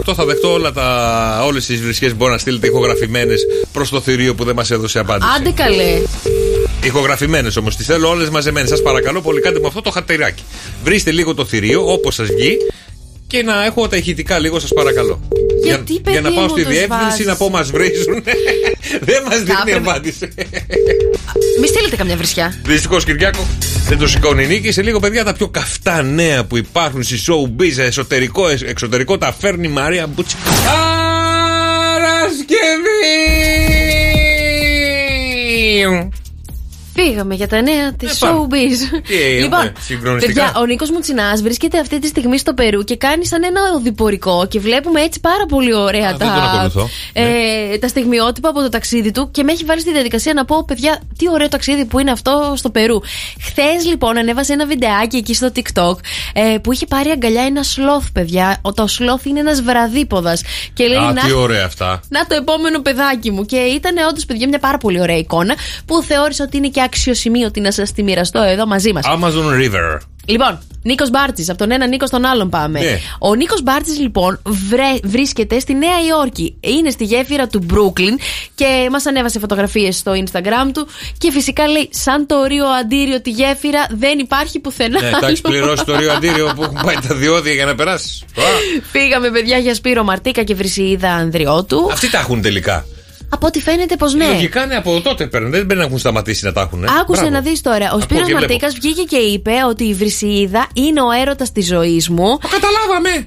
148 0.09 0.15
θα 0.15 0.25
δεχτώ 0.25 0.53
όλα 0.53 0.73
τα, 0.73 1.43
όλες 1.47 1.67
τις 1.67 1.81
βρισκές 1.81 2.11
που 2.11 2.17
μπορεί 2.17 2.33
να 2.33 2.39
στείλετε 2.39 2.67
ηχογραφημένες 2.67 3.47
προς 3.73 3.89
το 3.89 4.01
θηρίο 4.01 4.35
που 4.35 4.45
δεν 4.45 4.55
μας 4.55 4.71
έδωσε 4.71 4.99
απάντηση. 4.99 5.31
Άντε 5.37 5.51
καλέ. 5.51 6.03
Ηχογραφημένες 6.85 7.57
όμως 7.57 7.77
τις 7.77 7.87
θέλω 7.87 8.09
όλες 8.09 8.29
μαζεμένες. 8.31 8.69
Σας 8.69 8.83
παρακαλώ 8.83 9.21
πολύ 9.21 9.41
κάντε 9.41 9.61
με 9.61 9.67
αυτό 9.67 9.81
το 9.81 9.91
χατηράκι. 9.91 10.43
Βρίστε 10.85 11.11
λίγο 11.11 11.35
το 11.35 11.45
θηρίο 11.45 11.93
όπως 11.93 12.15
σας 12.15 12.29
βγει 12.29 12.57
και 13.27 13.43
να 13.43 13.65
έχω 13.65 13.89
τα 13.89 13.97
ηχητικά 13.97 14.39
λίγο 14.39 14.59
σας 14.59 14.73
παρακαλώ. 14.73 15.21
Γιατί, 15.65 15.93
για, 15.93 16.01
παιδί 16.03 16.19
για 16.19 16.21
να 16.21 16.31
πάω 16.33 16.45
μου, 16.45 16.49
στη 16.51 16.63
το 16.63 16.69
διεύθυνση 16.71 17.03
σβάζεις; 17.05 17.27
να 17.27 17.37
πω 17.37 17.51
μας 17.51 17.71
βρίζουν. 17.71 18.23
δεν 19.09 19.23
μας 19.29 19.39
δίνει 19.39 19.59
έπρεπε. 19.61 19.89
απάντηση. 19.91 20.29
Μη 21.61 21.67
στείλετε 21.67 21.97
καμιά 21.97 22.17
βρισιά. 22.17 22.55
Δυστυχώς 22.65 23.05
Κυριάκο 23.05 23.47
δεν 23.89 23.99
το 23.99 24.07
σηκώνει 24.09 24.45
η 24.45 24.47
νίκη. 24.47 24.73
Σε 24.73 24.83
λίγο, 24.83 25.01
παιδιά, 25.01 25.25
τα 25.25 25.33
πιο 25.33 25.49
καυτά 25.49 26.03
νέα 26.03 26.45
που 26.45 26.57
υπάρχουν 26.57 27.03
στη 27.03 27.17
showbiz, 27.27 27.79
εσωτερικό, 27.79 28.49
εσ- 28.49 28.63
εξωτερικό, 28.69 29.19
τα 29.19 29.35
φέρνει 29.41 29.67
η 29.67 29.71
Μαρία 29.71 30.07
Μπούτσι. 30.07 30.37
Παρασκευή! 30.45 30.61
Φύγαμε 36.95 37.35
για 37.35 37.49
τα 37.49 37.61
νέα 37.63 37.93
της 37.93 38.23
Ε, 38.23 38.27
πάμε. 38.27 38.39
showbiz. 38.39 39.01
Τι 39.07 39.15
έχουμε, 39.15 39.41
λοιπόν, 39.41 39.73
συγκλονιστικά. 39.81 40.43
παιδιά, 40.45 40.61
ο 40.61 40.65
Νίκος 40.65 40.91
Μουτσινάς 40.91 41.43
βρίσκεται 41.43 41.79
αυτή 41.79 41.99
τη 41.99 42.07
στιγμή 42.07 42.39
στο 42.39 42.55
Περού 42.55 42.83
και 42.85 42.97
κάνει 42.97 43.27
σαν 43.27 43.43
ένα 43.45 43.61
οδηπορικό 43.77 44.47
και 44.51 44.61
βλέπουμε 44.61 45.01
έτσι 45.01 45.21
πάρα 45.21 45.47
πολύ 45.49 45.75
ωραία 45.75 46.09
Α, 46.09 46.17
δεν 46.17 46.19
τον 46.19 46.29
τα, 46.29 46.35
ακολουθώ. 46.43 46.89
ε, 47.13 47.79
τα 47.79 47.89
στιγμιότυπα 47.89 48.49
από 48.49 48.61
το 48.61 48.69
ταξίδι 48.69 49.11
του 49.11 49.31
και 49.31 49.43
με 49.43 49.53
έχει 49.53 49.65
βάλει 49.65 49.81
στη 49.81 49.93
διαδικασία 49.93 50.35
να 50.35 50.45
πω, 50.45 50.65
παιδιά, 50.65 51.01
τι 51.19 51.31
ωραίο 51.31 51.49
ταξίδι 51.49 51.85
που 51.85 51.99
είναι 51.99 52.11
αυτό 52.11 52.53
στο 52.57 52.71
Περού. 52.71 53.01
Χθες 53.41 53.85
λοιπόν 53.87 54.17
ανέβασε 54.19 54.53
ένα 54.53 54.67
βιντεάκι 54.67 55.17
εκεί 55.17 55.35
στο 55.35 55.53
TikTok 55.57 55.95
ε, 56.33 56.59
που 56.63 56.73
είχε 56.73 56.87
πάρει 56.87 57.11
αγκαλιά 57.11 57.43
ένα 57.43 57.63
σλόθ, 57.63 58.07
παιδιά. 58.13 58.59
Ο, 58.63 58.73
το 58.73 58.87
σλόθ 58.87 59.25
είναι 59.25 59.41
ένας 59.41 59.63
βραδίποδας. 59.63 60.43
Και 60.73 60.87
λέει 60.87 60.99
Α, 60.99 61.13
να, 61.13 61.23
τι 61.23 61.33
ωραία 61.33 61.65
αυτά. 61.65 62.01
να 62.09 62.27
το 62.27 62.35
επόμενο 62.35 62.81
παιδάκι 62.81 63.31
μου. 63.31 63.45
Και 63.45 63.57
ήταν 63.57 63.95
όντως, 64.11 64.25
παιδιά, 64.25 64.49
μια 64.49 64.59
πάρα 64.59 64.79
πολύ 64.79 65.01
ωραία 65.01 65.17
εικόνα 65.17 65.55
που 65.87 66.03
θεώρησα 66.03 66.45
ότι 66.45 66.57
είναι 66.57 66.69
και 66.69 66.80
αξιοσημείωτη 66.81 67.61
να 67.61 67.73
σας 67.73 67.93
τη 67.93 68.03
μοιραστώ 68.03 68.41
εδώ 68.43 68.67
μαζί 68.67 68.93
μας. 68.93 69.07
Amazon 69.09 69.65
River. 69.65 69.99
Λοιπόν, 70.25 70.59
Νίκος 70.83 71.11
Μπάρτζη, 71.11 71.45
από 71.49 71.59
τον 71.59 71.71
ένα 71.71 71.87
Νίκο 71.87 72.07
στον 72.07 72.25
άλλον 72.25 72.49
πάμε. 72.49 72.81
Ναι. 72.81 72.99
Ο 73.19 73.35
Νίκος 73.35 73.63
Μπάρτζη, 73.63 74.01
λοιπόν, 74.01 74.41
βρε, 74.45 74.99
βρίσκεται 75.05 75.59
στη 75.59 75.75
Νέα 75.75 76.05
Υόρκη. 76.09 76.57
Είναι 76.61 76.91
στη 76.91 77.05
γέφυρα 77.05 77.47
του 77.47 77.61
Μπρούκλιν 77.65 78.19
και 78.55 78.89
μας 78.91 79.07
ανέβασε 79.07 79.39
φωτογραφίες 79.39 79.97
στο 79.97 80.13
Instagram 80.13 80.71
του. 80.75 80.87
Και 81.19 81.31
φυσικά 81.31 81.69
λέει, 81.69 81.89
σαν 81.93 82.27
το 82.27 82.45
Ρίο 82.45 82.67
Αντίριο 82.67 83.21
τη 83.21 83.31
γέφυρα 83.31 83.87
δεν 83.91 84.19
υπάρχει 84.19 84.59
πουθενά. 84.59 85.03
ναι, 85.03 85.11
θα 85.11 85.27
έχει 85.27 85.41
άλλο». 85.45 85.57
πληρώσει 85.57 85.85
το 85.85 85.97
ρίο 85.97 86.13
αντίριο 86.13 86.53
που 86.57 86.63
έχουν 86.63 86.79
πάει 86.85 86.97
τα 87.09 87.15
διόδια 87.15 87.53
για 87.53 87.65
να 87.65 87.75
περάσεις. 87.75 88.25
Πήγαμε, 88.93 89.31
παιδιά, 89.31 89.59
για 89.59 89.75
Σπύρο 89.75 90.05
Μαρτίκα 90.05 90.43
και 90.43 90.55
Βρυσιίδα 90.55 91.13
Ανδριώτου. 91.13 91.89
Αυτοί 91.93 92.11
τα 92.11 92.19
έχουν 92.19 92.43
τελικά. 92.43 92.87
Από 93.33 93.47
ό,τι 93.47 93.61
φαίνεται 93.61 93.97
πως 93.97 94.15
ναι. 94.15 94.27
Λογικά 94.27 94.65
είναι 94.65 94.75
από 94.77 95.01
τότε 95.01 95.27
παίρνουν. 95.27 95.51
Δεν 95.51 95.67
πρέπει 95.67 95.81
να 95.81 95.87
έχουν 95.87 95.99
σταματήσει 95.99 96.45
να 96.45 96.53
τα 96.53 96.61
έχουν. 96.61 96.85
Άκουσε 97.01 97.29
να 97.29 97.41
δεις 97.41 97.61
τώρα. 97.61 97.85
Ο 97.85 97.87
Ακούω 97.87 98.01
Σπύρος 98.01 98.23
και 98.27 98.35
βλέπω. 98.35 98.41
Μαρτίκας 98.41 98.75
βγήκε 98.75 99.03
και 99.03 99.17
είπε 99.17 99.53
ότι 99.69 99.85
η 99.85 99.95
Βρυσιίδα 99.95 100.67
είναι 100.73 101.01
ο 101.01 101.11
έρωτας 101.21 101.53
της 101.53 101.67
ζωής 101.67 102.09
μου. 102.09 102.39
Το 102.41 102.49
καταλάβαμε! 102.49 103.27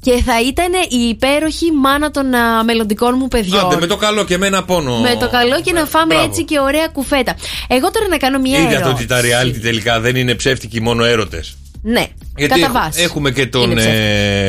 Και 0.00 0.22
θα 0.26 0.40
ήταν 0.42 0.72
η 0.88 1.08
υπέροχη 1.08 1.72
μάνα 1.72 2.10
των 2.10 2.34
α, 2.34 2.64
μελλοντικών 2.64 3.14
μου 3.18 3.28
παιδιών. 3.28 3.64
Άντε, 3.64 3.76
με 3.80 3.86
το 3.86 3.96
καλό 3.96 4.24
και 4.24 4.38
με 4.38 4.46
ένα 4.46 4.64
πόνο. 4.64 5.00
Με 5.00 5.16
το 5.20 5.28
καλό 5.28 5.60
και 5.60 5.72
να 5.72 5.84
φάμε 5.84 6.06
Μπράβο. 6.14 6.24
έτσι 6.28 6.44
και 6.44 6.58
ωραία 6.58 6.86
κουφέτα. 6.92 7.34
Εγώ 7.68 7.90
τώρα 7.90 8.08
να 8.08 8.16
κάνω 8.16 8.38
μια 8.38 8.58
Είδατε 8.58 8.74
ερώτηση. 8.74 8.92
ότι 8.92 9.06
τα 9.06 9.20
reality 9.20 9.58
τελικά 9.62 10.00
δεν 10.00 10.16
είναι 10.16 10.34
ψεύτικοι 10.34 10.80
μόνο 10.80 11.04
έρωτες. 11.04 11.56
Ναι, 11.86 12.06
Γιατί 12.36 12.52
κατά 12.60 12.64
έχ- 12.66 12.72
βάση. 12.72 13.02
έχουμε 13.02 13.30
και 13.30 13.46
τον 13.46 13.62
Είναι 13.70 13.74
ψεύτικο. 13.80 14.02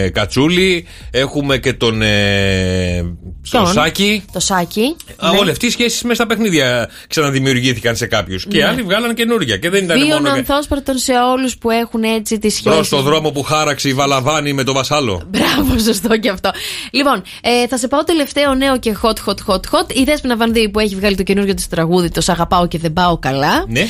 ε, 0.05 0.09
Κατσούλη, 0.13 0.85
έχουμε 1.11 1.57
και 1.57 1.73
τον 1.73 2.01
ε, 2.01 2.97
τον 3.01 3.17
Ποιον; 3.61 3.67
Σάκη. 3.67 4.23
Το 4.31 4.39
σάκι. 4.39 4.95
Α, 5.17 5.31
Ναι. 5.31 5.37
Όλοι 5.37 5.49
αυτοί 5.49 5.65
οι 5.65 5.69
σχέσεις 5.69 6.01
μέσα 6.03 6.15
στα 6.15 6.25
παιχνίδια 6.25 6.89
ξαναδημιουργήθηκαν 7.07 7.95
σε 7.95 8.05
κάποιους. 8.07 8.45
Και 8.47 8.57
Ναι. 8.57 8.65
άλλοι 8.65 8.81
βγάλαν 8.81 9.13
καινούργια. 9.13 9.57
Και 9.57 9.69
δεν 9.69 9.83
ήταν 9.83 9.99
Βίων 9.99 10.21
μόνο 10.21 10.33
ανθόσπαρτων 10.35 10.97
σε 10.97 11.11
όλους 11.33 11.57
που 11.57 11.69
έχουν 11.71 12.03
έτσι 12.03 12.39
τι 12.39 12.49
σχέσει. 12.49 12.75
προ 12.75 12.85
το 12.97 13.01
δρόμο 13.01 13.31
που 13.31 13.43
χάραξε 13.43 13.89
η 13.89 13.93
Βαλαβάνη 13.93 14.53
με 14.53 14.63
το 14.63 14.73
Βασάλο. 14.73 15.21
Μπράβο, 15.27 15.79
σωστό 15.79 16.17
και 16.19 16.29
αυτό. 16.29 16.49
Λοιπόν, 16.91 17.21
ε, 17.41 17.67
θα 17.67 17.77
σε 17.77 17.87
πάω 17.87 18.03
τελευταίο 18.03 18.53
νέο 18.53 18.79
και 18.79 18.97
hot, 19.01 19.29
hot, 19.29 19.53
hot, 19.53 19.55
hot. 19.55 19.93
Η 19.93 20.03
Δέσποινα 20.03 20.37
Βανδύ 20.37 20.69
που 20.69 20.79
έχει 20.79 20.95
βγάλει 20.95 21.15
το 21.15 21.23
καινούργιο 21.23 21.53
της 21.53 21.67
τραγούδι, 21.67 22.09
το 22.09 22.21
Σ' 22.21 22.29
αγαπάω 22.29 22.67
και 22.67 22.77
δεν 22.77 22.93
πάω 22.93 23.17
καλά. 23.17 23.65
Ναι. 23.67 23.85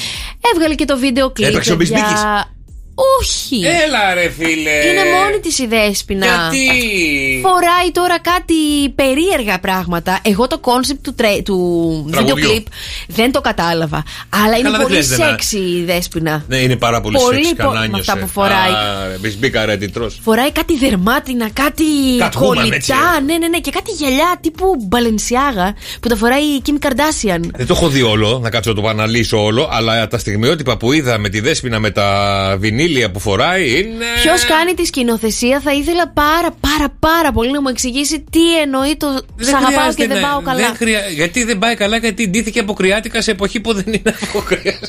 Έβγαλε 0.54 0.76
και 0.76 0.86
το 0.86 0.98
βίντεο 0.98 1.30
κλιπ. 1.32 1.50
Έπαιξε 1.50 1.74
ο 1.74 1.78
παιδιά. 1.78 1.96
Μπισμπίκης. 2.00 2.24
Όχι. 3.20 3.56
Έλα 3.86 4.14
ρε 4.14 4.30
φίλε. 4.30 4.72
Είναι 4.90 5.04
μόνη 5.20 5.40
της 5.42 5.60
η 5.60 5.68
Δέσποινα. 5.68 6.26
Γιατί; 6.26 7.40
Φοράει 7.42 7.92
τώρα 7.92 8.20
κάτι 8.20 8.90
περίεργα 8.96 9.60
πράγματα. 9.60 10.20
Εγώ 10.24 10.48
το 10.48 10.58
κόνσεπτ 10.60 11.04
του, 11.04 11.14
τρε... 11.14 11.42
του 11.46 11.56
βίντεο 12.06 12.24
Τραγουδιού. 12.24 12.50
κλιπ 12.50 12.66
δεν 13.08 13.32
το 13.32 13.42
κατάλαβα. 13.42 14.04
Αλλά 14.30 14.58
είναι 14.58 14.70
δεν 14.70 14.82
πολύ 14.82 14.94
χρειάζεται 14.94 15.24
να- 15.24 15.30
σεξι 15.30 15.58
η 15.58 15.84
Δέσποινα. 15.86 16.44
Ναι, 16.48 16.58
είναι 16.58 16.76
πάρα 16.76 17.02
πολύ, 17.02 17.18
Πολύ 17.24 17.46
σεξ 17.46 17.58
πο- 17.58 17.64
με 17.70 17.74
κανάνιωσε. 17.74 18.12
αυτά 18.12 18.18
που 18.24 18.28
φοράει. 18.28 18.72
Μπισμπίκα 19.20 19.66
ρε 19.66 19.78
τι 19.78 19.90
τρως. 19.90 20.20
Φοράει 20.24 20.52
κάτι 20.52 20.78
δερμάτινα, 20.78 21.50
κάτι 21.54 21.84
Catwoman, 22.20 22.30
κολλητά. 22.40 22.76
έτσι, 22.76 22.92
ε. 23.18 23.22
Ναι, 23.22 23.38
ναι, 23.38 23.48
ναι. 23.48 23.60
Και 23.60 23.72
κάτι 23.72 23.92
γυαλιά 23.92 24.38
τύπου 24.42 24.66
Balenciaga 24.88 25.74
που 26.00 26.08
τα 26.08 26.16
φοράει 26.16 26.44
η 26.44 26.62
Kim 26.66 26.86
Kardashian. 26.86 27.40
Δεν 27.56 27.68
το 27.68 27.74
έχω 27.78 27.88
δει 27.88 28.02
όλο, 28.02 28.40
να 28.44 28.50
κάτσω 28.50 28.74
να 28.74 28.82
το 28.82 28.88
αναλύσω 28.88 29.44
όλο, 29.44 29.70
αλλά 29.72 30.08
τα 30.08 30.18
στιγμιότυπα 30.18 30.78
που 30.78 30.92
είδα 30.94 31.18
με 31.18 31.30
τη 31.30 31.40
δέσποινα 31.40 31.80
με 31.80 31.92
τα 31.92 32.10
βινίλια 32.60 32.84
που 33.14 33.20
φοράει 33.20 33.70
είναι. 33.70 34.06
Ποιος 34.22 34.46
κάνει 34.46 34.74
τη 34.74 34.86
σκηνοθεσία, 34.86 35.60
θα 35.60 35.74
ήθελα 35.74 36.10
πάρα 36.10 36.50
πάρα 36.60 36.90
πάρα 37.00 37.32
πολύ 37.32 37.52
να 37.52 37.62
μου 37.62 37.68
εξηγήσει 37.70 38.24
τι 38.32 38.60
εννοεί 38.62 38.96
το 38.98 39.08
Σ' 39.40 39.48
αγαπάω 39.54 39.70
και 39.70 39.76
χρειάζεται 39.76 40.08
δεν 40.08 40.22
να- 40.22 40.28
πάω 40.28 40.42
καλά. 40.42 40.60
δεν 40.60 40.76
χρεια- 40.76 41.08
Γιατί 41.10 41.44
δεν 41.44 41.58
πάει 41.60 41.76
καλά, 41.76 41.98
γιατί 41.98 42.28
ντύθηκε 42.30 42.60
από 42.60 42.74
κρυάτικα 42.74 43.22
σε 43.22 43.32
εποχή 43.32 43.60
που 43.60 43.74
δεν 43.74 43.84
είναι 43.88 44.16
από 44.30 44.40
κρυάτικα. 44.40 44.88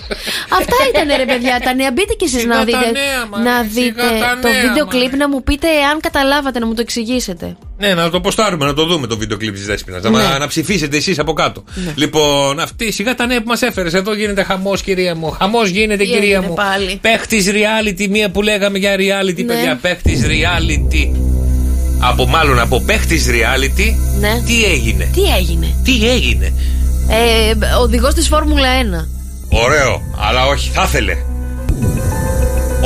Αυτά 0.50 0.76
ήταν 0.88 1.16
ρε 1.16 1.24
παιδιά 1.24 1.60
τα 1.64 1.74
νέα. 1.74 1.92
Μπείτε 1.92 2.12
κι 2.14 2.24
εσείς 2.24 2.40
Σιγά 2.40 2.54
να 2.54 2.58
τα 2.58 2.64
δείτε, 2.64 2.78
νέα, 2.90 3.26
μωρέ, 3.30 3.42
να 3.42 3.50
σιγά 3.50 3.62
δείτε 3.84 4.02
τα 4.20 4.38
το 4.42 4.48
νέα, 4.48 4.60
βίντεο 4.60 4.84
μωρέ. 4.84 4.98
κλιπ 4.98 5.14
να 5.16 5.28
μου 5.28 5.42
πείτε 5.42 5.68
αν 5.92 6.00
καταλάβατε 6.00 6.58
να 6.58 6.66
μου 6.66 6.74
το 6.74 6.80
εξηγήσετε. 6.80 7.56
Ναι, 7.78 7.94
να 7.94 8.10
το 8.10 8.20
ποστάρουμε, 8.20 8.64
να 8.66 8.74
το 8.74 8.84
δούμε 8.86 9.06
το 9.06 9.16
βίντεο 9.18 9.36
κλιπ 9.36 9.54
της 9.54 9.66
Δέσποινα. 9.66 10.00
Να, 10.00 10.10
Ναι. 10.10 10.38
να 10.38 10.46
ψηφίσετε 10.46 10.96
εσείς 10.96 11.18
από 11.18 11.32
κάτω. 11.32 11.64
Ναι. 11.74 11.92
Λοιπόν, 11.94 12.60
αυτή 12.60 12.92
σιγά 12.92 13.14
τα 13.14 13.26
νέα 13.26 13.38
που 13.42 13.48
μας 13.48 13.62
έφερες. 13.62 13.94
Εδώ 13.94 14.14
γίνεται 14.14 14.42
χαμός, 14.42 14.82
κυρία 14.82 15.14
μου. 15.14 15.30
Χαμός 15.30 15.68
γίνεται, 15.68 16.04
Τι 16.04 16.10
κυρία 16.10 16.20
έγινε 16.36 16.46
μου. 16.46 16.54
πάλι; 16.54 16.98
Παίχτης 17.00 17.46
reality, 17.50 18.08
μία 18.10 18.30
που 18.30 18.42
λέγαμε 18.42 18.78
για 18.78 18.94
reality, 18.96 19.34
Ναι. 19.36 19.42
παιδιά. 19.44 19.78
Παίχτης 19.82 20.20
reality. 20.26 21.16
Από 21.98 22.26
μάλλον 22.26 22.58
από 22.58 22.80
παίχτης 22.80 23.26
reality. 23.28 23.94
Ναι. 24.20 24.42
Τι 24.46 24.64
έγινε; 24.64 25.08
Τι 25.12 25.22
έγινε; 25.38 25.74
Τι 25.84 26.08
έγινε; 26.10 26.52
Ε, 27.08 27.74
Οδηγός 27.80 28.14
της 28.14 28.28
Φόρμουλα 28.28 28.68
1. 28.68 29.08
Ωραίο, 29.48 30.02
αλλά 30.28 30.46
όχι, 30.46 30.70
θα 30.72 30.82
ήθελε. 30.86 31.16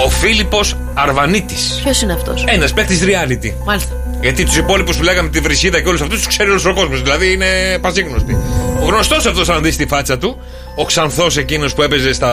Ο 0.04 0.08
Φίλιππος 0.08 0.76
Αρβανίτης 0.94 1.80
Ποιος 1.82 2.02
είναι 2.02 2.12
αυτός; 2.12 2.44
Ένας 2.46 2.72
παίχτης 2.72 3.00
reality. 3.04 3.52
Μάλιστα. 3.64 3.92
Γιατί 4.20 4.44
τους 4.44 4.56
υπόλοιπους 4.56 4.96
που 4.96 5.02
λέγαμε 5.02 5.28
τη 5.28 5.40
Βρυσίδα 5.40 5.80
και 5.80 5.88
όλους 5.88 6.00
αυτούς 6.00 6.16
τους 6.18 6.26
ξέρει 6.26 6.50
όλος 6.50 6.64
ο 6.64 6.74
κόσμος. 6.74 7.02
Δηλαδή 7.02 7.32
είναι 7.32 7.78
πασίγνωστοι. 7.80 8.36
Ο 8.82 8.84
γνωστός 8.84 9.26
αυτός, 9.26 9.48
αν 9.48 9.62
δεις 9.62 9.76
τη 9.76 9.86
φάτσα 9.86 10.18
του, 10.18 10.38
ο 10.76 10.84
ξανθός 10.84 11.36
εκείνος 11.36 11.74
που 11.74 11.82
έπαιζε 11.82 12.12
στα... 12.12 12.32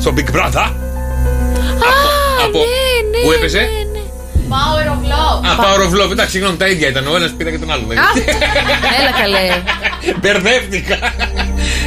στο 0.00 0.14
Big 0.16 0.34
Brother. 0.36 0.56
Α, 0.56 1.92
από- 2.44 2.58
ναι, 2.58 3.18
ναι, 3.18 3.24
Πού 3.24 3.32
έπαιζε; 3.32 3.58
ναι, 3.58 3.64
ναι. 3.64 4.00
Power 4.48 4.86
of 4.86 5.02
Love. 5.12 5.46
Α, 5.46 5.64
Power 5.64 5.80
of 6.00 6.04
Love. 6.06 6.10
Εντάξει, 6.10 6.30
συγγνώμη, 6.32 6.56
τα 6.56 6.66
ίδια 6.68 6.88
ήταν. 6.88 7.06
Ο 7.06 7.16
ένας 7.16 7.32
πήρα 7.36 7.50
και 7.50 7.58
τον 7.58 7.70
άλλον. 7.72 7.90
Έλα 7.92 9.10
καλέ. 9.20 9.62
Μπερδεύτηκα. 10.20 10.98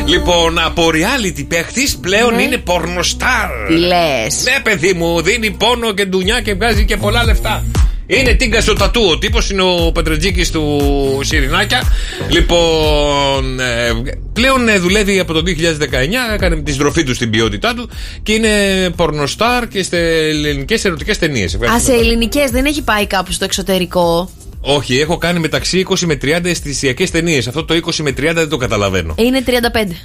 λοιπόν, 0.05 0.60
από 0.60 0.89
reality 0.93 1.45
παίχτη 1.47 1.82
πλέον 2.01 2.36
Ναι. 2.36 2.41
είναι 2.41 2.57
πορνοστάρ. 2.57 3.49
Τι 3.68 3.74
λες. 3.78 4.43
Ναι, 4.43 4.60
παιδί 4.64 4.93
μου, 4.93 5.22
δίνει 5.22 5.51
πόνο 5.51 5.91
και 5.91 6.05
ντουνιά 6.05 6.41
και 6.41 6.53
βγάζει 6.53 6.86
και 6.86 6.97
πολλά 6.97 7.24
λεφτά. 7.24 7.64
Είναι 8.12 8.34
τίγκα 8.34 8.62
στο 8.62 8.74
τατού. 8.74 9.01
Ο 9.10 9.18
τύπος 9.18 9.49
είναι 9.49 9.62
ο 9.62 9.91
Πετρετζίκης 9.91 10.51
του 10.51 10.80
Σιρινάκια. 11.24 11.84
Λοιπόν, 12.30 13.60
ε, 13.60 13.91
πλέον 14.34 14.68
ε, 14.68 14.78
δουλεύει 14.78 15.20
από 15.20 15.34
το 15.34 15.43
2019. 15.45 16.34
Έκανε 16.34 16.55
τη 16.55 16.72
στροφή 16.72 17.03
του 17.03 17.14
στην 17.14 17.30
ποιότητά 17.30 17.74
του 17.74 17.89
και 18.24 18.34
είναι 18.34 18.49
πορνοστάρ 18.95 19.68
και 19.68 19.84
σε 19.84 19.97
ελληνικές 20.28 20.86
ερωτικές 20.86 21.18
ταινίες. 21.18 21.55
Α, 21.55 21.80
σε 21.80 21.93
ελληνικές 21.93 22.51
δεν 22.51 22.66
έχει 22.66 22.82
πάει 22.82 23.07
κάπου 23.07 23.32
στο 23.32 23.45
εξωτερικό. 23.45 24.30
Όχι, 24.62 24.99
έχω 24.99 25.18
κάνει 25.18 25.39
μεταξύ 25.39 25.86
20 25.89 25.99
με 25.99 26.18
30 26.22 26.45
αισθησιακές 26.45 27.12
ταινίες. 27.12 27.47
Αυτό 27.47 27.66
το 27.66 27.74
20 27.74 27.95
με 27.95 28.10
30 28.10 28.14
δεν 28.34 28.49
το 28.49 28.57
καταλαβαίνω. 28.57 29.16
Είναι 29.18 29.43
35. 29.47 29.51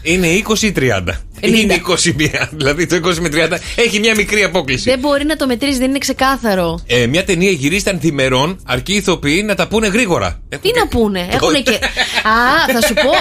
Είναι 0.03 0.27
20 0.49 0.59
ή 0.63 0.73
30. 0.77 1.03
Είναι 1.41 1.83
21. 1.89 2.49
Δηλαδή 2.59 2.87
το 2.87 2.97
20 3.05 3.17
με 3.17 3.29
30 3.33 3.57
έχει 3.77 3.99
μια 3.99 4.15
μικρή 4.15 4.43
απόκληση. 4.43 4.91
Δεν 4.91 4.99
μπορεί 4.99 5.25
να 5.25 5.37
το 5.37 5.47
μετρήσεις, 5.47 5.79
δεν 5.79 5.89
είναι 5.89 5.99
ξεκάθαρο. 5.99 6.81
Ε, 6.87 7.07
μια 7.07 7.25
ταινία 7.25 7.51
γυρίσταν 7.51 7.99
θημερών, 7.99 8.61
αρκεί 8.65 8.93
οι 8.93 8.97
ηθοποιοί 8.97 9.43
να 9.47 9.55
τα 9.55 9.69
πούνε 9.69 9.87
γρήγορα. 9.87 10.41
Τι 10.49 10.71
να 10.79 10.89
πούνε, 10.89 11.29
έχουν 11.31 11.63
και. 11.63 11.79
Α, 12.35 12.73
θα 12.73 12.87
σου 12.87 12.95
πω. 12.95 13.13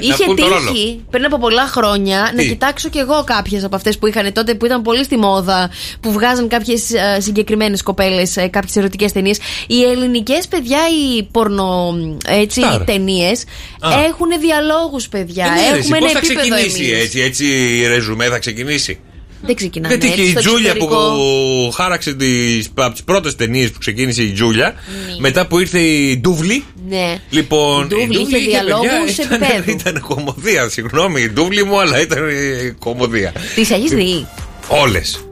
Είχε 0.00 0.24
πούν 0.24 0.36
το 0.36 0.48
ρόλο. 0.48 0.70
τύχει 0.72 1.04
πριν 1.10 1.24
από 1.24 1.38
πολλά 1.38 1.66
χρόνια 1.66 2.30
να 2.34 2.42
Τι; 2.42 2.48
κοιτάξω 2.48 2.88
κι 2.88 2.98
εγώ 2.98 3.24
κάποιες 3.24 3.64
από 3.64 3.76
αυτές 3.76 3.98
που 3.98 4.06
είχαν 4.06 4.32
τότε 4.32 4.54
που 4.54 4.66
ήταν 4.66 4.82
πολύ 4.82 5.04
στη 5.04 5.16
μόδα, 5.16 5.70
που 6.00 6.12
βγάζαν 6.12 6.48
κάποιες 6.48 6.82
συγκεκριμένες 7.18 7.82
κοπέλες, 7.82 8.34
κάποιες 8.50 8.76
ερωτικές 8.76 9.12
ταινίες. 9.12 9.38
Οι 9.66 9.82
ελληνικές 9.82 10.46
παιδιά, 10.48 10.78
οι 10.88 11.22
πορνο 11.22 11.94
έτσι, 12.26 12.60
Σταρ. 12.60 12.84
ταινίες 12.84 13.44
Α. 13.80 13.88
έχουν 14.06 14.28
διαλόγους, 14.40 15.08
παιδιά. 15.08 15.44
Ε, 15.44 15.48
ναι, 15.48 15.70
ρε, 15.70 15.78
εσύ, 15.78 15.78
Έχουμε 15.78 15.96
ένα 15.96 16.06
πώς 16.06 16.12
θα 16.12 16.18
επίπεδο 16.18 16.40
ξεκινήσει 16.40 16.84
εμείς. 16.84 17.02
έτσι, 17.02 17.20
έτσι 17.20 17.44
η 17.46 17.86
ρεζουμέ 17.86 18.24
θα 18.28 18.38
ξεκινήσει; 18.38 18.98
Δεν 19.42 19.54
ξεκινάνε. 19.54 19.96
Δεν 19.96 20.02
τύχε 20.08 20.20
έτσι, 20.20 20.26
η 20.26 20.30
στο 20.30 20.40
Τζούλια 20.40 20.72
που 20.76 20.84
εξωτερικό. 20.84 21.70
χάραξε 21.74 22.14
τις, 22.14 22.70
από 22.74 22.92
τις 22.92 23.04
πρώτες 23.04 23.34
ταινίες 23.36 23.70
που 23.70 23.78
ξεκίνησε 23.78 24.22
η 24.22 24.32
Τζούλια. 24.32 24.74
Μετά 25.18 25.46
που 25.46 25.58
ήρθε 25.58 25.78
η 25.80 26.18
Ντούβλη. 26.18 26.64
Ναι. 26.88 27.14
Λοιπόν, 27.30 27.84
Η 27.84 27.86
Ντούβλη 27.88 28.20
είχε 28.20 28.38
διαλόγους 28.38 28.86
παιδιά, 29.14 29.24
ήταν, 29.24 29.42
επίπεδου. 29.42 29.70
ήταν 29.78 30.00
κομμωδία. 30.00 30.68
Συγγνώμη, 30.68 31.20
η 31.22 31.28
Ντούβλη 31.30 31.64
μου, 31.64 31.80
αλλά 31.80 32.00
ήταν 32.00 32.28
ε, 32.28 32.74
κομμωδία. 32.78 33.32
Τι 33.54 33.60
έχει 33.60 33.94
δει 33.94 34.26
Όλες. 34.68 35.24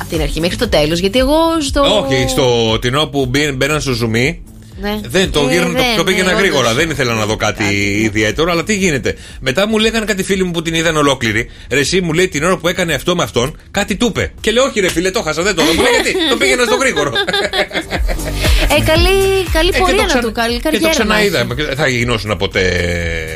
από 0.00 0.10
την 0.10 0.20
αρχή 0.20 0.40
μέχρι 0.40 0.56
το 0.56 0.68
τέλος, 0.68 0.98
γιατί 0.98 1.18
εγώ 1.18 1.36
στο. 1.60 2.04
Όχι, 2.06 2.28
στο 2.28 2.78
την 2.80 2.94
ώρα 2.94 3.08
που 3.08 3.26
μπή- 3.26 3.52
μπαίναν 3.56 3.80
στο 3.80 3.92
ζουμί. 3.92 4.42
Ναι. 4.80 5.00
Δεν, 5.04 5.30
το, 5.30 5.46
Ε, 5.48 5.52
γύρω, 5.52 5.64
το, 5.64 5.72
δεν, 5.72 5.82
το 5.96 6.04
πήγαινα 6.04 6.32
ναι, 6.32 6.38
γρήγορα. 6.38 6.60
όντως. 6.70 6.74
Δεν 6.74 6.90
ήθελα 6.90 7.14
να 7.14 7.26
δω 7.26 7.36
κάτι 7.36 7.64
ιδιαίτερο, 8.02 8.50
αλλά 8.52 8.64
τι 8.64 8.74
γίνεται. 8.74 9.16
Μετά 9.40 9.68
μου 9.68 9.78
λέγανε 9.78 10.04
κάτι 10.04 10.22
φίλοι 10.22 10.44
μου 10.44 10.50
που 10.50 10.62
την 10.62 10.74
είδαν 10.74 10.96
ολόκληρη. 10.96 11.50
Ρε, 11.70 11.78
εσύ 11.78 12.00
μου 12.00 12.12
λέει 12.12 12.28
την 12.28 12.44
ώρα 12.44 12.56
που 12.56 12.68
έκανε 12.68 12.94
αυτό 12.94 13.16
με 13.16 13.22
αυτόν, 13.22 13.58
κάτι 13.70 13.96
του 13.96 14.06
είπε. 14.06 14.32
Και 14.40 14.50
λέω, 14.50 14.64
Όχι, 14.64 14.80
ρε 14.80 14.88
φίλε, 14.90 15.10
το 15.10 15.22
χάσα, 15.22 15.42
δεν 15.42 15.54
το 15.54 15.64
δω. 15.64 15.72
Μου 15.72 15.82
λέει, 15.82 15.90
Γιατί, 15.92 16.14
το 16.30 16.36
πήγαινα 16.36 16.64
στο 16.64 16.74
γρήγορο. 16.76 17.12
Ε, 18.78 18.82
καλή, 18.84 19.44
καλή 19.52 19.68
Ε, 19.68 19.72
και 19.72 19.78
πορεία 19.78 19.96
το 19.96 20.02
να 20.02 20.06
ξα- 20.08 20.18
του 20.20 20.32
κάνει. 20.32 20.52
Και 20.54 20.60
το 20.62 20.70
Καριέρα 20.70 20.90
ξαναείδα. 20.90 21.46
Θα 21.76 21.88
γινώσουν 21.88 22.36
ποτέ. 22.36 22.70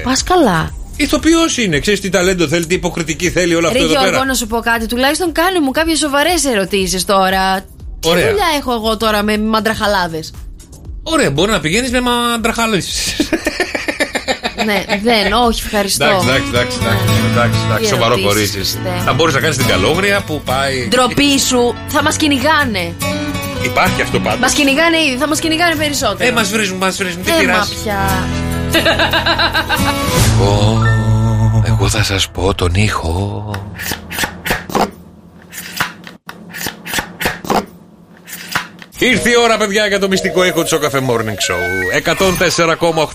Πας 0.04 0.22
καλά. 0.22 0.74
Ηθοποιός 0.96 1.56
είναι, 1.58 1.78
ξέρεις 1.78 2.00
τι 2.00 2.08
ταλέντο 2.08 2.48
θέλει, 2.48 2.66
τι 2.66 2.74
υποκριτική 2.74 3.30
θέλει 3.30 3.54
όλο 3.54 3.66
αυτό 3.66 3.78
Ρε 3.78 3.84
εδώ 3.84 3.92
Γιώργο, 3.92 4.10
πέρα. 4.10 4.24
να 4.24 4.34
σου 4.34 4.46
πω 4.46 4.58
κάτι. 4.60 4.86
Τουλάχιστον 4.86 5.32
κάνε 5.32 5.60
μου 5.60 5.70
κάποιες 5.70 5.98
σοβαρές 5.98 6.44
ερωτήσεις 6.44 7.04
τώρα. 7.04 7.60
Τι 8.00 8.08
Ωραία. 8.08 8.28
δουλειά 8.28 8.44
έχω 8.58 8.72
εγώ 8.72 8.96
τώρα 8.96 9.22
με 9.22 9.38
μαντραχαλάδες; 9.38 10.32
Ωραία, 11.02 11.30
μπορεί 11.30 11.50
να 11.50 11.60
πηγαίνεις 11.60 11.90
με 11.90 12.00
μαντραχάλε. 12.00 12.76
ναι, 14.64 14.84
δεν, 15.02 15.32
όχι, 15.32 15.62
ευχαριστώ. 15.64 16.04
Εντάξει, 16.04 16.26
εντάξει, 16.26 16.48
εντάξει, 16.48 16.78
εντάξει, 16.80 17.04
εντάξει, 17.32 17.58
εντάξει, 17.66 17.82
Τι 17.82 17.86
σοβαρό 17.88 18.12
ερωτήσεις, 18.12 18.32
κορίτσι. 18.34 18.58
είστε. 18.58 19.02
Θα 19.04 19.12
μπορείς 19.12 19.34
να 19.34 19.40
κάνεις 19.40 19.56
την 19.56 19.66
καλόγρια 19.66 20.20
που 20.26 20.42
πάει. 20.44 20.86
Ντροπή 20.88 21.38
σου, 21.40 21.74
θα 21.88 22.02
μας 22.02 22.16
κυνηγάνε. 22.16 22.94
Υπάρχει 23.64 24.02
αυτό 24.02 24.20
πάντως. 24.20 24.40
Μας 24.40 24.52
κυνηγάνε 24.52 24.96
ήδη, 25.08 25.16
θα 25.18 25.28
μας 25.28 25.38
κυνηγάνε 25.40 25.74
περισσότερο. 25.74 26.28
Ε, 26.28 26.32
μας 26.32 26.48
βρίζουν, 26.50 26.76
μας 26.76 26.96
βρίζουν. 26.96 27.22
Τι 27.22 27.30
Ε, 27.30 27.32
μα 27.34 27.38
πειράζει. 27.40 27.74
πια. 27.82 28.26
Εγώ, 30.34 30.82
εγώ 31.66 31.88
θα 31.88 32.02
σας 32.02 32.28
πω 32.28 32.54
τον 32.54 32.70
ήχο. 32.74 33.50
Ήρθε 39.02 39.30
η 39.30 39.34
ώρα, 39.42 39.56
παιδιά, 39.56 39.86
για 39.86 39.98
το 39.98 40.08
μυστικό 40.08 40.44
ήχο 40.44 40.62
του 40.62 40.68
Σοκαφέ 40.68 41.00
Morning 41.08 41.34
Show. 41.48 42.14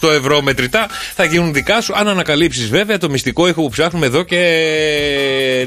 104,8 0.01 0.09
ευρώ 0.11 0.41
μετρητά 0.41 0.87
θα 1.15 1.23
γίνουν 1.23 1.53
δικά 1.53 1.81
σου 1.81 1.93
αν 1.95 2.07
ανακαλύψεις 2.07 2.69
βέβαια 2.69 2.97
το 2.97 3.09
μυστικό 3.09 3.47
ήχο 3.47 3.61
που 3.61 3.69
ψάχνουμε 3.69 4.05
εδώ 4.05 4.23
και 4.23 4.37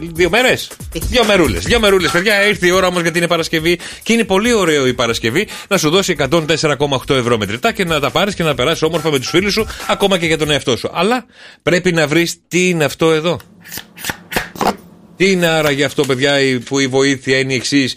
δύο 0.02 0.30
μέρες. 0.30 0.70
Δύο 0.92 1.24
μερούλες. 1.24 1.64
Δύο 1.64 1.80
μερούλες, 1.80 2.10
παιδιά. 2.10 2.46
Ήρθε 2.46 2.66
η 2.66 2.70
ώρα 2.70 2.86
όμως 2.86 3.02
γιατί 3.02 3.18
είναι 3.18 3.26
Παρασκευή 3.26 3.78
και 4.02 4.12
είναι 4.12 4.24
πολύ 4.24 4.52
ωραίο 4.52 4.86
η 4.86 4.94
Παρασκευή 4.94 5.48
να 5.68 5.78
σου 5.78 5.90
δώσει 5.90 6.16
104,8 6.18 7.14
ευρώ 7.14 7.38
μετρητά 7.38 7.72
και 7.72 7.84
να 7.84 8.00
τα 8.00 8.10
πάρεις 8.10 8.34
και 8.34 8.42
να 8.42 8.54
περάσεις 8.54 8.82
όμορφα 8.82 9.10
με 9.10 9.18
τους 9.18 9.28
φίλους 9.28 9.52
σου, 9.52 9.66
ακόμα 9.88 10.18
και 10.18 10.26
για 10.26 10.38
τον 10.38 10.50
εαυτό 10.50 10.76
σου. 10.76 10.90
Αλλά 10.94 11.24
πρέπει 11.62 11.92
να 11.92 12.06
βρεις 12.06 12.36
τι 12.48 12.68
είναι 12.68 12.84
αυτό 12.84 13.12
εδώ. 13.12 13.38
Τι 15.16 15.30
είναι 15.30 15.46
άραγε 15.46 15.84
αυτό, 15.84 16.04
παιδιά, 16.04 16.40
η- 16.40 16.58
που 16.58 16.78
η 16.78 16.86
βοήθεια 16.86 17.38
είναι 17.38 17.52
η 17.52 17.56
εξής. 17.56 17.96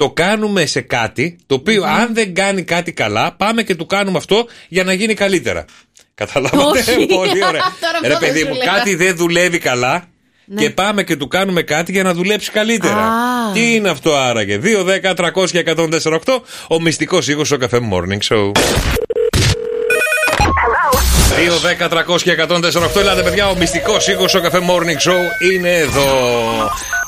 Το 0.00 0.10
κάνουμε 0.10 0.66
σε 0.66 0.80
κάτι 0.80 1.38
το 1.46 1.54
οποίο 1.54 1.84
αν 1.84 2.14
δεν 2.14 2.34
κάνει 2.34 2.62
κάτι 2.62 2.92
καλά, 2.92 3.32
πάμε 3.32 3.62
και 3.62 3.74
του 3.74 3.86
κάνουμε 3.86 4.18
αυτό 4.18 4.46
για 4.68 4.84
να 4.84 4.92
γίνει 4.92 5.14
καλύτερα. 5.14 5.64
Καταλάβατε; 6.14 6.78
Όχι. 6.78 7.06
Πολύ 7.16 7.44
ωραία. 7.44 7.62
Τώρα 7.84 7.96
αυτό 7.96 8.06
Ρε 8.08 8.12
θα 8.12 8.18
παιδί 8.18 8.40
σου 8.40 8.48
μου, 8.48 8.54
λέγα. 8.54 8.72
κάτι 8.72 8.94
δεν 8.94 9.16
δουλεύει 9.16 9.58
καλά. 9.58 10.04
Ναι. 10.44 10.62
Και 10.62 10.70
πάμε 10.70 11.02
και 11.02 11.16
του 11.16 11.28
κάνουμε 11.28 11.62
κάτι 11.62 11.92
για 11.92 12.02
να 12.02 12.14
δουλέψει 12.14 12.50
καλύτερα. 12.50 13.02
Α. 13.02 13.52
Τι 13.52 13.74
είναι 13.74 13.88
αυτό 13.88 14.14
άραγε; 14.14 14.60
2, 14.62 15.12
10, 15.14 15.14
300 15.14 15.50
και 15.50 15.64
148. 15.76 16.18
Ο 16.68 16.80
μυστικός 16.80 17.28
ήχος 17.28 17.46
στο 17.46 17.56
καφέ 17.56 17.78
Morning 17.92 18.34
Show. 18.34 18.52
2, 21.40 21.42
10, 21.42 21.88
300 21.88 22.22
και 22.22 22.36
148. 22.48 23.00
Ελάτε, 23.00 23.22
παιδιά, 23.22 23.48
ο 23.48 23.56
μυστικός 23.56 24.08
ήχο 24.08 24.28
στο 24.28 24.40
καφέ 24.40 24.58
Morning 24.58 25.08
Show 25.10 25.50
είναι 25.52 25.76
εδώ. 25.76 26.06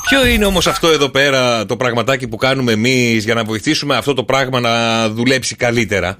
Ποιο 0.09 0.25
είναι 0.25 0.45
όμως 0.45 0.67
αυτό 0.67 0.87
εδώ 0.87 1.09
πέρα 1.09 1.65
το 1.65 1.75
πραγματάκι 1.77 2.27
που 2.27 2.37
κάνουμε 2.37 2.71
εμείς 2.71 3.23
για 3.23 3.33
να 3.33 3.43
βοηθήσουμε 3.43 3.95
αυτό 3.95 4.13
το 4.13 4.23
πράγμα 4.23 4.59
να 4.59 5.09
δουλέψει 5.09 5.55
καλύτερα; 5.55 6.17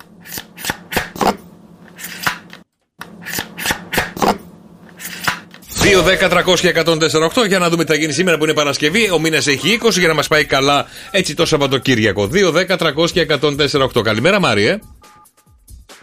Δύο, 5.84 6.03
10, 6.03 6.30
300 6.30 6.59
και 6.59 6.74
148 6.86 7.47
για 7.47 7.59
να 7.59 7.70
δούμε 7.70 7.84
τι 7.84 7.91
θα 7.91 7.97
γίνει 7.97 8.14
σήμερα 8.14 8.38
που 8.38 8.43
είναι 8.43 8.53
Παρασκευή. 8.53 9.11
Ο 9.11 9.20
μήνας 9.20 9.47
έχει 9.47 9.80
20 9.84 9.89
για 9.91 10.07
να 10.07 10.14
μας 10.14 10.28
πάει 10.28 10.45
καλά 10.45 10.86
έτσι 11.11 11.36
το 11.36 11.45
Σαββατοκύριακο. 11.45 12.30
2, 12.34 12.51
10, 12.51 12.78
300 12.78 13.11
και 13.11 13.26
148. 13.41 14.01
Καλημέρα, 14.03 14.39
Μάριε. 14.39 14.80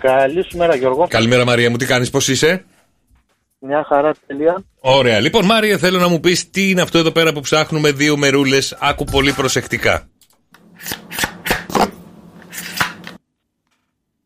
Καλή 0.01 0.45
σου 0.51 0.57
μέρα 0.57 0.75
Γιώργο. 0.77 1.07
Καλημέρα, 1.09 1.45
Μαρία 1.45 1.71
μου, 1.71 1.77
τι 1.77 1.87
κάνεις, 1.87 2.11
πώς 2.11 2.29
είσαι; 2.29 2.65
Μια 3.59 3.85
χαρά 3.89 4.15
τελεία. 4.27 4.63
Ωραία. 4.81 5.21
Λοιπόν, 5.21 5.45
Μάρια, 5.45 5.79
θέλω 5.79 5.99
να 5.99 6.09
μου 6.09 6.21
πεις 6.21 6.51
τι 6.51 6.71
είναι 6.71 6.81
αυτό 6.81 6.99
εδώ 6.99 7.11
πέρα 7.11 7.33
που 7.33 7.41
ψάχνουμε 7.41 7.93
δύο 7.93 8.17
μερούλες. 8.17 8.77
Άκου 8.81 9.05
πολύ 9.05 9.33
προσεκτικά. 9.33 10.09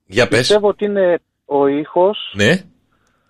Για 0.06 0.28
πες. 0.28 0.38
Πιστεύω 0.38 0.68
ότι 0.68 0.84
είναι 0.84 1.18
ο 1.44 1.66
ήχος 1.66 2.18
Ναι. 2.34 2.62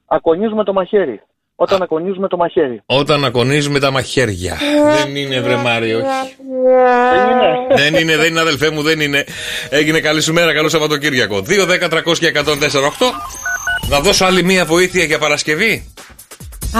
ακονίζουμε 0.07 0.64
το 0.64 0.72
μαχαίρι. 0.72 1.22
Όταν 1.57 1.82
ακονίζουμε 1.82 2.28
το 2.28 2.36
μαχαίρι. 2.36 2.82
Όταν 2.86 3.24
ακονίζουμε 3.24 3.78
τα 3.80 3.90
μαχαίρια. 3.90 4.59
δεν 4.96 5.16
είναι, 5.16 5.40
βρε 5.40 5.57
Μάριο, 5.57 5.98
όχι. 5.98 6.36
Δεν 7.14 7.30
είναι. 7.30 7.76
δεν 7.76 8.02
είναι, 8.02 8.16
δεν 8.16 8.30
είναι, 8.30 8.40
αδελφέ 8.40 8.70
μου, 8.70 8.82
δεν 8.82 9.01
είναι. 9.01 9.24
Έγινε 9.68 10.01
καλή 10.01 10.20
σου 10.22 10.32
μέρα, 10.32 10.55
καλό 10.55 10.68
Σαββατοκύριακο. 10.68 11.36
2, 11.36 11.40
10, 11.40 11.89
300 11.89 12.18
και 12.18 12.32
148. 12.35 12.44
Να 13.89 14.01
δώσω 14.01 14.24
άλλη 14.24 14.43
μία 14.43 14.64
βοήθεια 14.64 15.05
για 15.05 15.18
Παρασκευή. 15.18 15.93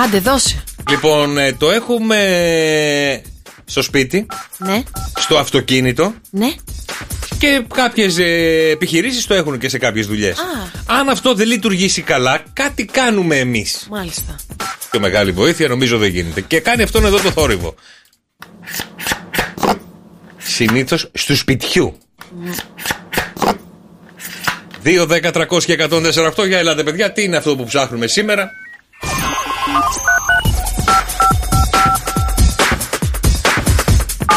Άντε, 0.05 0.19
δώσε. 0.19 0.65
Λοιπόν, 0.91 1.39
ε, 1.39 1.53
το 1.53 1.71
έχουμε 1.71 2.19
στο 3.65 3.83
σπίτι, 3.83 4.27
Ναι, 4.59 4.83
στο 5.19 5.39
αυτοκίνητο 5.39 6.15
ναι. 6.31 6.53
Και 7.39 7.65
κάποιες 7.75 8.19
επιχειρήσεις 8.71 9.27
το 9.27 9.35
έχουν 9.35 9.59
και 9.59 9.69
σε 9.69 9.79
κάποιες 9.79 10.07
δουλειές. 10.07 10.39
Α, 10.39 10.43
Αν 10.99 11.09
αυτό 11.09 11.35
δεν 11.35 11.47
λειτουργήσει 11.47 12.03
καλά, 12.03 12.43
κάτι 12.53 12.85
κάνουμε 12.85 13.39
εμείς. 13.39 13.87
μάλιστα. 13.91 14.37
Πιο 14.91 15.01
μεγάλη 15.01 15.31
βοήθεια 15.33 15.69
νομίζω 15.69 15.99
δεν 15.99 16.09
γίνεται. 16.11 16.41
Και 16.41 16.61
κάνει 16.61 16.83
αυτόν 16.83 17.05
εδώ 17.05 17.21
το 17.21 17.31
θόρυβο. 17.31 17.75
Συνήθως 20.39 21.11
στους 21.15 21.39
σπιτιού. 21.39 21.99
2, 24.83 25.07
10, 25.07 25.31
300 25.33 25.65
και 25.65 25.73
148 25.73 26.47
για 26.47 26.59
ελάτε 26.59 26.83
παιδιά, 26.83 27.13
τι 27.13 27.23
είναι 27.23 27.37
αυτό 27.37 27.57
που 27.57 27.65
ψάχνουμε 27.65 28.07
σήμερα; 28.07 28.51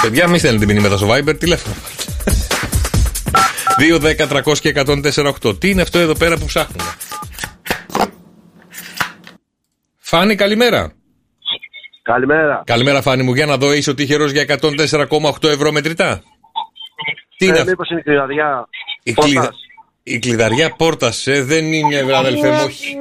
Παιδιά, 0.02 0.28
μη 0.28 0.38
στέλνετε 0.38 0.66
μηνύματα 0.66 0.98
στο 0.98 1.08
Viber, 1.12 1.40
τηλέφωνο. 1.40 1.76
2, 3.80 4.00
10, 4.00 4.28
300 4.28 4.58
και 4.62 4.74
104,8. 4.76 5.60
Τι 5.60 5.70
είναι 5.70 5.82
αυτό 5.82 6.00
εδώ 6.00 6.14
πέρα 6.18 6.38
που 6.38 6.46
ψάχνουμε; 6.46 6.84
Φάνη, 9.98 10.36
καλημέρα. 10.36 10.92
Καλημέρα. 12.02 12.62
Καλημέρα, 12.66 13.02
Φάνη 13.02 13.24
μου. 13.24 13.34
Για 13.34 13.46
να 13.46 13.58
δω, 13.58 13.74
είσαι 13.74 13.90
ο 13.90 13.94
τυχερός 13.94 14.32
για 14.32 14.46
104,8 14.62 15.44
ευρώ 15.44 15.72
μετρητά; 15.72 16.22
Τι 17.38 17.46
είναι 17.46 17.56
ε, 17.56 17.60
αυτό; 17.60 17.70
μήπως 17.70 17.90
είναι 17.90 18.00
η 18.00 18.04
κλειδαριά. 18.04 18.68
Η, 19.04 19.14
Πόρτας. 19.14 19.34
κλειδα... 19.34 19.52
η 20.04 20.20
κλειδαριά 20.20 20.70
πόρτας 20.76 21.28
ε, 21.28 21.44
δεν 21.44 21.74
είναι, 21.74 22.04
βρε 22.04 22.18
αδελφέ 22.18 22.50
μου, 22.50 22.62
όχι. 22.66 22.96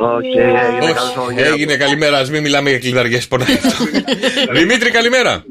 Οκ, 0.00 0.24
έγινε 0.24 0.84
Όχι, 0.84 0.92
καλός 0.92 1.00
Σαββατοκύριακο. 1.00 1.52
έγινε 1.52 1.76
καλημέρα. 1.76 2.18
Α 2.18 2.26
μην 2.30 2.42
μιλάμε 2.42 2.70
για 2.70 2.78
κλειδαριές. 2.78 3.28
Πονάει 3.28 3.52
αυτό. 3.54 3.84
Δημήτρη, 4.58 4.90
καλημέρα. 4.90 5.44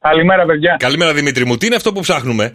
Καλημέρα, 0.00 0.44
παιδιά. 0.44 0.76
Καλημέρα, 0.78 1.12
Δημήτρη 1.12 1.46
μου. 1.46 1.56
Τι 1.56 1.66
είναι 1.66 1.74
αυτό 1.74 1.92
που 1.92 2.00
ψάχνουμε; 2.00 2.52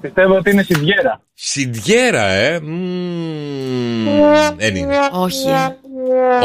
Πιστεύω 0.00 0.34
ότι 0.34 0.50
είναι 0.50 0.62
σιδιέρα. 0.62 1.20
Συντιέρα, 1.34 2.26
ε. 2.26 2.60
Μμμ. 2.60 4.06
Δεν 4.56 4.76
είναι. 4.76 4.94
Όχι. 5.12 5.48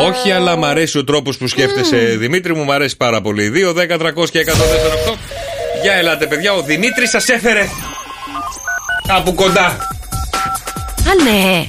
Όχι, 0.08 0.32
αλλά 0.32 0.56
μ' 0.56 0.66
αρέσει 0.66 0.98
ο 0.98 1.04
τρόπος 1.04 1.38
που 1.38 1.48
σκέφτεσαι, 1.48 1.98
Δημήτρη 1.98 2.56
μου, 2.56 2.64
μ' 2.64 2.72
αρέσει 2.72 2.98
πάρα 2.98 3.22
πολύ. 3.22 3.50
2, 3.50 3.74
10, 3.74 3.98
300 3.98 4.30
και 4.30 4.40
148. 4.40 5.18
Για 5.82 5.94
ελάτε, 5.94 6.28
παιδιά, 6.28 6.54
ο 6.54 6.62
Δημήτρης 6.62 7.10
σας 7.10 7.30
έφερε. 7.30 7.66
Κάπου 9.08 9.34
κοντά. 9.34 9.66
Α, 9.66 11.24
ναι. 11.24 11.66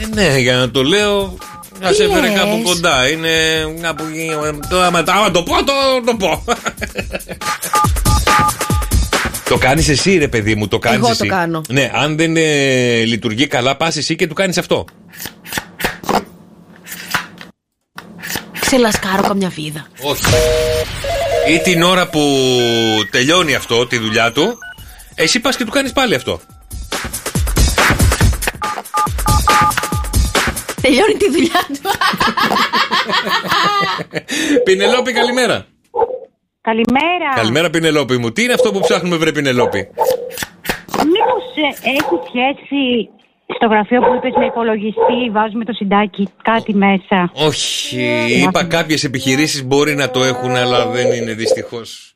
Ε, 0.00 0.06
ναι, 0.14 0.38
για 0.38 0.56
να 0.56 0.70
το 0.70 0.82
λέω. 0.82 1.36
Να 1.82 1.88
Τι 1.88 1.94
σε 1.94 2.04
έφερε 2.04 2.28
λες; 2.28 2.38
κάπου 2.38 2.62
κοντά. 2.62 3.08
Είναι 3.08 3.30
κάπου. 3.80 4.04
Το, 4.70 4.80
άμα, 4.82 5.04
άμα 5.06 5.30
το 5.30 5.42
πω, 5.42 5.64
το, 5.64 5.72
το 6.06 6.14
πω. 6.16 6.44
το 9.48 9.58
κάνεις 9.58 9.88
εσύ, 9.88 10.16
ρε 10.18 10.28
παιδί 10.28 10.54
μου, 10.54 10.68
το 10.68 10.78
κάνεις 10.78 10.98
Εγώ 10.98 11.06
το 11.06 11.12
εσύ. 11.12 11.26
κάνω. 11.26 11.62
Ναι, 11.68 11.90
αν 11.94 12.16
δεν 12.16 12.36
ε, 12.36 13.02
λειτουργεί 13.04 13.46
καλά, 13.46 13.76
πας 13.76 13.96
εσύ 13.96 14.16
και 14.16 14.26
του 14.26 14.34
κάνεις 14.34 14.58
αυτό. 14.58 14.84
Ξελασκάρω 18.60 19.22
καμιά 19.22 19.48
βίδα. 19.48 19.86
Όχι. 20.02 20.24
Ή 21.48 21.58
την 21.58 21.82
ώρα 21.82 22.08
που 22.08 22.20
τελειώνει 23.10 23.54
αυτό, 23.54 23.86
τη 23.86 23.98
δουλειά 23.98 24.32
του, 24.32 24.58
εσύ 25.14 25.40
πας 25.40 25.56
και 25.56 25.64
του 25.64 25.70
κάνεις 25.70 25.92
πάλι 25.92 26.14
αυτό. 26.14 26.40
Τελειώνει 30.82 31.14
τη 31.14 31.30
δουλειά 31.30 31.60
του. 31.68 31.90
Πινελόπη, 34.64 35.12
καλημέρα. 35.12 35.66
Καλημέρα. 36.60 37.28
Καλημέρα, 37.34 37.70
Πινελόπη 37.70 38.16
μου. 38.16 38.32
Τι 38.32 38.42
είναι 38.42 38.52
αυτό 38.52 38.72
που 38.72 38.80
ψάχνουμε, 38.80 39.16
βρε 39.16 39.32
Πινελόπη; 39.32 39.88
Μήπως 40.96 41.44
ε, 41.56 41.90
έχει 41.90 42.16
σχέση 42.28 43.10
στο 43.56 43.66
γραφείο 43.66 44.00
που 44.00 44.14
είπες 44.14 44.32
με 44.38 44.44
υπολογιστή, 44.44 45.30
βάζουμε 45.32 45.64
το 45.64 45.72
συντάκι, 45.72 46.28
κάτι 46.42 46.74
μέσα. 46.74 47.30
Όχι, 47.32 48.42
είπα 48.46 48.64
κάποιες 48.64 49.04
επιχειρήσεις 49.04 49.64
μπορεί 49.64 49.94
να 49.94 50.10
το 50.10 50.24
έχουν, 50.24 50.56
αλλά 50.56 50.86
δεν 50.86 51.12
είναι 51.12 51.32
δυστυχώς. 51.32 52.14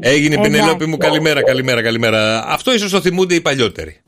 Έγινε 0.00 0.34
Εντάξει. 0.34 0.50
Πινελόπη 0.50 0.86
μου, 0.86 0.96
καλημέρα, 0.96 1.42
καλημέρα, 1.42 1.82
καλημέρα. 1.82 2.44
Αυτό 2.46 2.74
ίσως 2.74 2.90
το 2.90 3.00
θυμούνται 3.00 3.34
οι 3.34 3.40
παλιότεροι. 3.40 4.02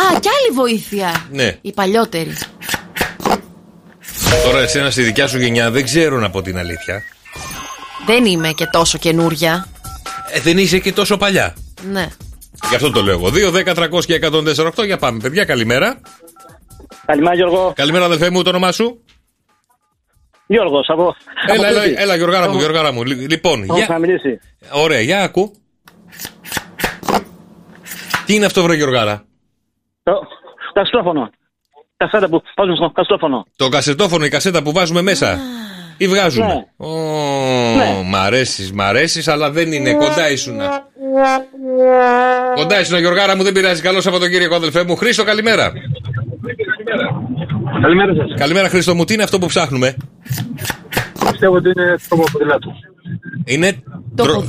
Α, 0.00 0.18
κι 0.20 0.28
άλλη 0.28 0.54
βοήθεια. 0.54 1.26
Ναι. 1.30 1.56
Η 1.60 1.72
παλιότερη. 1.72 2.36
Τώρα 4.44 4.60
εσένα 4.60 4.90
στη 4.90 5.02
δικιά 5.02 5.26
σου 5.28 5.38
γενιά 5.38 5.70
δεν 5.70 5.84
ξέρω 5.84 6.18
να 6.18 6.30
πω 6.30 6.42
την 6.42 6.58
αλήθεια. 6.58 7.02
Δεν 8.06 8.24
είμαι 8.24 8.52
και 8.52 8.66
τόσο 8.66 8.98
καινούρια. 8.98 9.66
Ε, 10.32 10.40
δεν 10.40 10.58
είσαι 10.58 10.78
και 10.78 10.92
τόσο 10.92 11.16
παλιά. 11.16 11.54
Ναι. 11.92 12.08
Γι' 12.68 12.74
αυτό 12.74 12.90
το 12.90 13.02
λέω 13.02 13.12
εγώ. 13.14 13.28
2, 13.28 13.50
10, 13.74 13.74
300 13.74 14.04
και 14.04 14.18
148. 14.78 14.84
Για 14.84 14.96
πάμε, 14.96 15.18
παιδιά, 15.22 15.44
καλημέρα. 15.44 16.00
Καλημέρα 17.06 17.34
Γιώργο. 17.34 17.72
Καλημέρα, 17.76 18.04
αδελφέ 18.04 18.30
μου, 18.30 18.42
το 18.42 18.48
όνομά 18.50 18.72
σου; 18.72 19.04
Γιώργος, 20.46 20.86
από... 20.88 21.14
Έλα, 21.48 21.54
από 21.54 21.66
έλα, 21.76 21.80
Κρήτη. 21.82 22.02
έλα, 22.02 22.16
Γιωργάρα 22.16 22.44
μου, 22.44 22.50
Έχω- 22.50 22.58
Γιωργάρα 22.58 22.92
μου. 22.92 23.04
Λι- 23.04 23.30
Λοιπόν, 23.30 23.62
έχω 23.62 23.74
για... 23.74 23.82
ξαναμιλήσει. 23.84 24.40
Ωραία, 24.72 25.00
για 25.00 25.22
ακού. 25.22 25.52
Τι 28.26 28.34
είναι 28.34 28.44
αυτό, 28.46 28.62
βρε 28.62 28.74
Γιωργάρα; 28.74 29.24
Το 30.02 30.12
καστρόφωνο. 30.72 31.30
Κασέτα 32.04 32.28
που 32.28 32.42
βάζουμε 32.56 32.76
στο 32.76 32.90
καστρόφωνο. 32.94 33.46
Το 33.56 33.68
κασετόφωνο, 33.68 34.24
η 34.24 34.28
κασέτα 34.28 34.62
που 34.62 34.72
βάζουμε 34.72 35.02
μέσα. 35.02 35.38
Ή 35.96 36.08
βγάζουμε. 36.08 36.46
Ναι. 36.46 36.86
Ω, 36.86 38.02
Μ' 38.04 38.16
αρέσεις, 38.16 38.72
μ' 38.72 38.80
αρέσεις, 38.80 39.28
αλλά 39.28 39.50
δεν 39.50 39.72
είναι. 39.72 39.92
Κοντά 39.94 40.30
ήσουν. 40.30 40.56
Κοντά 42.54 42.80
ήσουν, 42.80 42.98
Γιωργάρα 42.98 43.36
μου, 43.36 43.42
δεν 43.42 43.52
πειράζει. 43.52 43.82
Καλό 43.82 44.00
Σαββατοκύριακο, 44.00 44.54
αδελφέ 44.54 44.84
μου. 44.84 44.96
Χρήστο, 44.96 45.24
καλημέρα. 45.24 45.72
Καλημέρα 47.82 48.14
σας. 48.14 48.38
Καλημέρα, 48.38 48.68
Χρήστο 48.68 48.94
μου. 48.94 49.04
Τι 49.04 49.14
είναι 49.14 49.22
αυτό 49.22 49.38
που 49.38 49.46
ψάχνουμε; 49.46 49.96
Πιστεύω 51.30 51.54
ότι 51.54 51.68
είναι 51.76 51.96
τρόπο 52.08 52.24
ποδηλάτου. 52.32 52.72
Είναι. 53.44 53.82
Το 54.14 54.22
τρο- 54.24 54.44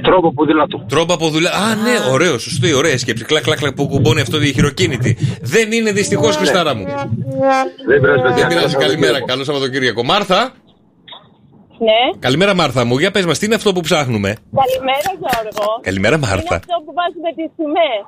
ποδ- 0.00 0.12
Τρόπο 0.12 0.32
ποδηλάτου. 0.32 0.84
Τρόπο 0.88 1.12
από 1.14 1.28
δουλειά. 1.28 1.50
Α, 1.50 1.74
ναι, 1.74 2.10
ωραίο, 2.12 2.38
σωστή, 2.38 2.72
ωραία 2.74 2.98
σκέψη. 2.98 3.24
Κλακ, 3.24 3.42
κλακ, 3.42 3.58
κλακ 3.58 3.72
που 3.72 3.88
κουμπώνει 3.88 4.20
αυτό 4.20 4.42
η 4.42 4.52
χειροκίνητη. 4.52 5.16
Δεν 5.42 5.72
είναι 5.72 5.92
δυστυχώς, 5.92 6.36
Χριστάρα 6.36 6.74
μου. 6.74 6.84
Δεν 6.84 8.00
πειράζει, 8.00 8.22
παιδιά. 8.22 8.34
Δεν 8.34 8.46
πειράζει, 8.48 8.76
καλημέρα. 8.76 9.24
Καλό 9.24 9.44
Σαββατοκύριακο. 9.44 10.02
Μάρθα; 10.04 10.52
Ναι. 11.78 12.18
Καλημέρα, 12.18 12.54
Μάρθα 12.54 12.84
μου. 12.84 12.98
Για 12.98 13.10
πες 13.10 13.24
μας, 13.26 13.38
τι 13.38 13.46
είναι 13.46 13.54
αυτό 13.54 13.72
που 13.72 13.80
ψάχνουμε; 13.80 14.36
Καλημέρα 14.62 15.10
Γιώργο. 15.20 15.80
Καλημέρα, 15.82 16.16
Είναι 16.16 16.26
Μάρθα. 16.26 16.54
αυτό 16.54 16.74
που 16.84 16.92
βάζουμε 16.98 17.28
τις 17.36 17.50
τιμές. 17.56 18.04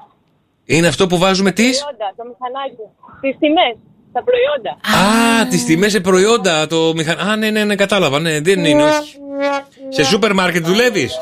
Είναι 0.64 0.86
αυτό 0.86 1.06
που 1.06 1.18
βάζουμε 1.18 1.50
τις; 1.52 1.74
Προϊόντα, 1.82 2.08
το 2.16 2.22
μηχανάκι. 2.30 2.86
Τις 3.20 3.34
τιμές, 3.42 3.74
τα 4.12 4.22
προϊόντα. 4.24 4.70
Α, 5.40 5.46
τις 5.46 5.64
τιμές 5.64 5.92
σε 5.92 6.00
προϊόντα. 6.00 6.66
Το 6.66 6.92
μηχαν... 6.96 7.18
Α, 7.18 7.36
ναι, 7.36 7.50
ναι, 7.50 7.64
ναι, 7.64 7.74
κατάλαβα. 7.74 8.20
Ναι, 8.20 8.40
δεν 8.40 8.64
είναι, 8.64 8.84
όχι. 8.84 9.16
Σε 9.88 10.04
σούπερ 10.04 10.34
μάρκετ 10.34 10.64
δουλεύεις; 10.66 11.12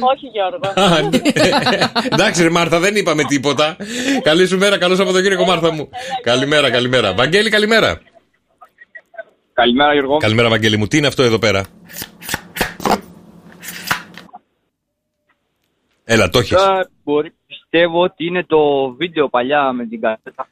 Όχι 0.00 0.26
Γιώργο. 0.32 0.72
Εντάξει, 2.10 2.42
ρε 2.42 2.50
Μάρθα, 2.50 2.78
δεν 2.78 2.96
είπαμε 2.96 3.24
τίποτα. 3.24 3.76
Καλή 4.22 4.46
σου 4.46 4.58
μέρα, 4.58 4.78
καλό 4.78 4.94
Σαββατοκύριακο, 4.94 5.44
Μάρθα 5.44 5.72
μου. 5.72 5.88
Καλημέρα, 6.22 6.70
καλημέρα. 6.70 7.14
Βαγγέλη, 7.14 7.50
καλημέρα. 7.50 8.00
Καλημέρα 9.52 9.92
Γιώργο. 9.92 10.16
Καλημέρα, 10.16 10.48
Βαγγέλη 10.48 10.76
μου. 10.76 10.86
Τι 10.86 10.96
είναι 10.96 11.06
αυτό 11.06 11.22
εδώ 11.22 11.38
πέρα; 11.38 11.64
Έλα, 16.04 16.28
το 16.28 16.38
έχεις. 16.38 16.52
Ε, 16.52 16.88
μπορεί, 17.04 17.34
πιστεύω 17.72 18.02
ότι 18.02 18.26
είναι 18.26 18.44
το 18.44 18.92
βίντεο 18.98 19.28
παλιά 19.28 19.72
με 19.72 19.86
την 19.86 20.00
κασέτα. 20.00 20.48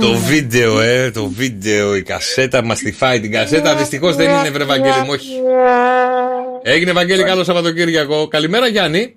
Το 0.00 0.14
βίντεο, 0.14 0.80
ε, 0.80 1.10
το 1.10 1.26
βίντεο, 1.26 1.96
η 1.96 2.02
κασέτα 2.02 2.64
μας 2.64 2.78
τη 2.78 2.92
φάει 2.92 3.20
την 3.20 3.32
κασέτα. 3.32 3.76
Δυστυχώς 3.76 4.16
δεν 4.16 4.30
είναι, 4.30 4.50
βρε 4.50 4.64
Βαγγέλη 4.64 5.00
μου, 5.04 5.10
όχι. 5.10 5.40
Έγινε, 6.62 6.92
Βαγγέλη, 6.92 7.22
καλό 7.22 7.44
Σαββατοκύριακο. 7.44 8.28
Καλημέρα, 8.28 8.66
Γιάννη. 8.66 9.16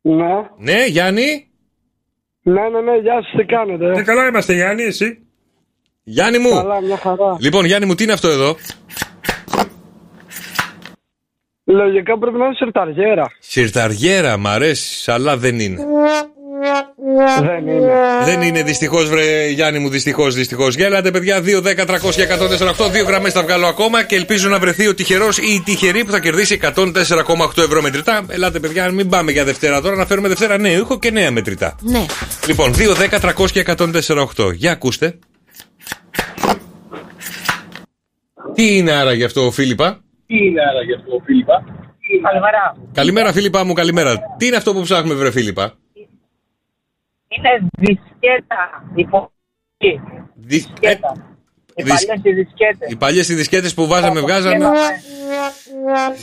Ναι. 0.00 0.34
Ναι, 0.56 0.84
Γιάννη. 0.86 1.48
Ναι, 2.42 2.68
ναι, 2.68 2.80
ναι, 2.80 2.96
γεια 2.96 3.22
σας, 3.22 3.32
τι 3.36 3.44
κάνετε; 3.44 3.92
Τι 3.92 4.02
καλά 4.02 4.26
είμαστε, 4.26 4.54
Γιάννη, 4.54 4.82
εσύ; 4.82 5.18
Γιάννη 6.02 6.38
μου. 6.38 6.50
Καλά, 6.50 6.80
μια 6.80 6.96
χαρά. 6.96 7.36
Λοιπόν, 7.40 7.64
Γιάννη 7.64 7.86
μου, 7.86 7.94
τι 7.94 8.02
είναι 8.02 8.12
αυτό 8.12 8.28
εδώ; 8.28 8.56
Λογικά 11.70 12.18
πρέπει 12.18 12.36
να 12.36 12.44
είναι 12.44 12.54
σερταριέρα. 12.54 13.30
Σιρταριέρα, 13.38 14.36
μ' 14.36 14.46
αρέσει, 14.46 15.10
αλλά 15.10 15.36
δεν 15.36 15.60
είναι. 15.60 15.84
Δεν 17.40 17.66
είναι. 17.66 17.92
Δεν 18.24 18.42
είναι 18.42 18.62
δυστυχώς, 18.62 19.08
βρε 19.08 19.48
Γιάννη 19.48 19.78
μου, 19.78 19.88
δυστυχώς, 19.88 20.34
δυστυχώς. 20.34 20.74
Γέλατε, 20.74 21.10
παιδιά, 21.10 21.40
2, 21.40 21.60
10, 21.60 21.84
300 21.86 22.14
και 22.14 22.22
148. 22.22 22.90
Δύο 22.90 23.04
γραμμές 23.04 23.32
θα 23.32 23.42
βγάλω 23.42 23.66
ακόμα 23.66 24.02
και 24.02 24.16
ελπίζω 24.16 24.48
να 24.48 24.58
βρεθεί 24.58 24.88
ο 24.88 24.94
τυχερός 24.94 25.38
ή 25.38 25.54
η 25.54 25.62
τυχερή 25.64 26.04
που 26.04 26.10
θα 26.10 26.20
κερδίσει 26.20 26.58
104,8 26.62 27.62
ευρώ 27.62 27.82
μετρητά. 27.82 28.24
Ελάτε, 28.28 28.58
παιδιά, 28.58 28.90
μην 28.90 29.08
πάμε 29.08 29.32
για 29.32 29.44
Δευτέρα 29.44 29.80
τώρα, 29.80 29.96
να 29.96 30.06
φέρουμε 30.06 30.28
Δευτέρα 30.28 30.58
νέο 30.58 30.78
ήχο 30.78 30.98
και 30.98 31.10
νέα 31.10 31.30
μετρητά. 31.30 31.76
Ναι. 31.80 32.06
Λοιπόν, 32.46 32.72
2, 32.72 32.94
10, 32.94 33.20
300 33.20 33.50
και 33.50 33.64
148. 34.36 34.52
Για 34.54 34.72
ακούστε. 34.72 35.18
Τι 38.54 38.76
είναι 38.76 38.92
άραγε 38.92 39.24
αυτό, 39.24 39.50
Φίλιππα; 39.50 40.00
Τι 40.30 40.36
είναι 40.46 40.60
άραγε 40.70 40.94
αυτό, 40.94 41.12
Φίλιππα; 41.24 41.64
Καλημέρα. 42.22 42.76
Καλημέρα, 42.92 43.32
Φίλιππα 43.32 43.64
μου, 43.64 43.72
καλημέρα. 43.72 44.12
Τι 44.38 44.46
είναι 44.46 44.56
αυτό 44.56 44.72
που 44.72 44.80
ψάχνουμε, 44.82 45.14
βρε 45.14 45.30
Φίλιππα; 45.30 45.74
Είναι 47.28 47.68
δισκέτα. 47.78 48.60
Υπο... 48.94 49.32
Δισκέτα. 50.34 51.12
Οι 51.74 51.82
Δισ- 51.82 52.06
παλιές 52.06 52.20
οι 52.24 52.32
δισκέτες. 52.32 52.90
Οι 52.90 52.96
παλιές 52.96 53.28
οι 53.28 53.34
δισκέτες 53.34 53.74
που 53.74 53.86
βάζαμε, 53.86 54.20
βγάζαμε. 54.20 54.54
Βγαίναμε. 54.54 54.78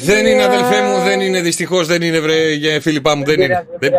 Δεν 0.03 0.25
είναι 0.25 0.43
αδελφέ 0.43 0.81
μου, 0.81 1.03
δεν 1.03 1.21
είναι 1.21 1.41
δυστυχώς, 1.41 1.88
δεν 1.88 2.01
είναι 2.01 2.19
βρε 2.19 2.51
για 2.53 2.81
Φίλιππά 2.81 3.15
μου, 3.15 3.23
δεν 3.23 3.41
είναι. 3.41 3.67
Δεν- 3.79 3.91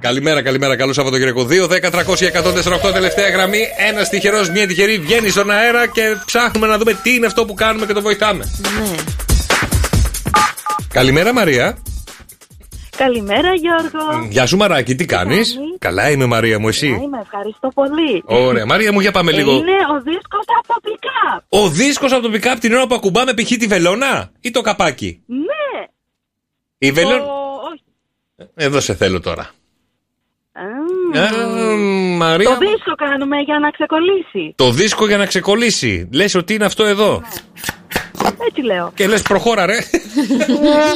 Καλημέρα, 0.00 0.42
καλημέρα, 0.42 0.76
καλό 0.76 0.92
Σαββατοκύριακο. 0.92 1.44
2, 1.44 1.66
10, 1.68 1.90
300, 1.90 2.26
148, 2.26 2.92
τελευταία 2.92 3.28
γραμμή. 3.28 3.60
Ένας 3.88 4.08
τυχερός, 4.08 4.50
μία 4.50 4.66
τυχερή 4.66 4.98
βγαίνει 4.98 5.28
στον 5.28 5.50
αέρα 5.50 5.86
και 5.86 6.02
ψάχνουμε 6.26 6.66
να 6.66 6.78
δούμε 6.78 6.92
τι 7.02 7.14
είναι 7.14 7.26
αυτό 7.26 7.44
που 7.44 7.54
κάνουμε 7.54 7.86
και 7.86 7.92
το 7.92 8.02
βοηθάμε. 8.02 8.44
Ναι. 8.60 8.94
Καλημέρα, 10.96 11.32
Μαρία. 11.32 11.78
Καλημέρα, 12.96 13.54
Γιώργο. 13.54 14.26
Γεια 14.30 14.46
σου 14.46 14.56
Μαράκι, 14.56 14.94
τι 14.94 15.04
κάνεις; 15.04 15.58
Καλά 15.78 16.10
είμαι 16.10 16.26
Μαρία 16.26 16.58
μου, 16.58 16.68
εσύ; 16.68 16.90
Να 16.90 17.02
είμαι, 17.02 17.20
ευχαριστώ 17.20 17.68
πολύ. 17.74 18.22
Ωραία, 18.24 18.66
Μαρία 18.66 18.92
μου, 18.92 19.00
για 19.00 19.10
πάμε 19.10 19.32
λίγο. 19.32 19.52
Είναι 19.52 19.70
ο 19.70 20.02
δίσκος 20.02 20.44
από 20.58 20.66
το 20.66 20.80
pick-up. 20.84 21.40
Ο 21.48 21.68
δίσκος 21.68 22.12
από 22.12 22.22
το 22.22 22.30
pick-up 22.34 22.56
την 22.60 22.72
ώρα 22.72 22.86
που 22.86 22.94
ακουμπάμε 22.94 23.34
π.χ. 23.34 23.48
τη 23.56 23.66
βελόνα 23.66 24.30
ή 24.40 24.50
το 24.50 24.60
καπάκι; 24.60 25.22
Ναι. 25.26 25.86
Η 26.78 26.92
βελόνα. 26.92 27.24
Ο- 27.24 27.68
όχι. 27.72 27.84
Εδώ 28.54 28.80
σε 28.80 28.94
θέλω 28.94 29.20
τώρα. 29.20 29.50
Α, 32.22 32.26
Ε, 32.26 32.30
Μαρία. 32.30 32.48
Το 32.48 32.56
δίσκο 32.58 32.94
κάνουμε 32.96 33.36
για 33.40 33.58
να 33.58 33.70
ξεκολλήσει. 33.70 34.54
Το 34.56 34.70
δίσκο 34.70 35.06
για 35.06 35.16
να 35.16 35.26
ξεκολλήσει. 35.26 36.08
Λες 36.12 36.34
ότι 36.34 36.54
είναι 36.54 36.64
αυτό 36.64 36.84
εδώ. 36.84 37.22
Έτσι 38.48 38.62
λέω. 38.62 38.92
Και 38.94 39.06
λες 39.06 39.22
προχώρα 39.22 39.66
ρε. 39.66 39.76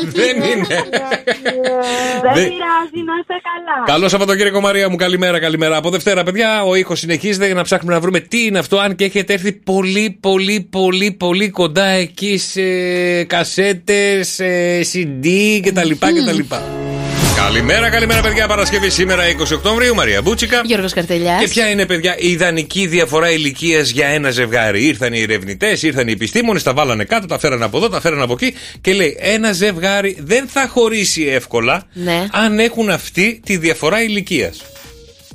Δεν 0.07 0.37
είναι. 0.37 0.67
Δεν 0.67 2.35
Δεν- 2.35 2.49
πειράζει, 2.49 3.01
να 3.07 3.15
είστε 3.21 3.35
καλά. 3.49 3.85
Καλό 3.87 4.09
Σαββατοκύριακο 4.09 4.61
Μαρία 4.61 4.89
μου, 4.89 4.97
καλημέρα, 4.97 5.39
καλημέρα. 5.41 5.77
Από 5.77 5.91
Δευτέρα, 5.91 6.23
παιδιά, 6.23 6.63
ο 6.63 6.75
ήχος 6.75 6.99
συνεχίζεται 6.99 7.47
για 7.47 7.55
να 7.55 7.63
ψάχνουμε 7.63 7.95
να 7.95 8.01
βρούμε 8.01 8.21
τι 8.21 8.45
είναι 8.45 8.59
αυτό, 8.59 8.79
αν 8.79 8.95
και 8.95 9.05
έχετε 9.05 9.33
έρθει 9.33 9.53
πολύ, 9.53 10.19
πολύ, 10.21 10.69
πολύ, 10.71 11.13
πολύ 11.19 11.51
κοντά 11.51 11.85
εκεί 11.87 12.39
σε 12.39 12.63
κασέτες, 13.25 14.41
CD 14.93 15.27
κτλ. 15.65 15.91
Κτλ. 17.41 17.47
Καλημέρα, 17.47 17.91
καλημέρα, 17.91 18.21
παιδιά. 18.21 18.47
Παρασκευή 18.49 18.91
σήμερα 18.91 19.23
20 19.29 19.53
Οκτωβρίου, 19.55 19.95
Μαρία 19.95 20.23
Μπούτσικα. 20.23 20.63
Γιώργος 20.65 20.93
Καρτελιάς. 20.93 21.41
Και 21.41 21.49
ποια 21.49 21.71
είναι, 21.71 21.87
παιδιά, 21.87 22.17
η 22.19 22.31
ιδανική 22.31 22.87
διαφορά 22.87 23.31
ηλικίας 23.31 23.91
για 23.91 24.07
ένα 24.07 24.31
ζευγάρι; 24.31 24.85
Ήρθαν 24.87 25.13
οι 25.13 25.21
ερευνητές, 25.21 25.83
ήρθαν 25.83 26.09
οι 26.09 26.13
επιστήμονες, 26.13 26.63
τα 26.63 26.73
βάλανε 26.75 27.05
κάτω, 27.05 27.27
τα 27.27 27.39
φέρανε 27.39 27.65
από 27.65 27.77
εδώ, 27.77 27.89
τα 27.89 28.01
φέρανε 28.01 28.23
από 28.23 28.33
εκεί 28.33 28.55
και 28.81 28.93
λέει: 28.93 29.17
Ένα 29.21 29.53
ζευγάρι 29.53 30.17
δεν 30.21 30.47
θα 30.49 30.69
χωρίσει 30.69 31.23
εύκολα 31.23 31.83
Ναι. 31.93 32.27
αν 32.33 32.59
έχουν 32.59 32.91
αυτή 32.91 33.41
τη 33.45 33.57
διαφορά 33.57 34.03
ηλικίας. 34.03 34.61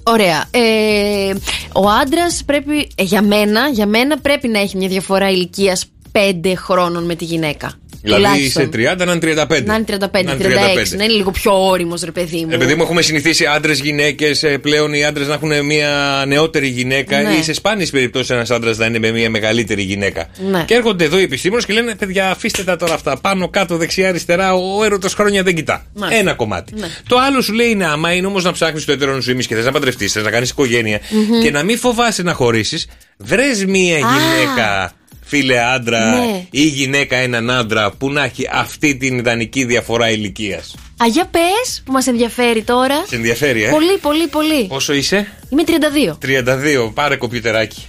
Ωραία. 0.03 0.45
Ε, 0.51 1.33
ο 1.73 1.89
άντρας 1.89 2.43
πρέπει, 2.45 2.87
ε, 2.95 3.03
για 3.03 3.21
μένα, 3.21 3.69
για 3.69 3.85
μένα 3.85 4.17
πρέπει 4.19 4.47
να 4.47 4.59
έχει 4.59 4.77
μια 4.77 4.87
διαφορά 4.87 5.29
ηλικίας 5.29 5.85
5 6.11 6.55
χρόνων 6.55 7.05
με 7.05 7.15
τη 7.15 7.25
γυναίκα. 7.25 7.71
Δηλαδή 8.05 8.23
Τουλάχιστον. 8.23 8.63
σε 8.63 8.69
30 8.69 9.05
να 9.05 9.11
είναι 9.11 9.19
35. 9.47 9.63
Να 9.65 9.75
είναι 9.75 9.85
35, 9.87 10.23
Να 10.23 10.33
36, 10.33 10.39
είναι 10.39 10.47
35. 10.83 10.97
να 10.97 11.03
είναι 11.03 11.13
λίγο 11.13 11.31
πιο 11.31 11.67
όριμος, 11.67 12.01
ρε 12.01 12.11
παιδί 12.11 12.37
μου. 12.45 12.47
Επειδή 12.51 12.75
μου 12.75 12.81
έχουμε 12.83 13.01
συνηθίσει 13.01 13.45
άντρες, 13.45 13.79
γυναίκες, 13.79 14.43
πλέον 14.61 14.93
οι 14.93 15.05
άντρες 15.05 15.27
να 15.27 15.33
έχουν 15.33 15.65
μια 15.65 16.23
νεότερη 16.27 16.67
γυναίκα 16.67 17.21
Ναι. 17.21 17.29
ή 17.33 17.43
σε 17.43 17.53
σπάνιες 17.53 17.89
περιπτώσεις 17.89 18.29
ένας 18.29 18.51
άντρας 18.51 18.77
να 18.77 18.85
είναι 18.85 18.99
με 18.99 19.11
μια 19.11 19.29
μεγαλύτερη 19.29 19.81
γυναίκα. 19.81 20.27
Ναι. 20.49 20.63
Και 20.67 20.73
έρχονται 20.73 21.03
εδώ 21.03 21.19
οι 21.19 21.23
επιστήμονες 21.23 21.65
και 21.65 21.73
λένε: 21.73 21.95
Παιδιά, 21.95 22.29
αφήστε 22.29 22.63
τα 22.63 22.75
τώρα 22.75 22.93
αυτά. 22.93 23.17
Πάνω, 23.17 23.49
κάτω, 23.49 23.77
δεξιά, 23.77 24.07
αριστερά. 24.09 24.53
Ο 24.53 24.83
έρωτα 24.83 25.09
χρόνια 25.09 25.43
δεν 25.43 25.55
κοιτά. 25.55 25.85
Μάλιστα. 25.93 26.21
Ένα 26.21 26.33
κομμάτι. 26.33 26.73
Ναι. 26.75 26.87
Το 27.07 27.17
άλλο 27.19 27.41
σου 27.41 27.53
λέει: 27.53 27.75
Ναι, 27.75 27.85
άμα 27.85 28.11
είναι 28.13 28.27
όμως 28.27 28.43
να 28.43 28.51
ψάχνεις 28.51 28.85
το 28.85 28.91
έτερο 28.91 29.21
σου 29.21 29.35
και 29.37 29.55
θες 29.55 29.65
να 29.65 29.71
παντρευτείς, 29.71 30.11
θες 30.11 30.23
να 30.23 30.29
κάνεις 30.29 30.49
οικογένεια 30.49 30.99
Μμμ. 31.09 31.41
και 31.41 31.51
να 31.51 31.63
μην 31.63 31.77
φοβάσαι 31.77 32.23
να 32.23 32.33
χωρίσεις, 32.33 32.87
βρες 33.17 33.65
μια 33.65 33.97
γυναίκα. 33.97 34.91
Φίλε 35.27 35.59
άντρα 35.59 36.09
Ναι. 36.09 36.45
ή 36.51 36.61
γυναίκα 36.61 37.15
έναν 37.17 37.49
άντρα 37.49 37.91
που 37.91 38.11
να 38.11 38.23
έχει 38.23 38.47
αυτή 38.51 38.97
την 38.97 39.17
ιδανική 39.17 39.65
διαφορά 39.65 40.09
ηλικίας. 40.09 40.75
Α, 41.03 41.05
για 41.07 41.25
πες 41.25 41.81
που 41.85 41.91
μας 41.91 42.07
ενδιαφέρει 42.07 42.61
τώρα. 42.63 43.05
Σε 43.07 43.15
ενδιαφέρει, 43.15 43.63
ε; 43.63 43.69
Πολύ, 43.69 43.97
πολύ, 44.01 44.27
πολύ. 44.27 44.65
Πόσο 44.67 44.93
είσαι; 44.93 45.27
Είμαι 45.49 45.63
32. 45.63 46.17
32. 46.21 46.91
Πάρε 46.93 47.15
κομπιουτεράκι. 47.15 47.85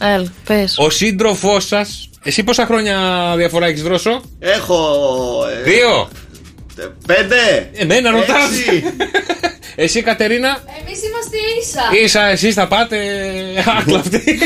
Έλα, 0.00 0.32
πες. 0.44 0.74
Ο 0.78 0.90
σύντροφός 0.90 1.66
σας. 1.66 2.10
Εσύ 2.22 2.42
πόσα 2.44 2.66
χρόνια 2.66 2.98
διαφορά 3.36 3.66
έχεις 3.66 3.82
δρόσο; 3.82 4.20
Έχω. 4.38 4.96
ε, 5.60 5.70
Δύο. 5.70 6.08
Πέντε. 7.06 7.70
Εμένα 7.72 8.10
ρωτάς. 8.10 8.50
Έξι. 9.76 9.98
Εσύ 9.98 10.02
Κατερίνα; 10.02 10.48
Εμείς 10.80 10.98
είμαστε 11.02 11.36
ίσα. 11.60 12.04
Ίσα, 12.04 12.26
εσείς 12.26 12.54
θα 12.54 12.68
πάτε 12.68 12.98
άκλαυτοι. 13.78 14.38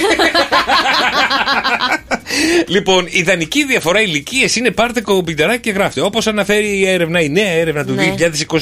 λοιπόν, 2.67 3.07
η 3.07 3.19
ιδανική 3.19 3.65
διαφορά 3.65 4.01
ηλικίας 4.01 4.57
είναι 4.57 4.71
πάρτε 4.71 5.01
κομπιουτεράκι 5.01 5.61
και 5.61 5.71
γράφτε. 5.71 6.01
Όπως 6.01 6.27
αναφέρει 6.27 6.79
η 6.79 6.87
έρευνα, 6.89 7.21
η 7.21 7.29
νέα 7.29 7.51
έρευνα 7.51 7.85
του 7.85 7.93
Ναι. 7.93 8.15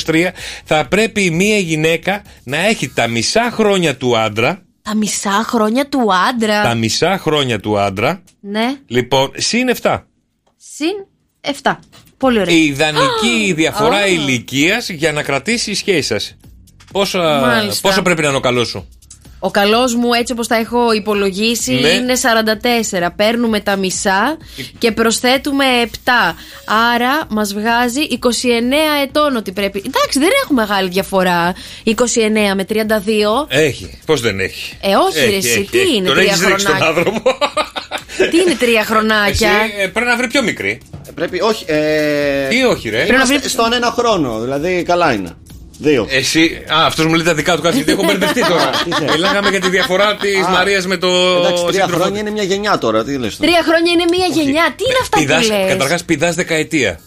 2023, 0.06 0.32
θα 0.64 0.86
πρέπει 0.88 1.30
μία 1.30 1.58
γυναίκα 1.58 2.22
να 2.44 2.56
έχει 2.66 2.88
τα 2.88 3.06
μισά 3.06 3.50
χρόνια 3.52 3.96
του 3.96 4.18
άντρα. 4.18 4.62
Τα 4.82 4.94
μισά 4.94 5.44
χρόνια 5.46 5.88
του 5.88 6.08
άντρα. 6.28 6.62
Τα 6.62 6.74
μισά 6.74 7.18
χρόνια 7.18 7.60
του 7.60 7.78
άντρα. 7.78 8.22
Ναι. 8.40 8.76
Λοιπόν, 8.86 9.32
συν 9.36 9.68
7. 9.82 9.98
Συν 10.56 11.06
7. 11.62 11.76
Πολύ 12.16 12.40
ωραία. 12.40 12.54
Η 12.54 12.64
ιδανική 12.64 13.52
διαφορά 13.54 13.96
Α. 13.96 14.06
ηλικίας 14.06 14.88
για 14.88 15.12
να 15.12 15.22
κρατήσει 15.22 15.70
η 15.70 15.74
σχέση 15.74 16.02
σας. 16.02 16.36
Πόσο, 16.92 17.18
Μάλιστα. 17.18 17.88
πόσο 17.88 18.02
πρέπει 18.02 18.22
να 18.22 18.28
είναι 18.28 18.36
ο 18.36 18.40
καλός 18.40 18.68
σου; 18.68 18.88
Ο 19.38 19.50
καλός 19.50 19.94
μου, 19.94 20.12
έτσι 20.12 20.32
όπως 20.32 20.46
τα 20.46 20.56
έχω 20.56 20.92
υπολογίσει, 20.92 21.72
Ναι. 21.72 21.88
είναι 21.88 22.14
44. 22.16 23.12
Παίρνουμε 23.16 23.60
τα 23.60 23.76
μισά 23.76 24.36
και 24.78 24.92
προσθέτουμε 24.92 25.64
7. 26.04 26.34
Άρα 26.94 27.24
μας 27.28 27.52
βγάζει 27.54 28.00
29 28.00 29.02
ετών 29.02 29.36
ότι 29.36 29.52
πρέπει. 29.52 29.82
Εντάξει, 29.86 30.18
δεν 30.18 30.28
έχουμε 30.44 30.60
μεγάλη 30.66 30.88
διαφορά. 30.88 31.54
29 31.84 31.94
με 32.54 32.64
32. 32.64 33.46
Έχει. 33.48 33.98
Πώς 34.06 34.20
δεν 34.20 34.40
έχει; 34.40 34.76
Ε, 34.80 34.94
όχι, 34.94 35.18
Έχει, 35.18 35.30
ρε, 35.30 35.36
εσύ, 35.36 35.48
έχει, 35.48 35.68
τι 35.70 35.80
έχει. 35.80 35.96
είναι 35.96 36.06
Τον 36.06 36.16
τρία 36.16 36.30
έχεις 36.32 36.46
ρίξει 36.46 36.64
τον 36.66 36.74
χρονάκια; 36.74 36.86
άνθρωπο. 37.02 37.38
Τι 38.30 38.36
είναι 38.40 38.54
τρία 38.58 38.80
Εσύ 38.80 38.90
χρονάκια. 38.92 39.50
ε, 39.78 39.86
πρέπει 39.86 40.06
να 40.08 40.16
βρει 40.16 40.26
πιο 40.28 40.42
μικρή. 40.42 40.80
Πρέπει, 41.14 41.40
όχι. 41.40 41.64
Ε, 41.66 42.48
Τι 42.48 42.64
όχι, 42.64 42.88
ρε; 42.88 42.96
Πρέπει 42.96 43.10
να 43.10 43.16
είμαστε 43.16 43.38
βρει- 43.38 43.48
στον 43.50 43.72
ένα 43.72 43.90
χρόνο, 43.90 44.40
δηλαδή 44.40 44.82
καλά 44.82 45.12
είναι. 45.12 45.36
Δύο. 45.80 46.06
Εσύ. 46.10 46.62
Α, 46.72 46.86
αυτός 46.86 47.06
μου 47.06 47.14
λέει 47.14 47.24
τα 47.26 47.34
δικά 47.34 47.56
του 47.56 47.62
καθηγητή. 47.62 47.92
Έχω 47.92 48.04
μπερδευτεί 48.04 48.40
τώρα. 48.46 48.70
Μιλάγαμε 49.14 49.48
για 49.50 49.60
τη 49.60 49.68
διαφορά 49.68 50.16
της 50.16 50.44
Α, 50.44 50.50
Μαρίας 50.50 50.86
με 50.86 50.96
το. 50.96 51.08
Εντάξει, 51.08 51.64
τρία 51.66 51.80
σύντροφο 51.82 52.02
χρόνια 52.02 52.20
είναι 52.20 52.30
μια 52.30 52.42
γενιά 52.42 52.78
τώρα, 52.78 53.04
τι 53.04 53.18
λες 53.18 53.36
τώρα; 53.36 53.50
Τρία 53.50 53.62
χρόνια 53.68 53.92
είναι 53.92 54.04
μία 54.10 54.26
γενιά. 54.42 54.74
Τι 54.76 54.84
είναι 54.84 54.98
αυτά 55.02 55.18
που 55.18 55.52
λες; 55.52 55.68
Καταρχάς, 55.68 56.04
πηδάς 56.04 56.34
δεκαετία. 56.34 57.00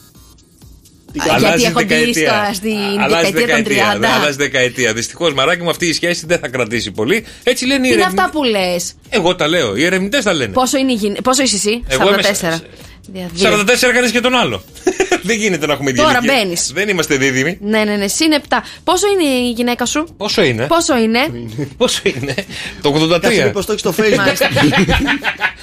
Γιατί 1.40 1.64
έχω 1.64 1.82
μπει 1.84 2.14
στα- 2.14 2.54
στην 2.54 3.02
Αλλάζει 3.02 3.32
δεκαετία 3.32 3.86
των 3.86 3.96
30. 3.96 4.00
ναι, 4.00 4.08
Αλλάζεις 4.08 4.36
δεκαετία. 4.36 4.94
Δυστυχώς, 4.94 5.34
μαράκι 5.34 5.62
μου, 5.64 5.70
αυτή 5.70 5.86
η 5.88 5.94
σχέση 5.94 6.26
δεν 6.26 6.40
θα 6.40 6.48
κρατήσει 6.48 6.92
πολύ. 6.92 7.26
Έτσι 7.44 7.66
λένε 7.66 7.80
οι 7.80 7.82
Τι 7.82 7.88
είναι 7.94 8.02
ερευνητέ. 8.02 8.22
αυτά 8.22 8.38
που 8.38 8.44
λες. 8.44 8.94
Εγώ 9.10 9.36
τα 9.36 9.48
λέω. 9.48 9.76
Οι 9.76 9.86
ερευνητές 9.86 10.24
τα 10.24 10.34
λένε. 10.34 10.54
Πόσο, 10.54 10.78
είναι 10.78 10.92
η 10.92 10.96
γυν- 10.96 11.22
Πόσο 11.22 11.44
είσαι 11.44 11.56
εσύ, 11.56 11.84
Εγώ 11.88 12.08
είμαι 12.08 12.22
44. 12.22 12.60
Δύο. 13.08 13.30
44 13.36 13.92
κάνεις 13.94 14.12
και 14.12 14.20
τον 14.20 14.36
άλλο. 14.36 14.64
δεν 15.22 15.38
γίνεται 15.38 15.66
να 15.66 15.74
έχουμε 15.74 15.90
ίδια 15.90 16.04
Τώρα 16.04 16.18
ηλικία. 16.22 16.42
μπαίνεις. 16.44 16.72
Δεν 16.74 16.90
είμαστε 16.90 17.16
δίδυμοι. 17.16 17.58
Ναι, 17.62 17.84
ναι, 17.84 17.96
ναι, 17.96 18.08
συν 18.08 18.28
7. 18.50 18.56
Πόσο 18.84 19.08
είναι 19.08 19.24
η 19.30 19.52
γυναίκα 19.52 19.86
σου, 19.86 20.08
Πόσο 20.18 20.42
είναι; 20.44 20.66
Πόσο 20.68 20.98
είναι, 20.98 21.30
Πόσο 21.78 22.02
είναι; 22.04 22.34
Το 22.82 22.90
83. 22.90 23.20
Κάτσε 23.22 23.44
μήπως 23.46 23.66
το 23.66 23.72
έχεις 23.72 23.82
στο 23.82 23.94
facebook. 24.04 24.16
Μάλιστα. 24.18 24.48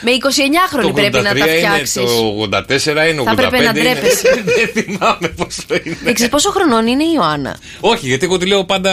Με 0.00 0.10
29 0.10 0.16
Το 0.70 0.78
χρόνια 0.78 0.92
πρέπει 0.92 1.18
να 1.18 1.30
83 1.32 1.38
τα 1.38 1.46
είναι, 1.46 1.56
φτιάξεις. 1.56 1.94
το 1.94 2.42
84 2.42 3.10
είναι, 3.10 3.20
85 3.20 3.24
Θα 3.24 3.30
έπρεπε 3.30 3.56
να 3.56 3.62
είναι. 3.62 3.72
ντρέπεσαι. 3.72 4.42
Δεν 4.56 4.68
θυμάμαι 4.84 5.28
πόσο 5.28 5.62
είναι. 5.84 5.96
Δεν 6.02 6.14
ξέρεις 6.14 6.32
πόσο 6.32 6.50
χρονών 6.50 6.86
είναι 6.86 7.02
η 7.04 7.12
Ιωάννα. 7.14 7.56
Όχι, 7.80 8.06
γιατί 8.06 8.24
εγώ 8.24 8.38
τη 8.38 8.46
λέω 8.46 8.64
πάντα 8.64 8.92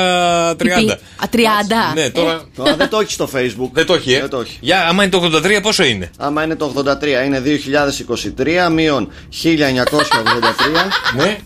30. 0.51 0.55
Α, 0.55 1.27
30. 1.31 1.37
Ναι, 1.93 2.09
τώρα. 2.09 2.41
Τώρα 2.55 2.75
δεν 2.75 2.89
το 2.89 2.99
έχεις 2.99 3.13
στο 3.13 3.29
facebook. 3.35 3.69
Δεν 3.71 3.85
το 3.85 3.93
έχει, 3.93 4.13
ε. 4.13 4.19
Δεν 4.19 4.29
το 4.29 4.39
έχει. 4.39 4.57
Για, 4.59 4.87
άμα 4.87 5.03
είναι 5.03 5.11
το 5.11 5.31
83, 5.43 5.59
πόσο 5.61 5.83
είναι; 5.83 6.11
Άμα 6.17 6.43
είναι 6.43 6.55
το 6.55 6.73
83, 6.77 7.25
είναι 7.25 7.41
2023 8.67 8.71
μείον 8.71 9.11
1983. 9.43 10.54
Ναι. 11.15 11.37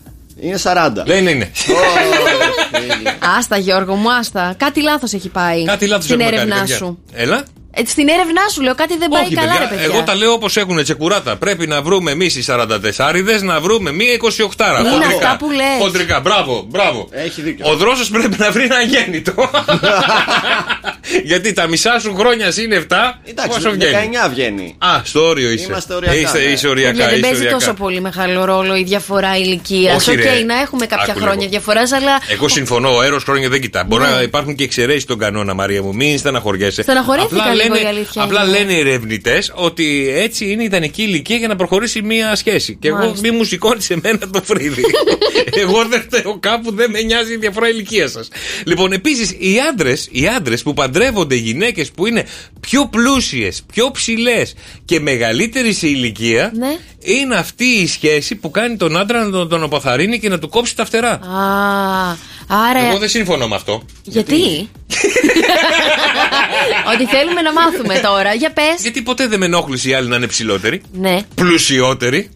Είναι 0.41 0.59
40. 0.63 0.91
Δεν 1.05 1.27
είναι. 1.27 1.51
Άστα, 3.37 3.57
Γιώργο 3.57 3.95
μου, 3.95 4.11
άστα. 4.11 4.53
Κάτι 4.57 4.81
λάθος 4.81 5.13
έχει 5.13 5.29
πάει. 5.29 5.63
Κάτι 5.65 5.87
λάθος 5.87 6.03
στην 6.05 6.19
έχουμε 6.19 6.31
κάνει. 6.31 6.41
έρευνά 6.43 6.59
παιδιά. 6.59 6.75
σου. 6.75 6.99
Έλα. 7.13 7.43
Ε, 7.73 7.81
στην 7.85 8.07
έρευνά 8.07 8.41
σου 8.53 8.61
λέω 8.61 8.75
κάτι 8.75 8.97
δεν 8.97 9.09
πάει 9.09 9.23
Όχι, 9.23 9.35
καλά, 9.35 9.51
παιδιά, 9.51 9.67
ρε 9.69 9.75
παιδιά. 9.75 9.85
εγώ 9.93 10.03
τα 10.03 10.15
λέω 10.15 10.31
όπως 10.31 10.57
έχουν 10.57 10.83
τσεκουράτα. 10.83 11.35
Πρέπει 11.35 11.67
να 11.67 11.81
βρούμε 11.81 12.11
εμείς 12.11 12.35
οι 12.35 12.43
44 12.47 13.41
να 13.41 13.59
βρούμε 13.59 13.91
μία 13.91 14.13
28. 14.13 14.93
Είναι 14.95 15.05
αυτά 15.05 15.35
που 15.39 15.51
λες. 15.51 15.65
Χοντρικά, 15.79 16.19
μπράβο, 16.19 16.65
μπράβο. 16.67 17.07
Έχει 17.11 17.41
δίκιο. 17.41 17.65
Ο 17.69 17.75
δρόσος 17.75 18.09
πρέπει 18.09 18.35
να 18.39 18.51
βρει 18.51 18.63
ένα 18.63 18.81
γέννητο. 18.81 19.33
Γιατί 21.23 21.53
τα 21.53 21.67
μισά 21.67 21.99
σου 21.99 22.15
χρόνια 22.15 22.53
είναι 22.63 22.85
7. 22.89 22.95
Εντάξει, 23.25 23.49
πόσο 23.57 23.71
βγαίνει; 23.71 24.09
19 24.25 24.29
βγαίνει. 24.29 24.75
Α, 24.77 25.01
στο 25.03 25.25
όριο 25.27 25.49
είσαι. 25.51 25.65
Είμαστε 25.65 25.93
οριακά, 25.93 26.15
Είσαι, 26.15 26.37
ναι. 26.37 26.43
είσαι 26.43 26.67
οριακά. 26.67 26.97
Ναι, 26.97 27.03
δεν 27.05 27.11
είσαι 27.13 27.21
παίζει 27.21 27.35
οριακά. 27.37 27.57
τόσο 27.57 27.73
πολύ 27.73 28.01
μεγάλο 28.01 28.45
ρόλο 28.45 28.75
η 28.75 28.83
διαφορά 28.83 29.37
ηλικίας. 29.37 30.07
Οκ, 30.07 30.13
Όχι, 30.13 30.21
ρε. 30.21 30.43
να 30.45 30.59
έχουμε 30.59 30.85
κάποια 30.85 31.05
Άκου 31.13 31.19
χρόνια 31.19 31.37
λίγο. 31.39 31.49
διαφοράς, 31.49 31.91
αλλά. 31.91 32.19
Εγώ 32.29 32.47
συμφωνώ, 32.47 32.95
ο 32.95 32.99
έρως 32.99 33.23
χρόνια 33.23 33.49
δεν 33.49 33.61
κοιτά. 33.61 33.83
Μπορεί 33.83 34.03
Ναι. 34.03 34.09
να 34.09 34.21
υπάρχουν 34.21 34.55
και 34.55 34.63
εξαιρέσεις 34.63 35.05
στον 35.05 35.17
κανόνα, 35.17 35.53
Μαρία 35.53 35.81
μου. 35.83 35.95
Μην 35.95 36.17
στεναχωριέσαι. 36.17 36.81
Στεναχωρήθηκα 36.81 37.35
Απλά 37.41 37.53
λίγο 37.53 37.58
λένε, 37.63 37.79
η 37.79 37.85
αλήθεια 37.85 38.21
απλά 38.23 38.43
είναι. 38.43 38.57
λένε 38.57 38.73
οι 38.73 38.79
ερευνητές 38.79 39.51
ότι 39.55 40.09
έτσι 40.15 40.51
είναι 40.51 40.61
η 40.61 40.65
ιδανική 40.65 41.01
ηλικία 41.01 41.37
για 41.37 41.47
να 41.47 41.55
προχωρήσει 41.55 42.01
μία 42.01 42.35
σχέση. 42.35 42.75
Και 42.81 42.87
εγώ 42.87 42.97
Μάλιστα. 42.97 43.29
μη 43.29 43.37
μου 43.37 43.43
σηκώνεις 43.43 43.89
εμένα 43.89 44.29
το 44.31 44.41
φρύδι. 44.43 44.83
εγώ 45.63 45.85
δεν 45.89 46.01
φταίω 46.01 46.37
κάπου, 46.39 46.71
δεν 46.75 46.89
με 46.91 47.01
νοιάζει 47.01 47.33
η 47.33 47.37
διαφορά 47.37 47.69
ηλικίας 47.69 48.11
σας. 48.11 48.27
Λοιπόν, 48.65 48.91
επίσης 48.91 49.31
οι 49.31 49.55
άντρες 49.71 50.07
οι 50.11 50.27
άντρες 50.27 50.63
που 50.63 50.73
παντρεύονται 50.73 51.35
γυναίκες 51.35 51.91
που 51.91 52.05
είναι 52.05 52.25
πιο 52.59 52.87
πλούσιες, 52.87 53.63
πιο 53.73 53.91
ψηλές 53.91 54.53
και 54.85 54.99
μεγαλύτεροι 54.99 55.73
σε 55.73 55.87
ηλικία, 55.87 56.51
Ναι. 56.55 56.77
είναι 56.99 57.35
αυτή 57.35 57.65
η 57.65 57.87
σχέση 57.87 58.35
που 58.35 58.51
κάνει 58.51 58.77
τον 58.77 58.97
άντρα 58.97 59.23
να 59.23 59.29
τον, 59.31 59.49
τον 59.49 59.63
αποθαρρύνει 59.63 60.19
και 60.19 60.29
να 60.29 60.39
του 60.39 60.49
κόψει 60.49 60.75
τα 60.75 60.85
φτερά. 60.85 61.11
Α, 61.11 61.19
άρα. 62.47 62.87
Εγώ 62.89 62.97
δεν 62.97 63.09
συμφωνώ 63.09 63.47
με 63.47 63.55
αυτό. 63.55 63.83
Γιατί; 64.03 64.69
Ότι 66.93 67.05
θέλουμε 67.05 67.41
να 67.41 67.53
μάθουμε 67.53 67.99
τώρα. 67.99 68.33
Για 68.33 68.51
πες. 68.51 68.81
Γιατί 68.81 69.01
ποτέ 69.01 69.27
δεν 69.27 69.39
με 69.39 69.45
ενόχλησε 69.45 69.89
οι 69.89 69.93
άλλοι 69.93 70.07
να 70.07 70.15
είναι 70.15 70.27
ψηλότεροι, 70.27 70.81
Ναι. 70.91 71.19
πλουσιότεροι 71.35 72.29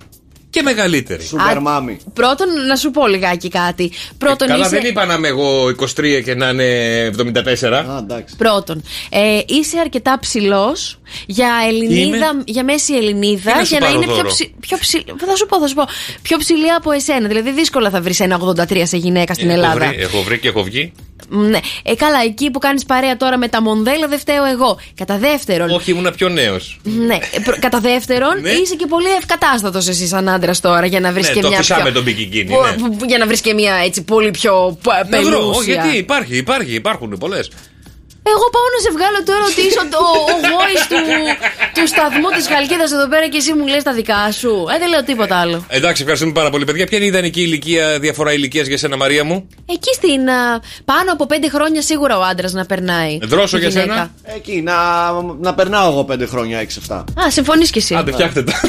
και 0.50 0.62
μεγαλύτεροι. 0.62 1.30
Sugar 1.32 1.58
mommy. 1.58 1.98
Πρώτον, 2.14 2.48
να 2.68 2.76
σου 2.76 2.92
πω 2.92 3.08
λιγάκι 3.08 3.50
κάτι. 3.50 3.92
Πρώτον, 4.18 4.48
Ε, 4.48 4.52
Καλά, 4.52 4.66
είσαι... 4.66 4.76
δεν 4.80 4.90
είπα 4.90 5.06
να 5.06 5.14
είμαι 5.14 5.28
εγώ 5.28 5.68
23 5.68 6.22
και 6.24 6.36
να 6.36 6.50
είναι 6.50 7.12
74. 7.18 7.86
Πρώτον, 8.38 8.84
ε, 9.10 9.40
είσαι 9.46 9.78
αρκετά 9.80 10.20
ψηλός 10.20 11.00
για 11.26 11.50
Ελληνίδα, 11.68 12.18
Είμαι. 12.18 12.44
για 12.46 12.64
μέση 12.64 12.94
Ελληνίδα, 12.96 13.52
Τι 13.52 13.58
να 13.58 13.64
σου 13.64 13.70
για 13.72 13.80
να 13.80 13.86
πάρω 13.86 13.98
είναι 13.98 14.06
πιο, 14.06 14.16
δώρο; 14.16 14.28
ψη, 14.28 14.54
πιο 14.60 14.78
ψηλή. 14.78 15.04
Θα 15.28 15.36
σου 15.36 15.46
πω, 15.46 15.60
θα 15.60 15.68
σου 15.68 15.76
πω. 15.76 15.84
Πιο 16.22 16.38
ψηλή 16.38 16.72
από 16.72 16.92
εσένα. 16.92 17.28
Δηλαδή, 17.28 17.52
δύσκολα 17.52 17.90
θα 17.90 18.02
βρεις 18.02 18.20
ένα 18.20 18.40
83 18.70 18.82
σε 18.86 18.98
γυναίκα 18.98 19.34
στην 19.34 19.50
έχω, 19.50 19.60
Ελλάδα. 19.60 19.88
βρει, 19.88 19.98
έχω 20.02 20.22
βρει 20.22 20.40
και 20.40 20.48
έχω 20.48 20.64
βγει. 20.64 20.92
Ναι. 21.30 21.60
Ε, 21.84 21.96
καλά, 21.96 22.22
εκεί 22.26 22.52
που 22.52 22.60
κάνεις 22.60 22.86
παρέα 22.86 23.18
τώρα 23.18 23.38
με 23.38 23.48
τα 23.48 23.62
μοντέλα 23.62 24.08
δεν 24.08 24.20
φταίω 24.20 24.46
εγώ. 24.46 24.80
Κατά 24.96 25.18
δεύτερον. 25.18 25.70
Όχι, 25.70 25.92
ήμουν 25.92 26.14
πιο 26.16 26.30
νέος. 26.30 26.80
Ναι. 26.84 27.16
Ε, 27.32 27.40
προ- 27.44 27.60
Κατά 27.60 27.80
δεύτερον, 27.80 28.42
Ναι. 28.42 28.50
είσαι 28.50 28.76
και 28.76 28.86
πολύ 28.86 29.10
ευκατάστατος 29.18 29.88
εσύ 29.88 30.08
σαν 30.08 30.30
άντρας 30.30 30.60
τώρα 30.60 30.86
για 30.86 31.00
να 31.00 31.12
βρεις 31.12 31.28
Ναι, 31.28 31.34
και 31.34 31.40
το 31.42 31.48
μια. 31.48 31.58
φυσάμε 31.58 31.82
πιο... 31.84 31.92
τον 31.92 32.04
μπικικίνι. 32.04 32.54
που- 32.54 32.62
Ναι. 32.62 32.72
που- 32.88 32.96
που- 32.98 33.06
για 33.06 33.18
να 33.18 33.26
βρεις 33.28 33.42
και 33.42 33.54
μια 33.54 33.76
έτσι 33.86 34.04
πολύ 34.04 34.32
πιο 34.32 34.78
π- 34.84 34.88
Να 34.88 35.22
βρω, 35.22 35.30
πελούσια. 35.40 35.74
γιατί 35.74 35.98
υπάρχει, 35.98 36.38
υπάρχει, 36.38 36.74
υπάρχουν 36.74 37.18
πολλές. 37.20 37.50
Εγώ 38.32 38.46
πάω 38.56 38.68
να 38.76 38.80
σε 38.86 38.90
βγάλω 38.96 39.20
τώρα 39.30 39.44
ότι 39.52 39.62
είσαι 39.68 39.80
ο, 39.80 40.06
ο 40.34 40.36
γόη 40.52 40.78
του, 40.92 41.00
του 41.76 41.88
σταθμού 41.88 42.30
της 42.36 42.48
Χαλκίδας 42.48 42.92
εδώ 42.92 43.08
πέρα 43.08 43.28
και 43.28 43.38
εσύ 43.38 43.54
μου 43.54 43.68
λες 43.68 43.84
τα 43.84 43.94
δικά 43.94 44.32
σου. 44.32 44.66
Ε, 44.74 44.78
δεν 44.78 44.90
λέω 44.90 45.04
τίποτα 45.04 45.36
άλλο. 45.40 45.66
Εντάξει, 45.68 46.02
ευχαριστούμε 46.02 46.32
πάρα 46.40 46.50
πολύ, 46.50 46.66
παιδιά. 46.66 46.86
Ποια 46.88 46.98
είναι 46.98 47.06
η 47.06 47.10
ιδανική 47.10 47.42
ηλικία, 47.42 48.00
διαφορά 48.00 48.34
ηλικίας 48.34 48.68
για 48.68 48.78
σένα, 48.78 48.98
Μαρία 48.98 49.24
μου; 49.24 49.48
Εκεί 49.66 49.94
στην. 49.94 50.30
α, 50.30 50.60
πάνω 50.86 51.12
από 51.12 51.26
πέντε 51.26 51.50
χρόνια 51.50 51.82
σίγουρα 51.82 52.18
ο 52.18 52.22
άντρας 52.22 52.52
να 52.54 52.66
περνάει. 52.66 53.18
Δρόσο 53.22 53.58
Η 53.58 53.60
για 53.60 53.70
γυναίκα. 53.70 53.92
σένα; 53.94 54.12
Εκεί, 54.36 54.62
να, 54.62 54.76
να 55.40 55.54
περνάω 55.54 55.90
εγώ 55.92 56.04
πέντε 56.04 56.26
χρόνια, 56.26 56.60
6-7. 56.90 57.04
Α, 57.26 57.32
συμφωνείς 57.32 57.70
κι 57.70 57.78
εσύ. 57.78 57.96
Άντε, 57.96 58.12
φτιάχτε 58.12 58.44
τα. 58.44 58.54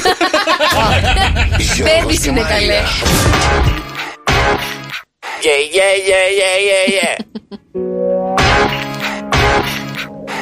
Πέμπτης 1.99 2.25
είναι 2.25 2.41
καλέ. 2.41 2.79
Yeah, 5.45 5.61
yeah, 5.77 5.95
yeah, 6.09 6.27
yeah, 6.39 6.57
yeah, 6.69 6.85
yeah. 6.97 7.15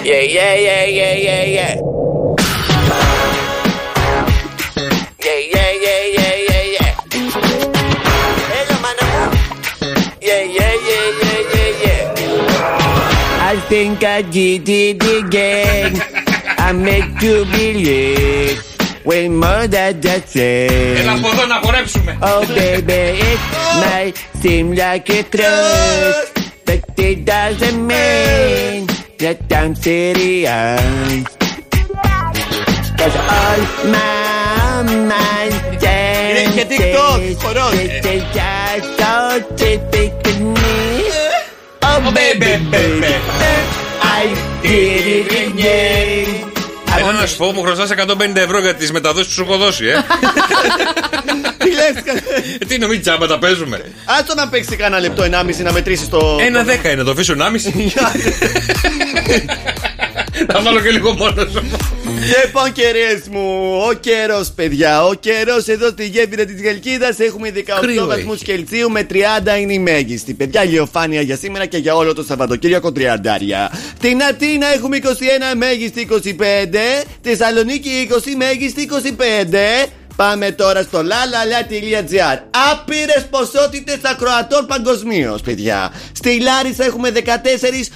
Yeah, 0.03 0.21
yeah, 0.21 0.55
yeah, 0.55 0.85
yeah, 0.85 1.15
yeah, 1.15 1.45
yeah. 1.57 1.75
Yeah, 5.25 5.41
yeah, 5.55 5.71
yeah, 5.85 6.03
yeah, 6.17 6.35
yeah, 6.49 6.65
yeah. 6.75 6.93
Έλα, 8.59 8.77
μάνα 8.85 9.05
μου. 9.11 9.23
Yeah, 10.29 10.43
yeah, 10.59 10.75
yeah, 10.89 11.07
yeah, 11.23 11.41
yeah, 11.55 11.71
yeah. 11.85 13.51
I 13.51 13.55
think 13.71 13.99
I 14.05 14.21
did 14.23 14.69
it 14.69 15.03
again. 15.21 15.93
I 16.67 16.73
make 16.73 17.13
you 17.27 17.37
believe 17.57 18.59
way 19.05 19.29
more 19.29 19.67
than 19.75 20.01
that 20.05 20.25
said. 20.35 20.97
Έλα 21.01 21.13
από 21.13 21.29
εδώ 21.33 21.45
να 21.47 21.59
χορέψουμε. 21.65 22.19
Oh 22.31 22.43
baby, 22.59 23.05
it 23.31 23.41
might 23.83 24.17
seem 24.43 24.67
like 24.83 25.09
a 25.19 25.23
truth, 25.35 26.27
but 26.67 26.81
it 27.09 27.19
doesn't 27.33 27.81
mean 27.93 28.81
that 29.20 29.38
I'm 29.52 29.76
serious. 29.76 31.28
Cause 32.98 33.16
all 33.16 33.62
my 33.92 34.84
mind 35.08 35.80
dances. 35.80 36.54
que 36.56 36.66
TikTok, 36.66 37.22
jorón. 37.42 37.74
so. 38.98 39.14
Oh, 41.86 42.12
baby, 42.14 42.58
baby, 42.72 43.14
I 44.02 44.34
did 44.62 45.08
it 45.08 45.52
again. 45.52 46.53
Έλα 47.00 47.12
να 47.12 47.26
σου 47.26 47.38
πω, 47.38 47.52
μου 47.52 47.62
χρωστάς 47.62 47.90
150 47.92 48.36
ευρώ 48.36 48.60
για 48.60 48.76
τις 48.76 48.92
μεταδόσεις 48.92 49.28
που 49.28 49.34
σου 49.34 49.42
έχω 49.42 49.58
δώσει, 49.58 49.86
ε. 49.86 49.94
Τι 51.64 51.70
λες, 51.72 52.16
Ε, 52.60 52.66
Τι 52.66 52.78
νομίζει, 52.78 53.00
τσάμπα 53.00 53.28
τα 53.28 53.40
παίζουμε. 53.40 53.82
Άστο 54.06 54.34
να 54.36 54.48
παίξει 54.48 54.76
κανένα 54.76 55.02
λεπτό, 55.02 55.24
ενάμιση 55.24 55.64
να 55.64 55.72
μετρήσεις 55.72 56.10
το. 56.10 56.38
Ένα 56.42 56.64
δέκα 56.64 56.92
είναι, 56.92 57.04
το 57.04 57.12
αφήσω 57.12 57.34
1,5. 57.38 57.44
Θα 60.52 60.62
βάλω 60.62 60.80
και 60.80 60.90
λίγο 60.90 61.14
μόνος 61.14 61.54
μου. 61.54 61.72
Λοιπόν, 62.24 62.72
κυρίες 62.72 63.22
μου, 63.32 63.78
ο 63.90 63.94
καιρός, 63.94 64.52
παιδιά, 64.52 65.06
ο 65.06 65.14
καιρός 65.14 65.68
εδώ 65.68 65.88
στη 65.88 66.06
γέφυρα 66.08 66.46
της 66.46 66.62
Γελκίδας 66.62 67.20
έχουμε 67.20 67.52
18 67.56 67.62
Κρύο 67.82 68.06
βαθμούς 68.06 68.42
Κελσίου 68.42 68.92
με 68.92 69.08
30 69.10 69.60
είναι 69.60 69.74
η 69.74 69.80
μέγιστη. 69.80 70.34
Παιδιά, 70.34 70.64
ηλιοφάνεια 70.64 71.22
για 71.22 71.36
σήμερα 71.38 71.66
και 71.66 71.78
για 71.78 71.96
όλο 71.96 72.14
το 72.14 72.24
Σαββατοκύριακο 72.24 72.92
30. 72.96 73.70
Την 74.00 74.24
Ατίνα 74.24 74.68
έχουμε 74.74 74.98
21 75.04 75.08
μέγιστη 75.58 76.08
25, 76.12 76.16
Θεσσαλονίκη 77.22 78.10
20 78.12 78.16
μέγιστη 78.38 78.90
25. 79.86 79.90
Πάμε 80.16 80.52
τώρα 80.52 80.82
στο 80.82 81.00
lalala.gr. 81.00 82.40
Άπειρες 82.72 83.26
ποσότητες 83.30 84.00
ακροατών 84.04 84.66
παγκοσμίως, 84.66 85.42
παιδιά. 85.42 85.92
Στη 86.12 86.42
Λάρισα 86.42 86.84
έχουμε 86.84 87.10
14, 87.10 87.20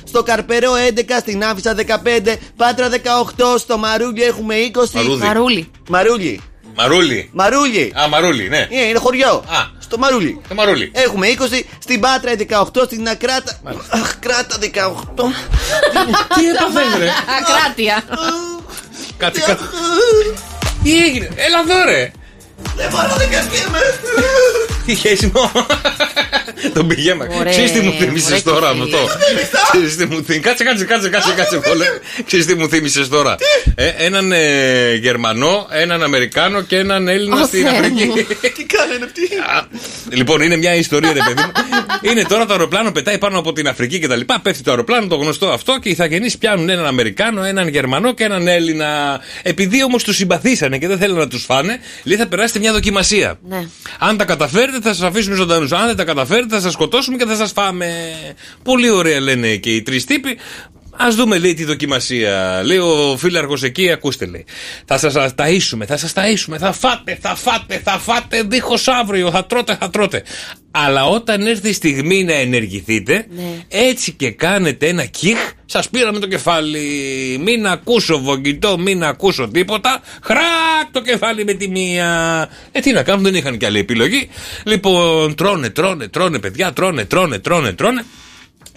στο 0.03 0.23
Καρπερό 0.23 0.71
11, 0.73 1.01
στην 1.19 1.43
Άφησα 1.43 1.75
15, 1.75 2.35
Πάτρα 2.55 2.89
18, 2.89 3.57
στο 3.57 3.77
Μαρούλι 3.77 4.23
έχουμε 4.23 4.55
20. 4.73 4.91
Μαρούδι. 4.93 5.23
Μαρούλι. 5.23 5.71
Μαρούλι. 5.89 6.41
Μαρούλι. 6.75 7.29
Μαρούλι. 7.33 7.93
Α, 8.01 8.07
μαρούλι, 8.07 8.49
ναι. 8.49 8.67
Ε, 8.71 8.87
είναι 8.87 8.99
χωριό. 8.99 9.29
Α. 9.29 9.75
Στο 9.79 9.97
Μαρούλι. 9.97 10.41
Το 10.47 10.55
μαρούλι. 10.55 10.91
Έχουμε 10.93 11.27
20, 11.27 11.61
στην 11.79 11.99
Πάτρα 11.99 12.31
18, 12.35 12.83
στην 12.85 13.07
Ακράτα. 13.09 13.59
Αχ, 13.89 14.19
Κράτα 14.19 14.57
18. 14.57 15.31
Τι 16.35 16.49
έπαθες, 16.49 16.99
ρε. 16.99 17.09
Ακράτεια. 17.39 18.03
Κάτι, 19.17 19.39
κάτι. 19.39 19.63
Τι 20.87 21.03
έγινε, 21.03 21.27
έλα 21.35 21.59
εδώ, 21.59 21.85
ρε. 21.85 22.11
Δεν 22.75 22.89
μπορώ 22.91 23.15
να 23.17 23.25
καθίμαι. 23.25 23.79
Τι 24.85 24.95
χέσιμο. 24.95 25.51
Τον 26.73 26.87
πηγαίμα. 26.87 27.25
Ωραία, 27.39 27.51
Ξέρεις 27.51 27.71
τι 27.71 27.79
μου 27.79 27.91
θύμισες 27.99 28.27
ωραία 28.27 28.41
τώρα 28.41 28.71
και 28.71 28.77
με 28.77 28.85
το. 28.85 28.97
Ξέρεις 29.71 29.95
τι 29.95 30.05
μου 30.05 30.15
θύμισες. 30.25 30.39
Κάτσε, 30.41 30.63
κάτσε, 30.63 30.85
κάτσε, 30.85 31.09
κάτσε, 31.09 31.33
κάτσε. 31.33 31.57
πολύ. 31.57 31.83
Ξέρεις 32.25 32.45
τι 32.45 32.55
μου 32.55 32.69
θύμισες 32.69 33.07
τώρα; 33.09 33.35
Ε, 33.75 33.87
έναν 33.97 34.31
ε, 34.31 34.93
Γερμανό, 34.93 35.67
έναν 35.71 36.03
Αμερικάνο 36.03 36.61
και 36.61 36.77
έναν 36.77 37.07
Έλληνα 37.07 37.41
Ω, 37.41 37.45
στην 37.45 37.61
Θεέ 37.67 37.77
Αφρική. 37.77 38.05
μου. 38.05 38.13
Τι 38.55 38.63
κάνανε 38.65 39.05
αυτοί; 39.05 39.21
Λοιπόν, 40.09 40.41
είναι 40.41 40.55
μια 40.55 40.75
ιστορία, 40.75 41.13
ρε 41.13 41.19
παιδί 41.25 41.41
μου. 41.41 41.51
Είναι 42.01 42.23
τώρα 42.23 42.45
το 42.45 42.53
αεροπλάνο 42.53 42.91
πετάει 42.91 43.17
πάνω 43.17 43.39
από 43.39 43.53
την 43.53 43.67
Αφρική 43.67 43.99
και 43.99 44.07
τα 44.07 44.15
λοιπά. 44.15 44.39
Πέφτει 44.41 44.63
το 44.63 44.71
αεροπλάνο, 44.71 45.07
το 45.07 45.15
γνωστό 45.15 45.47
αυτό, 45.47 45.79
και 45.81 45.87
οι 45.89 45.91
Ιθαγενείς 45.91 46.37
πιάνουν 46.37 46.69
έναν 46.69 46.85
Αμερικάνο, 46.85 47.43
έναν 47.43 47.67
Γερμανό 47.67 48.13
και 48.13 48.23
έναν 48.23 48.47
Έλληνα. 48.47 49.19
Επειδή 49.43 49.83
όμως 49.83 50.03
τους 50.03 50.15
συμπαθήσανε 50.15 50.77
και 50.77 50.87
δεν 50.87 50.97
θέλουν 50.97 51.17
να 51.17 51.27
τους 51.27 51.43
φάνε, 51.43 51.79
λέει 52.03 52.17
θα 52.17 52.27
περάσετε 52.47 52.59
μια 52.59 52.71
δοκιμασία. 52.71 53.39
Ναι. 53.47 53.67
Αν 53.99 54.17
τα 54.17 54.25
καταφέρετε, 54.25 54.79
θα 54.81 54.93
σας 54.93 55.01
αφήσουμε 55.01 55.35
ζωντανούς. 55.35 55.71
Αν 55.71 55.85
δεν 55.85 55.95
τα 55.95 56.03
καταφέρετε, 56.03 56.55
θα 56.55 56.61
σας 56.61 56.73
σκοτώσουμε 56.73 57.17
και 57.17 57.25
θα 57.25 57.35
σας 57.35 57.51
φάμε. 57.51 58.13
Πολύ 58.63 58.89
ωραία 58.89 59.19
λένε 59.19 59.55
και 59.55 59.69
οι 59.69 59.81
τρεις 59.81 60.05
τύποι. 60.05 60.37
Α 60.99 61.07
δούμε, 61.15 61.37
λέει, 61.37 61.53
τη 61.53 61.63
δοκιμασία. 61.63 62.61
Λέει 62.65 62.77
ο 62.77 63.15
φύλαργο 63.17 63.57
εκεί, 63.61 63.91
ακούστε, 63.91 64.25
λέει. 64.25 64.45
Θα 64.85 64.97
σας 64.97 65.13
ταΐσουμε, 65.15 65.85
θα 65.87 65.97
σας 65.97 66.13
ταΐσουμε, 66.15 66.55
θα 66.57 66.71
φάτε, 66.71 67.17
θα 67.21 67.35
φάτε, 67.35 67.81
θα 67.83 67.91
φάτε 67.99 68.43
δίχως 68.43 68.87
αύριο, 68.87 69.31
θα 69.31 69.45
τρώτε, 69.45 69.75
θα 69.79 69.89
τρώτε. 69.89 70.23
Αλλά 70.71 71.05
όταν 71.05 71.47
έρθει 71.47 71.69
η 71.69 71.73
στιγμή 71.73 72.23
να 72.23 72.33
ενεργηθείτε, 72.33 73.25
Ναι. 73.35 73.43
έτσι 73.67 74.11
και 74.11 74.31
κάνετε 74.31 74.87
ένα 74.87 75.05
κιχ, 75.05 75.37
σας 75.65 75.89
πήραμε 75.89 76.19
το 76.19 76.27
κεφάλι. 76.27 76.79
Μην 77.43 77.67
ακούσω 77.67 78.19
βογγητό, 78.21 78.77
μην 78.79 79.03
ακούσω 79.03 79.47
τίποτα. 79.47 80.01
Χράκ 80.23 80.91
το 80.91 81.01
κεφάλι 81.01 81.45
με 81.45 81.53
τη 81.53 81.67
μία. 81.67 82.49
Ε, 82.71 82.79
τι 82.79 82.91
να 82.91 83.03
κάνουν, 83.03 83.23
δεν 83.23 83.35
είχαν 83.35 83.57
και 83.57 83.65
άλλη 83.65 83.79
επιλογή. 83.79 84.29
Λοιπόν, 84.63 85.35
τρώνε, 85.35 85.69
τρώνε, 85.69 86.07
τρώνε, 86.07 86.39
παιδιά, 86.39 86.73
τρώνε, 86.73 87.05
τρώνε, 87.05 87.39
τρώνε, 87.39 87.73
τρώνε. 87.73 88.05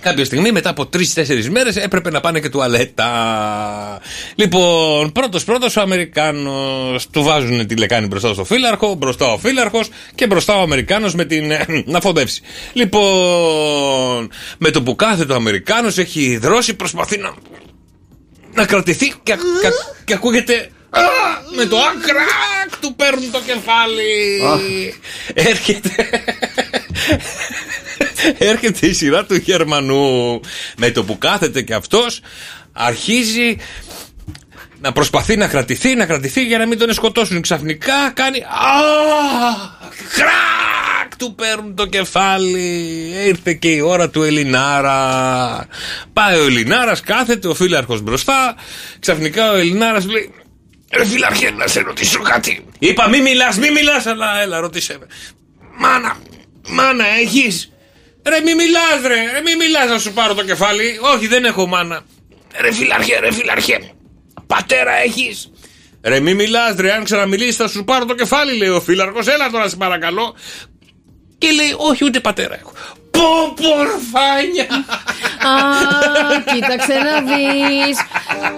Κάποια 0.01 0.25
στιγμή, 0.25 0.53
μετά 0.53 0.71
από 0.71 0.87
τρει-τέσσερι 0.87 1.51
μέρες, 1.51 1.77
έπρεπε 1.77 2.11
να 2.11 2.21
πάνε 2.21 2.41
και 2.41 2.49
τουαλέτα. 2.49 3.11
Λοιπόν, 4.35 5.13
πρώτος 5.13 5.45
πρώτος 5.45 5.77
ο 5.77 5.81
Αμερικάνος. 5.81 7.07
Του 7.11 7.23
βάζουν 7.23 7.67
τη 7.67 7.77
λεκάνη 7.77 8.07
μπροστά 8.07 8.33
στο 8.33 8.45
φύλαρχο, 8.45 8.95
μπροστά 8.95 9.33
ο 9.33 9.39
φύλαρχος 9.39 9.89
και 10.15 10.27
μπροστά 10.27 10.59
ο 10.59 10.61
Αμερικάνος 10.63 11.15
με 11.15 11.25
την. 11.25 11.51
ε, 11.51 11.67
να 11.85 12.01
φοδεύσει. 12.01 12.43
Λοιπόν, 12.73 14.31
με 14.59 14.71
το 14.71 14.83
που 14.83 14.97
κάθεται 14.97 15.33
ο 15.33 15.37
Αμερικάνος 15.37 15.99
έχει 15.99 16.37
δρώσει, 16.37 16.75
προσπαθεί 16.75 17.19
να. 17.19 17.35
να 18.55 18.67
κρατηθεί 18.67 19.07
και, 19.23 19.33
και, 19.63 19.69
και 20.05 20.15
ακούγεται. 20.15 20.71
«Α!» 20.93 21.01
με 21.57 21.65
το 21.65 21.77
ακράκ 21.77 22.81
του 22.81 22.95
παίρνουν 22.95 23.31
το 23.31 23.41
κεφάλι. 23.47 24.53
Έρχεται. 25.35 26.09
Έρχεται 28.39 28.87
η 28.87 28.93
σειρά 28.93 29.25
του 29.25 29.35
Γερμανού. 29.35 30.41
Με 30.77 30.91
το 30.91 31.05
που 31.05 31.19
κάθεται 31.19 31.63
και 31.63 31.75
αυτός 31.75 32.21
αρχίζει 32.73 33.57
να 34.81 34.93
προσπαθεί 34.93 35.37
να 35.37 35.49
κρατηθεί, 35.49 35.95
να 35.95 36.07
κρατηθεί 36.07 36.45
για 36.45 36.59
να 36.59 36.67
μην 36.67 36.79
τον 36.79 36.93
σκοτώσουν. 36.93 37.41
Ξαφνικά 37.41 38.11
κάνει. 38.15 38.39
Α! 38.39 38.47
Κρακ! 40.15 41.17
Του 41.17 41.35
παίρνουν 41.35 41.75
το 41.75 41.87
κεφάλι. 41.87 43.13
Ήρθε 43.27 43.53
και 43.53 43.69
η 43.69 43.81
ώρα 43.81 44.11
του 44.11 44.23
Ελληνάρα. 44.23 45.67
Πάει 46.13 46.41
ο 46.41 46.45
Ελληνάρας, 46.45 47.01
κάθεται 47.01 47.49
ο 47.49 47.55
φύλαρχο 47.55 47.99
μπροστά. 47.99 48.55
Ξαφνικά 48.99 49.53
ο 49.53 49.55
Ελληνάρας 49.55 50.07
λέει. 50.07 50.35
Ρε 50.93 51.05
φύλαρχε, 51.05 51.51
να 51.51 51.67
σε 51.67 51.81
ρωτήσω 51.81 52.21
κάτι. 52.21 52.65
Είπα 52.79 53.09
μη 53.09 53.21
μιλάς, 53.21 53.59
μη 53.59 53.71
μιλάς, 53.71 54.07
αλλά 54.07 54.41
έλα, 54.41 54.61
ρωτήσε 54.61 54.99
με. 55.01 55.07
Μάνα, 55.79 56.17
μάνα, 56.69 57.05
έχεις. 57.07 57.73
Ρε 58.29 58.41
μη 58.45 58.55
μιλάς, 58.55 59.01
ρε, 59.07 59.15
ρε 59.15 59.41
μη 59.41 59.57
μιλάς 59.57 59.89
να 59.89 59.99
σου 59.99 60.13
πάρω 60.13 60.35
το 60.35 60.45
κεφάλι. 60.45 60.99
Όχι, 61.15 61.27
δεν 61.27 61.45
έχω 61.45 61.67
μάνα. 61.67 62.01
Ρε 62.61 62.73
φυλαρχέ, 62.73 63.19
ρε 63.19 63.33
φυλαρχέ. 63.33 63.93
Πατέρα 64.47 64.93
έχεις. 65.05 65.51
Ρε 66.03 66.21
μη 66.21 66.35
μιλάς, 66.35 66.75
ρε, 66.79 66.93
αν 66.93 67.05
ξαναμιλήσει 67.05 67.53
θα 67.53 67.69
σου 67.69 67.85
πάρω 67.85 68.05
το 68.05 68.15
κεφάλι, 68.15 68.57
λέει 68.57 68.69
ο 68.69 68.81
φύλαρχο. 68.81 69.19
Έλα 69.19 69.51
τώρα, 69.51 69.69
σε 69.69 69.77
παρακαλώ. 69.77 70.35
Και 71.39 71.51
λέει, 71.51 71.75
Όχι, 71.77 72.05
ούτε 72.05 72.21
πατέρα 72.21 72.59
έχω. 72.59 72.73
Πω, 73.11 73.55
πορφάνια. 73.55 74.85
Α, 75.51 76.53
κοίταξε 76.53 76.93
να 76.93 77.21
δεις. 77.21 77.99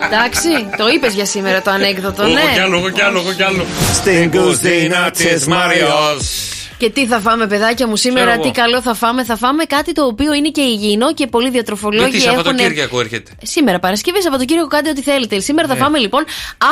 Εντάξει, 0.07 0.77
το 0.77 0.89
είπες 0.89 1.15
για 1.15 1.25
σήμερα 1.25 1.63
το 1.63 1.71
ανέκδοτο, 1.71 2.23
Εγώ 2.23 2.33
ναι. 2.33 2.51
κι 2.53 2.61
άλλο, 2.61 2.79
εγώ 2.79 2.91
κι 2.91 3.03
άλλο, 3.03 3.19
εγώ 3.19 3.33
κι 3.33 3.43
άλλο. 3.43 3.67
Στην 3.95 4.31
κουζίνα 4.31 5.11
της 5.11 5.47
Μάριος. 5.47 6.53
Και 6.83 6.91
τι 6.91 7.07
θα 7.07 7.21
φάμε, 7.21 7.47
παιδάκια 7.47 7.87
μου, 7.87 7.97
σήμερα, 7.97 8.25
Ξέρω 8.31 8.43
τι 8.43 8.49
εγώ. 8.49 8.57
καλό 8.57 8.83
θα 8.83 8.95
φάμε. 8.95 9.25
Θα 9.25 9.37
φάμε 9.37 9.65
κάτι 9.65 9.93
το 9.93 10.05
οποίο 10.05 10.33
είναι 10.35 10.49
και 10.49 10.61
υγιεινό 10.61 11.15
και 11.15 11.27
πολλοί 11.27 11.51
διατροφολόγοι 11.51 12.09
Γιατί 12.11 12.25
έχουν. 12.27 12.37
Σαββατοκύριακο 12.45 13.01
έρχεται. 13.01 13.31
Σήμερα, 13.43 13.79
Παρασκευή, 13.79 14.23
Σαββατοκύριακο, 14.23 14.67
κάντε 14.69 14.91
ό,τι 14.91 15.03
θέλετε. 15.03 15.41
Σήμερα 15.41 15.69
θα 15.69 15.75
Ναι. 15.75 15.81
φάμε 15.81 15.99
λοιπόν 15.99 16.25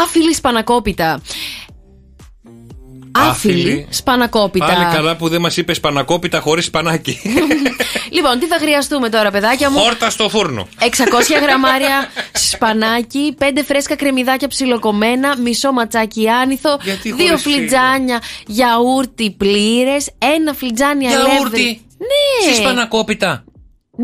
άφιλη 0.05 0.35
σπανακόπιτα. 0.35 1.21
Άφιλη 3.13 3.87
σπανακόπιτα. 3.91 4.67
Πάλι 4.67 4.85
καλά 4.95 5.17
που 5.17 5.29
δεν 5.29 5.41
μας 5.41 5.57
είπες 5.57 5.77
σπανακόπιτα 5.77 6.41
χωρίς 6.41 6.65
σπανάκι. 6.65 7.21
Λοιπόν, 8.13 8.39
τι 8.39 8.47
θα 8.47 8.57
χρειαστούμε 8.61 9.09
τώρα, 9.09 9.31
παιδάκια 9.31 9.71
μου; 9.71 9.79
Χόρτα 9.79 10.11
στο 10.11 10.29
φούρνο. 10.29 10.69
600 10.81 10.85
γραμμάρια 11.45 12.09
σπανάκι, 12.33 13.35
5 13.39 13.45
φρέσκα 13.67 13.97
κρεμμυδάκια 13.97 14.49
ψιλοκομμένα, 14.49 15.37
μισό 15.39 15.73
ματσάκι 15.73 16.29
άνηθο, 16.29 16.79
Γιατί 16.83 17.15
2 17.19 17.21
χωρίς 17.27 17.43
φλιτζάνια 17.43 18.23
γιαούρτι 18.47 19.31
πλήρες, 19.31 20.11
ένα 20.19 20.53
φλιτζάνι 20.53 21.07
αλεύρι. 21.07 21.31
Γιαούρτι; 21.31 21.81
Ναι. 21.99 22.53
Στη 22.53 22.55
σπανακόπιτα. 22.55 23.45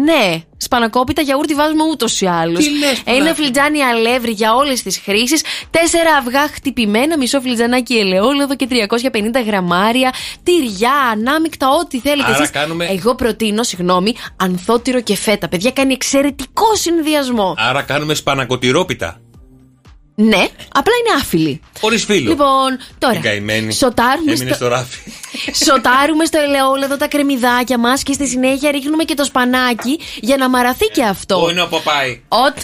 Ναι, 0.05 0.41
σπανακόπιτα 0.57 1.23
γιαούρτι 1.23 1.55
βάζουμε 1.55 1.83
ούτως 1.91 2.21
ή 2.21 2.27
άλλως. 2.27 2.65
Τι 2.65 2.79
λες, 2.79 3.03
Ένα 3.05 3.19
πουλάκι; 3.19 3.41
φλιτζάνι 3.43 3.83
αλεύρι 3.83 4.31
για 4.33 4.55
όλες 4.55 4.83
τις 4.83 4.99
χρήσεις. 5.05 5.43
Τέσσερα 5.71 6.17
αυγά 6.17 6.49
χτυπημένα, 6.49 7.17
μισό 7.19 7.41
φλιτζανάκι 7.41 7.95
ελαιόλαδο 7.95 8.57
και 8.57 8.67
350 8.71 9.41
γραμμάρια. 9.47 10.13
Τυριά, 10.43 10.93
ανάμεικτα, 11.13 11.69
ό,τι 11.71 11.99
θέλετε 12.01 12.29
Άρα 12.29 12.37
εσείς. 12.37 12.51
κάνουμε- 12.51 12.89
Εγώ 12.91 13.15
προτείνω, 13.15 13.63
συγγνώμη, 13.63 14.15
ανθότυρο 14.37 15.01
και 15.01 15.17
φέτα. 15.17 15.49
Παιδιά, 15.49 15.71
κάνει 15.71 15.93
εξαιρετικό 15.93 16.75
συνδυασμό. 16.75 17.55
Άρα 17.59 17.83
κάνουμε 17.83 18.15
σπανακοτηρόπιτα. 18.15 19.21
Ναι, 20.19 20.47
απλά 20.73 20.93
είναι 21.01 21.21
άφιλη. 21.21 21.61
Χωρίς 21.81 22.05
φίλο. 22.05 22.31
Λοιπόν, 22.31 22.79
τώρα. 22.99 23.13
Την 23.15 23.23
καημένη. 23.23 23.73
Σοτάρουμε 23.73 24.33
Έμεινε 24.33 24.47
στο- 24.47 24.55
στο 24.55 24.69
ράφι. 24.69 24.99
Σοτάρουμε 25.65 26.25
στο 26.25 26.39
ελαιόλαδο 26.39 26.97
τα 26.97 27.09
κρεμμυδάκια 27.09 27.79
μας 27.79 28.03
και 28.03 28.13
στη 28.13 28.27
συνέχεια 28.29 28.71
ρίχνουμε 28.71 29.05
και 29.05 29.15
το 29.15 29.25
σπανάκι 29.25 30.01
για 30.21 30.37
να 30.37 30.49
μαραθεί 30.49 30.87
και 30.87 31.03
αυτό. 31.05 31.39
Πού 31.39 31.51
είναι 31.51 31.63
ο 31.63 31.67
Παπάι. 31.67 32.21
Ότ. 32.29 32.57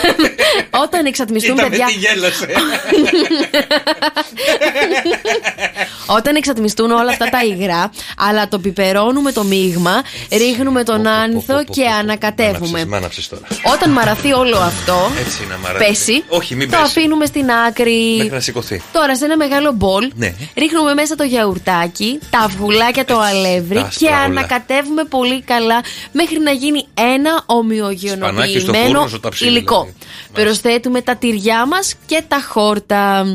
Όταν 0.84 1.06
εξατμιστούν, 1.06 1.54
Κοίτα 1.54 1.68
με 1.68 1.76
παιδιά. 1.76 1.86
τι 1.86 1.92
γέλασε. 1.92 2.46
Όταν 6.06 6.34
εξατμιστούν 6.36 6.90
όλα 6.90 7.10
αυτά 7.10 7.28
τα 7.28 7.44
υγρά, 7.44 7.90
αλλά 8.18 8.48
το 8.48 8.58
πιπερώνουμε 8.58 9.32
το 9.32 9.44
μείγμα, 9.44 10.02
ρίχνουμε 10.32 10.82
τον 10.84 11.06
άνθο 11.06 11.64
και 11.70 11.86
ανακατεύουμε. 11.86 12.84
Μ' 12.84 12.94
άναψες 12.94 13.28
τώρα. 13.28 13.42
Όταν 13.74 13.90
μαραθεί 13.90 14.32
όλο 14.32 14.56
αυτό, 14.58 15.10
Έτσι 15.26 15.46
να 15.50 15.56
μαράζει. 15.58 15.84
πέσει, 15.84 16.24
Όχι, 16.28 16.54
μην 16.54 16.70
το 16.70 16.76
πέσει. 16.76 16.88
αφήνουμε 16.88 17.26
στην 17.26 17.50
άκρη. 17.50 18.14
Μέχρι 18.16 18.32
να 18.34 18.40
σηκωθεί. 18.40 18.82
Τώρα 18.92 19.16
σε 19.16 19.24
ένα 19.24 19.36
μεγάλο 19.36 19.72
μπολ 19.72 20.10
Ναι. 20.14 20.34
ρίχνουμε 20.56 20.94
μέσα 20.94 21.14
το 21.14 21.24
γιαουρτάκι, 21.64 22.18
τα 22.30 22.38
αυγουλάκια, 22.38 23.04
το 23.04 23.18
αλεύρι 23.20 23.74
τα 23.74 23.80
και 23.80 23.86
άστρα 23.86 24.08
όλα. 24.08 24.18
ανακατεύουμε 24.18 25.04
πολύ 25.04 25.42
καλά 25.42 25.80
μέχρι 26.12 26.38
να 26.38 26.50
γίνει 26.50 26.86
ένα 26.94 27.30
Σπανάκι 27.30 27.38
στο 27.38 27.54
ομοιογενοποιημένο 27.54 28.84
φούρνο, 28.84 29.06
ζωταψίλι, 29.06 29.50
υλικό. 29.50 29.80
δηλαδή. 29.80 29.94
Προσθέτουμε 30.32 31.00
τα 31.00 31.16
τυριά 31.16 31.66
μας 31.66 31.94
και 32.06 32.22
τα 32.28 32.42
χόρτα. 32.48 33.26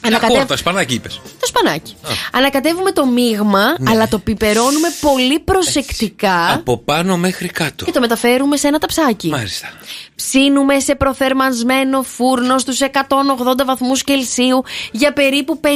Ένα 0.00 0.16
Ανακατεύ- 0.16 0.38
κόρτα, 0.38 0.56
σπανάκι 0.56 0.94
είπες. 0.94 1.20
το 1.40 1.46
σπανάκι. 1.46 1.94
Ανακατεύουμε 2.32 2.92
το 2.92 3.06
μείγμα, 3.06 3.74
Ναι. 3.78 3.90
αλλά 3.90 4.08
το 4.08 4.18
πιπερώνουμε 4.18 4.88
πολύ 5.00 5.38
προσεκτικά 5.40 6.52
Από 6.52 6.78
πάνω 6.78 7.16
μέχρι 7.16 7.48
κάτω. 7.48 7.84
και 7.84 7.90
το 7.92 8.00
μεταφέρουμε 8.00 8.56
σε 8.56 8.66
ένα 8.68 8.78
ταψάκι. 8.78 9.28
Μάλιστα. 9.28 9.68
Ψήνουμε 10.14 10.78
σε 10.80 10.94
προθερμασμένο 10.94 12.02
φούρνο 12.02 12.58
στους 12.58 12.80
180 12.80 13.64
βαθμούς 13.66 14.04
Κελσίου 14.04 14.64
για 14.92 15.12
περίπου 15.12 15.60
50 15.60 15.68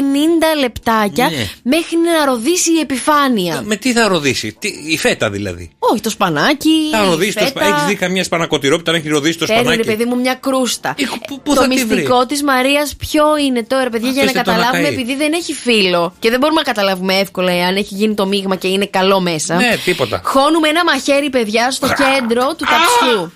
λεπτάκια 0.58 1.28
Ναι. 1.30 1.46
μέχρι 1.62 1.96
να 1.96 2.24
ροδίσει 2.24 2.72
η 2.72 2.78
επιφάνεια. 2.80 3.62
Με 3.64 3.76
τι 3.76 3.92
θα 3.92 4.08
ροδίσει, 4.08 4.56
τι, 4.58 4.68
η 4.86 4.98
φέτα 4.98 5.30
δηλαδή. 5.30 5.70
Όχι, 5.78 6.00
το 6.00 6.10
σπανάκι. 6.10 6.70
Θα 6.92 7.02
η 7.04 7.08
ροδίσει 7.08 7.32
το 7.34 7.38
φέτα. 7.44 7.50
σπανάκι. 7.50 7.72
Έχεις 7.74 7.86
δει 7.88 7.94
καμιά 7.94 8.24
σπανακοτηρόπιτα 8.24 8.90
να 8.92 8.96
έχει 8.98 9.08
ροδίσει 9.08 9.38
το 9.38 9.46
Παίρνει, 9.46 9.62
ρε 9.62 9.68
σπανάκι; 9.72 9.88
παιδί 9.88 10.04
μου, 10.04 10.16
μια 10.20 10.34
κρούστα. 10.34 10.94
πού 11.26 11.40
το 11.44 11.54
θα 11.54 11.68
τη 11.68 11.74
βρει; 11.84 11.84
μυστικό 11.94 12.26
της 12.26 12.42
Μαρίας 12.42 12.96
ποιο 12.96 13.36
είναι 13.36 13.62
τώρα, 13.62 13.90
παιδιά, 14.00 14.22
για 14.22 14.22
να 14.24 14.40
Αφήστε 14.40 14.42
το 14.42 14.50
να 14.50 14.56
καταλάβουμε, 14.56 14.82
καεί. 14.88 14.92
επειδή 14.92 15.16
δεν 15.16 15.32
έχει 15.32 15.52
φύλλο 15.54 16.14
και 16.18 16.30
δεν 16.30 16.38
μπορούμε 16.38 16.60
να 16.60 16.72
καταλάβουμε 16.72 17.14
εύκολα 17.14 17.52
εάν 17.52 17.76
έχει 17.76 17.94
γίνει 17.94 18.14
το 18.14 18.26
μείγμα 18.26 18.56
και 18.56 18.68
είναι 18.68 18.86
καλό 18.86 19.20
μέσα. 19.20 19.54
Ναι, 19.54 19.76
τίποτα. 19.84 20.20
Χώνουμε 20.24 20.68
ένα 20.68 20.84
μαχαίρι, 20.84 21.30
παιδιά, 21.30 21.70
στο 21.70 21.86
κέντρο 21.86 22.54
του 22.54 22.64
ταψιού. 22.64 23.32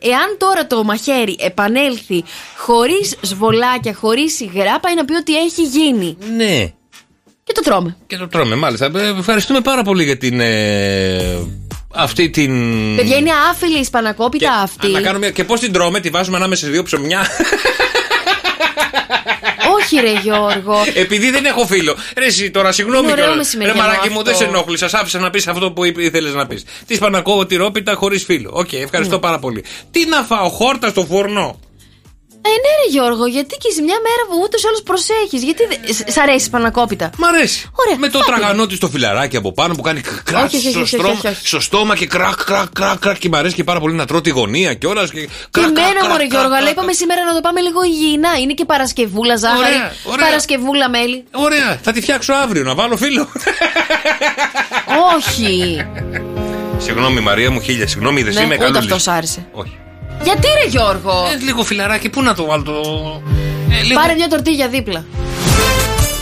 Εάν 0.00 0.36
τώρα 0.38 0.66
το 0.66 0.84
μαχαίρι 0.84 1.36
επανέλθει 1.40 2.24
χωρίς 2.56 3.16
σβολάκια, 3.20 3.94
χωρίς 3.94 4.40
υγρά, 4.40 4.80
πάει 4.80 4.94
να 4.94 5.04
πει 5.04 5.14
ότι 5.14 5.36
έχει 5.36 5.62
γίνει. 5.62 6.16
Ναι. 6.36 6.72
Και 7.44 7.52
το 7.54 7.60
τρώμε. 7.60 7.96
Και 8.06 8.16
το 8.16 8.28
τρώμε, 8.28 8.54
μάλιστα. 8.54 8.90
Ε, 8.94 9.14
Ευχαριστούμε 9.18 9.60
πάρα 9.60 9.82
πολύ 9.82 10.04
για 10.04 10.16
την. 10.16 10.40
ε, 10.40 11.38
αυτή 11.94 12.30
την. 12.30 12.52
Παιδιά, 12.96 13.16
είναι 13.16 13.30
άφυλλη 13.50 13.78
η 13.78 13.84
σπανακόπιτα 13.84 14.52
αυτή. 14.52 14.88
Να 14.88 15.00
κάνουμε, 15.00 15.30
και 15.30 15.44
πώς 15.44 15.60
την 15.60 15.72
τρώμε, 15.72 16.00
τη 16.00 16.08
βάζουμε 16.10 16.36
ανάμεσα 16.36 16.64
σε 16.64 16.70
δύο 16.70 16.82
ψωμιά. 16.82 17.26
Όχι, 19.92 20.00
ρε 20.00 20.20
Γιώργο. 20.20 20.76
Επειδή 20.94 21.30
δεν 21.30 21.44
έχω 21.44 21.66
φύλλο. 21.66 21.96
Ρε, 22.16 22.24
εσύ 22.26 22.50
τώρα, 22.50 22.72
συγγνώμη 22.72 23.02
Είναι 23.02 23.12
ωραίο 23.12 23.22
τώρα. 23.24 23.34
Ρε, 23.36 23.38
μεσημεριανό 23.42 23.80
μαράκι 23.80 24.08
μου, 24.08 24.18
αυτό. 24.18 24.22
δεν 24.30 24.34
σε 24.34 24.44
ενόχλησα. 24.44 24.88
Σ' 24.88 24.94
άφησα 24.94 25.18
να 25.18 25.30
πεις 25.30 25.46
αυτό 25.46 25.72
που 25.72 25.84
ήθελες 25.84 26.34
να 26.34 26.46
πεις. 26.46 26.64
Τη 26.86 26.96
σπανακοτυρόπιτα 26.96 27.94
χωρίς 27.94 28.24
φύλλο. 28.24 28.50
Οκ, 28.52 28.72
ευχαριστώ 28.72 29.14
Ναι. 29.14 29.20
πάρα 29.20 29.38
πολύ. 29.38 29.64
Τι 29.90 30.06
να 30.06 30.22
φάω, 30.22 30.48
χόρτα 30.48 30.88
στο 30.88 31.04
φούρνο; 31.04 31.60
Ε, 32.42 32.50
ναι, 32.50 32.72
ρε 32.82 32.90
Γιώργο, 32.90 33.26
γιατί 33.26 33.56
και 33.62 33.70
σε 33.76 33.82
μια 33.82 33.98
μέρα 34.06 34.22
που 34.28 34.36
ούτως 34.44 34.62
ή 34.62 34.66
άλλως 34.68 34.82
προσέχεις. 34.82 35.42
Γιατί. 35.44 35.62
δε- 35.70 35.92
σ- 35.92 36.10
Σ' 36.10 36.16
αρέσει 36.18 36.36
η 36.44 36.46
σπανακόπιτα. 36.50 37.10
Μ' 37.18 37.24
αρέσει. 37.24 37.70
Ωραία, 37.82 37.98
Με 37.98 38.08
το 38.08 38.18
φάτε. 38.18 38.30
τραγανό 38.32 38.66
της 38.66 38.78
το 38.78 38.88
φιλαράκι 38.88 39.36
από 39.36 39.52
πάνω 39.52 39.74
που 39.74 39.82
κάνει 39.82 40.00
κρακ 40.00 40.44
Όχι, 40.44 40.56
όχι, 40.56 40.60
στο, 40.60 40.68
όχι, 40.68 40.78
όχι, 40.80 40.88
στρώμα- 40.96 41.12
όχι, 41.18 41.26
όχι. 41.26 41.46
στο 41.46 41.60
στόμα 41.60 41.96
και 41.96 42.06
κρακ, 42.06 42.44
κρακ, 42.44 42.68
κρακ, 42.72 42.98
κρακ. 42.98 43.18
Και 43.18 43.28
μ' 43.28 43.34
αρέσει 43.34 43.54
και 43.54 43.64
πάρα 43.64 43.80
πολύ 43.80 43.94
να 43.94 44.04
τρώω 44.06 44.20
τη 44.20 44.30
γωνία 44.30 44.74
και 44.74 44.86
όλας. 44.86 45.10
Και... 45.10 45.20
Και 45.20 45.28
κρακ, 45.50 45.64
κρακ, 45.64 45.76
εμένα, 45.76 45.92
κρακ, 46.00 46.10
μωρέ 46.10 46.16
κρακ, 46.18 46.30
Γιώργο, 46.30 46.48
κρακ, 46.48 46.60
αλλά 46.60 46.70
είπαμε 46.70 46.92
σήμερα 46.92 47.24
να 47.24 47.34
το 47.34 47.40
πάμε 47.40 47.60
λίγο 47.60 47.82
υγιεινά. 47.82 48.28
Είναι 48.42 48.52
και 48.52 48.64
Παρασκευούλα 48.64 49.36
ζάχαρη. 49.36 49.60
Ωραία, 49.74 49.92
ωραία. 50.04 50.26
Παρασκευούλα 50.26 50.88
μέλι. 50.90 51.24
Ωραία, 51.32 51.78
θα 51.82 51.92
τη 51.92 52.00
φτιάξω 52.00 52.32
αύριο 52.32 52.62
να 52.62 52.74
βάλω 52.74 52.96
φίλο. 52.96 53.28
Όχι. 55.16 55.84
Συγγνώμη, 56.78 57.20
Μαρία 57.20 57.50
μου, 57.50 57.60
χίλια. 57.60 57.86
Συγγνώμη, 57.86 58.22
δεν 58.22 58.34
Ναι, 58.34 58.40
είμαι 58.40 58.54
ούτε 58.54 58.64
καλό. 58.64 58.78
αυτός 58.78 59.02
σ' 59.02 59.08
άρεσε. 59.08 59.46
Όχι. 59.52 59.78
Γιατί 60.22 60.46
ρε 60.62 60.68
Γιώργο; 60.68 61.26
Ε, 61.32 61.44
λίγο 61.44 61.62
φιλαράκι, 61.62 62.08
πού 62.08 62.22
να 62.22 62.34
το 62.34 62.44
βάλω 62.44 62.62
το. 62.62 62.72
Ε, 63.70 63.82
λίγο... 63.82 64.00
Πάρε 64.00 64.14
μια 64.14 64.28
τορτίγια 64.28 64.68
δίπλα. 64.68 65.04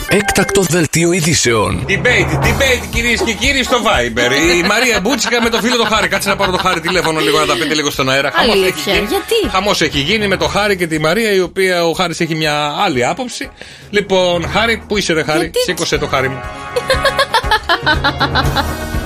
Έκτακτος 0.09 0.67
δελτίο 0.67 1.13
ειδήσεων. 1.13 1.85
Debate, 1.89 2.45
debate 2.45 2.87
κυρίες 2.93 3.21
και 3.21 3.33
κύριοι 3.33 3.63
στο 3.63 3.77
Viber. 3.77 4.31
Η 4.63 4.67
Μαρία 4.67 5.01
Μπούτσικα 5.01 5.43
με 5.43 5.49
το 5.49 5.59
φίλο 5.59 5.77
το 5.77 5.85
Χάρη. 5.85 6.09
Κάτσε 6.09 6.29
να 6.29 6.37
πάρω 6.37 6.53
το 6.53 6.59
Χάρη 6.59 6.81
τηλέφωνο 6.81 7.21
λίγο 7.21 7.39
να 7.39 7.47
τα 7.47 7.55
πείτε 7.55 7.75
λίγο 7.75 7.91
στον 7.91 8.11
αέρα. 8.11 8.31
Χαμός 8.35 8.53
Αλήθεια, 8.55 8.93
έχει 8.93 8.99
γίνει. 8.99 9.07
γιατί; 9.11 9.51
Χαμός 9.51 9.81
έχει 9.81 9.99
γίνει 9.99 10.27
με 10.27 10.37
το 10.37 10.47
Χάρη 10.47 10.77
και 10.77 10.87
τη 10.87 10.99
Μαρία, 11.01 11.33
η 11.33 11.41
οποία 11.41 11.85
ο 11.85 11.93
Χάρης 11.93 12.21
έχει 12.21 12.35
μια 12.35 12.75
άλλη 12.85 13.07
άποψη. 13.07 13.51
Λοιπόν, 13.91 14.49
Χάρη, 14.51 14.83
πού 14.89 14.97
είσαι, 14.97 15.13
ρε 15.13 15.23
Χάρη, 15.23 15.51
σήκωσε 15.65 15.99
το 15.99 16.07
Χάρη 16.07 16.29
μου. 16.29 16.41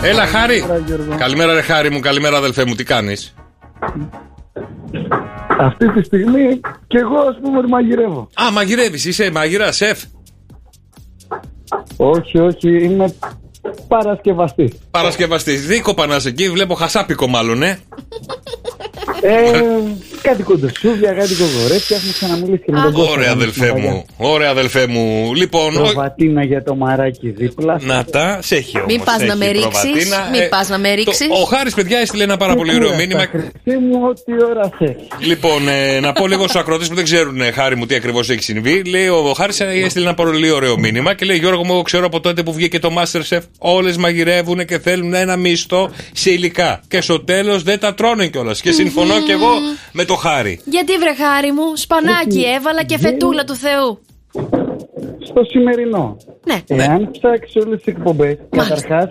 Έλα, 0.02 0.26
Χάρη. 0.26 0.64
Καλημέρα, 1.18 1.52
ρε 1.54 1.62
Χάρη 1.62 1.90
μου, 1.90 2.00
καλημέρα, 2.00 2.36
αδελφέ 2.36 2.64
μου, 2.64 2.74
τι 2.74 2.84
κάνεις; 2.84 3.34
Αυτή 5.58 5.92
τη 5.92 6.02
στιγμή 6.02 6.60
και 6.86 6.98
εγώ 6.98 7.18
ας 7.18 7.38
πούμε 7.42 7.58
ότι 7.58 7.68
μαγειρεύω. 7.68 8.28
Α, 8.42 8.52
μαγειρεύεις, 8.52 9.04
είσαι 9.04 9.30
μαγειρά, 9.30 9.72
σεφ. 9.72 10.02
Όχι, 11.96 12.38
όχι, 12.38 12.84
είμαι 12.84 13.14
παρασκευαστής. 13.88 14.72
Παρασκευαστής. 14.90 15.66
Δίκο 15.66 15.94
πανά 15.94 16.20
εκεί, 16.26 16.50
βλέπω 16.50 16.74
χασάπικο 16.74 17.26
μάλλον, 17.26 17.62
ε. 17.62 17.78
Ε, 19.22 19.50
κάτι 20.22 20.42
κοντοσούβια, 20.42 21.12
κάτι 21.12 21.34
κογορέπια. 21.34 21.96
Έχουμε 21.96 22.12
ξαναμιλήσεις 22.12 22.64
και 22.64 22.72
με 22.72 22.80
τον 22.80 22.92
κόσμο. 22.92 23.10
Ωραία, 23.12 23.30
αδελφέ 23.30 23.72
μου. 23.78 24.04
Ωραία, 24.16 24.50
αδελφέ 24.50 24.86
μου. 24.86 25.34
Λοιπόν, 25.34 25.76
ο- 25.76 25.80
Προβατίνα 25.82 26.44
για 26.44 26.62
το 26.62 26.74
μαράκι 26.74 27.28
δίπλα. 27.30 27.78
να 27.82 28.04
τα, 28.04 28.38
σε 28.42 28.56
έχει 28.56 28.76
όμως. 28.78 28.92
Μην 28.92 29.04
πα 29.04 29.24
να 29.26 29.36
με 29.36 29.46
ρίξεις. 29.50 30.08
Μην 30.32 30.48
πας 30.50 30.68
να 30.68 30.78
με 30.78 30.94
ρίξεις. 30.94 31.26
Ο 31.30 31.44
Χάρης, 31.44 31.74
παιδιά, 31.74 31.98
έστειλε 31.98 32.22
ένα 32.22 32.36
πάρα 32.36 32.54
πολύ 32.54 32.74
ωραίο 32.74 32.94
μήνυμα. 32.94 33.26
Τι 33.64 33.76
μου, 33.76 34.00
ό,τι 34.08 34.44
ώρα 34.44 34.70
θες. 34.78 34.94
Λοιπόν, 35.18 35.68
ε, 35.68 36.00
να 36.00 36.12
πω 36.12 36.26
λίγο 36.26 36.42
στους 36.42 36.56
ακροτές 36.60 36.88
που 36.88 36.94
δεν 36.94 37.04
ξέρουν, 37.04 37.40
ε, 37.40 37.50
χάρη 37.50 37.76
μου, 37.76 37.86
τι 37.86 37.94
ακριβώς 37.94 38.30
έχει 38.30 38.42
συμβεί. 38.42 38.84
Λέει 38.84 39.08
ο 39.08 39.32
Χάρης 39.36 39.60
έστειλε 39.60 40.04
ένα 40.04 40.14
πολύ 40.14 40.50
ωραίο 40.50 40.78
μήνυμα 40.78 41.14
και 41.14 41.24
λέει: 41.24 41.36
Γιώργο 41.36 41.64
μου, 41.64 41.72
εγώ 41.72 41.82
ξέρω 41.82 42.06
από 42.06 42.20
τότε 42.20 42.42
που 42.42 42.52
βγήκε 42.52 42.78
το 42.78 42.90
Masterchef, 42.98 43.40
όλες 43.58 43.96
μαγειρεύουν 43.96 44.64
και 44.66 44.78
θέλουν 44.78 45.14
ένα 45.14 45.36
μισθό 45.36 45.90
σε 46.12 46.30
υλικά. 46.30 46.80
Και 46.88 47.00
στο 47.00 47.20
τέλος 47.24 47.62
δεν 47.62 47.78
τα 47.78 47.94
τρώνε 47.94 48.26
κιόλας. 48.26 48.60
Και 48.60 48.72
συμφωνώ 48.90 49.22
κι 49.22 49.30
εγώ 49.30 49.50
με 49.92 50.04
το 50.04 50.14
Χάρη. 50.14 50.60
Γιατί 50.64 50.92
βρε 50.98 51.14
χάρη 51.14 51.52
μου, 51.52 51.76
σπανάκι 51.76 52.42
έβαλα 52.56 52.82
και 52.84 52.98
φετούλα 52.98 53.44
του 53.44 53.54
Θεού. 53.54 53.98
Στο 55.28 55.44
σημερινό. 55.44 56.16
Ναι. 56.46 56.82
Εάν 56.82 57.10
ψάξεις 57.10 57.64
όλες 57.64 57.82
τις 57.82 57.94
εκπομπές, 57.94 58.36
καταρχάς, 58.50 59.10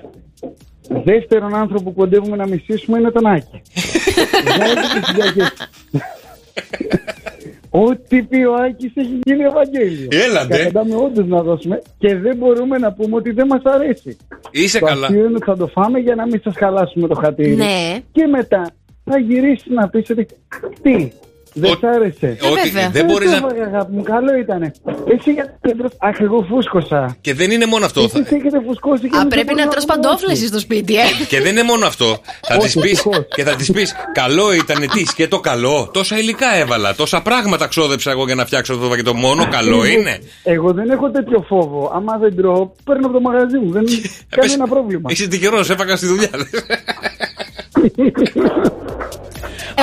δεύτερον 0.90 1.56
άνθρωπο 1.56 1.84
που 1.84 1.94
κοντεύουμε 1.94 2.36
να 2.36 2.48
μισήσουμε 2.48 3.00
είναι 3.00 3.12
τον 3.12 3.26
Άκη. 3.26 3.62
Βγάλετε 4.46 4.82
τις 5.00 5.08
συνταγές. 5.08 5.54
Ό,τι 7.70 8.24
πει 8.24 8.44
ο 8.44 8.54
Άκης 8.54 8.92
έχει 8.96 9.20
γίνει 9.24 9.44
Ευαγγέλιο. 9.44 10.08
Έλατε. 10.12 10.58
Καταντάμε 10.58 10.96
όντως 10.96 11.28
να 11.28 11.42
δώσουμε 11.42 11.82
και 11.98 12.16
δεν 12.16 12.38
μπορούμε 12.38 12.78
να 12.78 12.94
πούμε 12.94 13.16
ότι 13.16 13.32
δεν 13.32 13.48
μας 13.48 13.62
αρέσει. 13.64 14.18
Είσαι 14.52 14.80
το 14.80 14.86
καλά. 14.86 15.06
αστείο 15.06 15.26
είναι 15.26 15.36
ότι 15.36 15.46
θα 15.46 15.58
το 15.58 15.68
φάμε 15.68 16.00
για 16.00 16.16
να 16.16 16.26
μην 16.26 16.42
σας 16.44 16.54
χαλάσουμε 16.58 17.08
το 17.08 17.16
χατήρι. 17.16 17.56
Ναι. 17.56 18.00
Και 18.12 18.28
μετά 18.28 18.72
θα 19.10 19.18
γυρίσει 19.20 19.74
να 19.74 19.90
πεις 19.90 20.10
ότι 20.10 20.26
τι, 20.82 21.12
δεν 21.54 21.72
σ' 21.80 21.84
άρεσε. 21.96 22.38
Ότι 22.52 22.70
βέβαια. 22.70 22.90
δεν 22.90 23.06
μπορείς 23.06 23.32
να- 23.32 23.42
το, 23.42 23.48
Αγάπη 23.66 23.94
μου, 23.96 24.04
καλό 24.04 24.38
ήτανε. 24.38 24.72
Εσύ 25.18 25.32
γιατί 25.32 25.52
δεν 25.62 25.78
τρως... 25.78 25.92
Αχ, 26.00 26.20
εγώ 26.20 26.46
φούσκωσα. 26.50 27.18
Και 27.22 27.34
δεν 27.34 27.52
είναι 27.52 27.66
μόνο 27.66 27.86
αυτό. 27.86 28.02
Εσείς 28.02 28.32
έχετε 28.32 28.62
φουσκώσει 28.66 29.10
και 29.10 29.18
Α, 29.18 29.20
δεν 29.20 29.28
πρέπει 29.28 29.46
μπορώ 29.54 29.64
να 29.64 29.70
τρως 29.70 29.86
παντόφλες 29.86 30.22
αποδώσω. 30.22 30.48
στο 30.48 30.60
σπίτι, 30.60 30.96
ε. 30.96 31.00
Και 31.28 31.42
δεν 31.42 31.52
είναι 31.52 31.64
μόνο 31.64 31.86
αυτό. 31.86 32.06
Θα 32.42 32.56
Όχι, 32.56 32.64
της 32.64 32.74
πει 32.74 32.90
ευτυχώς. 32.90 33.26
και 33.36 33.44
θα 33.44 33.56
της 33.56 33.72
πεις: 33.72 33.94
Καλό 34.14 34.54
ήταν 34.54 34.80
τι, 34.94 35.04
και 35.16 35.28
το 35.28 35.40
καλό. 35.40 35.90
Τόσα 35.94 36.18
υλικά 36.18 36.56
έβαλα, 36.56 36.96
τόσα 36.96 37.22
πράγματα 37.22 37.68
ξόδεψα 37.68 38.12
εγώ 38.12 38.26
για 38.26 38.36
να 38.36 38.46
φτιάξω 38.46 38.74
αυτό 38.74 38.84
το 38.86 38.90
φαγητό. 38.90 39.14
Μόνο 39.14 39.48
καλό 39.52 39.76
Εγώ- 39.76 39.86
είναι. 39.86 40.20
Εγώ 40.44 40.74
δεν 40.74 40.90
έχω 40.90 41.12
τέτοιο 41.12 41.46
φόβο. 41.48 41.92
Άμα 41.96 42.18
δεν 42.18 42.36
τρώω, 42.36 42.72
παίρνω 42.84 43.06
από 43.06 43.14
το 43.16 43.22
μαγαζί 43.22 43.58
μου. 43.58 43.72
Δεν 43.72 43.82
είναι 43.88 44.02
κανένα 44.30 44.68
πρόβλημα. 44.68 45.10
Είσαι 45.12 45.28
τυχερός, 45.28 45.70
έφαγα 45.70 45.96
στη 45.96 46.08
δουλειά. 46.08 46.30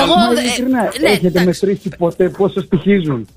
Εγώ, 0.03 0.15
Μα 0.15 0.39
ε, 0.39 0.43
ειλικρινά, 0.43 0.91
ναι, 1.01 1.09
έχετε 1.09 1.43
μετρήσει 1.43 1.89
ποτέ 1.97 2.29
πόσο 2.29 2.61
στοιχίζουν; 2.61 3.27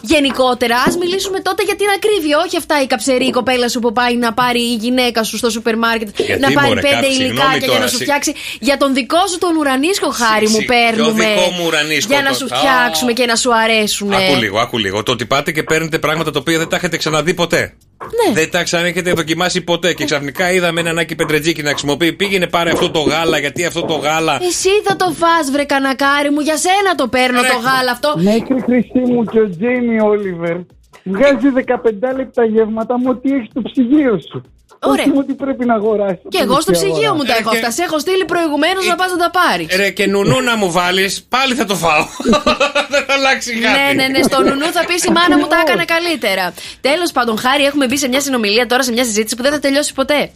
Γενικότερα, 0.00 0.76
ας 0.86 0.96
μιλήσουμε 0.96 1.40
τότε 1.40 1.62
για 1.62 1.76
την 1.76 1.86
ακρίβεια. 1.96 2.38
Όχι 2.46 2.56
αυτά 2.56 2.82
η 2.82 2.86
καψερή 2.86 3.30
κοπέλα 3.30 3.68
σου 3.68 3.78
που 3.80 3.92
πάει 3.92 4.16
να 4.16 4.32
πάρει 4.32 4.60
η 4.60 4.74
γυναίκα 4.74 5.22
σου 5.22 5.36
στο 5.36 5.50
σούπερ 5.50 5.76
μάρκετ 5.76 6.08
Γιατί, 6.20 6.40
να 6.40 6.50
πάρει 6.52 6.66
μωρέ, 6.68 6.80
πέντε 6.80 6.94
κάτι, 6.94 7.06
συγγνώμη 7.06 7.28
υλικάκια 7.30 7.58
για 7.58 7.66
τώρα, 7.66 7.80
να 7.80 7.86
σου 7.86 7.96
συ- 7.96 8.02
φτιάξει. 8.04 8.32
Για 8.60 8.76
τον 8.76 8.94
δικό 8.94 9.26
σου 9.30 9.38
τον 9.38 9.56
ουρανίσκο 9.56 10.10
χάρη 10.10 10.48
μου 10.48 10.58
Συ- 10.58 10.66
παίρνουμε. 10.66 11.24
ποιο 11.24 11.34
δικό 11.34 11.50
μου 11.56 11.64
ουρανίσκο 11.66 12.12
Για 12.12 12.22
να 12.22 12.28
το- 12.28 12.34
σου 12.36 12.44
Α. 12.50 12.56
φτιάξουμε 12.56 13.12
και 13.12 13.26
να 13.26 13.36
σου 13.36 13.54
αρέσουν. 13.56 14.12
Άκου 14.12 14.36
λίγο, 14.40 14.58
άκου 14.58 14.78
λίγο. 14.78 15.02
Το 15.02 15.12
ότι 15.12 15.26
πάτε 15.26 15.52
και 15.52 15.62
παίρνετε 15.62 15.98
πράγματα 15.98 16.30
τα 16.30 16.38
οποία 16.38 16.58
δεν 16.58 16.68
τα 16.68 16.76
έχετε 16.76 16.96
ξαναδεί 16.96 17.34
ποτέ. 17.34 17.74
Ναι. 18.00 18.34
Δεν 18.34 18.50
τα 18.50 18.62
ξανέχετε 18.62 19.12
δοκιμάσει 19.12 19.60
ποτέ. 19.60 19.92
Και 19.92 20.04
ξαφνικά 20.04 20.52
είδαμε 20.52 20.80
έναν 20.80 20.98
Άκη 20.98 21.14
Πεντρετζίκη 21.14 21.62
να 21.62 21.68
χρησιμοποιεί. 21.68 22.12
Πήγαινε 22.12 22.46
πάρε 22.46 22.70
αυτό 22.70 22.90
το 22.90 23.00
γάλα, 23.00 23.38
γιατί 23.38 23.64
αυτό 23.64 23.82
το 23.82 23.94
γάλα. 23.94 24.38
Εσύ 24.42 24.68
θα 24.84 24.96
το 24.96 25.04
φας 25.04 25.50
βρε 25.50 25.64
κανακάρι 25.64 26.30
μου, 26.30 26.40
για 26.40 26.56
σένα 26.56 26.94
το 26.94 27.08
παίρνω 27.08 27.40
το 27.40 27.58
γάλα 27.58 27.90
αυτό. 27.90 28.14
Μέχρι 28.16 28.62
Χρυσή 28.62 29.12
μου 29.12 29.24
και 29.24 29.40
ο 29.40 29.50
Τζέιμι 29.50 30.00
Όλιβερ 30.00 30.56
βγάζει 31.04 31.48
15 31.66 32.16
λεπτά 32.16 32.44
γεύματα 32.44 33.00
με 33.00 33.08
ό,τι 33.10 33.32
έχει 33.34 33.46
στο 33.50 33.62
ψυγείο 33.62 34.20
σου. 34.30 34.42
Ωραία. 34.80 35.04
Όχι 35.04 35.10
με 35.10 35.18
ό,τι 35.18 35.34
πρέπει 35.34 35.64
να 35.64 35.74
αγοράσει. 35.74 36.20
Και 36.28 36.40
εγώ 36.42 36.60
στο 36.60 36.72
ψυγείο 36.72 37.14
μου 37.14 37.22
τα 37.22 37.36
έχω 37.40 37.50
αυτά. 37.50 37.70
Σε 37.70 37.82
έχω 37.82 37.98
στείλει 37.98 38.24
προηγουμένως 38.24 38.86
να 38.86 38.94
πας 38.94 39.10
να 39.10 39.18
τα 39.24 39.30
πάρεις. 39.38 39.66
Ρε 39.76 39.90
και 39.90 40.06
νουνού 40.06 40.40
να 40.40 40.56
μου 40.56 40.70
βάλεις, 40.72 41.22
πάλι 41.28 41.54
θα 41.54 41.64
το 41.64 41.74
φάω. 41.74 42.04
δεν 42.92 43.02
θα 43.06 43.14
αλλάξει 43.18 43.50
κάτι. 43.58 43.78
Ναι, 43.78 44.02
ναι, 44.02 44.08
ναι. 44.08 44.22
Στο 44.22 44.42
νουνού 44.42 44.68
θα 44.76 44.84
πεις 44.88 45.04
η 45.04 45.10
μάνα 45.10 45.38
μου 45.38 45.46
τα 45.46 45.58
έκανε 45.66 45.84
καλύτερα. 45.84 46.54
Τέλος 46.80 47.12
πάντων, 47.12 47.38
χάρη, 47.38 47.64
έχουμε 47.64 47.86
μπει 47.86 47.98
σε 47.98 48.08
μια 48.08 48.20
συνομιλία 48.20 48.66
τώρα, 48.66 48.82
σε 48.82 48.92
μια 48.92 49.04
συζήτηση 49.04 49.36
που 49.36 49.42
δεν 49.42 49.52
θα 49.52 49.58
τελειώσει 49.58 49.92
ποτέ. 49.94 50.30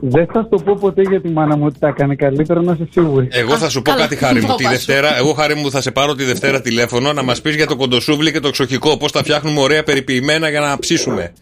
Δεν 0.00 0.26
θα 0.32 0.48
το 0.48 0.56
πω 0.64 0.76
ποτέ 0.80 1.02
για 1.02 1.20
τη 1.20 1.28
μάνα 1.28 1.56
μου 1.56 1.64
ότι 1.66 1.78
τα 1.78 1.88
έκανε 1.88 2.14
καλύτερα, 2.14 2.62
να 2.62 2.72
είσαι 2.72 2.88
σίγουρη. 2.90 3.28
Εγώ 3.30 3.56
θα 3.56 3.68
σου 3.68 3.82
πω 3.82 3.90
καλά. 3.90 4.02
κάτι, 4.02 4.16
Χάρη 4.16 4.40
μου. 4.40 4.46
Το 4.46 4.54
Τη 4.54 4.62
είπα 4.62 4.72
σου. 4.72 4.76
Δευτέρα, 4.76 5.16
εγώ, 5.16 5.32
Χάρη 5.32 5.54
μου, 5.54 5.70
θα 5.70 5.80
σε 5.80 5.90
πάρω 5.90 6.14
τη 6.14 6.24
Δευτέρα 6.24 6.60
τηλέφωνο 6.60 7.12
να 7.12 7.22
μας 7.22 7.40
πεις 7.40 7.54
για 7.54 7.66
το 7.66 7.76
κοντοσούβλι 7.76 8.32
και 8.32 8.40
το 8.40 8.50
ξοχικό. 8.50 8.96
Πώς 8.96 9.12
τα 9.12 9.22
φτιάχνουμε 9.22 9.60
ωραία 9.60 9.82
περιποιημένα 9.82 10.48
για 10.48 10.60
να 10.60 10.78
ψήσουμε. 10.78 11.32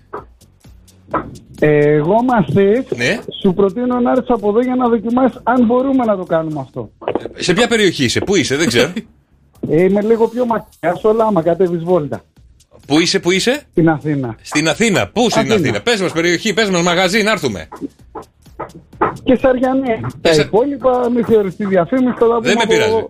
Ε, 1.61 1.91
Εγώ 1.95 2.15
μα 2.23 2.45
θες, 2.53 2.85
Ναι. 2.97 3.19
σου 3.43 3.55
προτείνω 3.55 4.01
να 4.01 4.11
έρθεις 4.11 4.31
από 4.31 4.49
εδώ 4.49 4.61
για 4.61 4.75
να 4.75 4.89
δοκιμάσεις 4.89 5.41
αν 5.43 5.65
μπορούμε 5.65 6.05
να 6.05 6.17
το 6.17 6.25
κάνουμε 6.25 6.61
αυτό. 6.61 6.91
Σε 7.37 7.53
ποια 7.53 7.69
περιοχή 7.69 8.05
είσαι, 8.05 8.21
πού 8.21 8.37
είσαι, 8.37 8.57
δεν 8.57 8.67
ξέρω. 8.67 8.93
Ε, 9.71 9.83
είμαι 9.83 10.03
λίγο 10.03 10.29
πιο 10.29 10.47
μακριά, 10.47 10.95
στο 10.95 11.13
Λάμα, 11.13 11.43
κατέβεις 11.43 11.83
βόλτα. 11.85 12.23
πού 12.87 13.01
είσαι, 13.01 13.19
πού 13.19 13.31
είσαι; 13.31 13.63
Στην 13.71 13.89
Αθήνα. 13.89 14.37
Στην 14.43 14.69
Αθήνα. 14.69 15.09
Πού 15.09 15.21
στην 15.31 15.41
Αθήνα. 15.41 15.55
Αθήνα. 15.55 15.81
Πες 15.81 16.01
μας 16.01 16.13
περιοχή, 16.13 16.53
πες 16.55 16.71
μας 16.71 16.83
μαγαζί, 16.83 17.23
να 17.23 17.31
έρθουμε. 17.31 17.69
Και 19.25 19.35
Σαριανή. 19.43 20.01
Τα 20.21 20.31
υπόλοιπα 20.35 21.11
μη 21.11 21.23
θεωρηθεί 21.23 21.65
διαφήμιση, 21.67 22.15
θα 22.19 22.27
τα 22.29 22.35
πούμε 22.35 22.41
Δεν 22.41 22.55
με 22.57 22.63
από- 22.63 22.73
πειράζει. 22.73 23.07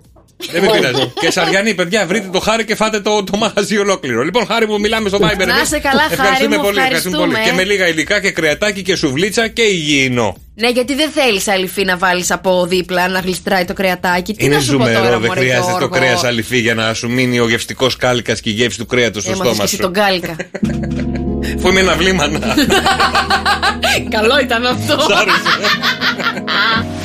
Δεν 0.51 0.63
με 0.63 0.69
πειράζει. 0.71 1.13
και 1.21 1.31
Σαριανή, 1.31 1.75
παιδιά, 1.75 2.07
βρείτε 2.07 2.29
το 2.33 2.41
χάρη 2.41 2.65
και 2.65 2.75
φάτε 2.75 3.01
το, 3.01 3.25
το 3.25 3.37
μαγαζί 3.37 3.79
ολόκληρο. 3.79 4.23
Λοιπόν, 4.23 4.47
χάρη 4.47 4.67
που 4.67 4.79
μιλάμε 4.81 5.09
στο 5.09 5.19
Viber. 5.19 5.37
Να 5.37 5.43
εμείς. 5.43 5.63
είσαι 5.63 5.79
καλά, 5.79 6.01
Χάρη 6.01 6.13
Ευχαριστούμε 6.13 6.57
μου, 6.57 6.63
πολύ, 6.63 6.79
ευχαριστούμε 6.79 7.17
πολύ. 7.17 7.31
ευχαριστούμε. 7.31 7.63
Και 7.63 7.67
με 7.67 7.73
λίγα 7.75 7.89
υλικά 7.89 8.21
και 8.21 8.31
κρεατάκι 8.31 8.83
και 8.83 8.97
σουβλίτσα 8.97 9.49
και 9.49 9.63
υγιεινό. 9.63 10.37
Ναι, 10.55 10.69
γιατί 10.69 10.95
δεν 10.95 11.11
θέλεις 11.11 11.49
αληφή 11.49 11.85
να 11.85 11.97
βάλεις 11.97 12.31
από 12.31 12.67
δίπλα 12.67 13.09
να 13.09 13.19
γλιστράει 13.21 13.65
το 13.65 13.73
κρεατάκι. 13.73 14.35
Τι 14.35 14.45
Είναι 14.45 14.55
να 14.55 14.61
σου 14.61 14.73
πω 14.77 14.79
τώρα, 14.79 14.93
ζουμερό, 14.95 15.19
δεν 15.19 15.27
μωρέ, 15.29 15.41
χρειάζεται 15.41 15.65
το 15.73 15.79
Γιώργο; 15.79 15.89
κρέας 15.99 16.25
αληφή 16.25 16.59
για 16.59 16.75
να 16.75 16.95
σου 16.95 17.11
μείνει 17.11 17.39
ο 17.41 17.49
γευστικός 17.49 17.97
κάλικας 17.97 18.41
και 18.41 18.51
η 18.51 18.53
γεύση 18.53 18.79
του 18.79 18.87
κρέατος 18.87 19.23
στο 19.23 19.33
Έμαθες 19.33 19.53
στόμα 19.53 19.67
και 19.69 19.75
εσύ 19.75 19.75
σου. 19.77 19.83
τον 19.83 19.93
κάλικα. 19.93 20.37
Που 21.61 21.69
είμαι 21.69 21.81
ένα 21.81 21.95
βλήμανα. 21.97 22.39
Καλό 24.17 24.41
ήταν 24.43 24.67
αυτό. 24.67 24.97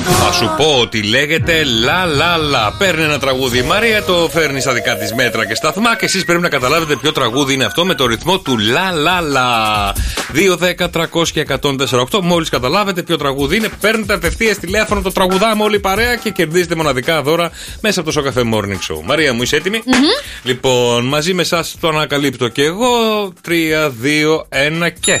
Σ' 0.08 0.16
Θα 0.26 0.32
σου 0.32 0.54
πω 0.56 0.78
ότι 0.80 1.02
λέγεται 1.02 1.64
λα 1.64 2.04
λα 2.04 2.36
λα. 2.36 2.72
Παίρνει 2.78 3.02
ένα 3.02 3.18
τραγούδι 3.18 3.58
η 3.58 3.62
Μαρία, 3.62 4.02
το 4.02 4.28
φέρνει 4.32 4.60
στα 4.60 4.72
δικά 4.72 4.96
της 4.96 5.14
μέτρα 5.14 5.46
και 5.46 5.54
σταθμά 5.54 5.96
και 5.96 6.04
εσείς 6.04 6.24
πρέπει 6.24 6.40
να 6.40 6.48
καταλάβετε 6.48 6.96
ποιο 6.96 7.12
τραγούδι 7.12 7.54
είναι 7.54 7.64
αυτό 7.64 7.84
με 7.84 7.94
το 7.94 8.06
ρυθμό 8.06 8.38
του 8.38 8.58
λα 8.58 8.90
λα 8.92 9.20
λα. 9.20 9.92
2, 10.34 10.56
10, 10.56 10.90
300 10.90 11.28
και 11.32 11.46
148. 12.10 12.20
Μόλις 12.22 12.48
καταλάβετε 12.48 13.02
ποιο 13.02 13.16
τραγούδι 13.16 13.56
είναι, 13.56 13.68
παίρνετε 13.80 14.14
απευθείας 14.14 14.58
τηλέφωνο, 14.58 15.00
το 15.02 15.12
τραγουδάμε 15.12 15.62
όλη 15.62 15.76
η 15.76 15.80
παρέα 15.80 16.16
και 16.16 16.30
κερδίζετε 16.30 16.74
μοναδικά 16.74 17.22
δώρα 17.22 17.50
μέσα 17.80 18.00
από 18.00 18.08
το 18.08 18.14
Σοκαφέ 18.14 18.42
Morning 18.54 18.92
Show. 18.92 19.00
Μαρία 19.04 19.32
μου, 19.32 19.42
είσαι 19.42 19.56
έτοιμη; 19.56 19.82
Λοιπόν, 20.42 21.04
μαζί 21.04 21.34
με 21.34 21.42
εσάς 21.42 21.76
το 21.80 21.88
ανακαλύπτω 21.88 22.48
και 22.48 22.62
εγώ. 22.62 22.86
3, 23.48 23.88
2, 23.88 24.46
1 24.48 24.90
και. 25.00 25.20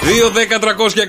2, 0.00 0.30
10, 0.30 0.58
300 0.58 0.92
και 0.92 1.06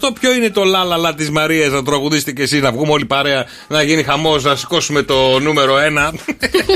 148. 0.00 0.12
Ποιο 0.20 0.34
είναι 0.34 0.50
το 0.50 0.64
λα 0.64 0.84
λα 0.84 0.96
λα 0.96 1.14
της 1.14 1.30
Μαρίας 1.30 1.72
να 1.72 1.82
τραγουδίσετε 1.82 2.32
και 2.32 2.42
εσύ, 2.42 2.60
να 2.60 2.72
βγούμε 2.72 2.92
όλοι 2.92 3.04
παρέα, 3.04 3.46
να 3.68 3.82
γίνει 3.82 4.02
χαμός, 4.02 4.44
να 4.44 4.56
σηκώσουμε 4.56 5.02
το 5.02 5.38
νούμερο 5.38 5.74
1. 5.76 6.12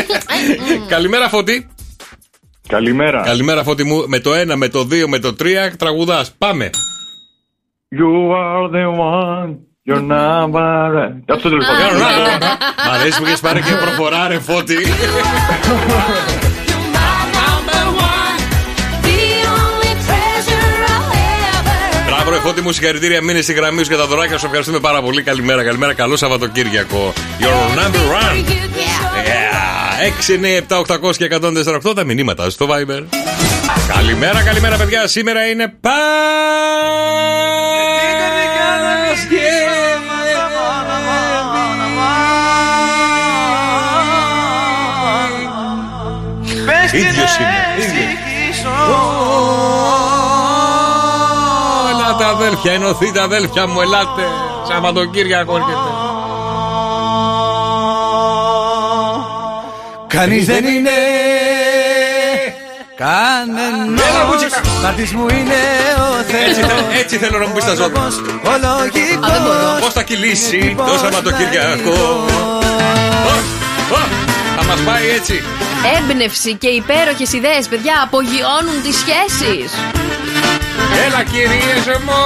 Καλημέρα, 0.88 1.28
Φώτη. 1.28 1.68
Καλημέρα. 2.68 3.22
Καλημέρα, 3.22 3.62
Φώτη 3.62 3.84
μου. 3.84 4.04
Με 4.06 4.18
το 4.18 4.30
1, 4.52 4.54
με 4.56 4.68
το 4.68 4.80
2, 4.80 5.06
με 5.06 5.18
το 5.18 5.36
3 5.40 5.44
τραγουδάς. 5.78 6.34
Πάμε. 6.38 6.70
You 7.98 8.30
are 8.30 8.68
the 8.70 8.86
one, 8.86 9.50
your 9.88 10.02
number. 10.12 11.12
Αυτό 11.26 11.48
τέλο 11.48 11.62
πάντων. 11.66 12.00
Μ' 12.86 12.90
αρέσει 12.90 13.20
που 13.20 13.26
έχεις 13.26 13.40
πάρει 13.40 13.60
και 13.62 13.74
προφορά, 13.80 14.28
ρε 14.28 14.38
Φώτη. 14.38 14.76
Μπράβο, 22.50 22.62
ρε 22.62 22.62
Φώτη 22.62 22.62
Κωστή 22.62 22.62
μου, 22.62 22.72
συγχαρητήρια. 22.72 23.22
Μείνε 23.22 23.40
στη 23.40 23.52
γραμμή 23.52 23.82
σου 23.84 23.90
και 23.90 23.96
τα 23.96 24.06
δωράκια 24.06 24.38
σου. 24.38 24.44
Ευχαριστούμε 24.46 24.80
πάρα 24.80 25.02
πολύ. 25.02 25.22
Καλημέρα, 25.22 25.64
καλημέρα. 25.64 25.94
Καλό 25.94 26.16
Σαββατοκύριακο. 26.16 27.12
Your 27.40 27.78
number 27.78 28.04
one. 28.22 28.36
Yeah. 28.36 29.60
6, 30.26 30.34
9, 30.34 30.56
7, 30.56 30.78
800 30.78 31.16
και 31.16 31.28
148 31.88 31.94
τα 31.94 32.04
μηνύματα 32.04 32.50
στο 32.50 32.68
Viber. 32.70 33.04
Καλημέρα, 33.94 34.42
καλημέρα, 34.42 34.76
παιδιά. 34.76 35.06
Σήμερα 35.06 35.46
είναι 35.46 35.74
Ίδιος 46.92 47.38
είναι. 47.38 47.59
Ελάτε 52.20 52.36
αδέλφια, 52.44 52.72
ενωθείτε 52.72 53.20
αδέλφια 53.22 53.66
μου, 53.66 53.80
ελάτε. 53.80 54.22
Σαββατοκύριακο 54.68 55.56
έρχεται. 55.56 55.90
Κανείς 60.08 60.46
δεν 60.46 60.64
είναι 60.64 60.90
Κανένας 62.96 64.02
Έλα, 64.08 64.24
Μπούτσικα. 64.28 64.60
Μάρτης 64.82 65.12
μου 65.12 65.26
είναι 65.30 65.60
ο 65.98 66.22
Θεός 66.22 66.48
Έτσι, 66.48 66.60
θε- 66.60 66.98
έτσι 67.02 67.16
θέλω 67.16 67.38
να 67.38 67.46
μου 67.46 67.52
πεις 67.54 67.64
τα 67.64 67.74
ζώδια. 67.74 68.02
Ο 68.44 68.50
λογικός 68.62 69.80
Πώς 69.80 69.92
θα 69.92 70.02
κυλήσει 70.02 70.74
το 70.86 70.98
Σαββατοκύριακο; 71.02 71.90
Ω, 73.30 73.36
ω, 73.94 73.98
Θα 74.56 74.64
μας 74.64 74.80
πάει 74.80 75.08
έτσι. 75.08 75.42
Έμπνευση 75.98 76.54
και 76.54 76.68
υπέροχες 76.68 77.32
ιδέες, 77.32 77.66
παιδιά, 77.68 77.94
απογειώνουν 78.04 78.82
τις 78.82 78.96
σχέσεις. 78.96 79.72
Έλα 81.06 81.22
κυρίες 81.22 81.86
μου. 82.06 82.22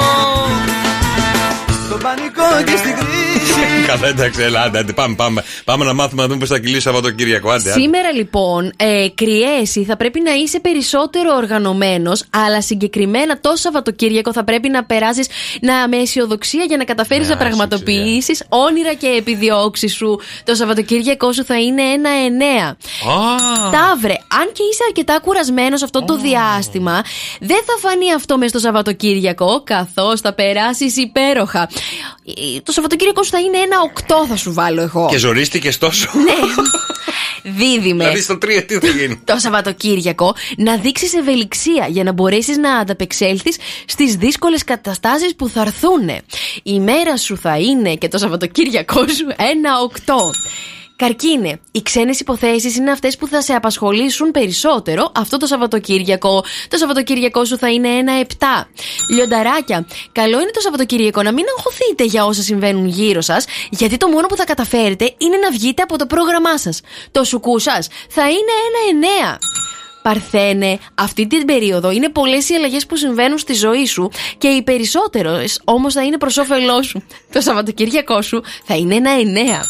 Στον 1.87 1.99
πανικό 1.99 2.49
και 2.65 2.77
στην 2.77 2.95
κρίση 2.95 3.14
Καλά, 3.87 4.09
εντάξει, 4.09 4.43
έλα, 4.43 4.63
άντε, 4.63 4.79
άντε, 4.79 4.93
πάμε, 4.93 5.15
πάμε. 5.15 5.45
Πάμε 5.65 5.85
να 5.85 5.93
μάθουμε 5.93 6.23
να 6.23 6.29
δούμε 6.29 6.41
πώς 6.41 6.49
θα 6.49 6.59
κυλήσει 6.59 6.81
Σαββατοκύριακο. 6.81 7.51
Άντε, 7.51 7.71
άντε. 7.71 7.81
Σήμερα 7.81 8.13
λοιπόν, 8.13 8.73
ε, 8.77 9.07
κρυέσει, 9.15 9.85
θα 9.85 9.97
πρέπει 9.97 10.21
να 10.21 10.33
είσαι 10.33 10.61
περισσότερο 10.61 11.35
οργανωμένος, 11.37 12.25
αλλά 12.31 12.63
συγκεκριμένα 12.63 13.41
το 13.41 13.57
Σαββατοκύριακο 13.57 14.33
θα 14.33 14.45
πρέπει 14.45 14.69
να 14.69 14.85
περάσεις 14.85 15.29
να, 15.61 15.89
με 15.89 15.97
αισιοδοξία 15.97 16.65
για 16.65 16.77
να 16.77 16.85
καταφέρεις 16.85 17.29
να 17.29 17.37
πραγματοποιήσεις 17.37 18.45
όνειρα 18.49 18.95
και 18.95 19.07
επιδιώξεις 19.07 19.95
σου. 19.95 20.21
Το 20.45 20.55
Σαββατοκύριακό 20.55 21.33
σου 21.33 21.45
θα 21.45 21.61
είναι 21.61 21.83
ένα 21.83 22.11
εννέα. 22.11 22.77
Ταύρε, 23.73 24.13
αν 24.13 24.53
και 24.53 24.63
είσαι 24.73 24.83
αρκετά 24.89 25.19
κουρασμένος 25.23 25.83
αυτό 25.83 26.05
το 26.05 26.17
διάστημα, 26.17 27.03
δεν 27.41 27.63
θα 27.67 27.89
φανεί 27.89 28.13
αυτό 28.13 28.39
μες 28.39 28.51
στο 28.51 28.59
Σαββατοκύριακο, 28.59 29.63
καθώς 29.65 30.21
θα 30.21 30.33
περάσεις 30.33 30.97
υπέροχα. 30.97 31.69
Ε, 32.27 32.61
Το 32.63 32.73
Σαββατοκύριακο 32.73 33.24
σου 33.25 33.31
θα 33.31 33.39
είναι 33.41 33.59
ένα 33.59 33.81
οκτώ, 33.81 34.27
θα 34.29 34.37
σου 34.37 34.53
βάλω 34.53 34.81
εγώ. 34.81 35.09
Και 35.11 35.19
ζορίστηκες 35.19 35.79
τόσο. 35.79 36.11
Ναι. 36.15 36.33
Δίδυμες. 37.43 38.07
Δηλαδή 38.07 38.23
στο 38.23 38.35
3 38.35 38.65
τι 38.67 38.79
θα 38.79 38.87
γίνει; 38.87 39.21
Το 39.25 39.39
Σαββατοκύριακο 39.39 40.35
να 40.57 40.77
δείξεις 40.77 41.15
ευελιξία 41.15 41.87
για 41.89 42.05
να 42.05 42.13
μπορέσεις 42.13 42.57
να 42.57 42.77
ανταπεξέλθεις 42.77 43.57
στις 43.87 44.17
δύσκολες 44.17 44.65
καταστάσεις 44.65 45.35
που 45.37 45.49
θα 45.49 45.61
έρθουν. 45.61 46.09
Η 46.63 46.81
μέρα 46.81 47.17
σου 47.17 47.37
θα 47.37 47.59
είναι 47.59 47.95
και 47.95 48.09
το 48.09 48.19
Σαββατοκύριακό 48.19 49.01
σου 49.09 49.27
ένα 49.37 49.81
οκτώ. 49.83 50.31
Καρκίνε, 50.97 51.61
οι 51.73 51.83
ξένες 51.83 52.21
υποθέσεις 52.21 52.77
είναι 52.77 52.91
αυτές 52.91 53.17
που 53.17 53.27
θα 53.27 53.43
σε 53.43 53.53
απασχολήσουν 53.55 54.31
περισσότερο 54.31 55.13
αυτό 55.15 55.37
το 55.37 55.47
Σαββατοκύριακο. 55.47 56.45
Το 56.69 56.77
Σαββατοκύριακό 56.77 57.45
σου 57.45 57.59
θα 57.59 57.71
είναι 57.71 57.89
ένα 57.89 58.13
7. 58.39 58.45
Λιονταράκια, 59.11 59.87
καλό 60.13 60.41
είναι 60.41 60.51
το 60.51 60.61
Σαββατοκύριακο 60.61 61.23
να 61.23 61.33
μην 61.33 61.45
αγχωθείτε 61.57 62.05
για 62.05 62.25
όσα 62.25 62.43
συμβαίνουν 62.43 62.87
γύρω 62.87 63.21
σας, 63.21 63.45
γιατί 63.71 63.97
το 63.97 64.09
μόνο 64.09 64.27
που 64.27 64.37
θα 64.37 64.45
καταφέρετε 64.45 65.15
είναι 65.19 65.37
να 65.37 65.51
βγείτε 65.51 65.83
από 65.83 65.99
το 65.99 66.07
πρόγραμμά 66.07 66.59
σας. 66.59 66.81
Το 67.11 67.25
σουκού 67.25 67.59
σας 67.59 67.89
θα 68.09 68.23
είναι 68.31 68.53
ένα 68.69 69.09
9. 69.35 69.39
Παρθένε, 70.09 70.79
αυτή 70.95 71.27
την 71.27 71.45
περίοδο 71.45 71.91
είναι 71.91 72.09
πολλές 72.09 72.49
οι 72.49 72.55
αλλαγές 72.55 72.87
που 72.87 72.97
συμβαίνουν 72.97 73.39
στη 73.39 73.55
ζωή 73.55 73.87
σου 73.87 74.11
και 74.39 74.49
οι 74.49 74.63
περισσότερες 74.63 75.61
όμως 75.65 75.93
θα 75.95 76.03
είναι 76.03 76.19
προς 76.19 76.37
όφελός 76.37 76.87
σου. 76.87 77.03
Το 77.33 77.41
Σαββατοκύριακό 77.41 78.23
σου 78.23 78.43
θα 78.65 78.75
είναι 78.77 78.95
ένα 78.95 79.11
εννέα. 79.11 79.61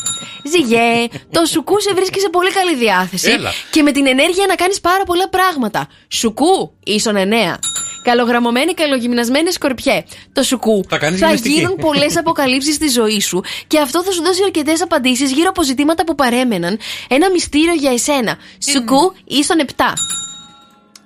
Ζυγέ, 0.50 1.06
το 1.30 1.44
σουκού 1.44 1.80
σε 1.80 1.94
βρίσκει 1.94 2.20
σε 2.20 2.28
πολύ 2.28 2.50
καλή 2.52 2.74
διάθεση 2.76 3.30
Έλα. 3.30 3.50
και 3.70 3.82
με 3.82 3.92
την 3.92 4.06
ενέργεια 4.06 4.46
να 4.48 4.54
κάνεις 4.54 4.80
πάρα 4.80 5.04
πολλά 5.04 5.28
πράγματα. 5.28 5.88
Σουκού, 6.08 6.72
ίσον 6.84 7.16
εννέα. 7.16 7.58
Καλογραμμωμένη, 8.02 8.74
καλογυμνασμένη 8.74 9.52
σκορπιέ. 9.52 10.02
Το 10.32 10.42
σουκού 10.42 10.84
Θα 10.88 10.98
κάνεις 10.98 11.18
θα 11.20 11.26
γυμναστική. 11.26 11.54
γίνουν 11.54 11.76
πολλές 11.76 12.16
αποκαλύψεις 12.16 12.74
στη 12.74 12.88
ζωή 12.88 13.20
σου 13.20 13.40
και 13.66 13.78
αυτό 13.80 14.02
θα 14.02 14.10
σου 14.12 14.22
δώσει 14.22 14.42
αρκετές 14.44 14.82
απαντήσεις 14.82 15.32
γύρω 15.32 15.48
από 15.48 15.62
ζητήματα 15.62 16.04
που 16.04 16.14
παρέμεναν. 16.14 16.78
Ένα 17.08 17.30
μυστήριο 17.30 17.72
για 17.72 17.92
εσένα. 17.92 18.36
Σουκού 18.72 19.14
ίσον 19.24 19.56
7. 19.76 19.84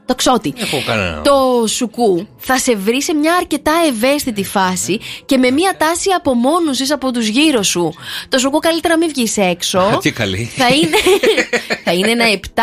Το 0.08 0.14
ξότι. 0.14 0.54
Έχω 0.56 0.82
κανένα. 0.86 1.20
Το 1.20 1.66
σουκού 1.66 2.26
θα 2.38 2.58
σε 2.58 2.76
βρει 2.76 3.02
σε 3.02 3.14
μια 3.14 3.34
αρκετά 3.34 3.72
ευαίσθητη 3.88 4.44
φάση 4.44 5.00
και 5.24 5.36
με 5.38 5.50
μια 5.50 5.76
τάση 5.78 6.10
απομόνωση 6.16 6.92
από 6.92 7.10
τους 7.10 7.26
γύρω 7.26 7.62
σου. 7.62 7.92
Το 8.28 8.38
σουκού 8.38 8.58
καλύτερα 8.58 8.96
μην 8.98 9.08
βγεις 9.08 9.36
έξω. 9.36 9.78
Α, 9.78 9.98
τι 9.98 10.12
καλή. 10.12 10.50
θα 10.56 10.68
είναι, 10.68 10.96
θα 11.84 11.92
είναι 11.92 12.10
ένα 12.10 12.24
7. 12.54 12.60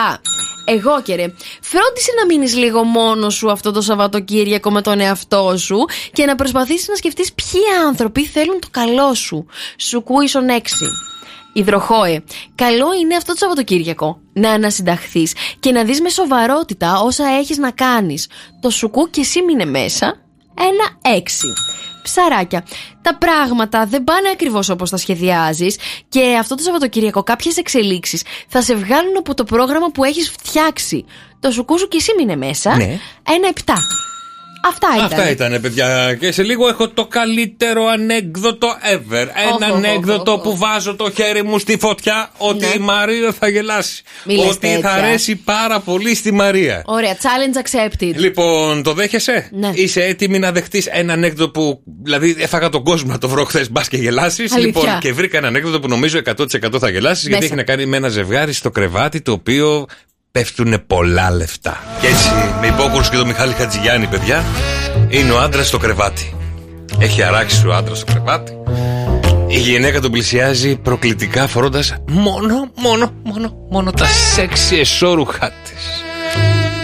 Εγώ 0.65 1.01
και 1.01 1.15
ρε, 1.15 1.34
φρόντισε 1.61 2.11
να 2.19 2.26
μείνεις 2.26 2.55
λίγο 2.55 2.84
μόνος 2.84 3.34
σου 3.34 3.51
αυτό 3.51 3.72
το 3.72 3.81
Σαββατοκύριακο 3.81 4.72
με 4.72 4.81
τον 4.81 4.99
εαυτό 4.99 5.57
σου 5.57 5.85
και 6.13 6.26
να 6.26 6.35
προσπαθήσεις 6.35 6.88
να 6.88 6.95
σκεφτείς 6.95 7.34
ποιοι 7.34 7.61
άνθρωποι 7.88 8.26
θέλουν 8.26 8.59
το 8.59 8.67
καλό 8.72 9.13
σου. 9.13 9.45
Σουκού 9.77 10.22
ίσον 10.22 10.47
6. 10.49 10.61
Υδροχόε, 11.57 12.23
καλό 12.56 12.94
είναι 13.02 13.15
αυτό 13.15 13.32
το 13.32 13.38
Σαββατοκύριακο 13.38 14.19
να 14.34 14.52
ανασυνταχθείς 14.52 15.34
και 15.60 15.72
να 15.72 15.84
δεις 15.84 16.02
με 16.02 16.10
σοβαρότητα 16.10 16.99
όσα 16.99 17.26
έχεις 17.27 17.57
να 17.57 17.72
κάνεις. 17.72 18.27
Το 18.61 18.69
σουκού 18.69 19.10
και 19.10 19.22
εσύ 19.22 19.44
μείνε 19.44 19.65
μέσα. 19.65 20.06
Ένα 20.60 21.15
έξι. 21.15 21.48
Ψαράκια. 22.03 22.65
Τα 23.02 23.15
πράγματα 23.18 23.86
δεν 23.86 24.03
πάνε 24.03 24.30
ακριβώς 24.30 24.69
όπως 24.69 24.90
τα 24.90 24.98
σχεδιάζεις 24.98 25.77
και 26.10 26.38
αυτό 26.40 26.56
το 26.56 26.64
Σαββατοκύριακο 26.64 27.23
κάποιες 27.23 27.57
εξελίξεις 27.57 28.23
θα 28.48 28.61
σε 28.61 28.76
βγάλουν 28.76 29.18
από 29.18 29.34
το 29.34 29.44
πρόγραμμα 29.44 29.88
που 29.88 30.03
έχεις 30.03 30.30
φτιάξει. 30.30 31.06
Το 31.40 31.52
σουκού 31.52 31.80
σου 31.80 31.88
και 31.88 31.98
εσύ 31.98 32.14
μείνε 32.18 32.36
μέσα. 32.36 32.76
Ναι. 32.76 32.99
Ένα 33.30 33.48
επτά. 33.49 33.76
Αυτά 34.68 34.88
ήταν. 34.96 35.06
Αυτά 35.06 35.30
ήταν, 35.30 35.62
παιδιά. 35.62 36.16
Και 36.20 36.32
σε 36.32 36.44
λίγο 36.44 36.68
έχω 36.68 36.90
το 36.90 37.06
καλύτερο 37.06 37.86
ανέκδοτο 37.86 38.68
ever. 38.94 39.12
Ένα 39.12 39.54
Οχ, 39.54 39.70
οχ, 39.72 39.76
ανέκδοτο 39.76 40.32
οχ, 40.32 40.38
οχ. 40.38 40.44
που 40.44 40.58
βάζω 40.58 40.96
το 40.96 41.12
χέρι 41.12 41.44
μου 41.44 41.60
στη 41.60 41.78
φωτιά 41.78 42.30
ότι 42.38 42.66
Ναι. 42.66 42.72
η 42.76 42.80
Μαρία 42.80 43.34
θα 43.40 43.48
γελάσει. 43.48 44.04
Μη 44.26 44.36
λες 44.36 44.46
ότι 44.50 44.68
θα 44.68 44.74
τέτοια. 44.74 44.92
αρέσει 44.92 45.36
πάρα 45.36 45.80
πολύ 45.80 46.16
στη 46.16 46.32
Μαρία. 46.34 46.82
Ωραία, 46.86 47.16
challenge 47.16 47.58
accepted. 47.68 48.14
Λοιπόν, 48.16 48.84
το 48.84 48.94
δέχεσαι; 48.94 49.50
Ναι. 49.52 49.72
Είσαι 49.74 50.04
έτοιμη 50.04 50.40
να 50.40 50.52
δεχτείς 50.52 50.86
ένα 50.86 51.14
ανέκδοτο 51.14 51.52
που. 51.52 51.82
Δηλαδή, 52.04 52.36
έφαγα 52.40 52.70
τον 52.70 52.84
κόσμο 52.84 53.12
να 53.12 53.18
το 53.18 53.30
βρω 53.30 53.44
χθες, 53.46 53.72
μπας 53.72 53.88
και 53.88 53.98
γελάσεις. 53.98 54.54
Αλήθεια. 54.54 54.82
Λοιπόν, 54.82 55.00
και 55.00 55.14
βρήκα 55.14 55.38
ένα 55.38 55.48
ανέκδοτο 55.48 55.80
που 55.80 55.88
νομίζω 55.88 56.18
100% 56.18 56.80
θα 56.80 56.90
γελάσεις, 56.90 57.22
γιατί 57.28 57.34
Μέσα. 57.42 57.46
έχει 57.46 57.56
να 57.56 57.64
κάνει 57.64 57.86
με 57.86 57.98
ένα 57.98 58.08
ζευγάρι 58.10 58.54
στο 58.54 58.70
κρεβάτι 58.72 59.22
το 59.22 59.32
οποίο 59.32 59.86
πέφτουν 60.36 60.84
πολλά 60.88 61.32
λεφτά. 61.32 61.78
Και 62.02 62.07
έτσι, 62.07 62.30
με 62.62 62.68
υπόκρουση 62.68 63.10
και 63.10 63.18
το 63.18 63.26
Μιχάλη 63.26 63.53
Χατζηγιάννη, 63.53 64.07
παιδιά, 64.07 64.44
είναι 65.10 65.32
ο 65.32 65.40
άντρας 65.40 65.68
στο 65.68 65.78
κρεβάτι. 65.78 66.34
Έχει 66.99 67.24
αράξει 67.24 67.68
ο 67.68 67.74
άντρας 67.76 67.98
στο 67.98 68.12
κρεβάτι. 68.12 68.57
Η 69.48 69.57
γυναίκα 69.57 69.99
τον 69.99 70.12
πλησιάζει 70.12 70.76
προκλητικά 70.76 71.48
φορώντας 71.48 71.95
μόνο, 72.07 72.72
μόνο, 72.76 73.12
μόνο, 73.24 73.53
μόνο 73.70 73.91
τα 73.91 74.06
σεξι 74.06 74.76
εσώρουχά 74.76 75.52
της. 75.64 76.03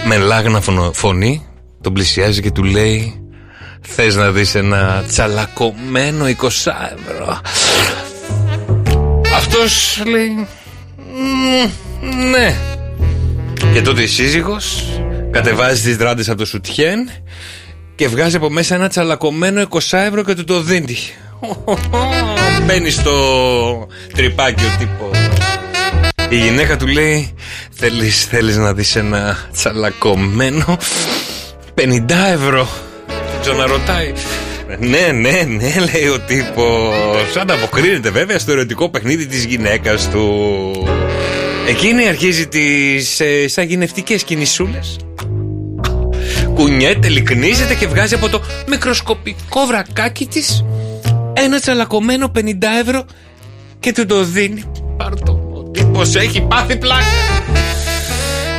Με 0.04 0.16
λάγνα 0.16 0.60
φωνο- 0.60 0.92
φωνή 0.92 1.46
τον 1.80 1.92
πλησιάζει 1.92 2.42
και 2.42 2.50
του 2.50 2.64
λέει 2.64 3.16
Θες 3.80 4.14
να 4.16 4.30
δεις 4.30 4.54
ένα 4.54 5.04
τσαλακωμένο 5.08 6.26
20 6.26 6.72
ευρώ 7.08 7.40
Αυτός 9.36 10.02
λέει 10.06 10.46
«Μμ, 10.96 11.70
Ναι 12.30 12.56
Και 13.72 13.82
τότε 13.82 14.02
η 14.02 14.06
σύζυγος 14.06 14.84
κατεβάζει 15.30 15.82
τις 15.82 15.96
δράντες 15.96 16.28
από 16.28 16.38
το 16.38 16.44
σουτιέν 16.44 17.10
και 17.94 18.08
βγάζει 18.08 18.36
από 18.36 18.50
μέσα 18.50 18.74
ένα 18.74 18.88
τσαλακωμένο 18.88 19.66
20 19.68 19.78
ευρώ 19.90 20.24
και 20.24 20.34
του 20.34 20.44
το 20.44 20.60
δίνει. 20.60 20.96
Μπαίνει 22.66 22.90
στο 22.90 23.12
τρυπάκι 24.14 24.64
ο 24.64 24.68
τύπος. 24.78 25.18
Η 26.28 26.36
γυναίκα 26.36 26.76
του 26.76 26.86
λέει 26.86 27.34
Θέλεις, 27.70 28.24
θέλεις 28.24 28.56
να 28.56 28.72
δεις 28.74 28.96
ένα 28.96 29.48
τσαλακωμένο 29.52 30.78
50 31.74 32.00
ευρώ 32.32 32.68
Ξαναρωτάει 33.40 34.12
Ναι, 34.78 35.12
ναι, 35.12 35.42
ναι, 35.48 35.74
λέει 35.92 36.08
ο 36.08 36.20
τύπος 36.20 37.36
Ανταποκρίνεται 37.40 38.10
βέβαια 38.10 38.38
στο 38.38 38.52
ερωτικό 38.52 38.88
παιχνίδι 38.88 39.26
της 39.26 39.44
γυναίκας 39.44 40.10
του 40.10 40.32
Εκείνη 41.68 42.08
αρχίζει 42.08 42.48
τις 42.48 43.20
ε, 43.20 43.48
σαγηνευτικές 43.48 44.22
κινησούλες 44.24 44.96
κουνιέται, 46.54 47.08
λυκνίζεται 47.08 47.74
και 47.74 47.86
βγάζει 47.86 48.14
από 48.14 48.28
το 48.28 48.42
μικροσκοπικό 48.68 49.60
βρακάκι 49.66 50.26
της 50.26 50.64
ένα 51.32 51.60
τσαλακωμένο 51.60 52.32
50 52.36 52.40
ευρώ 52.80 53.04
και 53.80 53.92
του 53.92 54.06
το 54.06 54.24
δίνει. 54.24 54.62
Πάρ' 54.96 55.14
το. 55.20 55.32
Ο 55.54 55.62
τύπος 55.70 56.14
έχει 56.14 56.40
πάθει 56.40 56.76
πλάκα. 56.76 57.04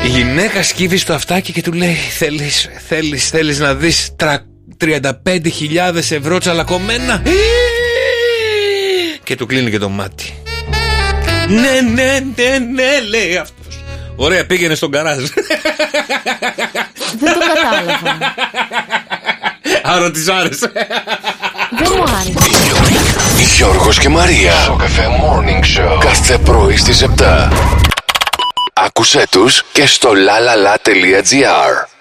Η 0.06 0.08
γυναίκα 0.08 0.64
σκύβει 0.64 0.98
στο 0.98 1.14
αυτάκι 1.14 1.52
και 1.52 1.62
του 1.62 1.74
λέει 1.74 1.94
Θέλεις, 2.18 2.70
θέλεις, 2.88 3.30
θέλεις 3.30 3.60
να 3.60 3.76
δεις 3.76 4.10
τρα- 4.16 4.46
35.000 4.78 5.96
ευρώ 6.10 6.38
τσαλακωμένα; 6.38 7.22
Και 9.24 9.36
του 9.36 9.46
κλείνει 9.46 9.70
και 9.72 9.78
το 9.78 9.90
μάτι 9.90 10.34
Ναι, 11.62 11.82
ναι, 11.94 12.20
ναι, 12.36 12.58
ναι, 12.58 13.00
λέει 13.10 13.38
αυτός 13.38 13.84
Ωραία, 14.16 14.46
πήγαινε 14.46 14.76
στον 14.76 14.92
καράζ 14.92 15.24
Δεν 17.20 17.34
το 17.34 17.40
κατάλαβα. 17.54 18.34
Άρα 19.84 20.12
της 20.12 20.28
άρεσε 20.28 20.72
Δεν 21.78 21.92
μου 21.96 22.04
άρεσε. 22.04 22.34
Γιώργος 23.56 24.00
και 24.00 24.10
Μαρία. 24.10 24.54
Στο 24.64 24.76
καφέ 24.76 25.08
Morning 25.08 25.80
Show. 25.80 26.00
Κάθε 26.00 26.38
πρωί 26.38 26.78
στις 26.78 27.06
7. 27.18 27.50
Άκουσέ 28.74 29.24
τους 29.30 29.64
και 29.72 29.86
στο 29.86 30.10
lalala.gr. 30.10 31.93